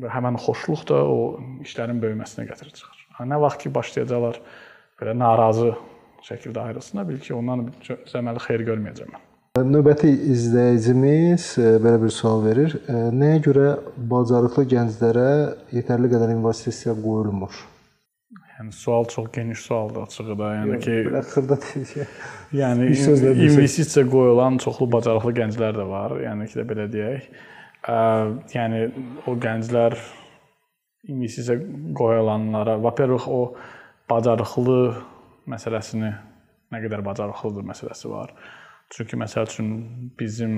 Və 0.00 0.10
həmin 0.12 0.36
xoşluq 0.40 0.84
da 0.90 1.00
o 1.08 1.16
işlərin 1.64 2.02
böyüməsinə 2.02 2.44
çıxır. 2.50 3.06
Nə 3.24 3.40
vaxt 3.40 3.64
ki 3.64 3.72
başlayacaqlar 3.74 4.38
belə 5.00 5.16
narazı 5.18 5.72
şəkildə 6.26 6.68
ayrılsınlar, 6.68 7.08
bil 7.08 7.18
ki, 7.22 7.34
ondan 7.34 7.68
zəməli 8.10 8.42
xeyir 8.46 8.66
görməyəcəm 8.68 9.12
mən. 9.14 9.26
Növbəti 9.58 10.06
izləyicimiz 10.30 11.44
e, 11.58 11.72
belə 11.82 11.98
bir 12.04 12.12
sual 12.14 12.44
verir. 12.44 12.76
E, 12.86 13.00
nəyə 13.18 13.40
görə 13.48 13.66
bacarıqlı 14.12 14.62
gənclərə 14.70 15.30
yetərli 15.74 16.10
qədər 16.12 16.30
investisiya 16.36 16.94
qoyulmur? 16.94 17.56
Yəni 18.60 18.76
sual 18.76 19.08
çox 19.10 19.26
geniş 19.34 19.64
sualdır 19.66 20.04
açığı 20.06 20.36
da. 20.38 20.52
Yəni 20.54 20.74
Yox, 20.76 20.84
ki, 20.84 20.96
belə 21.08 21.24
xırda 21.32 21.58
deyil. 21.64 22.14
yəni 22.60 22.88
investisiya 23.48 24.06
qoyulan 24.14 24.62
çoxlu 24.62 24.86
bacarıqlı 24.92 25.34
gənclər 25.40 25.78
də 25.80 25.86
var. 25.88 26.14
Yəni 26.22 26.46
ki 26.52 26.60
də 26.60 26.66
belə 26.70 26.86
deyək. 26.94 27.28
Ə, 27.90 27.98
yəni 28.54 28.84
o 29.26 29.34
gənclər 29.48 29.98
investisiya 31.10 31.58
qoyulanlara, 31.98 32.78
vəpərux 32.86 33.26
o 33.26 33.40
bacarıqlı 34.12 34.82
məsələsini 35.50 36.10
nə 36.70 36.82
qədər 36.84 37.02
bacarıqlıdır 37.06 37.66
məsələsi 37.72 38.10
var. 38.10 38.34
Çünki 38.94 39.18
məsəl 39.18 39.46
üçün 39.50 39.70
bizim 40.18 40.56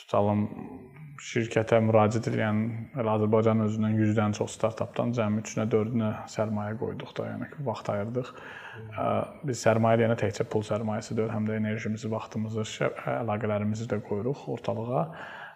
tutalım 0.00 0.48
şirkətə 1.22 1.78
müraciət 1.84 2.26
edən 2.32 2.60
Azərbaycan 2.98 3.62
özündən 3.64 3.94
100-dən 4.00 4.34
çox 4.34 4.56
startapdan 4.58 5.12
cəmi 5.14 5.44
3-nə 5.44 5.66
4-ünə 5.70 6.10
sərmayə 6.30 6.74
qoyduq 6.80 7.12
da, 7.16 7.28
yəni 7.30 7.50
ki, 7.52 7.62
vaxt 7.68 7.90
ayırdıq. 7.92 8.32
Biz 9.46 9.62
sərmayə 9.62 10.00
deyəndə 10.00 10.18
təkcə 10.24 10.46
pul 10.50 10.66
sərmayəsi 10.66 11.14
deyil, 11.14 11.30
həm 11.30 11.46
də 11.48 11.60
enerjimizi, 11.60 12.10
vaxtımızı, 12.10 12.66
əlaqələrimizi 13.14 13.86
də 13.92 14.00
qoyuruq 14.08 14.48
ortalığa. 14.56 15.04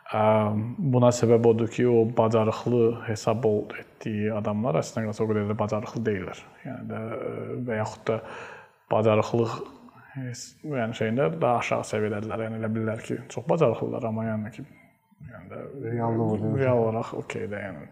Buna 0.08 1.10
səbəb 1.12 1.46
odur 1.50 1.68
ki, 1.68 1.84
o 1.88 2.04
bacarıqlı 2.16 2.84
hesab 3.10 3.44
etdiyi 3.76 4.30
adamlar 4.32 4.78
əslində 4.80 5.12
o 5.12 5.26
qədər 5.28 5.50
də 5.50 5.56
bacarıqlı 5.58 6.00
deyillər. 6.06 6.40
Yəni 6.64 6.88
də 6.88 7.00
və 7.68 7.76
yaxud 7.82 8.06
da 8.08 8.16
bacarıqlıq 8.88 9.58
yəni 10.16 10.96
şeyində 10.96 11.28
daha 11.40 11.60
aşağı 11.60 11.86
səviyyədədirlər. 11.90 12.44
Yəni 12.46 12.60
elə 12.62 12.72
bilirlər 12.72 13.04
ki, 13.04 13.18
çox 13.34 13.44
bacarıqlılar, 13.52 14.08
amma 14.08 14.24
yəni 14.30 14.54
ki, 14.56 14.64
yəni 15.28 15.52
də 15.52 15.62
real 15.84 16.24
olaraq 16.24 16.58
real 16.62 16.82
olaraq 16.86 17.14
okeydə, 17.20 17.62
yəni 17.66 17.86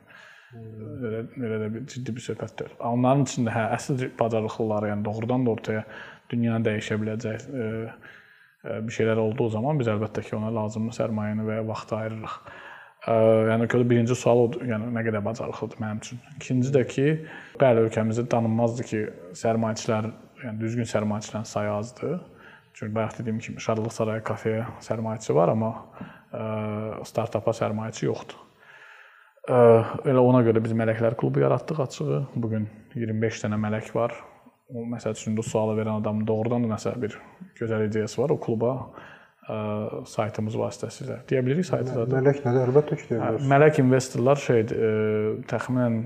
elə 0.57 1.23
elə 1.37 1.63
də 1.67 1.71
bir 1.75 1.87
ciddi 1.93 2.17
bir 2.17 2.25
söhbət 2.31 2.59
deyil. 2.63 2.77
Onların 2.95 3.27
içində 3.29 3.55
hə 3.59 3.65
əsl 3.77 4.07
bacarıqlıları, 4.19 4.93
yəni 4.95 5.05
doğrudan 5.05 5.45
da 5.47 5.53
ortaya 5.53 5.85
dünyanı 6.31 6.71
dəyişə 6.71 6.97
biləcək 7.03 7.49
e, 7.53 7.67
bir 8.65 8.93
şeylər 8.95 9.21
olduğu 9.23 9.49
zaman 9.57 9.79
biz 9.81 9.91
əlbəttə 9.93 10.25
ki, 10.27 10.37
ona 10.39 10.53
lazımlı 10.55 10.95
sərmayəni 10.97 11.45
və 11.47 11.59
vaxtı 11.69 11.97
ayırırıq. 11.97 12.39
Yəni 13.53 13.69
ki, 13.71 13.83
birinci 13.91 14.17
sual 14.19 14.41
odur, 14.47 14.65
yəni 14.67 14.89
nə 14.95 15.03
qədər 15.07 15.23
bacarıqlıdır 15.25 15.83
mənim 15.83 16.01
üçün. 16.03 16.23
İkinci 16.41 16.73
də 16.75 16.83
ki, 16.91 17.05
bəli, 17.61 17.85
ölkəmizdə 17.87 18.25
tanınmazdır 18.33 18.89
ki, 18.89 19.03
sərmayəçilər, 19.39 20.09
yəni 20.43 20.59
düzgün 20.65 20.89
sərmayəçilərin 20.91 21.47
sayı 21.47 21.71
azdır. 21.77 22.17
Çünki 22.77 22.95
bayaq 22.95 23.19
dediyim 23.19 23.39
kimi 23.39 23.61
Şadlıq 23.63 23.95
Sarayı 23.95 24.25
kafeyə 24.27 24.67
sərmayəçi 24.85 25.35
var, 25.37 25.49
amma 25.55 25.71
startapa 27.09 27.55
sərmayəçi 27.57 28.05
yoxdur. 28.09 28.43
Elə 29.47 30.19
ona 30.19 30.43
görə 30.43 30.61
biz 30.65 30.75
Mələklər 30.75 31.15
klubu 31.17 31.41
yaratdıq 31.41 31.81
açığı. 31.87 32.19
Bu 32.35 32.51
gün 32.51 32.67
25 32.99 33.45
dənə 33.45 33.61
mələk 33.63 33.95
var. 33.95 34.17
O 34.67 34.83
məsəl 34.91 35.15
üçün 35.15 35.37
bu 35.39 35.45
sualı 35.47 35.77
verən 35.79 36.01
adamın 36.01 36.27
doğrudan 36.27 36.67
da 36.67 36.73
nəsə 36.75 36.95
bir 37.03 37.15
gözəl 37.59 37.87
ideyası 37.87 38.23
var. 38.23 38.35
O 38.35 38.39
kluba 38.43 38.73
ə, 39.47 39.59
saytımız 40.11 40.57
vasitəsilə. 40.59 41.21
Deyə 41.31 41.45
bilirik 41.47 41.69
saytı 41.69 41.95
da. 41.95 42.07
Mələk 42.17 42.43
nədir? 42.47 42.65
Əlbəttə 42.67 42.99
ki, 42.99 43.09
deyə 43.13 43.21
bilərsiniz. 43.21 43.51
Mələk 43.53 43.81
investorlar 43.85 44.43
şeydir, 44.43 44.83
ə, 44.89 44.91
təxminən 45.53 46.01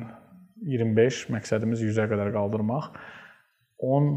25, 0.68 1.22
məqsədimiz 1.32 1.86
100-ə 1.88 2.08
qədər 2.10 2.34
qaldırmaq. 2.36 2.90
10 3.80 4.12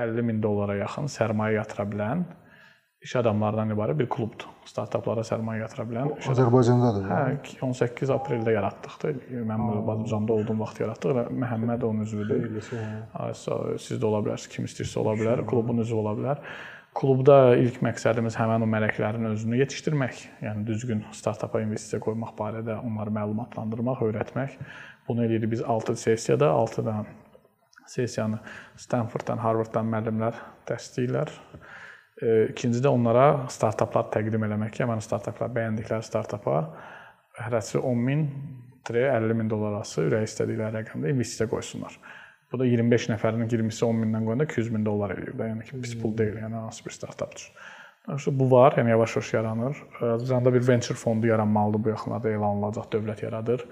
50 0.00 0.24
min 0.24 0.40
dollara 0.42 0.78
yaxın 0.80 1.08
sərmayə 1.12 1.60
yatıra 1.60 1.84
bilən 1.88 2.24
iş 3.00 3.14
adamlarından 3.16 3.72
ibarət 3.72 3.98
bir 4.02 4.08
klubdur. 4.12 4.50
Startaplara 4.68 5.22
sərmayə 5.24 5.62
yatıra 5.62 5.86
bilən. 5.88 6.10
Azərbaycandadır. 6.30 7.06
Hə, 7.08 7.62
18 7.64 8.12
apreldə 8.12 8.52
yaratdıq 8.54 8.98
da. 9.02 9.12
Mən 9.48 9.62
Azərbaycanda 9.66 10.36
olduğum 10.36 10.58
vaxt 10.60 10.82
yaratdıq. 10.84 11.22
Məhəmməd 11.44 11.86
onun 11.88 12.04
üzvüdür. 12.04 12.60
Siz 12.60 14.02
də 14.02 14.10
ola 14.10 14.20
bilərsiniz, 14.26 14.52
kim 14.52 14.68
istəyirsə 14.68 15.00
ola 15.00 15.16
bilər, 15.16 15.46
klubun 15.48 15.80
üzvü 15.84 15.96
ola 16.02 16.12
bilər. 16.18 16.44
Klubda 17.00 17.54
ilk 17.54 17.78
məqsədimiz 17.86 18.34
həmin 18.34 18.66
o 18.66 18.68
mələklərin 18.68 19.28
özünü 19.30 19.60
yetişdirmək, 19.60 20.24
yəni 20.42 20.64
düzgün 20.66 21.04
startapa 21.14 21.60
investisiya 21.62 22.00
qoymaq 22.02 22.34
barədə 22.38 22.80
onları 22.82 23.14
məlumatlandırmaq, 23.14 24.02
öyrətmək. 24.08 24.56
Bunu 25.06 25.22
eləyirik 25.24 25.52
biz 25.54 25.62
6 25.62 25.94
sessiyada, 25.96 26.50
6 26.50 26.82
dənə 26.88 27.04
sessiyanı 27.90 28.40
Stanforddan, 28.78 29.38
Harvarddan 29.38 29.86
müəllimlər 29.86 30.42
dəstəkləyirlər. 30.68 31.30
İkinci 32.20 32.82
də 32.84 32.88
onlara 32.92 33.48
startaplar 33.48 34.10
təqdim 34.12 34.42
eləmək 34.44 34.74
ki, 34.76 34.84
həmin 34.84 35.00
startaplar 35.04 35.52
bəyəndikləri 35.56 36.04
startapa 36.04 36.56
hərəsi 37.40 37.80
10 37.80 38.02
min 38.08 38.26
50 38.90 39.36
min 39.38 39.50
dollar 39.50 39.78
arası 39.78 40.04
ürək 40.08 40.26
istədikləri 40.28 40.82
rəqəmdə 40.82 41.12
investisiya 41.14 41.48
qoysunlar. 41.48 41.96
Bu 42.52 42.58
da 42.58 42.66
25 42.66 43.10
nəfərin 43.12 43.46
20-si 43.46 43.84
10 43.86 44.00
mindən 44.02 44.26
qoyanda 44.26 44.46
200 44.48 44.72
min 44.74 44.84
dollar 44.84 45.14
eləyir 45.14 45.36
də. 45.38 45.52
Yəni 45.52 45.68
ki, 45.68 45.80
pis 45.84 45.94
pul 46.00 46.16
deyil, 46.18 46.40
yəni 46.42 46.58
hansı 46.58 46.84
bir 46.84 46.96
startap 46.96 47.36
üçün. 47.38 47.54
Yaxşı 48.08 48.32
bu 48.38 48.50
var, 48.50 48.74
yəni 48.80 48.90
yavaş-yavaş 48.90 49.32
yaranır. 49.34 49.80
Azərbaycanda 50.00 50.52
bir 50.54 50.68
venture 50.68 50.96
fondu 50.98 51.26
yaranmalıdır 51.26 51.84
bu 51.84 51.88
yaxınlarda 51.92 52.30
elan 52.30 52.56
olunacaq, 52.56 52.88
dövlət 52.92 53.24
yaradır. 53.24 53.64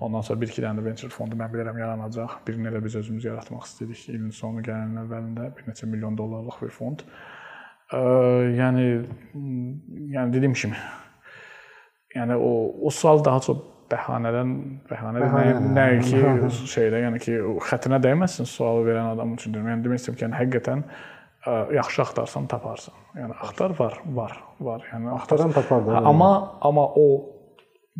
Ondan 0.00 0.24
sonra 0.26 0.40
1-2 0.40 0.62
dənə 0.64 0.80
də 0.80 0.84
venture 0.86 1.10
fondu 1.12 1.36
mən 1.36 1.52
bilirəm 1.52 1.78
yaranacaq. 1.78 2.38
Birini 2.46 2.70
elə 2.70 2.80
biz 2.84 2.96
özümüz 3.02 3.24
yaratmaq 3.24 3.66
istəyirik. 3.68 4.06
İlin 4.14 4.30
sonu 4.34 4.62
gələn 4.64 4.96
əvvəlində 5.02 5.50
bir 5.58 5.68
neçə 5.68 5.90
milyon 5.90 6.16
dollarlıq 6.18 6.62
bir 6.62 6.72
fond. 6.78 7.04
Yəni 7.92 8.86
yəni 10.14 10.32
dediyim 10.32 10.54
kimi 10.56 10.78
yəni 12.16 12.36
o 12.36 12.52
o 12.86 12.90
sual 12.90 13.20
daha 13.24 13.40
çox 13.44 13.60
bəhanədən 13.92 14.52
bəhanə 14.88 15.24
nə, 15.32 15.48
nə 15.76 15.86
ki 16.04 16.20
şeydə 16.72 17.02
yəni 17.06 17.20
ki 17.22 17.38
xətrinə 17.68 18.00
dəyməsin 18.02 18.48
sualı 18.48 18.86
verən 18.88 19.12
adam 19.12 19.34
üçün 19.36 19.54
deyirəm. 19.54 19.74
Yəni 19.74 19.86
demək 19.86 20.00
istəyirəm 20.00 20.18
ki, 20.18 20.24
yəni 20.26 20.38
həqiqətən 20.40 20.84
ə, 20.86 21.58
yaxşı 21.76 22.02
axtarsan 22.06 22.48
taparsan. 22.52 22.96
Yəni 23.18 23.36
axtar 23.44 23.76
var, 23.78 24.00
var, 24.18 24.34
var. 24.60 24.88
Yəni 24.92 25.12
axtaran 25.18 25.54
tapar 25.56 25.84
da. 25.86 26.02
Amma 26.08 26.32
amma 26.64 26.88
o 26.96 27.06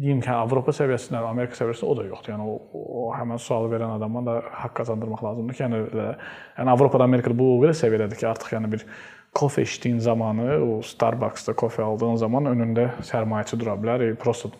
deyim 0.00 0.22
ki, 0.24 0.30
Avropa 0.32 0.72
səviyyəsində, 0.76 1.20
Amerika 1.28 1.58
səviyyəsində 1.58 1.90
o 1.92 1.96
da 1.98 2.06
yoxdur. 2.08 2.36
Yəni 2.36 2.46
o, 2.48 2.84
o 3.02 3.08
həmin 3.16 3.40
sualı 3.42 3.72
verən 3.74 3.96
adama 3.98 4.24
da 4.28 4.38
haqq 4.62 4.78
qazandırmaq 4.80 5.24
lazımdır 5.26 5.58
ki, 5.58 5.66
yəni 5.66 5.82
yəni 5.92 6.72
Avropada, 6.76 7.08
Amerikada 7.10 7.36
bu 7.36 7.56
o 7.58 7.58
qədər 7.64 7.76
səviyyədədir 7.82 8.22
ki, 8.22 8.28
artıq 8.30 8.56
yəni 8.56 8.72
bir 8.72 8.86
kofe 9.34 9.62
içdiyin 9.62 9.98
zamanı, 9.98 10.64
o 10.64 10.82
Starbucks-da 10.82 11.52
kofe 11.52 11.82
aldığın 11.82 12.16
zaman 12.16 12.50
önündə 12.52 12.88
sərmayəçi 13.06 13.58
dura 13.60 13.76
bilər. 13.80 14.04
E, 14.04 14.14
prosta 14.14 14.50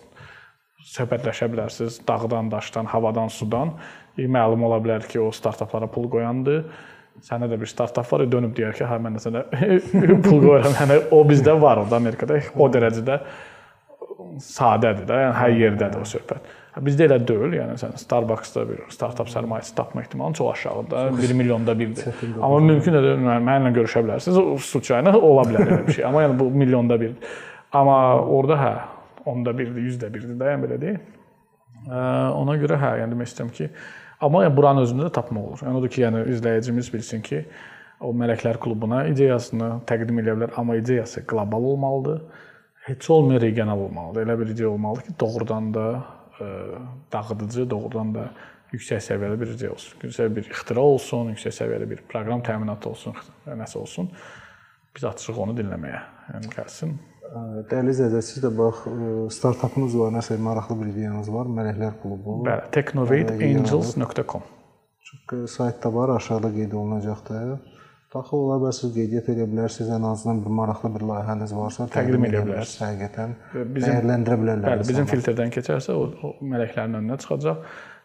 söhbətləşə 0.93 1.49
bilərsiniz 1.53 2.01
dağdan, 2.09 2.51
daşdan, 2.51 2.89
havadan, 2.89 3.29
sudan. 3.29 3.77
E, 4.19 4.25
məlum 4.25 4.65
ola 4.69 4.81
bilər 4.83 5.07
ki, 5.09 5.21
o 5.21 5.31
startaplara 5.33 5.91
pul 5.93 6.09
qoyandı. 6.13 6.63
Sənə 7.23 7.47
də 7.51 7.59
bir 7.61 7.69
startap 7.69 8.09
var, 8.13 8.25
e, 8.25 8.31
dönüb 8.33 8.57
deyər 8.57 8.77
ki, 8.79 8.89
hə 8.89 8.99
mən 9.03 9.19
də 9.19 9.25
sənə 9.27 9.45
pul 10.27 10.41
qoyuram. 10.41 10.77
Yəni 10.81 10.99
o 11.13 11.23
bizdə 11.29 11.59
var, 11.61 11.85
o 11.85 11.89
da 11.91 12.01
Amerikada 12.01 12.41
o 12.57 12.69
dərəcədə 12.73 13.21
sadədir 14.41 15.05
də, 15.09 15.23
yəni 15.27 15.37
hər 15.37 15.57
yerdədir 15.67 16.01
o 16.01 16.09
söhbət. 16.09 16.53
Bizdə 16.81 17.05
elə 17.05 17.19
deyil, 17.29 17.53
yəni 17.59 17.75
sən 17.77 17.99
Starbucks-da 18.01 18.63
bir 18.65 18.79
startap 18.89 19.29
sərmayəsi 19.29 19.75
tapma 19.77 20.01
ehtimalın 20.01 20.33
çox 20.33 20.55
aşağıdır. 20.55 21.19
1 21.19 21.33
milyonda 21.37 21.79
birdir. 21.79 22.15
Amma 22.41 22.61
mümkün 22.65 22.97
də 22.97 23.17
mənimlə 23.21 23.75
görüşə 23.77 24.01
bilərsiniz. 24.07 24.39
Suçayna 24.65 25.13
ola 25.19 25.45
bilər 25.51 25.67
elə 25.67 25.81
bir 25.87 25.99
şey. 25.99 26.07
Amma 26.09 26.23
yəni 26.25 26.39
bu 26.39 26.47
milyonda 26.51 26.97
birdir. 27.01 27.35
Amma 27.73 27.99
orada 28.25 28.57
hə, 28.57 28.71
onda 29.29 29.53
birdir, 29.59 29.85
100də 29.91 30.09
birdir 30.15 30.39
də, 30.41 30.49
yəni 30.55 30.65
belə 30.65 30.81
deyil. 30.81 30.97
Ona 32.39 32.57
görə 32.63 32.81
hə, 32.81 32.95
yəni 33.03 33.19
demək 33.19 33.31
istəyirəm 33.31 33.53
ki, 33.59 33.69
amma 34.25 34.47
yəni 34.47 34.57
buranın 34.57 34.87
özündə 34.87 35.11
də 35.11 35.13
tapmaq 35.19 35.51
olur. 35.51 35.67
Yəni 35.67 35.81
odur 35.83 35.93
ki, 35.93 36.03
yəni 36.07 36.25
izləyicimiz 36.33 36.89
bilsin 36.95 37.21
ki, 37.29 37.43
o 38.01 38.15
Mələklər 38.17 38.57
klubuna 38.63 39.05
ideyasını 39.13 39.71
təqdim 39.89 40.25
edə 40.25 40.39
bilər, 40.39 40.57
amma 40.57 40.81
ideyası 40.81 41.27
qlobal 41.29 41.69
olmalıdır. 41.75 42.25
Heç 42.89 43.11
olmaya 43.11 43.41
regional 43.41 43.79
olmalıdır. 43.79 44.27
Elə 44.27 44.39
bir 44.41 44.57
ideya 44.57 44.71
olmalıdır 44.71 45.03
ki, 45.03 45.15
doğrudan 45.21 45.75
da 45.75 45.87
dağıdıcı, 47.13 47.71
doğrudan 47.71 48.15
da 48.15 48.27
yüksək 48.73 49.03
səviyyəli 49.05 49.41
bir 49.41 49.55
ideya 49.55 49.73
olsun. 49.75 49.99
Yüksək 50.03 50.35
bir 50.37 50.51
ixtira 50.51 50.81
olsun, 50.81 51.33
yüksək 51.35 51.57
səviyyəli 51.59 51.89
bir 51.91 52.05
proqram 52.09 52.43
təminatı 52.47 52.89
olsun, 52.89 53.17
nəsə 53.47 53.79
olsun. 53.79 54.11
Biz 54.97 55.05
açığıq 55.13 55.39
onu 55.45 55.57
dinləməyə. 55.57 56.01
Yəni 56.33 56.53
gəlsin. 56.53 56.97
Dəyərli 57.71 57.95
izləyicilər, 57.95 58.25
siz 58.27 58.43
də 58.45 58.51
bax 58.53 58.83
startapınız 59.33 59.95
var, 59.97 60.11
nəsə 60.19 60.37
maraqlı 60.41 60.77
bir 60.83 60.91
ideyanız 60.93 61.31
var, 61.33 61.49
Mələklər 61.49 61.95
klubu. 62.03 62.43
Bəli, 62.45 62.69
technovateangels.com. 62.75 64.43
Çox 65.09 65.51
saytda 65.55 65.95
var, 65.95 66.17
aşağıda 66.17 66.53
qeyd 66.53 66.73
olunacaqdır. 66.73 67.72
Daxil 68.13 68.37
ola 68.37 68.59
bilərsiniz, 68.61 68.93
qeydiyyat 68.93 69.29
edə 69.33 69.47
bilərsiniz, 69.49 69.89
ən 69.97 70.05
azından 70.05 70.43
bir 70.45 70.53
maraqlı 70.59 70.91
bir 70.97 71.05
layihəniz 71.09 71.55
varsa, 71.57 71.87
təqdim 71.95 72.27
edə 72.29 72.43
bilərsiniz. 72.45 72.83
Həqiqətən 72.85 73.33
dəyərləndirə 73.79 74.37
bilərlər. 74.43 74.67
Bəli, 74.67 74.89
bizim 74.91 75.09
filtrdən 75.09 75.55
keçərsə 75.55 75.97
o, 75.97 76.11
o 76.21 76.33
mələklərin 76.45 76.99
önünə 77.01 77.17
çıxacaq 77.23 77.63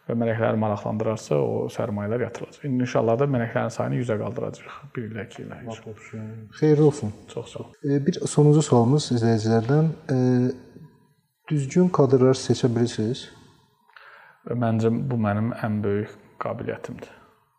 və 0.08 0.16
mələkləri 0.16 0.60
maraqlandırarsa 0.62 1.36
o 1.36 1.66
sərmayələr 1.72 2.24
yatırılacaq. 2.24 2.64
İndi 2.64 2.86
inşallah 2.86 3.18
da 3.20 3.28
mələklərin 3.34 3.74
sayını 3.74 4.00
100-ə 4.00 4.16
qaldıracağıq 4.22 4.78
1 4.96 5.10
ilə 5.10 5.26
2 5.28 5.44
ilə. 5.44 5.60
Xeyirli 6.62 6.86
olsun. 6.86 7.12
Çox 7.34 7.52
sağ 7.52 7.66
ol. 7.66 7.68
Bir 8.08 8.20
sonuncu 8.36 8.64
sualımız 8.70 9.10
izləyicilərdən 9.18 9.92
düzgün 11.52 11.92
kadrlar 12.00 12.40
seçə 12.46 12.72
bilirsiniz? 12.72 13.28
Məncə 14.48 14.88
bu 15.10 15.20
mənim 15.20 15.52
ən 15.60 15.82
böyük 15.84 16.16
qabiliyyətimdir. 16.40 17.17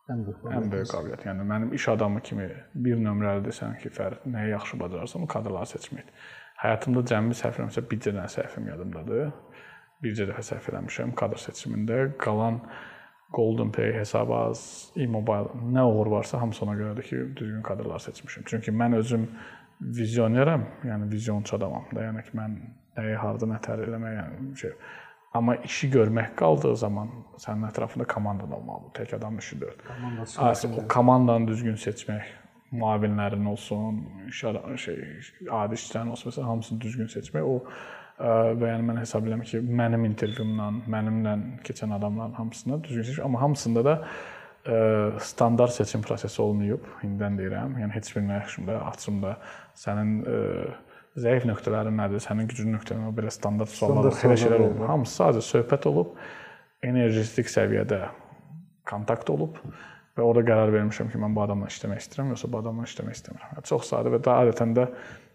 Ən 0.10 0.26
böyük, 0.26 0.46
ən 0.50 0.70
böyük 0.72 0.90
qabiliyyət. 0.90 1.26
Yəni 1.28 1.46
mənim 1.52 1.74
iş 1.78 1.88
adamı 1.94 2.22
kimi 2.26 2.48
bir 2.86 2.98
nömrəli 2.98 3.46
desən 3.46 3.76
ki, 3.82 3.92
Fərid 3.94 4.26
nəyi 4.34 4.54
yaxşı 4.56 4.80
bacarırsan, 4.82 5.26
o 5.26 5.30
kadrları 5.30 5.70
seçməkdir. 5.70 6.30
Həyatımda 6.64 7.04
cəmi 7.12 7.36
səhv 7.38 7.60
eləmirəmsə 7.60 7.84
bircə 7.92 8.14
dənə 8.16 8.30
səhvim 8.34 8.72
yadımdadır. 8.72 9.30
Bircə 10.04 10.26
dəfə 10.32 10.46
səhv 10.50 10.72
eləmişəm 10.74 11.14
kadr 11.20 11.42
seçimində. 11.44 12.00
Qalan 12.20 12.62
Golden 13.36 13.72
Pay, 13.72 13.94
Hesabaz, 14.00 14.62
e-mobile 14.98 15.54
nə 15.76 15.86
uğur 15.86 16.10
varsa 16.16 16.42
hamısı 16.42 16.66
ona 16.66 16.74
görədir 16.80 17.06
ki, 17.06 17.20
düzgün 17.38 17.62
kadrlar 17.62 18.02
seçmişəm. 18.02 18.48
Çünki 18.50 18.74
mən 18.74 18.98
özüm 18.98 19.28
vizioneram, 20.00 20.66
yəni 20.90 21.12
vizyonçu 21.12 21.56
adamam 21.60 21.86
da. 21.94 22.08
Yəni 22.10 22.26
ki, 22.26 22.34
mən 22.40 22.58
nəyi 22.98 23.20
harda 23.22 23.52
nətər 23.54 23.86
eləmək, 23.86 24.18
yəni 24.18 24.56
şey 24.64 24.74
Amma 25.34 25.56
işi 25.56 25.92
görmək 25.94 26.32
qaldığı 26.40 26.76
zaman 26.82 27.12
sənin 27.38 27.68
ətrafında 27.70 28.08
komandan 28.10 28.52
olmalıdır. 28.52 28.94
Tək 28.98 29.16
adam 29.20 29.38
işi 29.38 29.60
deyil. 29.62 29.78
Komanda 30.36 30.82
o 30.82 30.88
komandanı 30.90 31.48
düzgün 31.48 31.78
seçmək, 31.78 32.24
müavinlərin 32.72 33.46
olsun, 33.50 34.02
şey, 34.34 34.58
adi 35.52 35.78
işçilərin 35.78 36.10
olsun, 36.16 36.32
məsələn, 36.32 36.50
hamısını 36.50 36.82
düzgün 36.82 37.14
seçmək 37.14 37.46
o 37.46 37.60
və 38.20 38.74
yəni 38.74 38.90
mən 38.90 39.00
hesab 39.00 39.30
edirəm 39.30 39.46
ki, 39.46 39.62
mənim 39.62 40.10
intervyumla, 40.10 40.72
mənimlə 40.92 41.38
keçən 41.68 41.94
adamların 41.96 42.34
hamısını 42.42 42.82
düzgün 42.84 43.06
seçmək, 43.12 43.26
amma 43.26 43.42
hamısında 43.42 43.86
da 43.86 43.96
standart 45.22 45.78
seçim 45.78 46.02
prosesi 46.02 46.42
olmayıb, 46.42 46.84
indidən 47.06 47.38
deyirəm. 47.40 47.78
Yəni 47.80 47.96
heç 47.96 48.12
birinə 48.18 48.42
yaxşımda, 48.42 48.82
açımda 48.92 49.38
sənin 49.78 50.24
zəif 51.24 51.46
nöqtələrin 51.50 51.96
nədir, 52.00 52.24
sənin 52.24 52.50
güclü 52.50 52.70
nöqtələrin 52.74 53.10
o 53.10 53.14
belə 53.16 53.32
standart 53.34 53.74
suallar, 53.74 54.12
belə 54.16 54.40
şeylər 54.40 54.66
olmur. 54.66 54.90
Hamısı 54.94 55.22
sadəcə 55.22 55.46
söhbət 55.50 55.88
olub, 55.92 56.18
energetik 56.86 57.52
səviyyədə 57.52 58.04
kontakt 58.90 59.30
olub 59.30 59.58
və 60.18 60.26
orada 60.26 60.44
qərar 60.50 60.74
vermişəm 60.74 61.12
ki, 61.12 61.22
mən 61.22 61.36
bu 61.36 61.46
adamla 61.46 61.70
işləmək 61.72 62.04
istəyirəm, 62.04 62.34
yoxsa 62.36 62.52
bu 62.52 62.62
adamla 62.64 62.88
işləmək 62.90 63.18
istəmirəm. 63.20 63.66
Çox 63.70 63.92
sadə 63.92 64.12
və 64.16 64.22
daha 64.26 64.48
adətən 64.48 64.76
də 64.78 64.88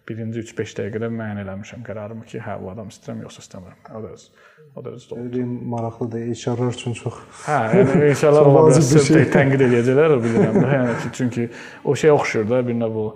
birinci 0.08 0.42
3-5 0.44 0.74
dəqiqədə 0.78 1.08
müəyyən 1.12 1.40
eləmişəm 1.44 1.84
qərarımı 1.86 2.26
ki, 2.28 2.40
hə 2.44 2.58
bu 2.60 2.68
adam 2.72 2.90
istəyirəm 2.92 3.22
yoxsa 3.24 3.44
istəmirəm. 3.44 3.78
O 3.96 4.02
da 4.04 4.10
öz 4.12 4.26
o 4.74 4.84
da 4.84 4.90
öz 4.90 5.06
doğru. 5.10 5.20
Ürəyim 5.28 5.52
maraqlıdır. 5.72 6.26
HR-lar 6.34 6.74
üçün 6.74 6.96
çox 6.98 7.20
Hə, 7.46 7.60
yəni 7.78 8.10
Çox 8.20 8.40
ola 8.40 8.64
bilər 8.68 9.06
şey. 9.08 9.24
tənqid 9.32 9.64
edəcəklər, 9.68 10.16
bilirəm 10.24 10.58
də. 10.60 10.66
Yəni 10.74 10.98
ki, 11.04 11.12
çünki 11.20 11.48
o 11.84 11.94
şey 11.96 12.12
oxşur 12.12 12.48
da, 12.50 12.60
birinə 12.66 12.90
bu 12.92 13.06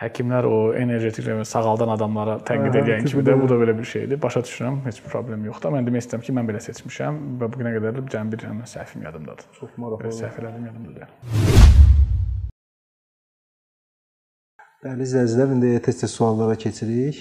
həkimlər 0.00 0.46
o 0.48 0.58
energetik 0.80 1.26
sağaldan 1.44 1.90
adamlara 1.92 2.38
tənqid 2.48 2.76
Aha, 2.76 2.84
edən 2.84 3.02
kimi 3.04 3.20
tipə 3.20 3.24
də 3.26 3.34
bu 3.40 3.48
da 3.50 3.58
belə 3.60 3.74
bir 3.76 3.88
şeydir. 3.90 4.20
Başa 4.22 4.40
düşürəm, 4.46 4.78
heç 4.86 5.00
bir 5.04 5.12
problem 5.12 5.44
yoxdur. 5.44 5.74
Mən 5.74 5.88
demək 5.88 6.06
istəyirəm 6.06 6.24
ki, 6.24 6.34
mən 6.38 6.48
belə 6.48 6.62
seçmişəm 6.64 7.18
və 7.42 7.48
bu 7.52 7.60
günə 7.60 7.74
qədər 7.76 7.98
də 7.98 8.04
cəmi 8.14 8.32
bir 8.32 8.40
dənə 8.44 8.68
səhvim 8.70 9.04
yadımdadır. 9.04 9.50
çox 9.58 9.74
Belə 9.74 9.82
maraqlıdır. 9.84 10.16
səhv 10.22 10.40
elədim 10.40 10.70
yadımdadır. 10.70 11.02
yəni. 11.04 11.12
Dəyərli 14.80 15.04
izləyicilər, 15.10 15.52
indi 15.58 15.74
test-test 15.84 16.16
suallara 16.16 16.56
keçirik. 16.56 17.20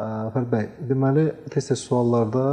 Fərid 0.00 0.48
bəy, 0.52 0.70
deməli 0.88 1.26
test-test 1.52 1.84
suallarda 1.84 2.46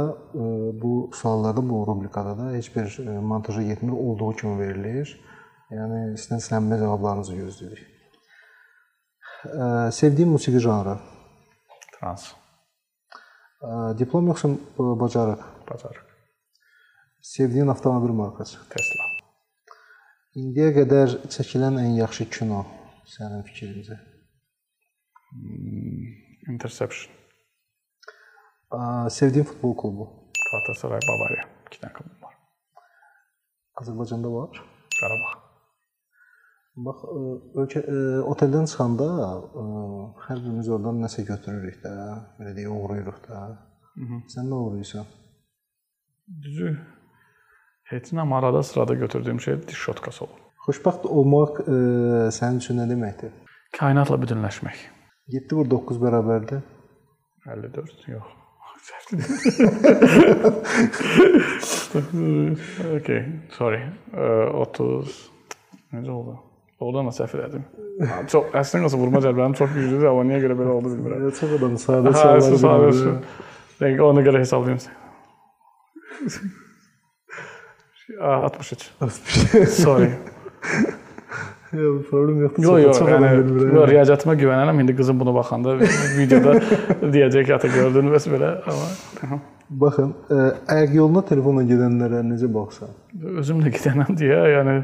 bu 0.82 0.92
suallarda 1.16 1.64
bu 1.64 1.80
rubrikada 1.88 2.36
da 2.38 2.50
heç 2.52 2.68
bir 2.76 3.00
montaja 3.32 3.62
getmir, 3.62 3.96
olduğu 3.96 4.30
kimi 4.42 4.60
verilir. 4.60 5.16
Yəni 5.72 6.04
sizdən 6.20 6.44
səmimi 6.44 6.76
cavablarınızı 6.84 7.40
gözləyirik. 7.40 7.93
Ə, 9.44 9.90
Sevdiyim 9.92 10.30
musiqi 10.32 10.60
janrı, 10.62 10.94
Trans, 11.94 12.30
ə, 13.60 13.92
diplom 13.98 14.30
yoxsa 14.32 14.48
bacarıq? 15.02 15.42
bacarıq, 15.68 16.06
Sevdiyin 17.20 17.68
avtomobil 17.68 18.14
markası. 18.16 18.62
Tesla, 18.72 19.10
İndiyə 20.34 20.72
qədər 20.78 21.12
çəkilən 21.30 21.76
ən 21.82 21.92
yaxşı 22.00 22.26
kino 22.32 22.64
sənin 23.12 23.44
fikrincə? 23.46 24.00
Interception, 26.50 27.12
Ə, 28.72 29.10
Sevdiyin 29.12 29.46
futbol 29.52 29.76
klubu. 29.76 30.10
Galatasaray, 30.48 31.04
Bavariya, 31.04 31.48
2 31.70 31.82
dənə 31.82 31.92
klubum 31.98 32.24
var. 32.24 32.36
Azərbaycanda 33.82 34.30
var. 34.32 34.62
Qarabağ. 35.00 35.43
Bax, 36.74 37.04
ə, 37.06 37.18
ölkə 37.62 37.80
ə, 37.86 37.98
oteldən 38.26 38.64
çıxanda 38.66 39.06
ə, 39.06 39.64
hər 40.26 40.40
birimiz 40.42 40.66
oradan 40.74 40.96
nəsə 41.04 41.22
götürürük 41.28 41.76
də, 41.84 41.92
belə 42.40 42.54
deyə 42.56 42.72
uğrayırıq 42.74 43.18
da. 43.28 43.42
Sən 44.32 44.48
nə 44.50 44.56
uğrayırsan? 44.58 45.06
Düzü 46.42 46.72
heç 47.92 48.10
nə 48.16 48.24
arada 48.34 48.62
sırada 48.62 48.94
götürdüyüm 48.94 49.40
şey 49.40 49.68
diş 49.68 49.78
şotkası 49.86 50.24
olur. 50.24 50.40
Xoşbəxt 50.66 51.06
olmaq 51.06 51.60
ə, 51.62 51.76
sənin 52.34 52.58
üçün 52.58 52.80
nə 52.80 52.88
deməkdir? 52.90 53.30
Kainatla 53.78 54.16
bütünləşmək. 54.22 54.80
7 55.34 55.54
vur 55.58 55.70
9 55.70 56.00
bərabərdir. 56.02 56.62
54 57.46 58.08
yox. 58.08 58.26
Okay, 62.98 63.20
sorry. 63.54 63.78
Ə, 64.10 64.50
30 64.64 65.14
necə 65.94 66.10
oldu? 66.10 66.34
Oldu 66.82 66.98
amma 67.00 67.12
səhv 67.14 67.36
elədim. 67.38 67.62
Çox 68.30 68.50
əslində 68.58 68.88
olsa 68.88 68.98
vurma 68.98 69.20
cəlbənim 69.22 69.54
çox 69.58 69.70
güclüdür, 69.76 70.08
amma 70.10 70.24
niyə 70.26 70.40
görə 70.42 70.56
belə 70.58 70.74
oldu 70.74 70.90
bilmirəm. 70.90 71.28
Çox 71.38 71.54
adam 71.58 71.76
sadə 71.78 72.14
suallar 72.48 72.88
verir. 72.88 73.22
Dəqiqə 73.78 74.06
ona 74.08 74.24
görə 74.26 74.42
hesablayım. 74.42 74.82
Aa, 78.20 78.50
63. 78.50 78.90
Sorry. 79.70 80.10
Yox, 81.74 82.04
problem 82.10 82.42
yoxdur. 82.44 82.66
Yox, 82.66 82.82
yox, 82.84 83.00
yəni 83.10 83.30
yox, 83.74 83.88
riyaziyyatımə 83.90 84.36
güvənərəm. 84.42 84.82
İndi 84.82 84.94
qızım 84.98 85.22
bunu 85.22 85.34
baxanda 85.34 85.74
videoda 86.18 86.58
deyəcək 87.14 87.48
ki, 87.48 87.54
ata 87.56 87.70
gördün 87.72 88.12
bəs 88.14 88.28
belə, 88.30 88.52
amma 88.70 89.40
Baxın, 89.70 90.12
ayaq 90.68 90.94
yoluna 90.94 91.22
telefonla 91.24 91.62
gedənlərə 91.68 92.20
necə 92.26 92.50
baxsan? 92.52 92.92
özümlə 93.40 93.72
gedənəm 93.74 94.16
deyə, 94.18 94.40
yəni 94.56 94.76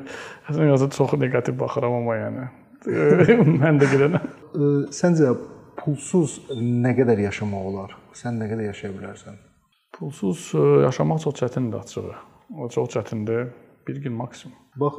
əslində 0.49 0.69
yazı 0.73 0.89
çox 0.97 1.15
neqativ 1.21 1.59
baxıram 1.61 1.99
amma 2.01 2.17
yəni 2.17 2.49
mən 3.63 3.81
də 3.81 3.89
gedənəm. 3.91 4.29
Ə, 4.57 4.69
Səncə 4.97 5.35
pulsuz 5.81 6.39
nə 6.57 6.95
qədər 6.97 7.27
yaşamaq 7.27 7.67
olar? 7.73 7.97
Sən 8.17 8.41
nə 8.41 8.49
qədər 8.51 8.71
yaşaya 8.71 8.95
bilərsən? 8.97 9.37
Pulsuz 9.97 10.51
ə, 10.57 10.67
yaşamaq 10.87 11.21
çox 11.27 11.43
çətindir 11.43 11.83
açığı. 11.83 12.15
O 12.57 12.69
çox 12.73 12.95
çətindir. 12.97 13.51
Bir 13.89 13.97
gün 14.05 14.13
maksimum. 14.13 14.57
Bax, 14.77 14.95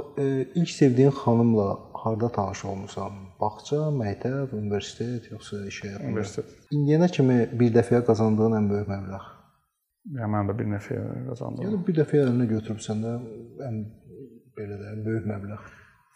ilk 0.55 0.69
sevdiyin 0.69 1.11
xanımla 1.15 1.67
harda 1.93 2.29
tanış 2.29 2.65
olmusan? 2.65 3.11
Bağça, 3.41 3.77
məktəb, 3.95 4.55
universitet, 4.57 5.29
yoxsa 5.31 5.61
iş 5.69 5.83
həyatında? 5.85 6.09
Universitet. 6.09 6.55
İndiyənə 6.75 7.11
kimi 7.13 7.37
bir 7.59 7.71
dəfəyə 7.77 8.01
qazandığın 8.09 8.57
ən 8.57 8.69
böyük 8.71 8.89
məbləğ. 8.89 9.21
Yəni 10.09 10.31
mən 10.33 10.49
də 10.49 10.55
bir 10.57 10.69
nəfə 10.71 10.97
qazandım. 11.27 11.65
Yəni 11.67 11.79
bir 11.85 11.97
dəfəyə 11.99 12.25
əlinə 12.25 12.47
götürübsən 12.49 13.03
də 13.05 13.13
ən 13.67 13.77
belə 14.57 14.77
də 14.79 14.93
ən 14.95 15.03
böyük 15.05 15.27
məbləğ. 15.29 15.59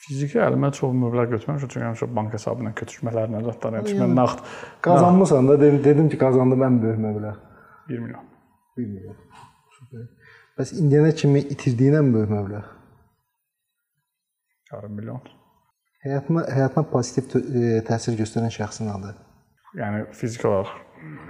Fiziki 0.06 0.40
əlimə 0.41 0.72
çox 0.76 0.95
məbləğ 1.03 1.28
götürməmişəm 1.36 1.72
çünki 1.72 1.86
həmişə 1.86 2.07
bank 2.18 2.34
hesabına 2.36 2.74
köçürmələrlə 2.82 3.44
zətlər 3.45 3.78
yəni 3.80 3.99
mən 4.02 4.16
nağd 4.18 4.41
Qazanmısan 4.86 5.52
da 5.52 5.60
dedim, 5.62 5.78
dedim 5.86 6.10
ki, 6.10 6.18
qazandım 6.20 6.66
ən 6.68 6.80
böyük 6.82 6.99
məbləğ. 7.06 7.36
1 7.90 8.02
milyon. 8.03 8.26
Bilmirəm. 8.78 9.22
Super. 9.78 10.10
Bəs 10.57 10.74
indiyənə 10.82 11.14
kimi 11.22 11.45
itirdiyin 11.56 11.99
ən 12.02 12.12
böyük 12.16 12.34
məbləğ. 12.34 12.64
Yarım 14.74 14.98
milyon. 14.98 15.22
Həyatına 16.06 16.48
həyatına 16.57 16.86
pozitiv 16.90 17.30
təsir 17.86 18.18
göstərən 18.18 18.52
şəxsin 18.57 18.90
adı. 18.98 19.14
Yəni 19.78 20.03
fiziki 20.18 20.48
olaraq 20.48 20.74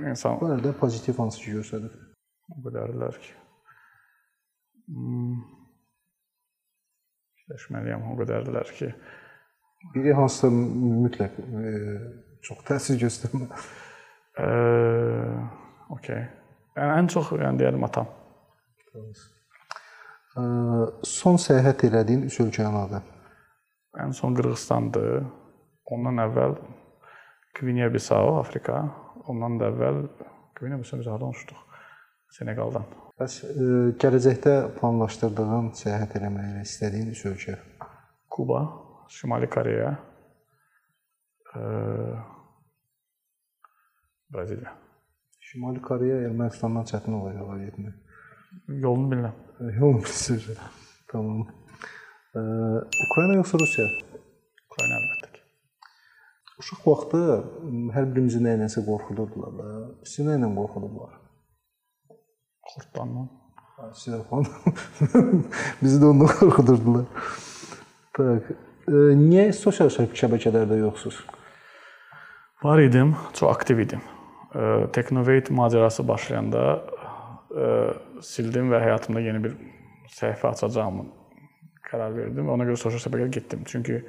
insan 0.10 0.42
Bu 0.42 0.46
arada 0.46 0.74
pozitiv 0.80 1.18
hansı 1.20 1.42
ki 1.42 1.52
göstərir? 1.60 2.05
O 2.54 2.62
qədərlər 2.66 3.20
ki. 3.26 3.36
Hmm. 4.94 5.38
Fikirləşməliyəm 7.40 8.10
o 8.12 8.18
qədərdilər 8.20 8.74
ki, 8.78 8.92
Biri 9.94 10.14
hansısa 10.14 10.50
mütləq 10.50 11.38
e, 11.40 11.72
çox 12.46 12.62
təsir 12.68 12.98
göstərmə. 13.02 13.48
Ə, 14.42 14.48
okey. 15.96 16.24
Yəni 16.76 16.96
ən 17.00 17.10
çox 17.12 17.32
yəni 17.38 17.62
deyərəm 17.62 17.86
atam. 17.88 18.10
Ə, 18.96 20.46
son 21.08 21.40
səyahət 21.42 21.86
elədiyin 21.90 22.26
üç 22.30 22.40
ölkənin 22.44 22.80
adı. 22.82 23.04
Ən 24.02 24.16
son 24.16 24.36
Qırğızstandır. 24.36 25.28
Ondan 25.94 26.24
əvvəl 26.26 26.58
Qvinea-Bissau, 27.60 28.40
Afrika. 28.40 28.82
Ondan 29.30 29.60
da 29.62 29.70
əvvəl 29.72 30.02
Qvinea-Bissau 30.58 31.04
biz 31.04 31.12
hardan 31.14 31.36
uçduq? 31.36 31.65
Seneqaldan. 32.34 32.86
Bəs 33.20 33.38
ə, 33.48 33.68
gələcəkdə 34.02 34.56
planlaşdırdığın 34.80 35.70
səyahət 35.80 36.18
eləməyi 36.20 36.64
istədiyin 36.66 37.12
üç 37.14 37.26
ölkə. 37.32 37.58
Kuba, 38.32 38.64
Şimali 39.12 39.48
Koreya, 39.52 39.94
ə, 41.56 41.62
Braziliya. 44.34 44.74
Şimali 45.46 45.82
Koreya 45.82 46.18
Ermənistandan 46.28 46.88
çətin 46.90 47.16
olacaq 47.16 47.54
getmək. 47.62 47.94
Yolunu 48.68 49.12
bilmirəm. 49.12 49.36
Yolum 49.80 50.02
sözü. 50.06 50.56
Tamam. 51.12 51.46
Ə, 52.36 52.42
Ukrayna 53.06 53.38
yoxsa 53.40 53.60
Rusiya? 53.62 53.86
Ukrayna 54.66 54.98
əlbəttə 55.00 55.30
ki. 55.36 55.44
Uşaq 56.60 56.88
vaxtı 56.90 57.22
hər 57.96 58.10
birimizi 58.12 58.42
nə 58.44 58.58
ilə 58.58 58.68
qorxudurdular 58.90 59.56
da. 59.60 59.70
Sizi 60.04 60.28
nə 60.28 60.40
ilə 60.40 60.52
qorxudurdular? 60.58 61.22
Xortdandan. 62.74 63.30
Falan. 64.30 64.46
Bizi 65.82 66.00
də 66.02 66.10
ondan 66.10 66.32
qorxudurdular. 66.40 67.06
Tak. 68.16 68.52
Niyə 69.20 69.50
sosial 69.58 69.90
şəbəkələrdə 69.92 70.78
yoxsuz? 70.80 71.18
Var 72.64 72.82
idim, 72.86 73.16
çox 73.36 73.50
aktiv 73.52 73.82
idim. 73.84 74.04
Ə, 74.56 74.88
Technovate 74.96 75.54
macərası 75.54 76.06
başlayanda 76.08 76.62
sildim 78.26 78.72
və 78.74 78.82
həyatımda 78.84 79.22
yeni 79.24 79.44
bir 79.44 79.54
səhifə 80.16 80.52
açacağımı 80.52 81.06
qərar 81.90 82.16
verdim. 82.16 82.50
Ona 82.52 82.66
görə 82.68 82.80
sosial 82.80 83.02
şəbəkəyə 83.04 83.32
getdim. 83.38 83.64
Çünki 83.70 84.02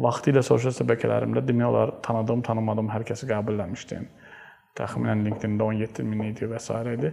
vaxtilə 0.00 0.42
sosial 0.46 0.74
şəbəkələrimdə 0.76 1.42
demək 1.46 1.68
olar 1.70 1.94
tanıdığım, 2.06 2.44
tanımadığım 2.46 2.92
hər 2.92 3.06
kəsi 3.08 3.28
qəbul 3.30 3.60
etmişdim. 3.66 4.06
Təxminən 4.76 5.24
LinkedIn-də 5.24 5.64
17 5.64 6.06
min 6.08 6.24
idi 6.30 6.48
və 6.50 6.60
s. 6.60 6.72
idi. 6.92 7.12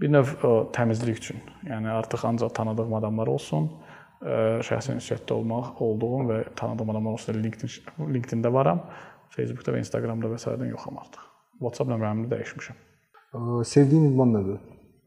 Bir 0.00 0.12
növ 0.12 0.30
o, 0.46 0.52
təmizlik 0.72 1.18
üçün. 1.20 1.42
Yəni 1.68 1.90
artıq 1.92 2.24
ancaq 2.28 2.54
tanıdığım 2.56 2.94
adamlar 2.98 3.28
olsun, 3.28 3.68
ə, 4.22 4.60
şəxsi 4.66 4.96
ünsiyyətdə 4.96 5.36
olmaq 5.36 5.82
olduğum 5.84 6.28
və 6.30 6.38
tanıdığım 6.56 6.94
adamlar 6.94 7.18
olsun. 7.18 7.42
LinkedIn 7.44 8.08
LinkedIn-də 8.16 8.52
varam. 8.52 8.82
Facebookda 9.36 9.76
və 9.76 9.84
Instagramda 9.84 10.28
və 10.32 10.38
s. 10.40 10.50
yoxam 10.70 10.98
artıq. 11.00 11.28
WhatsApp 11.60 11.90
nömrəmi 11.92 12.26
də 12.26 12.36
dəyişmişəm. 12.36 12.80
Sevdiyin 13.64 14.10
idman 14.10 14.34
növü? 14.36 14.58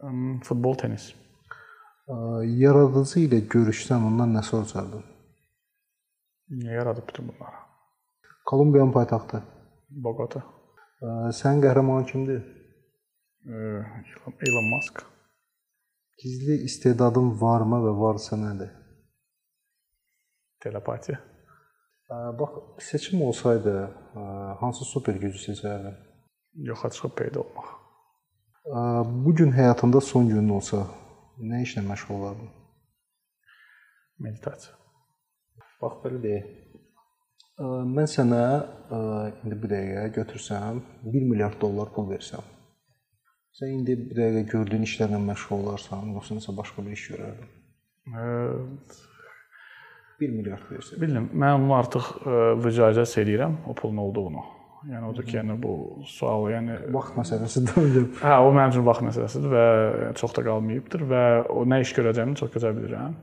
Əm, 0.05 0.23
Futbol, 0.45 0.77
tenis. 0.81 1.11
Ə, 2.09 2.15
Yaradıcı 2.61 3.25
ilə 3.25 3.43
görüşsən 3.51 4.05
ondan 4.09 4.33
nə 4.37 4.43
soracaqdın? 4.45 5.03
Niyə 6.55 6.73
yaradıb 6.79 7.07
bütün 7.07 7.27
bunları? 7.27 7.61
Kolumbiyanın 8.45 8.91
paytaxtı. 8.91 9.41
Bogota. 9.89 10.43
Sənin 11.01 11.63
qəhrəmanın 11.63 12.05
kimdir? 12.09 12.43
Elon 13.47 14.69
Musk. 14.69 15.03
Gizli 16.17 16.55
istedadın 16.63 17.41
varmı 17.41 17.77
və 17.83 17.91
varsa 17.99 18.37
nədir? 18.39 18.71
Telepatiya. 20.63 21.19
Ə, 22.09 22.15
Bax, 22.39 22.55
seçim 22.87 23.21
olsaydı, 23.21 23.73
ə, 24.17 24.23
hansı 24.61 24.85
super 24.85 25.19
gücü 25.21 25.41
seçərdin? 25.43 25.93
Yoxa 26.69 26.89
çıxıb 26.89 27.13
peyda 27.19 27.43
olmaq. 27.43 27.69
Ə, 28.65 28.81
Bu 29.25 29.35
gün 29.35 29.51
həyatında 29.51 30.01
son 30.01 30.27
günün 30.31 30.49
olsa, 30.57 30.81
nə 31.37 31.61
işlə 31.67 31.85
məşğul 31.85 32.17
olardın? 32.17 32.49
Meditasiya. 34.25 34.73
Bax 35.81 36.01
belə 36.07 36.23
deyək. 36.25 36.49
Mən 37.93 38.09
sənə 38.17 38.43
ə, 38.89 39.05
indi 39.43 39.61
bu 39.61 39.73
dəqiqə 39.75 40.09
götürsəm 40.19 40.83
1 41.13 41.29
milyard 41.29 41.61
dollar 41.61 41.93
pul 41.93 42.09
versəm. 42.09 42.54
Sən 43.55 43.71
indi 43.71 43.93
bu 43.95 44.17
dəqiqə 44.17 44.41
gördüyün 44.51 44.83
işlərlə 44.83 45.19
məşğul 45.29 45.61
olarsan, 45.63 46.09
yoxsa 46.17 46.35
nəsə 46.35 46.55
başqa 46.57 46.83
bir 46.83 46.95
iş 46.97 47.05
görərdin? 47.13 47.53
Ə, 48.11 48.25
1 50.19 50.33
milyard 50.35 50.67
versən. 50.73 50.99
Bilmirəm, 50.99 51.29
mən 51.31 51.61
onu 51.61 51.75
artıq 51.77 52.09
vücazət 52.65 53.15
eləyirəm 53.23 53.61
o 53.71 53.75
pulun 53.79 54.03
olduğunu. 54.03 54.43
Yəni 54.91 55.07
odur 55.07 55.25
ki, 55.25 55.37
yəni 55.39 55.55
bu 55.63 55.71
sual, 56.05 56.49
yəni 56.51 56.75
Vaxt 56.93 57.15
məsələsidir 57.17 57.79
hocam. 57.79 58.11
Hə, 58.19 58.35
o 58.43 58.51
mənim 58.53 58.75
üçün 58.75 58.85
vaxt 58.85 59.05
məsələsidir 59.07 59.55
və 59.55 59.65
çox 60.19 60.35
da 60.35 60.43
qalmayıbdır 60.45 61.05
və 61.09 61.23
o 61.55 61.63
nə 61.65 61.79
iş 61.81 61.95
görəcəyimi 61.97 62.37
çox 62.37 62.51
gözəl 62.53 62.75
bilirəm. 62.77 63.15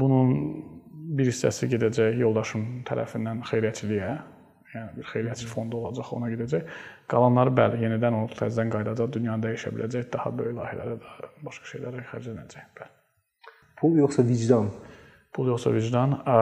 Bunun 0.00 0.32
bir 1.20 1.30
hissəsi 1.30 1.68
gedəcək 1.70 2.18
yoldaşım 2.24 2.66
tərəfindən 2.88 3.44
xeyriyyəçiliyə. 3.52 4.10
Yəni 4.70 4.92
bir 4.96 5.06
xeyriyyəçi 5.10 5.48
fondu 5.50 5.80
olacaq, 5.80 6.12
ona 6.14 6.28
gedəcək. 6.30 6.68
Qalanları 7.10 7.52
bəli, 7.58 7.80
yenidən 7.84 8.14
o 8.20 8.22
təzədən 8.30 8.70
qayıdacaq, 8.70 9.10
dünyanı 9.16 9.48
dəyişə 9.48 9.72
biləcək, 9.74 10.06
daha 10.12 10.30
böyük 10.38 10.54
layihələrə, 10.60 10.96
daha 11.02 11.30
başqa 11.46 11.70
şeylərə 11.72 12.04
xərclənəcək. 12.12 12.68
Bəli. 12.78 12.92
Pul 13.80 13.98
yoxsa 13.98 14.22
vicdan? 14.28 14.70
Pul 15.34 15.50
yoxsa 15.50 15.72
vicdan? 15.74 16.14
Ə, 16.22 16.36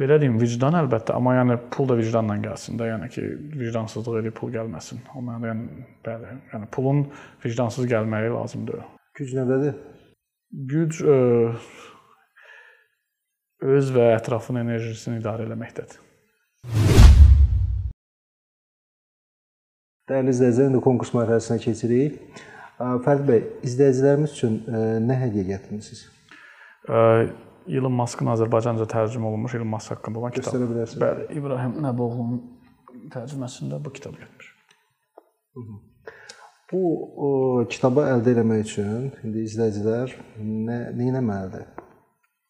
belə 0.00 0.18
deyim, 0.20 0.36
vicdan 0.42 0.76
əlbəttə, 0.82 1.16
amma 1.16 1.38
yəni 1.38 1.56
pul 1.72 1.88
da 1.88 1.96
vicdanla 1.96 2.36
gəlsin 2.44 2.76
də, 2.80 2.90
yəni 2.92 3.08
ki, 3.14 3.24
vicdansızlıq 3.62 4.20
edib 4.20 4.36
pul 4.36 4.52
gəlməsin. 4.52 5.00
O 5.16 5.24
mənada 5.24 5.54
yəni 5.54 5.86
bəli, 6.04 6.34
yəni 6.52 6.68
pulun 6.74 7.06
vicdansız 7.44 7.88
gəlməyi 7.88 8.34
lazımdır. 8.34 8.84
Güc 9.16 9.32
nədədir? 9.38 9.80
Güc 10.74 11.00
ə, 11.08 11.16
öz 13.78 13.96
və 13.96 14.12
ətrafın 14.18 14.60
enerjisini 14.66 15.22
idarə 15.22 15.48
etməkdədir. 15.48 16.04
Dəyərli 20.08 20.32
izləyicilər, 20.32 20.70
indi 20.70 20.80
konkurs 20.84 21.10
mərhələsinə 21.12 21.58
keçirik. 21.60 22.14
Fərid 22.78 23.26
bəy, 23.28 23.42
izləyicilərimiz 23.66 24.36
üçün 24.36 24.60
nə 25.04 25.16
hədiyyə 25.24 25.50
gətirmisiniz? 25.50 26.06
Elon 27.68 27.92
Muskın 27.92 28.30
Azərbaycanca 28.32 28.86
tərcümə 28.88 29.28
olunmuş 29.28 29.58
Elon 29.58 29.68
Musk 29.74 29.92
haqqında 29.92 30.22
olan 30.22 30.32
kitab. 30.32 30.54
Göstərə 30.54 30.68
bilərsiniz? 30.70 31.02
Bəli, 31.02 31.26
İbrahim 31.36 31.76
Nəboğlunun 31.84 32.40
tərcüməsində 33.12 33.80
bu 33.84 33.92
kitab 33.92 34.16
gəlmiş. 34.16 34.48
Bu 36.72 36.80
o, 37.26 37.28
kitabı 37.68 38.06
əldə 38.14 38.32
etmək 38.36 38.64
üçün 38.64 39.10
indi 39.24 39.44
izləyicilər 39.48 40.14
nə 40.40 40.78
nə 40.96 41.10
etməlidir? 41.10 41.66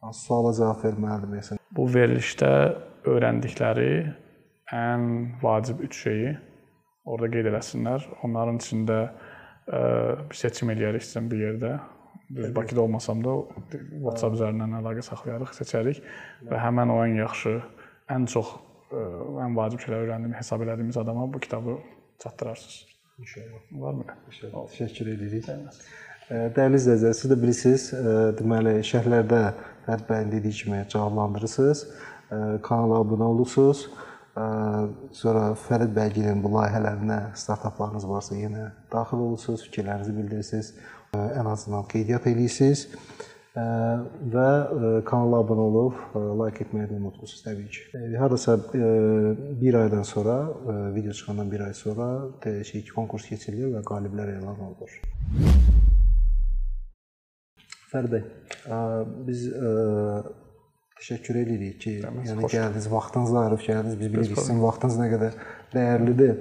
Hansı 0.04 0.26
suala 0.28 0.52
cavab 0.54 0.84
verməlidir 0.86 1.34
məsələn? 1.34 1.62
Bu 1.74 1.86
verilişdə 1.90 2.52
öyrəndikləri 3.10 3.92
ən 4.74 5.08
vacib 5.42 5.82
3 5.86 6.02
şeyi 6.04 6.36
orada 7.08 7.30
qeyd 7.32 7.48
eləsinlər. 7.50 8.06
Onların 8.26 8.60
içində 8.62 8.98
ə, 9.08 9.80
bir 10.28 10.38
seçim 10.38 10.72
eləyərik 10.74 11.04
sizin 11.06 11.30
bir 11.32 11.44
yerdə. 11.46 11.72
Düz 12.36 12.50
Bakıda 12.56 12.82
olmasam 12.84 13.22
da 13.24 13.34
WhatsApp 13.72 14.36
üzərindən 14.36 14.74
əlaqə 14.82 15.04
saxlayarıq, 15.06 15.54
seçərik 15.56 16.02
və 16.50 16.58
həmin 16.60 16.92
o 16.92 16.98
ən 17.06 17.14
yaxşı, 17.22 17.54
ən 18.12 18.26
çox 18.28 18.50
ə, 18.92 19.04
ən 19.46 19.56
vacib 19.56 19.80
şeylər 19.84 20.04
öyrəndiyimiz, 20.04 20.36
hesab 20.42 20.66
elədiyimiz 20.66 20.98
adama 21.00 21.24
bu 21.32 21.40
kitabı 21.40 21.78
çatdırarsınız. 22.22 22.82
İnşallah. 23.18 23.62
Varmı? 23.72 24.04
İnşallah. 24.28 24.68
Təşəkkür 24.74 25.10
edirik. 25.14 25.48
Ə, 25.48 26.42
Dəyərli 26.52 26.76
izləyicilər, 26.82 27.16
siz 27.16 27.32
də 27.32 27.40
bilirsiniz, 27.40 27.88
deməli 28.42 28.76
şərhlərdə 28.84 29.42
Fərid 29.88 30.04
bəyin 30.10 30.32
dediyi 30.34 30.52
kimi 30.60 30.82
cavablandırırsınız. 30.92 31.86
Kanala 32.62 33.00
abunə 33.00 33.24
olursunuz. 33.32 33.86
Sonra 35.18 35.44
Fərid 35.58 35.90
bəygilin 35.96 36.42
bu 36.44 36.52
layihələrinə, 36.54 37.20
startaplarınız 37.38 38.04
varsa 38.06 38.36
yenə 38.38 38.68
daxil 38.92 39.18
olursunuz, 39.24 39.64
fikirlərinizi 39.66 40.12
bildirirsiniz. 40.14 40.74
Ən 41.16 41.46
azından 41.48 41.88
qeydiyyat 41.90 42.26
edirsiniz. 42.30 42.84
Və 43.58 44.50
kanala 45.08 45.40
abunə 45.42 45.64
olub 45.66 45.94
like 46.38 46.62
etməyi 46.62 46.86
də 46.92 46.94
unutmursuz 47.00 47.40
təbii 47.42 47.66
ki. 47.72 47.80
Hardasa 48.20 48.54
1 48.74 49.78
aydan 49.80 50.04
sonra, 50.06 50.36
video 50.94 51.12
çıxandan 51.12 51.50
1 51.50 51.60
ay 51.66 51.74
sonra 51.74 52.08
şey 52.70 52.84
konkurs 52.94 53.26
keçirilir 53.26 53.72
və 53.74 53.82
qaliblər 53.88 54.28
elan 54.36 54.60
olunur. 54.68 54.92
Fərid 57.90 58.10
bəy, 58.14 58.24
biz 59.26 59.48
təşəkkür 60.98 61.38
edirik 61.44 61.78
ki, 61.82 61.92
yəni 62.02 62.42
xoş 62.42 62.56
gəldiniz, 62.56 62.88
vaxtınızı 62.90 63.38
ayırıb 63.42 63.62
gəldiniz. 63.66 64.00
Biz 64.00 64.10
bilirik 64.14 64.40
sizin 64.40 64.60
vaxtınız 64.62 64.98
nə 64.98 65.06
qədər 65.12 65.38
dəyərlidir. 65.74 66.34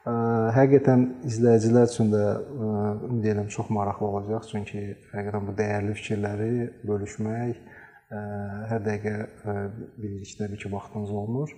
Ə, 0.00 0.12
Həqiqətən 0.56 1.02
izləyicilər 1.28 1.90
üçün 1.90 2.12
də 2.14 2.22
ə, 2.22 2.70
ümid 3.08 3.26
edirəm 3.26 3.50
çox 3.52 3.68
maraqlı 3.74 4.06
olacaq, 4.06 4.46
çünki 4.52 4.84
həqiqətən 5.12 5.48
bu 5.48 5.56
dəyərli 5.58 5.96
fikirləri 5.98 6.52
bölüşmək 6.88 7.58
ə, 7.58 8.22
hər 8.70 8.86
dəqiqə 8.86 9.16
ə, 9.18 9.56
bilirik 9.98 10.32
təbii 10.38 10.62
ki, 10.62 10.72
vaxtınız 10.72 11.12
olmur. 11.22 11.52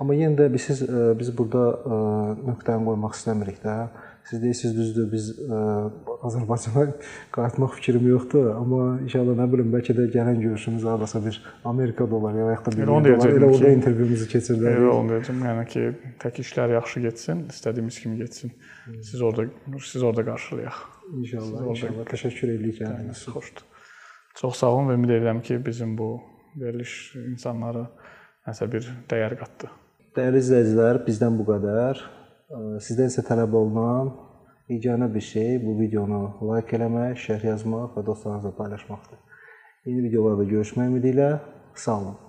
Amma 0.00 0.16
yenə 0.18 0.40
də 0.40 0.48
biz 0.56 0.66
siz 0.70 0.82
ə, 0.88 1.12
biz 1.20 1.30
burada 1.36 1.68
ə, 1.70 2.00
nöqtəni 2.48 2.88
qoymaq 2.90 3.14
istəmirik 3.20 3.62
də. 3.62 3.78
Siz 4.24 4.40
deyirsiniz 4.42 4.76
düzdür, 4.78 5.08
biz 5.12 5.26
ə, 5.36 5.56
Azərbaycana 6.24 6.84
qayıtmaq 7.36 7.74
fikrim 7.76 8.06
yoxdur, 8.08 8.46
amma 8.56 8.78
inşallah 9.04 9.36
nə 9.36 9.46
bilim 9.52 9.68
bəlkə 9.74 9.92
də 9.98 10.06
gələn 10.14 10.40
görüşümüz 10.40 10.86
hardasa 10.88 11.20
bir 11.26 11.36
Amerikada 11.68 12.16
olar 12.16 12.38
ya 12.38 12.46
yaxud 12.54 12.72
da 12.72 12.78
bir 12.78 12.86
Elə 12.86 12.94
onu 12.94 13.10
yerdə 13.12 13.18
olar. 13.18 13.26
deyəcəkdim 13.26 13.44
Elə 13.44 13.50
orada 13.58 13.72
intervyumuzu 13.78 14.28
keçirdilər. 14.32 14.78
Elə 14.80 14.88
onu 14.94 15.12
deyəcəm, 15.12 15.44
yəni 15.50 15.66
ki, 15.74 15.84
tək 16.24 16.40
işlər 16.46 16.72
yaxşı 16.78 17.04
getsin, 17.04 17.44
istədiyimiz 17.52 18.00
kimi 18.06 18.16
getsin. 18.22 18.54
Siz 19.10 19.20
orada 19.20 19.46
siz 19.90 20.02
orada 20.02 20.24
qarşılayaq. 20.30 20.80
İnşallah, 21.20 21.68
inşallah. 21.74 22.08
Təşəkkür 22.14 22.56
edirik 22.56 22.80
üçün. 22.80 23.12
Xoşdur. 23.36 23.68
Çox 24.40 24.56
sağ 24.64 24.72
olun 24.72 24.88
və 24.88 24.98
ümid 25.02 25.16
edirəm 25.20 25.44
ki, 25.44 25.60
bizim 25.66 25.98
bu 25.98 26.14
veriliş 26.56 27.14
insanlara 27.28 27.84
nəsə 28.48 28.72
bir 28.72 28.88
dəyər 29.12 29.36
qatdı. 29.44 29.68
Dəyərli 30.16 30.40
izləyicilər, 30.46 31.04
bizdən 31.04 31.36
bu 31.38 31.44
qədər. 31.52 32.00
Sizdən 32.54 33.08
isə 33.10 33.24
tələb 33.26 33.54
olunan 33.58 34.12
yeganə 34.70 35.08
bir 35.14 35.24
şey 35.26 35.56
bu 35.64 35.74
videonu 35.78 36.20
like 36.50 36.76
eləmək, 36.76 37.18
şərh 37.26 37.48
yazmaq 37.50 37.96
və 37.96 38.04
dostlarınızla 38.06 38.52
paylaşmaqdır. 38.58 39.18
Yeni 39.88 40.04
videolarda 40.06 40.46
görüşmək 40.52 40.92
ümidi 40.92 41.10
ilə 41.16 41.30
sağ 41.74 41.96
olun. 41.98 42.23